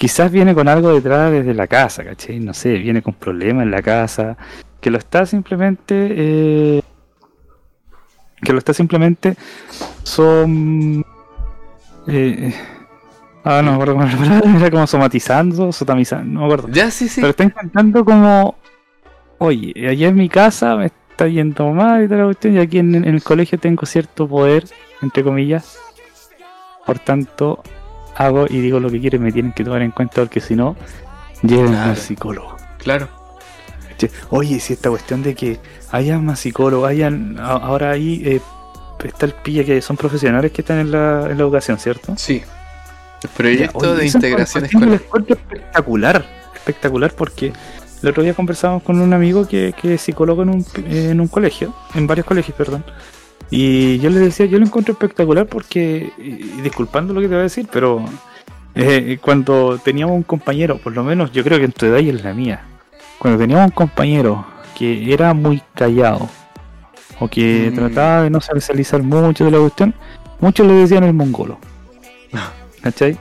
Quizás 0.00 0.32
viene 0.32 0.54
con 0.54 0.66
algo 0.66 0.94
detrás 0.94 1.30
desde 1.30 1.52
la 1.52 1.66
casa, 1.66 2.02
¿cachai? 2.02 2.40
No 2.40 2.54
sé, 2.54 2.78
viene 2.78 3.02
con 3.02 3.12
problemas 3.12 3.64
en 3.64 3.70
la 3.70 3.82
casa, 3.82 4.34
que 4.80 4.90
lo 4.90 4.96
está 4.96 5.26
simplemente. 5.26 5.94
eh, 6.10 6.82
que 8.40 8.52
lo 8.54 8.58
está 8.58 8.72
simplemente. 8.72 9.36
Son. 10.02 11.04
eh, 12.06 12.54
ah, 13.44 13.60
no 13.62 13.72
me 13.72 13.74
acuerdo 13.74 13.92
cómo 13.92 14.06
era 14.06 14.12
la 14.16 14.18
palabra, 14.40 14.56
era 14.56 14.70
como 14.70 14.86
somatizando, 14.86 15.70
sotamizando, 15.70 16.32
no 16.32 16.40
me 16.40 16.46
acuerdo. 16.46 16.68
Ya, 16.72 16.90
sí, 16.90 17.06
sí. 17.06 17.20
Pero 17.20 17.32
está 17.32 17.44
intentando 17.44 18.02
como, 18.02 18.54
oye, 19.36 19.74
allá 19.86 20.08
en 20.08 20.14
mi 20.14 20.30
casa 20.30 20.76
me 20.76 20.86
está 20.86 21.28
yendo 21.28 21.70
mal 21.72 22.04
y 22.04 22.08
toda 22.08 22.20
la 22.20 22.24
cuestión, 22.24 22.54
y 22.56 22.58
aquí 22.58 22.78
en, 22.78 22.94
en 22.94 23.04
el 23.04 23.22
colegio 23.22 23.58
tengo 23.58 23.84
cierto 23.84 24.26
poder, 24.26 24.64
entre 25.02 25.22
comillas. 25.22 25.76
Por 26.86 26.98
tanto, 27.00 27.62
hago 28.24 28.46
y 28.48 28.60
digo 28.60 28.80
lo 28.80 28.90
que 28.90 29.00
quieren, 29.00 29.22
me 29.22 29.32
tienen 29.32 29.52
que 29.52 29.64
tomar 29.64 29.82
en 29.82 29.90
cuenta 29.90 30.16
porque 30.22 30.40
si 30.40 30.54
no, 30.54 30.76
lleven 31.42 31.68
Claro. 31.72 31.90
al 31.90 31.96
psicólogo. 31.96 32.56
Claro. 32.78 33.08
Oye, 34.30 34.60
si 34.60 34.72
esta 34.72 34.88
cuestión 34.88 35.22
de 35.22 35.34
que 35.34 35.58
haya 35.90 36.18
más 36.18 36.40
psicólogos, 36.40 36.88
hayan, 36.88 37.36
ahora 37.38 37.90
ahí 37.90 38.22
eh, 38.24 38.40
está 39.04 39.26
el 39.26 39.32
pilla 39.34 39.62
que 39.64 39.82
son 39.82 39.96
profesionales 39.98 40.52
que 40.52 40.62
están 40.62 40.78
en 40.78 40.90
la, 40.90 41.26
en 41.30 41.36
la 41.36 41.42
educación, 41.44 41.78
¿cierto? 41.78 42.14
Sí. 42.16 42.42
El 43.22 43.28
proyecto 43.30 43.78
Oye, 43.78 43.94
de 43.96 44.06
integración 44.06 44.64
escolar. 44.64 44.94
encuentro 44.94 45.36
espectacular, 45.36 46.24
espectacular 46.54 47.12
porque 47.14 47.52
el 48.02 48.08
otro 48.08 48.22
día 48.22 48.32
conversamos 48.32 48.82
con 48.82 48.98
un 49.02 49.12
amigo 49.12 49.46
que, 49.46 49.74
que 49.78 49.94
es 49.94 50.00
psicólogo 50.00 50.42
en 50.44 50.48
un, 50.48 50.66
en 50.86 51.20
un 51.20 51.28
colegio, 51.28 51.74
en 51.94 52.06
varios 52.06 52.26
colegios, 52.26 52.56
perdón. 52.56 52.82
Y 53.50 53.98
yo 53.98 54.10
le 54.10 54.20
decía, 54.20 54.46
yo 54.46 54.58
lo 54.58 54.66
encuentro 54.66 54.92
espectacular 54.92 55.46
porque, 55.46 56.12
y 56.18 56.58
y 56.58 56.60
disculpando 56.62 57.12
lo 57.12 57.20
que 57.20 57.26
te 57.26 57.34
voy 57.34 57.40
a 57.40 57.44
decir, 57.44 57.66
pero 57.72 58.04
eh, 58.74 59.18
cuando 59.20 59.78
teníamos 59.82 60.14
un 60.14 60.22
compañero, 60.22 60.78
por 60.78 60.92
lo 60.94 61.02
menos 61.02 61.32
yo 61.32 61.42
creo 61.42 61.58
que 61.58 61.64
en 61.64 61.72
tu 61.72 61.86
edad 61.86 61.98
y 61.98 62.10
en 62.10 62.22
la 62.22 62.32
mía, 62.32 62.60
cuando 63.18 63.38
teníamos 63.40 63.66
un 63.66 63.72
compañero 63.72 64.46
que 64.78 65.12
era 65.12 65.34
muy 65.34 65.60
callado 65.74 66.28
o 67.18 67.28
que 67.28 67.70
Mm. 67.72 67.74
trataba 67.74 68.22
de 68.22 68.30
no 68.30 68.40
socializar 68.40 69.02
mucho 69.02 69.44
de 69.44 69.50
la 69.50 69.58
cuestión, 69.58 69.94
muchos 70.40 70.66
le 70.66 70.72
decían 70.74 71.04
el 71.04 71.12
mongolo. 71.12 71.58
¿Cachai? 72.82 73.18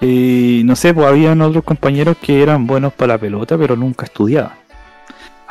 Y 0.00 0.62
no 0.64 0.74
sé, 0.76 0.92
pues 0.92 1.06
habían 1.06 1.40
otros 1.42 1.62
compañeros 1.62 2.16
que 2.20 2.42
eran 2.42 2.66
buenos 2.66 2.92
para 2.92 3.14
la 3.14 3.18
pelota, 3.18 3.56
pero 3.56 3.76
nunca 3.76 4.06
estudiaban. 4.06 4.52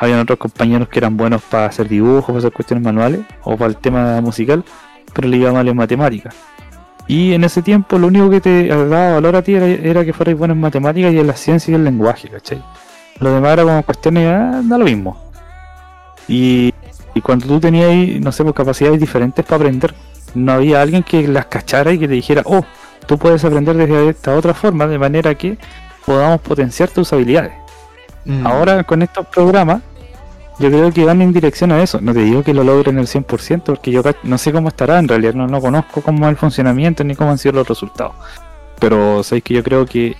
Habían 0.00 0.18
otros 0.18 0.38
compañeros 0.38 0.88
que 0.88 0.98
eran 0.98 1.18
buenos 1.18 1.42
para 1.42 1.66
hacer 1.66 1.86
dibujos, 1.86 2.24
para 2.24 2.38
hacer 2.38 2.52
cuestiones 2.52 2.82
manuales 2.82 3.20
o 3.42 3.54
para 3.56 3.68
el 3.68 3.76
tema 3.76 4.18
musical, 4.22 4.64
pero 5.12 5.28
le 5.28 5.36
iba 5.36 5.52
mal 5.52 5.68
en 5.68 5.76
matemáticas. 5.76 6.34
Y 7.06 7.34
en 7.34 7.44
ese 7.44 7.60
tiempo 7.60 7.98
lo 7.98 8.06
único 8.06 8.30
que 8.30 8.40
te 8.40 8.68
daba 8.68 9.12
valor 9.14 9.36
a 9.36 9.42
ti 9.42 9.54
era, 9.54 9.66
era 9.66 10.02
que 10.02 10.14
fueras 10.14 10.38
bueno 10.38 10.54
en 10.54 10.60
matemáticas 10.60 11.12
y 11.12 11.18
en 11.18 11.26
la 11.26 11.34
ciencia 11.34 11.70
y 11.70 11.74
el 11.74 11.84
lenguaje, 11.84 12.28
¿cachai? 12.28 12.64
Lo 13.18 13.34
demás 13.34 13.52
era 13.52 13.64
como 13.64 13.82
cuestiones, 13.82 14.26
ah, 14.26 14.62
da 14.64 14.78
lo 14.78 14.86
mismo. 14.86 15.22
Y, 16.28 16.72
y 17.14 17.20
cuando 17.20 17.46
tú 17.46 17.60
tenías, 17.60 18.20
no 18.22 18.32
sé, 18.32 18.42
pues 18.42 18.54
capacidades 18.54 18.98
diferentes 18.98 19.44
para 19.44 19.56
aprender, 19.56 19.94
no 20.34 20.52
había 20.52 20.80
alguien 20.80 21.02
que 21.02 21.28
las 21.28 21.44
cachara 21.46 21.92
y 21.92 21.98
que 21.98 22.08
te 22.08 22.14
dijera, 22.14 22.40
oh, 22.46 22.64
tú 23.06 23.18
puedes 23.18 23.44
aprender 23.44 23.76
desde 23.76 24.08
esta 24.08 24.34
otra 24.34 24.54
forma, 24.54 24.86
de 24.86 24.98
manera 24.98 25.34
que 25.34 25.58
podamos 26.06 26.40
potenciar 26.40 26.88
tus 26.88 27.12
habilidades. 27.12 27.52
Mm. 28.24 28.46
Ahora 28.46 28.84
con 28.84 29.02
estos 29.02 29.26
programas, 29.26 29.82
yo 30.60 30.68
creo 30.68 30.92
que 30.92 31.04
van 31.04 31.22
en 31.22 31.32
dirección 31.32 31.72
a 31.72 31.82
eso. 31.82 32.00
No 32.00 32.12
te 32.12 32.20
digo 32.20 32.42
que 32.42 32.52
lo 32.52 32.62
logren 32.62 32.98
el 32.98 33.06
100%, 33.06 33.62
porque 33.62 33.90
yo 33.90 34.02
no 34.24 34.38
sé 34.38 34.52
cómo 34.52 34.68
estará 34.68 34.98
en 34.98 35.08
realidad, 35.08 35.34
no, 35.34 35.46
no 35.46 35.60
conozco 35.60 36.02
cómo 36.02 36.26
es 36.26 36.30
el 36.30 36.36
funcionamiento 36.36 37.02
ni 37.02 37.16
cómo 37.16 37.30
han 37.30 37.38
sido 37.38 37.54
los 37.54 37.68
resultados. 37.68 38.14
Pero 38.78 39.22
sabéis 39.22 39.44
que 39.44 39.54
yo 39.54 39.62
creo 39.64 39.86
que 39.86 40.16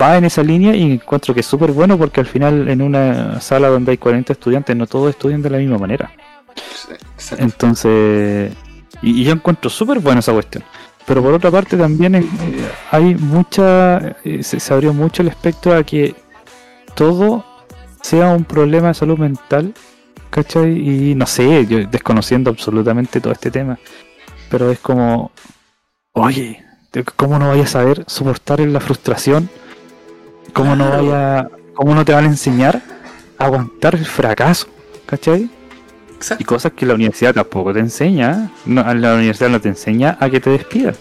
va 0.00 0.18
en 0.18 0.26
esa 0.26 0.42
línea 0.42 0.76
y 0.76 0.92
encuentro 0.92 1.32
que 1.32 1.40
es 1.40 1.46
súper 1.46 1.72
bueno 1.72 1.96
porque 1.96 2.20
al 2.20 2.26
final 2.26 2.68
en 2.68 2.82
una 2.82 3.40
sala 3.40 3.68
donde 3.68 3.92
hay 3.92 3.98
40 3.98 4.34
estudiantes 4.34 4.76
no 4.76 4.86
todos 4.86 5.10
estudian 5.10 5.40
de 5.40 5.50
la 5.50 5.58
misma 5.58 5.78
manera. 5.78 6.10
Entonces, 7.38 8.52
y, 9.00 9.22
y 9.22 9.24
yo 9.24 9.32
encuentro 9.32 9.70
súper 9.70 9.98
buena 9.98 10.20
esa 10.20 10.32
cuestión. 10.32 10.62
Pero 11.06 11.22
por 11.22 11.32
otra 11.32 11.50
parte 11.50 11.76
también 11.78 12.14
eh, 12.16 12.26
hay 12.90 13.14
mucha, 13.14 14.16
eh, 14.24 14.42
se, 14.42 14.60
se 14.60 14.74
abrió 14.74 14.92
mucho 14.92 15.22
el 15.22 15.28
espectro 15.28 15.74
a 15.74 15.82
que 15.82 16.14
todo 16.94 17.44
sea 18.02 18.28
un 18.34 18.44
problema 18.44 18.88
de 18.88 18.94
salud 18.94 19.18
mental, 19.18 19.74
¿cachai? 20.30 20.70
Y 21.10 21.14
no 21.14 21.26
sé, 21.26 21.66
yo 21.66 21.78
desconociendo 21.86 22.50
absolutamente 22.50 23.20
todo 23.20 23.32
este 23.32 23.50
tema, 23.50 23.78
pero 24.50 24.70
es 24.70 24.78
como, 24.80 25.30
oye, 26.12 26.64
¿cómo 27.16 27.38
no 27.38 27.48
vayas 27.48 27.70
a 27.70 27.80
saber 27.80 28.04
soportar 28.06 28.60
la 28.60 28.80
frustración? 28.80 29.48
¿Cómo 30.52 30.74
no 30.74 30.90
vaya, 30.90 31.48
cómo 31.74 31.94
no 31.94 32.04
te 32.04 32.12
van 32.12 32.24
a 32.24 32.28
enseñar 32.28 32.82
a 33.38 33.44
aguantar 33.44 33.94
el 33.94 34.06
fracaso? 34.06 34.66
¿Cachai? 35.06 35.48
Y 36.38 36.44
cosas 36.44 36.72
que 36.72 36.84
la 36.84 36.94
universidad 36.94 37.32
tampoco 37.34 37.72
te 37.72 37.78
enseña. 37.80 38.32
¿eh? 38.32 38.50
No, 38.66 38.82
la 38.94 39.14
universidad 39.14 39.48
no 39.48 39.60
te 39.60 39.68
enseña 39.68 40.18
a 40.20 40.28
que 40.28 40.38
te 40.40 40.50
despidas, 40.50 40.98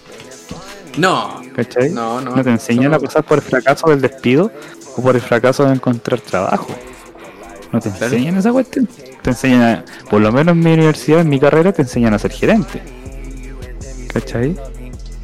No, 0.98 1.42
¿cachai? 1.56 1.90
no, 1.90 2.22
no. 2.22 2.36
No 2.36 2.44
te 2.44 2.50
enseñan 2.52 2.94
a 2.94 3.00
pasar 3.00 3.24
por 3.24 3.40
el 3.40 3.44
fracaso 3.44 3.90
del 3.90 4.02
despido 4.02 4.52
o 5.00 5.02
por 5.02 5.16
el 5.16 5.22
fracaso 5.22 5.66
de 5.66 5.74
encontrar 5.74 6.20
trabajo. 6.22 6.68
No 7.72 7.80
te 7.80 7.90
Claro. 7.92 8.06
enseñan 8.06 8.38
esa 8.38 8.52
cuestión. 8.52 8.88
Te 9.22 9.30
enseñan, 9.30 9.62
a- 9.62 9.86
por 10.10 10.22
lo 10.22 10.32
menos 10.32 10.54
en 10.54 10.60
mi 10.64 10.74
universidad, 10.74 11.22
en 11.22 11.30
mi 11.30 11.40
carrera, 11.40 11.72
te 11.72 11.82
enseñan 11.84 12.14
a 12.14 12.20
ser 12.20 12.32
gerente. 12.32 12.82
¿Cachai? 14.14 14.56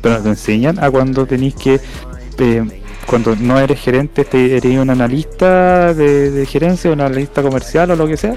Pero 0.02 0.18
no 0.18 0.24
te 0.24 0.30
enseñan 0.30 0.84
a 0.84 0.90
cuando 0.92 1.26
tenéis 1.26 1.56
que. 1.56 1.80
eh, 2.38 2.82
cuando 3.08 3.36
no 3.36 3.60
eres 3.60 3.80
gerente, 3.80 4.26
te, 4.26 4.58
eres 4.58 4.80
un 4.80 4.90
analista 4.90 5.94
de, 5.94 6.32
de 6.32 6.46
gerencia, 6.48 6.92
un 6.92 7.02
analista 7.02 7.44
comercial 7.44 7.92
o 7.92 7.96
lo 7.96 8.08
que 8.08 8.18
sea, 8.18 8.36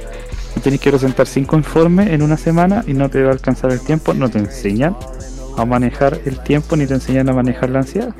y 0.57 0.61
tenés 0.61 0.79
que 0.81 0.91
presentar 0.91 1.27
cinco 1.27 1.57
informes 1.57 2.11
en 2.11 2.21
una 2.23 2.37
semana 2.37 2.85
y 2.87 2.93
no 2.93 3.09
te 3.09 3.23
va 3.23 3.31
a 3.31 3.33
alcanzar 3.33 3.73
el 3.73 3.81
tiempo. 3.81 4.13
No 4.13 4.29
te 4.29 4.39
enseñan 4.39 4.95
a 5.57 5.65
manejar 5.65 6.21
el 6.27 6.39
tiempo 6.41 6.77
ni 6.77 6.87
te 6.87 6.95
enseñan 6.95 7.29
a 7.31 7.33
manejar 7.33 7.71
la 7.71 7.79
ansiedad. 7.81 8.15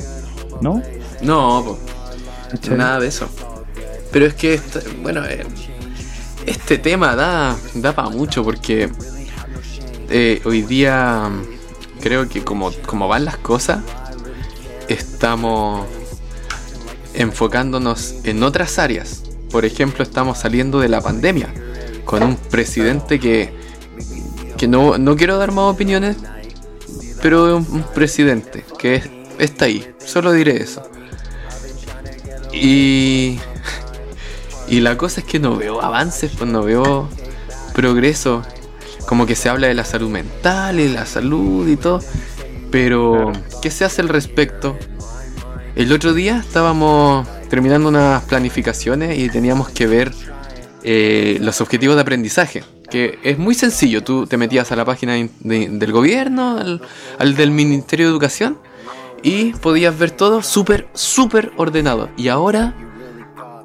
¿No? 0.63 0.83
No, 1.23 1.63
po, 1.65 1.79
Nada 2.77 3.01
de 3.01 3.09
eso. 3.09 3.29
Pero 4.13 4.27
es 4.27 4.35
que, 4.35 4.61
bueno, 5.03 5.25
eh, 5.27 5.45
este 6.47 6.79
tema 6.79 7.15
da, 7.15 7.57
da 7.75 7.95
para 7.95 8.09
mucho 8.09 8.43
porque 8.43 8.91
eh, 10.09 10.41
hoy 10.45 10.63
día 10.63 11.31
creo 12.01 12.29
que 12.29 12.43
como, 12.43 12.73
como 12.87 13.07
van 13.09 13.25
las 13.27 13.37
cosas, 13.37 13.81
estamos 14.89 15.87
enfocándonos 17.15 18.15
en 18.25 18.43
otras 18.43 18.79
áreas. 18.79 19.23
Por 19.51 19.65
ejemplo, 19.65 20.03
estamos 20.03 20.39
saliendo 20.39 20.81
de 20.81 20.89
la 20.89 21.01
pandemia 21.01 21.53
con 22.05 22.23
un 22.23 22.37
presidente 22.37 23.19
que, 23.21 23.53
que 24.57 24.69
no, 24.69 24.99
no 24.99 25.17
quiero 25.17 25.37
dar 25.39 25.53
más 25.53 25.65
opiniones, 25.75 26.17
pero 27.23 27.57
un, 27.57 27.83
presidente 27.95 28.65
que 28.79 28.97
es- 28.97 29.11
está 29.39 29.67
ahí, 29.67 29.87
solo 30.05 30.33
diré 30.33 30.63
eso. 30.63 30.83
Y, 32.53 33.39
y 34.69 34.81
la 34.81 34.97
cosa 34.97 35.21
es 35.21 35.27
que 35.27 35.39
no 35.39 35.57
veo 35.57 35.83
avances, 35.83 36.33
pues 36.37 36.51
no 36.51 36.63
veo 36.63 37.09
progreso. 37.75 38.43
Como 39.07 39.25
que 39.27 39.35
se 39.35 39.49
habla 39.49 39.69
de 39.69 39.75
la 39.75 39.85
salud 39.85 40.11
mental 40.11 40.81
y 40.81 40.89
la 40.89 41.07
salud 41.07 41.67
y 41.69 41.77
todo. 41.77 42.01
Pero, 42.71 43.33
¿qué 43.63 43.71
se 43.71 43.85
hace 43.85 44.03
al 44.03 44.09
respecto? 44.09 44.77
El 45.77 45.93
otro 45.93 46.13
día 46.13 46.39
estábamos 46.39 47.27
terminando 47.49 47.89
unas 47.89 48.23
planificaciones 48.25 49.19
y 49.19 49.29
teníamos 49.31 49.71
que 49.71 49.87
ver 49.87 50.13
eh, 50.83 51.39
los 51.41 51.61
objetivos 51.63 51.97
de 51.97 52.03
aprendizaje. 52.03 52.65
Que 52.91 53.19
es 53.23 53.39
muy 53.39 53.55
sencillo, 53.55 54.03
tú 54.03 54.27
te 54.27 54.37
metías 54.37 54.73
a 54.73 54.77
la 54.77 54.85
página 54.85 55.13
de- 55.15 55.31
de- 55.41 55.69
del 55.71 55.93
gobierno, 55.93 56.59
al, 56.59 56.81
al 57.19 57.35
del 57.37 57.51
Ministerio 57.51 58.07
de 58.07 58.13
Educación, 58.13 58.59
y 59.23 59.53
podías 59.55 59.99
ver 59.99 60.11
todo 60.11 60.43
súper, 60.43 60.89
súper 60.95 61.53
ordenado. 61.57 62.09
Y 62.17 62.29
ahora, 62.29 62.75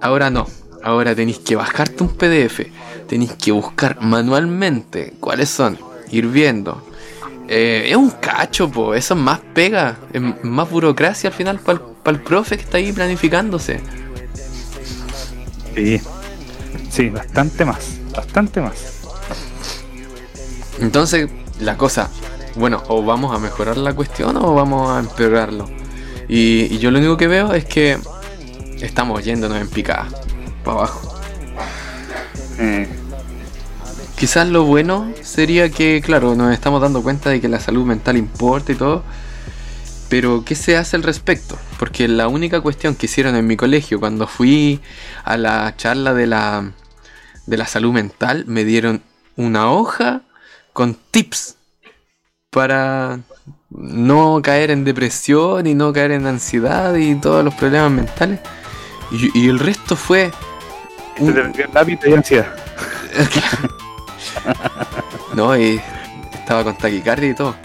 ahora 0.01 0.29
no. 0.29 0.47
Ahora 0.83 1.15
tenéis 1.15 1.39
que 1.39 1.55
bajarte 1.55 2.03
un 2.03 2.09
PDF, 2.09 2.67
tenéis 3.07 3.33
que 3.33 3.51
buscar 3.53 4.01
manualmente 4.01 5.13
cuáles 5.19 5.49
son, 5.49 5.77
ir 6.11 6.27
viendo. 6.27 6.85
Eh, 7.47 7.87
es 7.89 7.95
un 7.95 8.09
cacho, 8.09 8.69
po. 8.69 8.93
eso 8.93 9.13
es 9.13 9.19
más 9.19 9.39
pega, 9.53 9.97
es 10.11 10.21
más 10.43 10.69
burocracia 10.69 11.29
al 11.29 11.33
final 11.33 11.59
para 11.59 11.79
el 12.05 12.21
profe 12.21 12.57
que 12.57 12.63
está 12.63 12.77
ahí 12.77 12.91
planificándose. 12.91 13.79
Sí. 15.75 16.01
Sí, 16.89 17.09
bastante 17.09 17.65
más. 17.65 17.97
Bastante 18.13 18.61
más. 18.61 19.01
Entonces, 20.79 21.29
la 21.59 21.77
cosa, 21.77 22.09
bueno, 22.55 22.83
o 22.87 23.03
vamos 23.03 23.35
a 23.35 23.39
mejorar 23.39 23.77
la 23.77 23.93
cuestión 23.93 24.37
o 24.37 24.53
vamos 24.53 24.91
a 24.91 24.99
empeorarlo. 24.99 25.69
Y, 26.27 26.67
y 26.73 26.77
yo 26.79 26.91
lo 26.91 26.99
único 26.99 27.17
que 27.17 27.27
veo 27.27 27.53
es 27.53 27.65
que 27.65 27.97
estamos 28.81 29.23
yéndonos 29.23 29.59
en 29.59 29.69
picada, 29.69 30.07
para 30.63 30.77
abajo. 30.77 31.13
Quizás 34.17 34.47
lo 34.47 34.63
bueno 34.63 35.11
sería 35.21 35.69
que, 35.69 36.01
claro, 36.01 36.35
nos 36.35 36.53
estamos 36.53 36.81
dando 36.81 37.03
cuenta 37.03 37.29
de 37.29 37.41
que 37.41 37.49
la 37.49 37.59
salud 37.59 37.85
mental 37.85 38.15
importa 38.15 38.71
y 38.71 38.75
todo. 38.75 39.03
Pero, 40.07 40.45
¿qué 40.45 40.55
se 40.55 40.77
hace 40.77 40.95
al 40.95 41.03
respecto? 41.03 41.57
Porque 41.79 42.07
la 42.07 42.27
única 42.27 42.61
cuestión 42.61 42.95
que 42.95 43.07
hicieron 43.07 43.35
en 43.35 43.47
mi 43.47 43.57
colegio 43.57 43.99
cuando 43.99 44.27
fui 44.27 44.79
a 45.25 45.37
la 45.37 45.75
charla 45.75 46.13
de 46.13 46.27
la, 46.27 46.71
de 47.47 47.57
la 47.57 47.67
salud 47.67 47.91
mental, 47.91 48.45
me 48.47 48.63
dieron 48.63 49.01
una 49.35 49.71
hoja 49.71 50.21
con 50.71 50.95
tips 51.11 51.57
para 52.53 53.19
no 53.69 54.41
caer 54.41 54.71
en 54.71 54.83
depresión 54.83 55.65
y 55.65 55.73
no 55.73 55.91
caer 55.91 56.11
en 56.11 56.27
ansiedad 56.27 56.93
y 56.95 57.15
todos 57.15 57.43
los 57.43 57.53
problemas 57.55 57.91
mentales. 57.91 58.39
Y, 59.11 59.37
y 59.37 59.49
el 59.49 59.59
resto 59.59 59.95
fue... 59.95 60.31
Se 61.17 61.33
te 61.33 62.13
ansiedad. 62.13 62.55
no, 65.35 65.57
y 65.57 65.81
estaba 66.33 66.63
con 66.63 66.77
taquicardia 66.77 67.29
y 67.29 67.35
todo. 67.35 67.55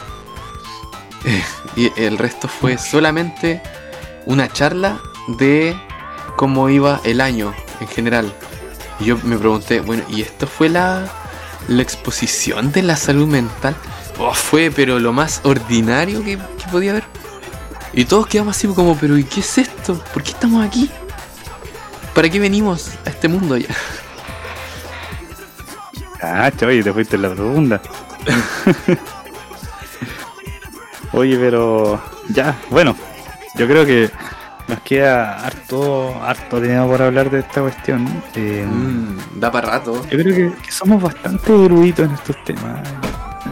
Y 1.77 1.93
el 1.97 2.19
resto 2.19 2.48
fue 2.48 2.77
solamente 2.77 3.62
una 4.27 4.48
charla 4.48 4.98
de 5.39 5.77
cómo 6.35 6.69
iba 6.70 7.01
el 7.05 7.20
año 7.20 7.55
en 7.81 7.86
general. 7.86 8.35
Y 8.98 9.05
yo 9.05 9.19
me 9.23 9.39
pregunté, 9.39 9.78
bueno, 9.78 10.02
¿y 10.09 10.23
esto 10.23 10.48
fue 10.48 10.69
la, 10.69 11.06
la 11.69 11.82
exposición 11.82 12.73
de 12.73 12.82
la 12.82 12.97
salud 12.97 13.28
mental? 13.28 13.77
Oh, 14.19 14.35
fue, 14.35 14.70
pero 14.74 14.99
lo 14.99 15.12
más 15.12 15.40
ordinario 15.45 16.23
que, 16.24 16.36
que 16.36 16.69
podía 16.70 16.90
haber. 16.90 17.05
Y 17.93 18.05
todos 18.05 18.27
quedamos 18.27 18.57
así 18.57 18.66
como, 18.69 18.97
pero 18.97 19.16
¿y 19.16 19.24
qué 19.24 19.40
es 19.40 19.59
esto? 19.59 20.03
¿Por 20.12 20.23
qué 20.23 20.31
estamos 20.31 20.65
aquí? 20.66 20.90
¿Para 22.15 22.28
qué 22.28 22.39
venimos 22.40 22.90
a 23.07 23.11
este 23.11 23.28
mundo 23.28 23.57
ya? 23.57 23.69
Ah, 26.20 26.51
oye, 26.66 26.82
te 26.82 26.93
fuiste 26.93 27.16
en 27.16 27.23
la 27.23 27.31
profunda. 27.35 27.81
Oye, 31.12 31.36
pero 31.39 32.01
ya, 32.28 32.57
bueno, 32.70 32.95
yo 33.55 33.66
creo 33.66 33.86
que 33.86 34.11
nos 34.66 34.81
queda 34.81 35.39
harto, 35.47 36.15
harto 36.23 36.61
dinero 36.61 36.86
por 36.89 37.01
hablar 37.03 37.31
de 37.31 37.40
esta 37.40 37.62
cuestión. 37.62 38.07
Eh, 38.35 38.66
Mm, 38.69 39.40
da 39.40 39.51
para 39.51 39.70
rato. 39.70 40.03
Yo 40.11 40.19
creo 40.19 40.35
que, 40.35 40.53
que 40.62 40.73
somos 40.73 41.03
bastante 41.03 41.65
eruditos 41.65 42.07
en 42.07 42.15
estos 42.15 42.45
temas. 42.45 42.81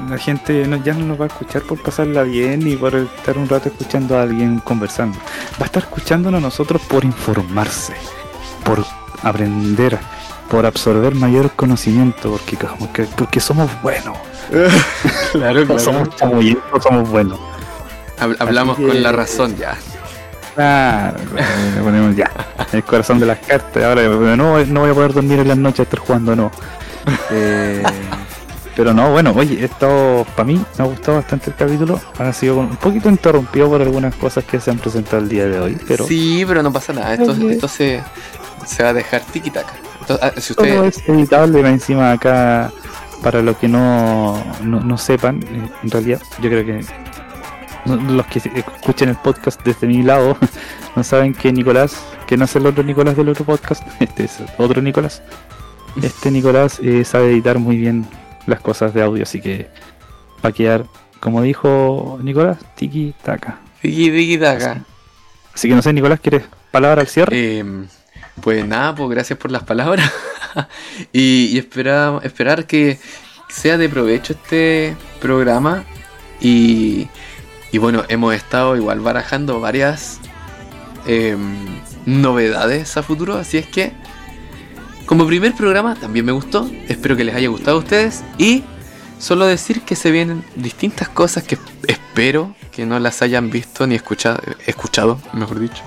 La 0.08 0.18
gente 0.18 0.66
no- 0.66 0.76
ya 0.82 0.94
no 0.94 1.04
nos 1.06 1.20
va 1.20 1.24
a 1.24 1.28
escuchar 1.28 1.62
por 1.62 1.82
pasarla 1.82 2.22
bien 2.22 2.66
y 2.66 2.76
por 2.76 2.94
estar 2.94 3.36
un 3.38 3.48
rato 3.48 3.68
escuchando 3.68 4.16
a 4.18 4.22
alguien 4.22 4.58
conversando. 4.60 5.18
Va 5.60 5.62
a 5.62 5.64
estar 5.64 5.82
escuchándonos 5.82 6.38
a 6.38 6.42
nosotros 6.42 6.80
por 6.82 7.04
informarse, 7.04 7.94
por 8.64 8.84
aprender, 9.22 9.98
por 10.50 10.64
absorber 10.66 11.14
mayor 11.14 11.50
conocimiento, 11.52 12.30
porque, 12.30 13.04
porque 13.16 13.40
somos 13.40 13.70
buenos. 13.82 14.16
Claro, 15.32 15.64
No 15.64 15.78
somos 15.78 16.14
chamullentos, 16.16 16.82
somos 16.82 17.08
buenos. 17.10 17.38
Hab- 18.20 18.36
hablamos 18.38 18.76
que- 18.76 18.86
con 18.86 19.02
la 19.02 19.12
razón 19.12 19.56
ya. 19.56 19.76
Claro, 20.54 21.18
le 21.74 21.82
ponemos 21.82 22.16
ya. 22.16 22.30
El 22.72 22.82
corazón 22.84 23.18
de 23.18 23.26
las 23.26 23.38
cartas. 23.40 23.82
Ahora 23.84 24.02
no, 24.36 24.64
no 24.64 24.80
voy 24.80 24.90
a 24.90 24.94
poder 24.94 25.12
dormir 25.12 25.40
en 25.40 25.48
las 25.48 25.58
noches 25.58 25.80
estar 25.80 25.98
jugando, 26.00 26.34
no. 26.36 26.50
Eh, 27.30 27.82
pero 28.76 28.92
no, 28.92 29.10
bueno, 29.10 29.32
oye, 29.34 29.64
esto 29.64 30.26
para 30.36 30.44
mí 30.44 30.62
me 30.76 30.84
ha 30.84 30.86
gustado 30.86 31.16
bastante 31.16 31.48
el 31.48 31.56
capítulo. 31.56 31.98
Ha 32.18 32.30
sido 32.34 32.58
un 32.58 32.76
poquito 32.76 33.08
interrumpido 33.08 33.70
por 33.70 33.80
algunas 33.80 34.14
cosas 34.14 34.44
que 34.44 34.60
se 34.60 34.70
han 34.70 34.78
presentado 34.78 35.22
el 35.22 35.30
día 35.30 35.46
de 35.46 35.58
hoy, 35.58 35.78
pero 35.88 36.06
Sí, 36.06 36.44
pero 36.46 36.62
no 36.62 36.70
pasa 36.70 36.92
nada. 36.92 37.14
Esto, 37.14 37.68
se, 37.68 38.02
se 38.66 38.82
va 38.82 38.90
a 38.90 38.92
dejar 38.92 39.22
tiki-taka. 39.22 39.72
Ah, 40.20 40.30
si 40.36 40.54
todo 40.54 40.66
usted. 40.66 40.84
es 40.84 41.08
editable 41.08 41.60
encima 41.60 42.12
acá. 42.12 42.70
Para 43.22 43.40
los 43.40 43.56
que 43.56 43.66
no, 43.66 44.36
no, 44.62 44.80
no 44.80 44.98
sepan, 44.98 45.42
eh, 45.42 45.70
en 45.82 45.90
realidad, 45.90 46.20
yo 46.38 46.50
creo 46.50 46.66
que 46.66 46.84
los 47.86 48.26
que 48.26 48.42
escuchen 48.54 49.08
el 49.08 49.16
podcast 49.16 49.62
desde 49.64 49.86
mi 49.86 50.02
lado 50.02 50.36
no 50.96 51.02
saben 51.02 51.32
que 51.32 51.50
Nicolás, 51.50 51.96
que 52.26 52.36
no 52.36 52.44
es 52.44 52.54
el 52.56 52.66
otro 52.66 52.84
Nicolás 52.84 53.16
del 53.16 53.30
otro 53.30 53.46
podcast, 53.46 53.82
este 54.00 54.24
es 54.24 54.38
otro 54.58 54.82
Nicolás. 54.82 55.22
Este 56.02 56.30
Nicolás 56.30 56.78
eh, 56.82 57.04
sabe 57.04 57.32
editar 57.32 57.58
muy 57.58 57.78
bien 57.78 58.06
las 58.46 58.60
cosas 58.60 58.94
de 58.94 59.02
audio, 59.02 59.22
así 59.24 59.40
que 59.40 59.68
va 60.44 60.50
a 60.50 60.52
quedar, 60.52 60.84
como 61.20 61.42
dijo 61.42 62.18
Nicolás, 62.22 62.58
tiki 62.76 63.14
taka. 63.22 63.58
Tiki 63.82 64.10
tiki-taka. 64.10 64.84
Así 65.54 65.68
que 65.68 65.74
no 65.74 65.82
sé, 65.82 65.92
Nicolás, 65.92 66.20
¿quieres 66.20 66.44
palabra 66.70 67.00
al 67.02 67.08
cierre? 67.08 67.30
Eh, 67.58 67.64
pues 68.40 68.66
nada, 68.66 68.94
pues 68.94 69.08
gracias 69.10 69.38
por 69.38 69.50
las 69.50 69.62
palabras. 69.64 70.10
y 71.12 71.46
y 71.52 71.58
espera- 71.58 72.20
esperar 72.22 72.66
que 72.66 72.98
sea 73.48 73.76
de 73.78 73.88
provecho 73.88 74.32
este 74.34 74.96
programa. 75.20 75.84
Y, 76.40 77.08
y 77.72 77.78
bueno, 77.78 78.04
hemos 78.08 78.34
estado 78.34 78.76
igual 78.76 79.00
barajando 79.00 79.58
varias 79.60 80.20
em, 81.06 81.56
novedades 82.04 82.96
a 82.96 83.02
futuro. 83.02 83.36
Así 83.36 83.56
es 83.58 83.66
que, 83.66 83.92
como 85.06 85.26
primer 85.26 85.54
programa, 85.54 85.94
también 85.94 86.24
me 86.26 86.32
gustó. 86.32 86.68
Espero 86.88 87.16
que 87.16 87.24
les 87.24 87.34
haya 87.34 87.48
gustado 87.48 87.76
a 87.78 87.80
ustedes. 87.80 88.22
Y 88.38 88.64
solo 89.18 89.46
decir 89.46 89.82
que 89.82 89.96
se 89.96 90.10
vienen 90.10 90.44
distintas 90.56 91.08
cosas 91.08 91.44
que 91.44 91.56
espero 91.86 92.54
que 92.72 92.84
no 92.86 92.98
las 92.98 93.22
hayan 93.22 93.50
visto 93.50 93.86
ni 93.86 93.94
escuchado, 93.94 94.38
escuchado 94.66 95.18
mejor 95.32 95.60
dicho, 95.60 95.82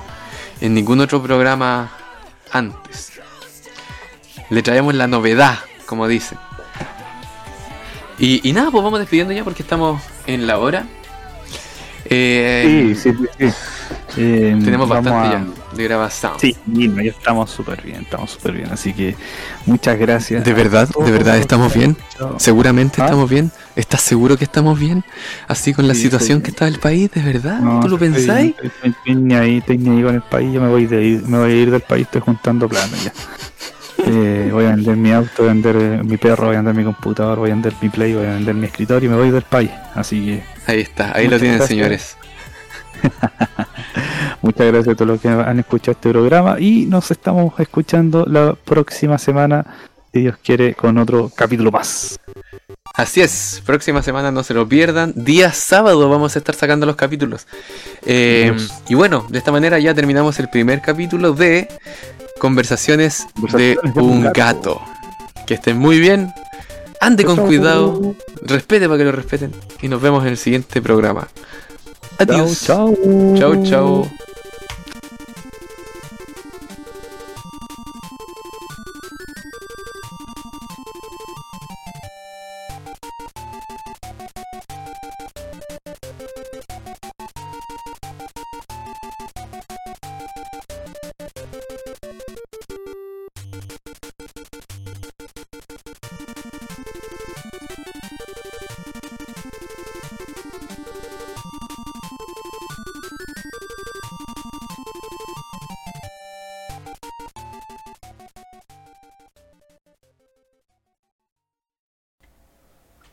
en 0.61 0.73
ningún 0.73 0.99
otro 1.01 1.21
programa 1.21 1.91
antes. 2.51 3.11
Le 4.49 4.63
traemos 4.63 4.95
la 4.95 5.05
novedad, 5.07 5.59
como 5.85 6.07
dicen. 6.07 6.39
Y, 8.17 8.47
y 8.47 8.53
nada, 8.53 8.71
pues 8.71 8.83
vamos 8.83 8.99
despidiendo 8.99 9.33
ya 9.33 9.43
porque 9.43 9.61
estamos 9.61 10.01
en 10.25 10.47
la 10.47 10.57
hora. 10.57 10.85
Eh, 12.05 12.95
sí, 12.95 13.11
sí, 13.13 13.17
sí. 13.37 13.53
Eh, 14.17 14.57
Tenemos 14.63 14.89
bastante 14.89 15.27
a- 15.27 15.31
ya 15.31 15.45
de 15.75 15.83
grabación. 15.83 16.33
Sí, 16.39 16.55
no, 16.65 17.01
ya 17.01 17.11
estamos 17.11 17.49
súper 17.51 17.81
bien, 17.81 18.01
estamos 18.01 18.31
súper 18.31 18.53
bien. 18.53 18.69
Así 18.71 18.93
que 18.93 19.15
muchas 19.65 19.97
gracias. 19.99 20.43
¿De 20.43 20.53
verdad? 20.53 20.89
¿De 21.05 21.11
verdad 21.11 21.37
estamos 21.37 21.73
bien? 21.73 21.95
¿Seguramente 22.37 23.01
¿Ah? 23.01 23.05
estamos 23.05 23.29
bien? 23.29 23.51
¿Estás 23.75 24.01
seguro 24.01 24.35
que 24.37 24.43
estamos 24.45 24.79
bien? 24.79 25.03
Así 25.47 25.73
con 25.73 25.87
la 25.87 25.93
Sí, 25.93 26.01
situación 26.03 26.39
sí. 26.39 26.43
que 26.45 26.49
está 26.51 26.67
el 26.67 26.79
país, 26.79 27.11
¿de 27.11 27.21
verdad? 27.21 27.59
No, 27.59 27.79
¿Tú 27.81 27.87
lo 27.89 27.95
estoy- 27.95 28.11
pensáis? 28.11 28.55
Estoy, 28.61 29.33
ahí, 29.35 29.57
estoy 29.59 29.77
ni 29.77 29.89
ahí 29.97 30.03
con 30.03 30.15
el 30.15 30.21
país. 30.21 30.53
Yo 30.53 30.61
me 30.61 30.69
voy, 30.69 30.85
de 30.87 31.03
ir, 31.03 31.23
me 31.23 31.37
voy 31.37 31.51
a 31.51 31.55
ir 31.55 31.71
del 31.71 31.81
país, 31.81 32.05
estoy 32.05 32.21
juntando 32.21 32.67
plata 32.67 32.95
ya. 33.03 33.13
Eh, 34.05 34.49
voy 34.51 34.65
a 34.65 34.69
vender 34.69 34.95
mi 34.95 35.11
auto, 35.11 35.29
voy 35.39 35.47
a 35.49 35.53
vender 35.53 35.75
eh, 35.75 36.01
mi 36.03 36.17
perro, 36.17 36.47
voy 36.47 36.55
a 36.55 36.59
vender 36.59 36.73
mi 36.73 36.83
computador, 36.85 37.37
voy 37.39 37.51
a 37.51 37.53
vender 37.53 37.73
mi 37.81 37.89
play, 37.89 38.13
voy 38.13 38.25
a 38.25 38.29
vender 38.31 38.55
mi 38.55 38.65
escritorio 38.65 39.07
y 39.07 39.11
me 39.11 39.17
voy 39.19 39.29
del 39.29 39.43
país. 39.43 39.69
Así 39.93 40.25
que 40.25 40.43
Ahí 40.71 40.79
está, 40.81 41.11
ahí 41.15 41.27
lo 41.27 41.37
tienen, 41.37 41.57
gracias. 41.57 41.67
señores. 41.67 42.17
muchas 44.41 44.68
gracias 44.68 44.94
a 44.94 44.95
todos 44.95 45.07
los 45.07 45.22
que 45.22 45.28
han 45.28 45.60
escuchado 45.60 45.91
este 45.94 46.11
programa 46.11 46.60
y 46.60 46.86
nos 46.86 47.11
estamos 47.11 47.60
escuchando 47.60 48.26
la 48.26 48.53
próxima 48.53 49.18
semana, 49.18 49.66
si 50.14 50.22
Dios 50.22 50.38
quiere, 50.44 50.74
con 50.74 50.98
otro 50.98 51.32
capítulo 51.36 51.72
más. 51.72 52.20
Así 52.94 53.22
es, 53.22 53.61
próxima 53.66 54.02
semana 54.02 54.32
no 54.32 54.44
se 54.44 54.53
lo 54.53 54.68
pierdan. 54.68 55.14
Día 55.16 55.53
sábado 55.53 56.10
vamos 56.10 56.36
a 56.36 56.40
estar 56.40 56.56
sacando 56.56 56.86
los 56.86 56.95
capítulos. 56.95 57.48
Eh, 58.06 58.56
y 58.88 58.95
bueno, 58.95 59.26
de 59.30 59.38
esta 59.38 59.52
manera 59.52 59.80
ya 59.80 59.94
terminamos 59.94 60.40
el 60.40 60.49
primer 60.49 60.82
capítulo 60.82 61.34
de 61.34 61.68
Conversaciones, 62.40 63.28
de 63.53 63.78
Conversaciones 63.78 63.94
de 63.94 64.02
un 64.02 64.10
un 64.26 64.34
gato. 64.34 64.82
Que 65.48 65.53
estén 65.56 65.78
muy 65.78 65.99
bien, 65.99 66.34
ande 66.99 67.24
con 67.24 67.38
cuidado, 67.38 68.16
respete 68.41 68.88
para 68.88 68.98
que 68.98 69.06
lo 69.06 69.11
respeten. 69.11 69.52
Y 69.82 69.88
nos 69.88 70.02
vemos 70.02 70.24
en 70.24 70.30
el 70.30 70.38
siguiente 70.38 70.82
programa. 70.82 71.28
Adiós. 72.18 72.64
Chao, 72.66 72.94
Chau, 73.38 73.64
chao. 73.64 73.64
chau. 73.64 74.28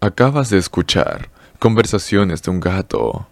Acabas 0.07 0.51
de 0.51 0.59
escuchar 0.59 1.31
Conversaciones 1.59 2.41
de 2.41 2.53
un 2.53 2.61
gato. 2.61 3.27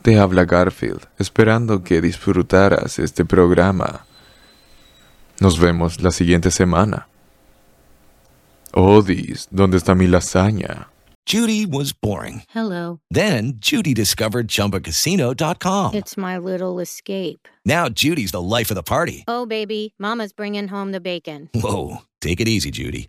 Te 0.00 0.18
habla 0.18 0.46
Garfield, 0.46 1.06
esperando 1.18 1.84
que 1.84 2.00
disfrutaras 2.00 2.98
este 2.98 3.26
programa. 3.26 4.06
Nos 5.38 5.58
vemos 5.58 6.00
la 6.00 6.10
siguiente 6.10 6.50
semana. 6.50 7.08
Odis, 8.72 9.48
¿dónde 9.50 9.76
está 9.76 9.94
mi 9.94 10.06
lasaña? 10.06 10.88
Judy 11.26 11.66
was 11.66 11.92
boring. 11.92 12.42
Hello. 12.54 13.00
Then 13.10 13.58
Judy 13.60 13.92
discovered 13.92 14.48
ChumbaCasino.com. 14.48 15.92
It's 15.92 16.16
my 16.16 16.38
little 16.38 16.80
escape. 16.80 17.46
Now 17.66 17.90
Judy's 17.90 18.30
the 18.30 18.40
life 18.40 18.70
of 18.70 18.76
the 18.76 18.82
party. 18.82 19.24
Oh, 19.28 19.44
baby, 19.44 19.92
Mama's 19.98 20.32
bringing 20.32 20.68
home 20.68 20.92
the 20.92 21.00
bacon. 21.00 21.50
Whoa, 21.52 21.98
take 22.22 22.40
it 22.40 22.48
easy, 22.48 22.70
Judy. 22.70 23.08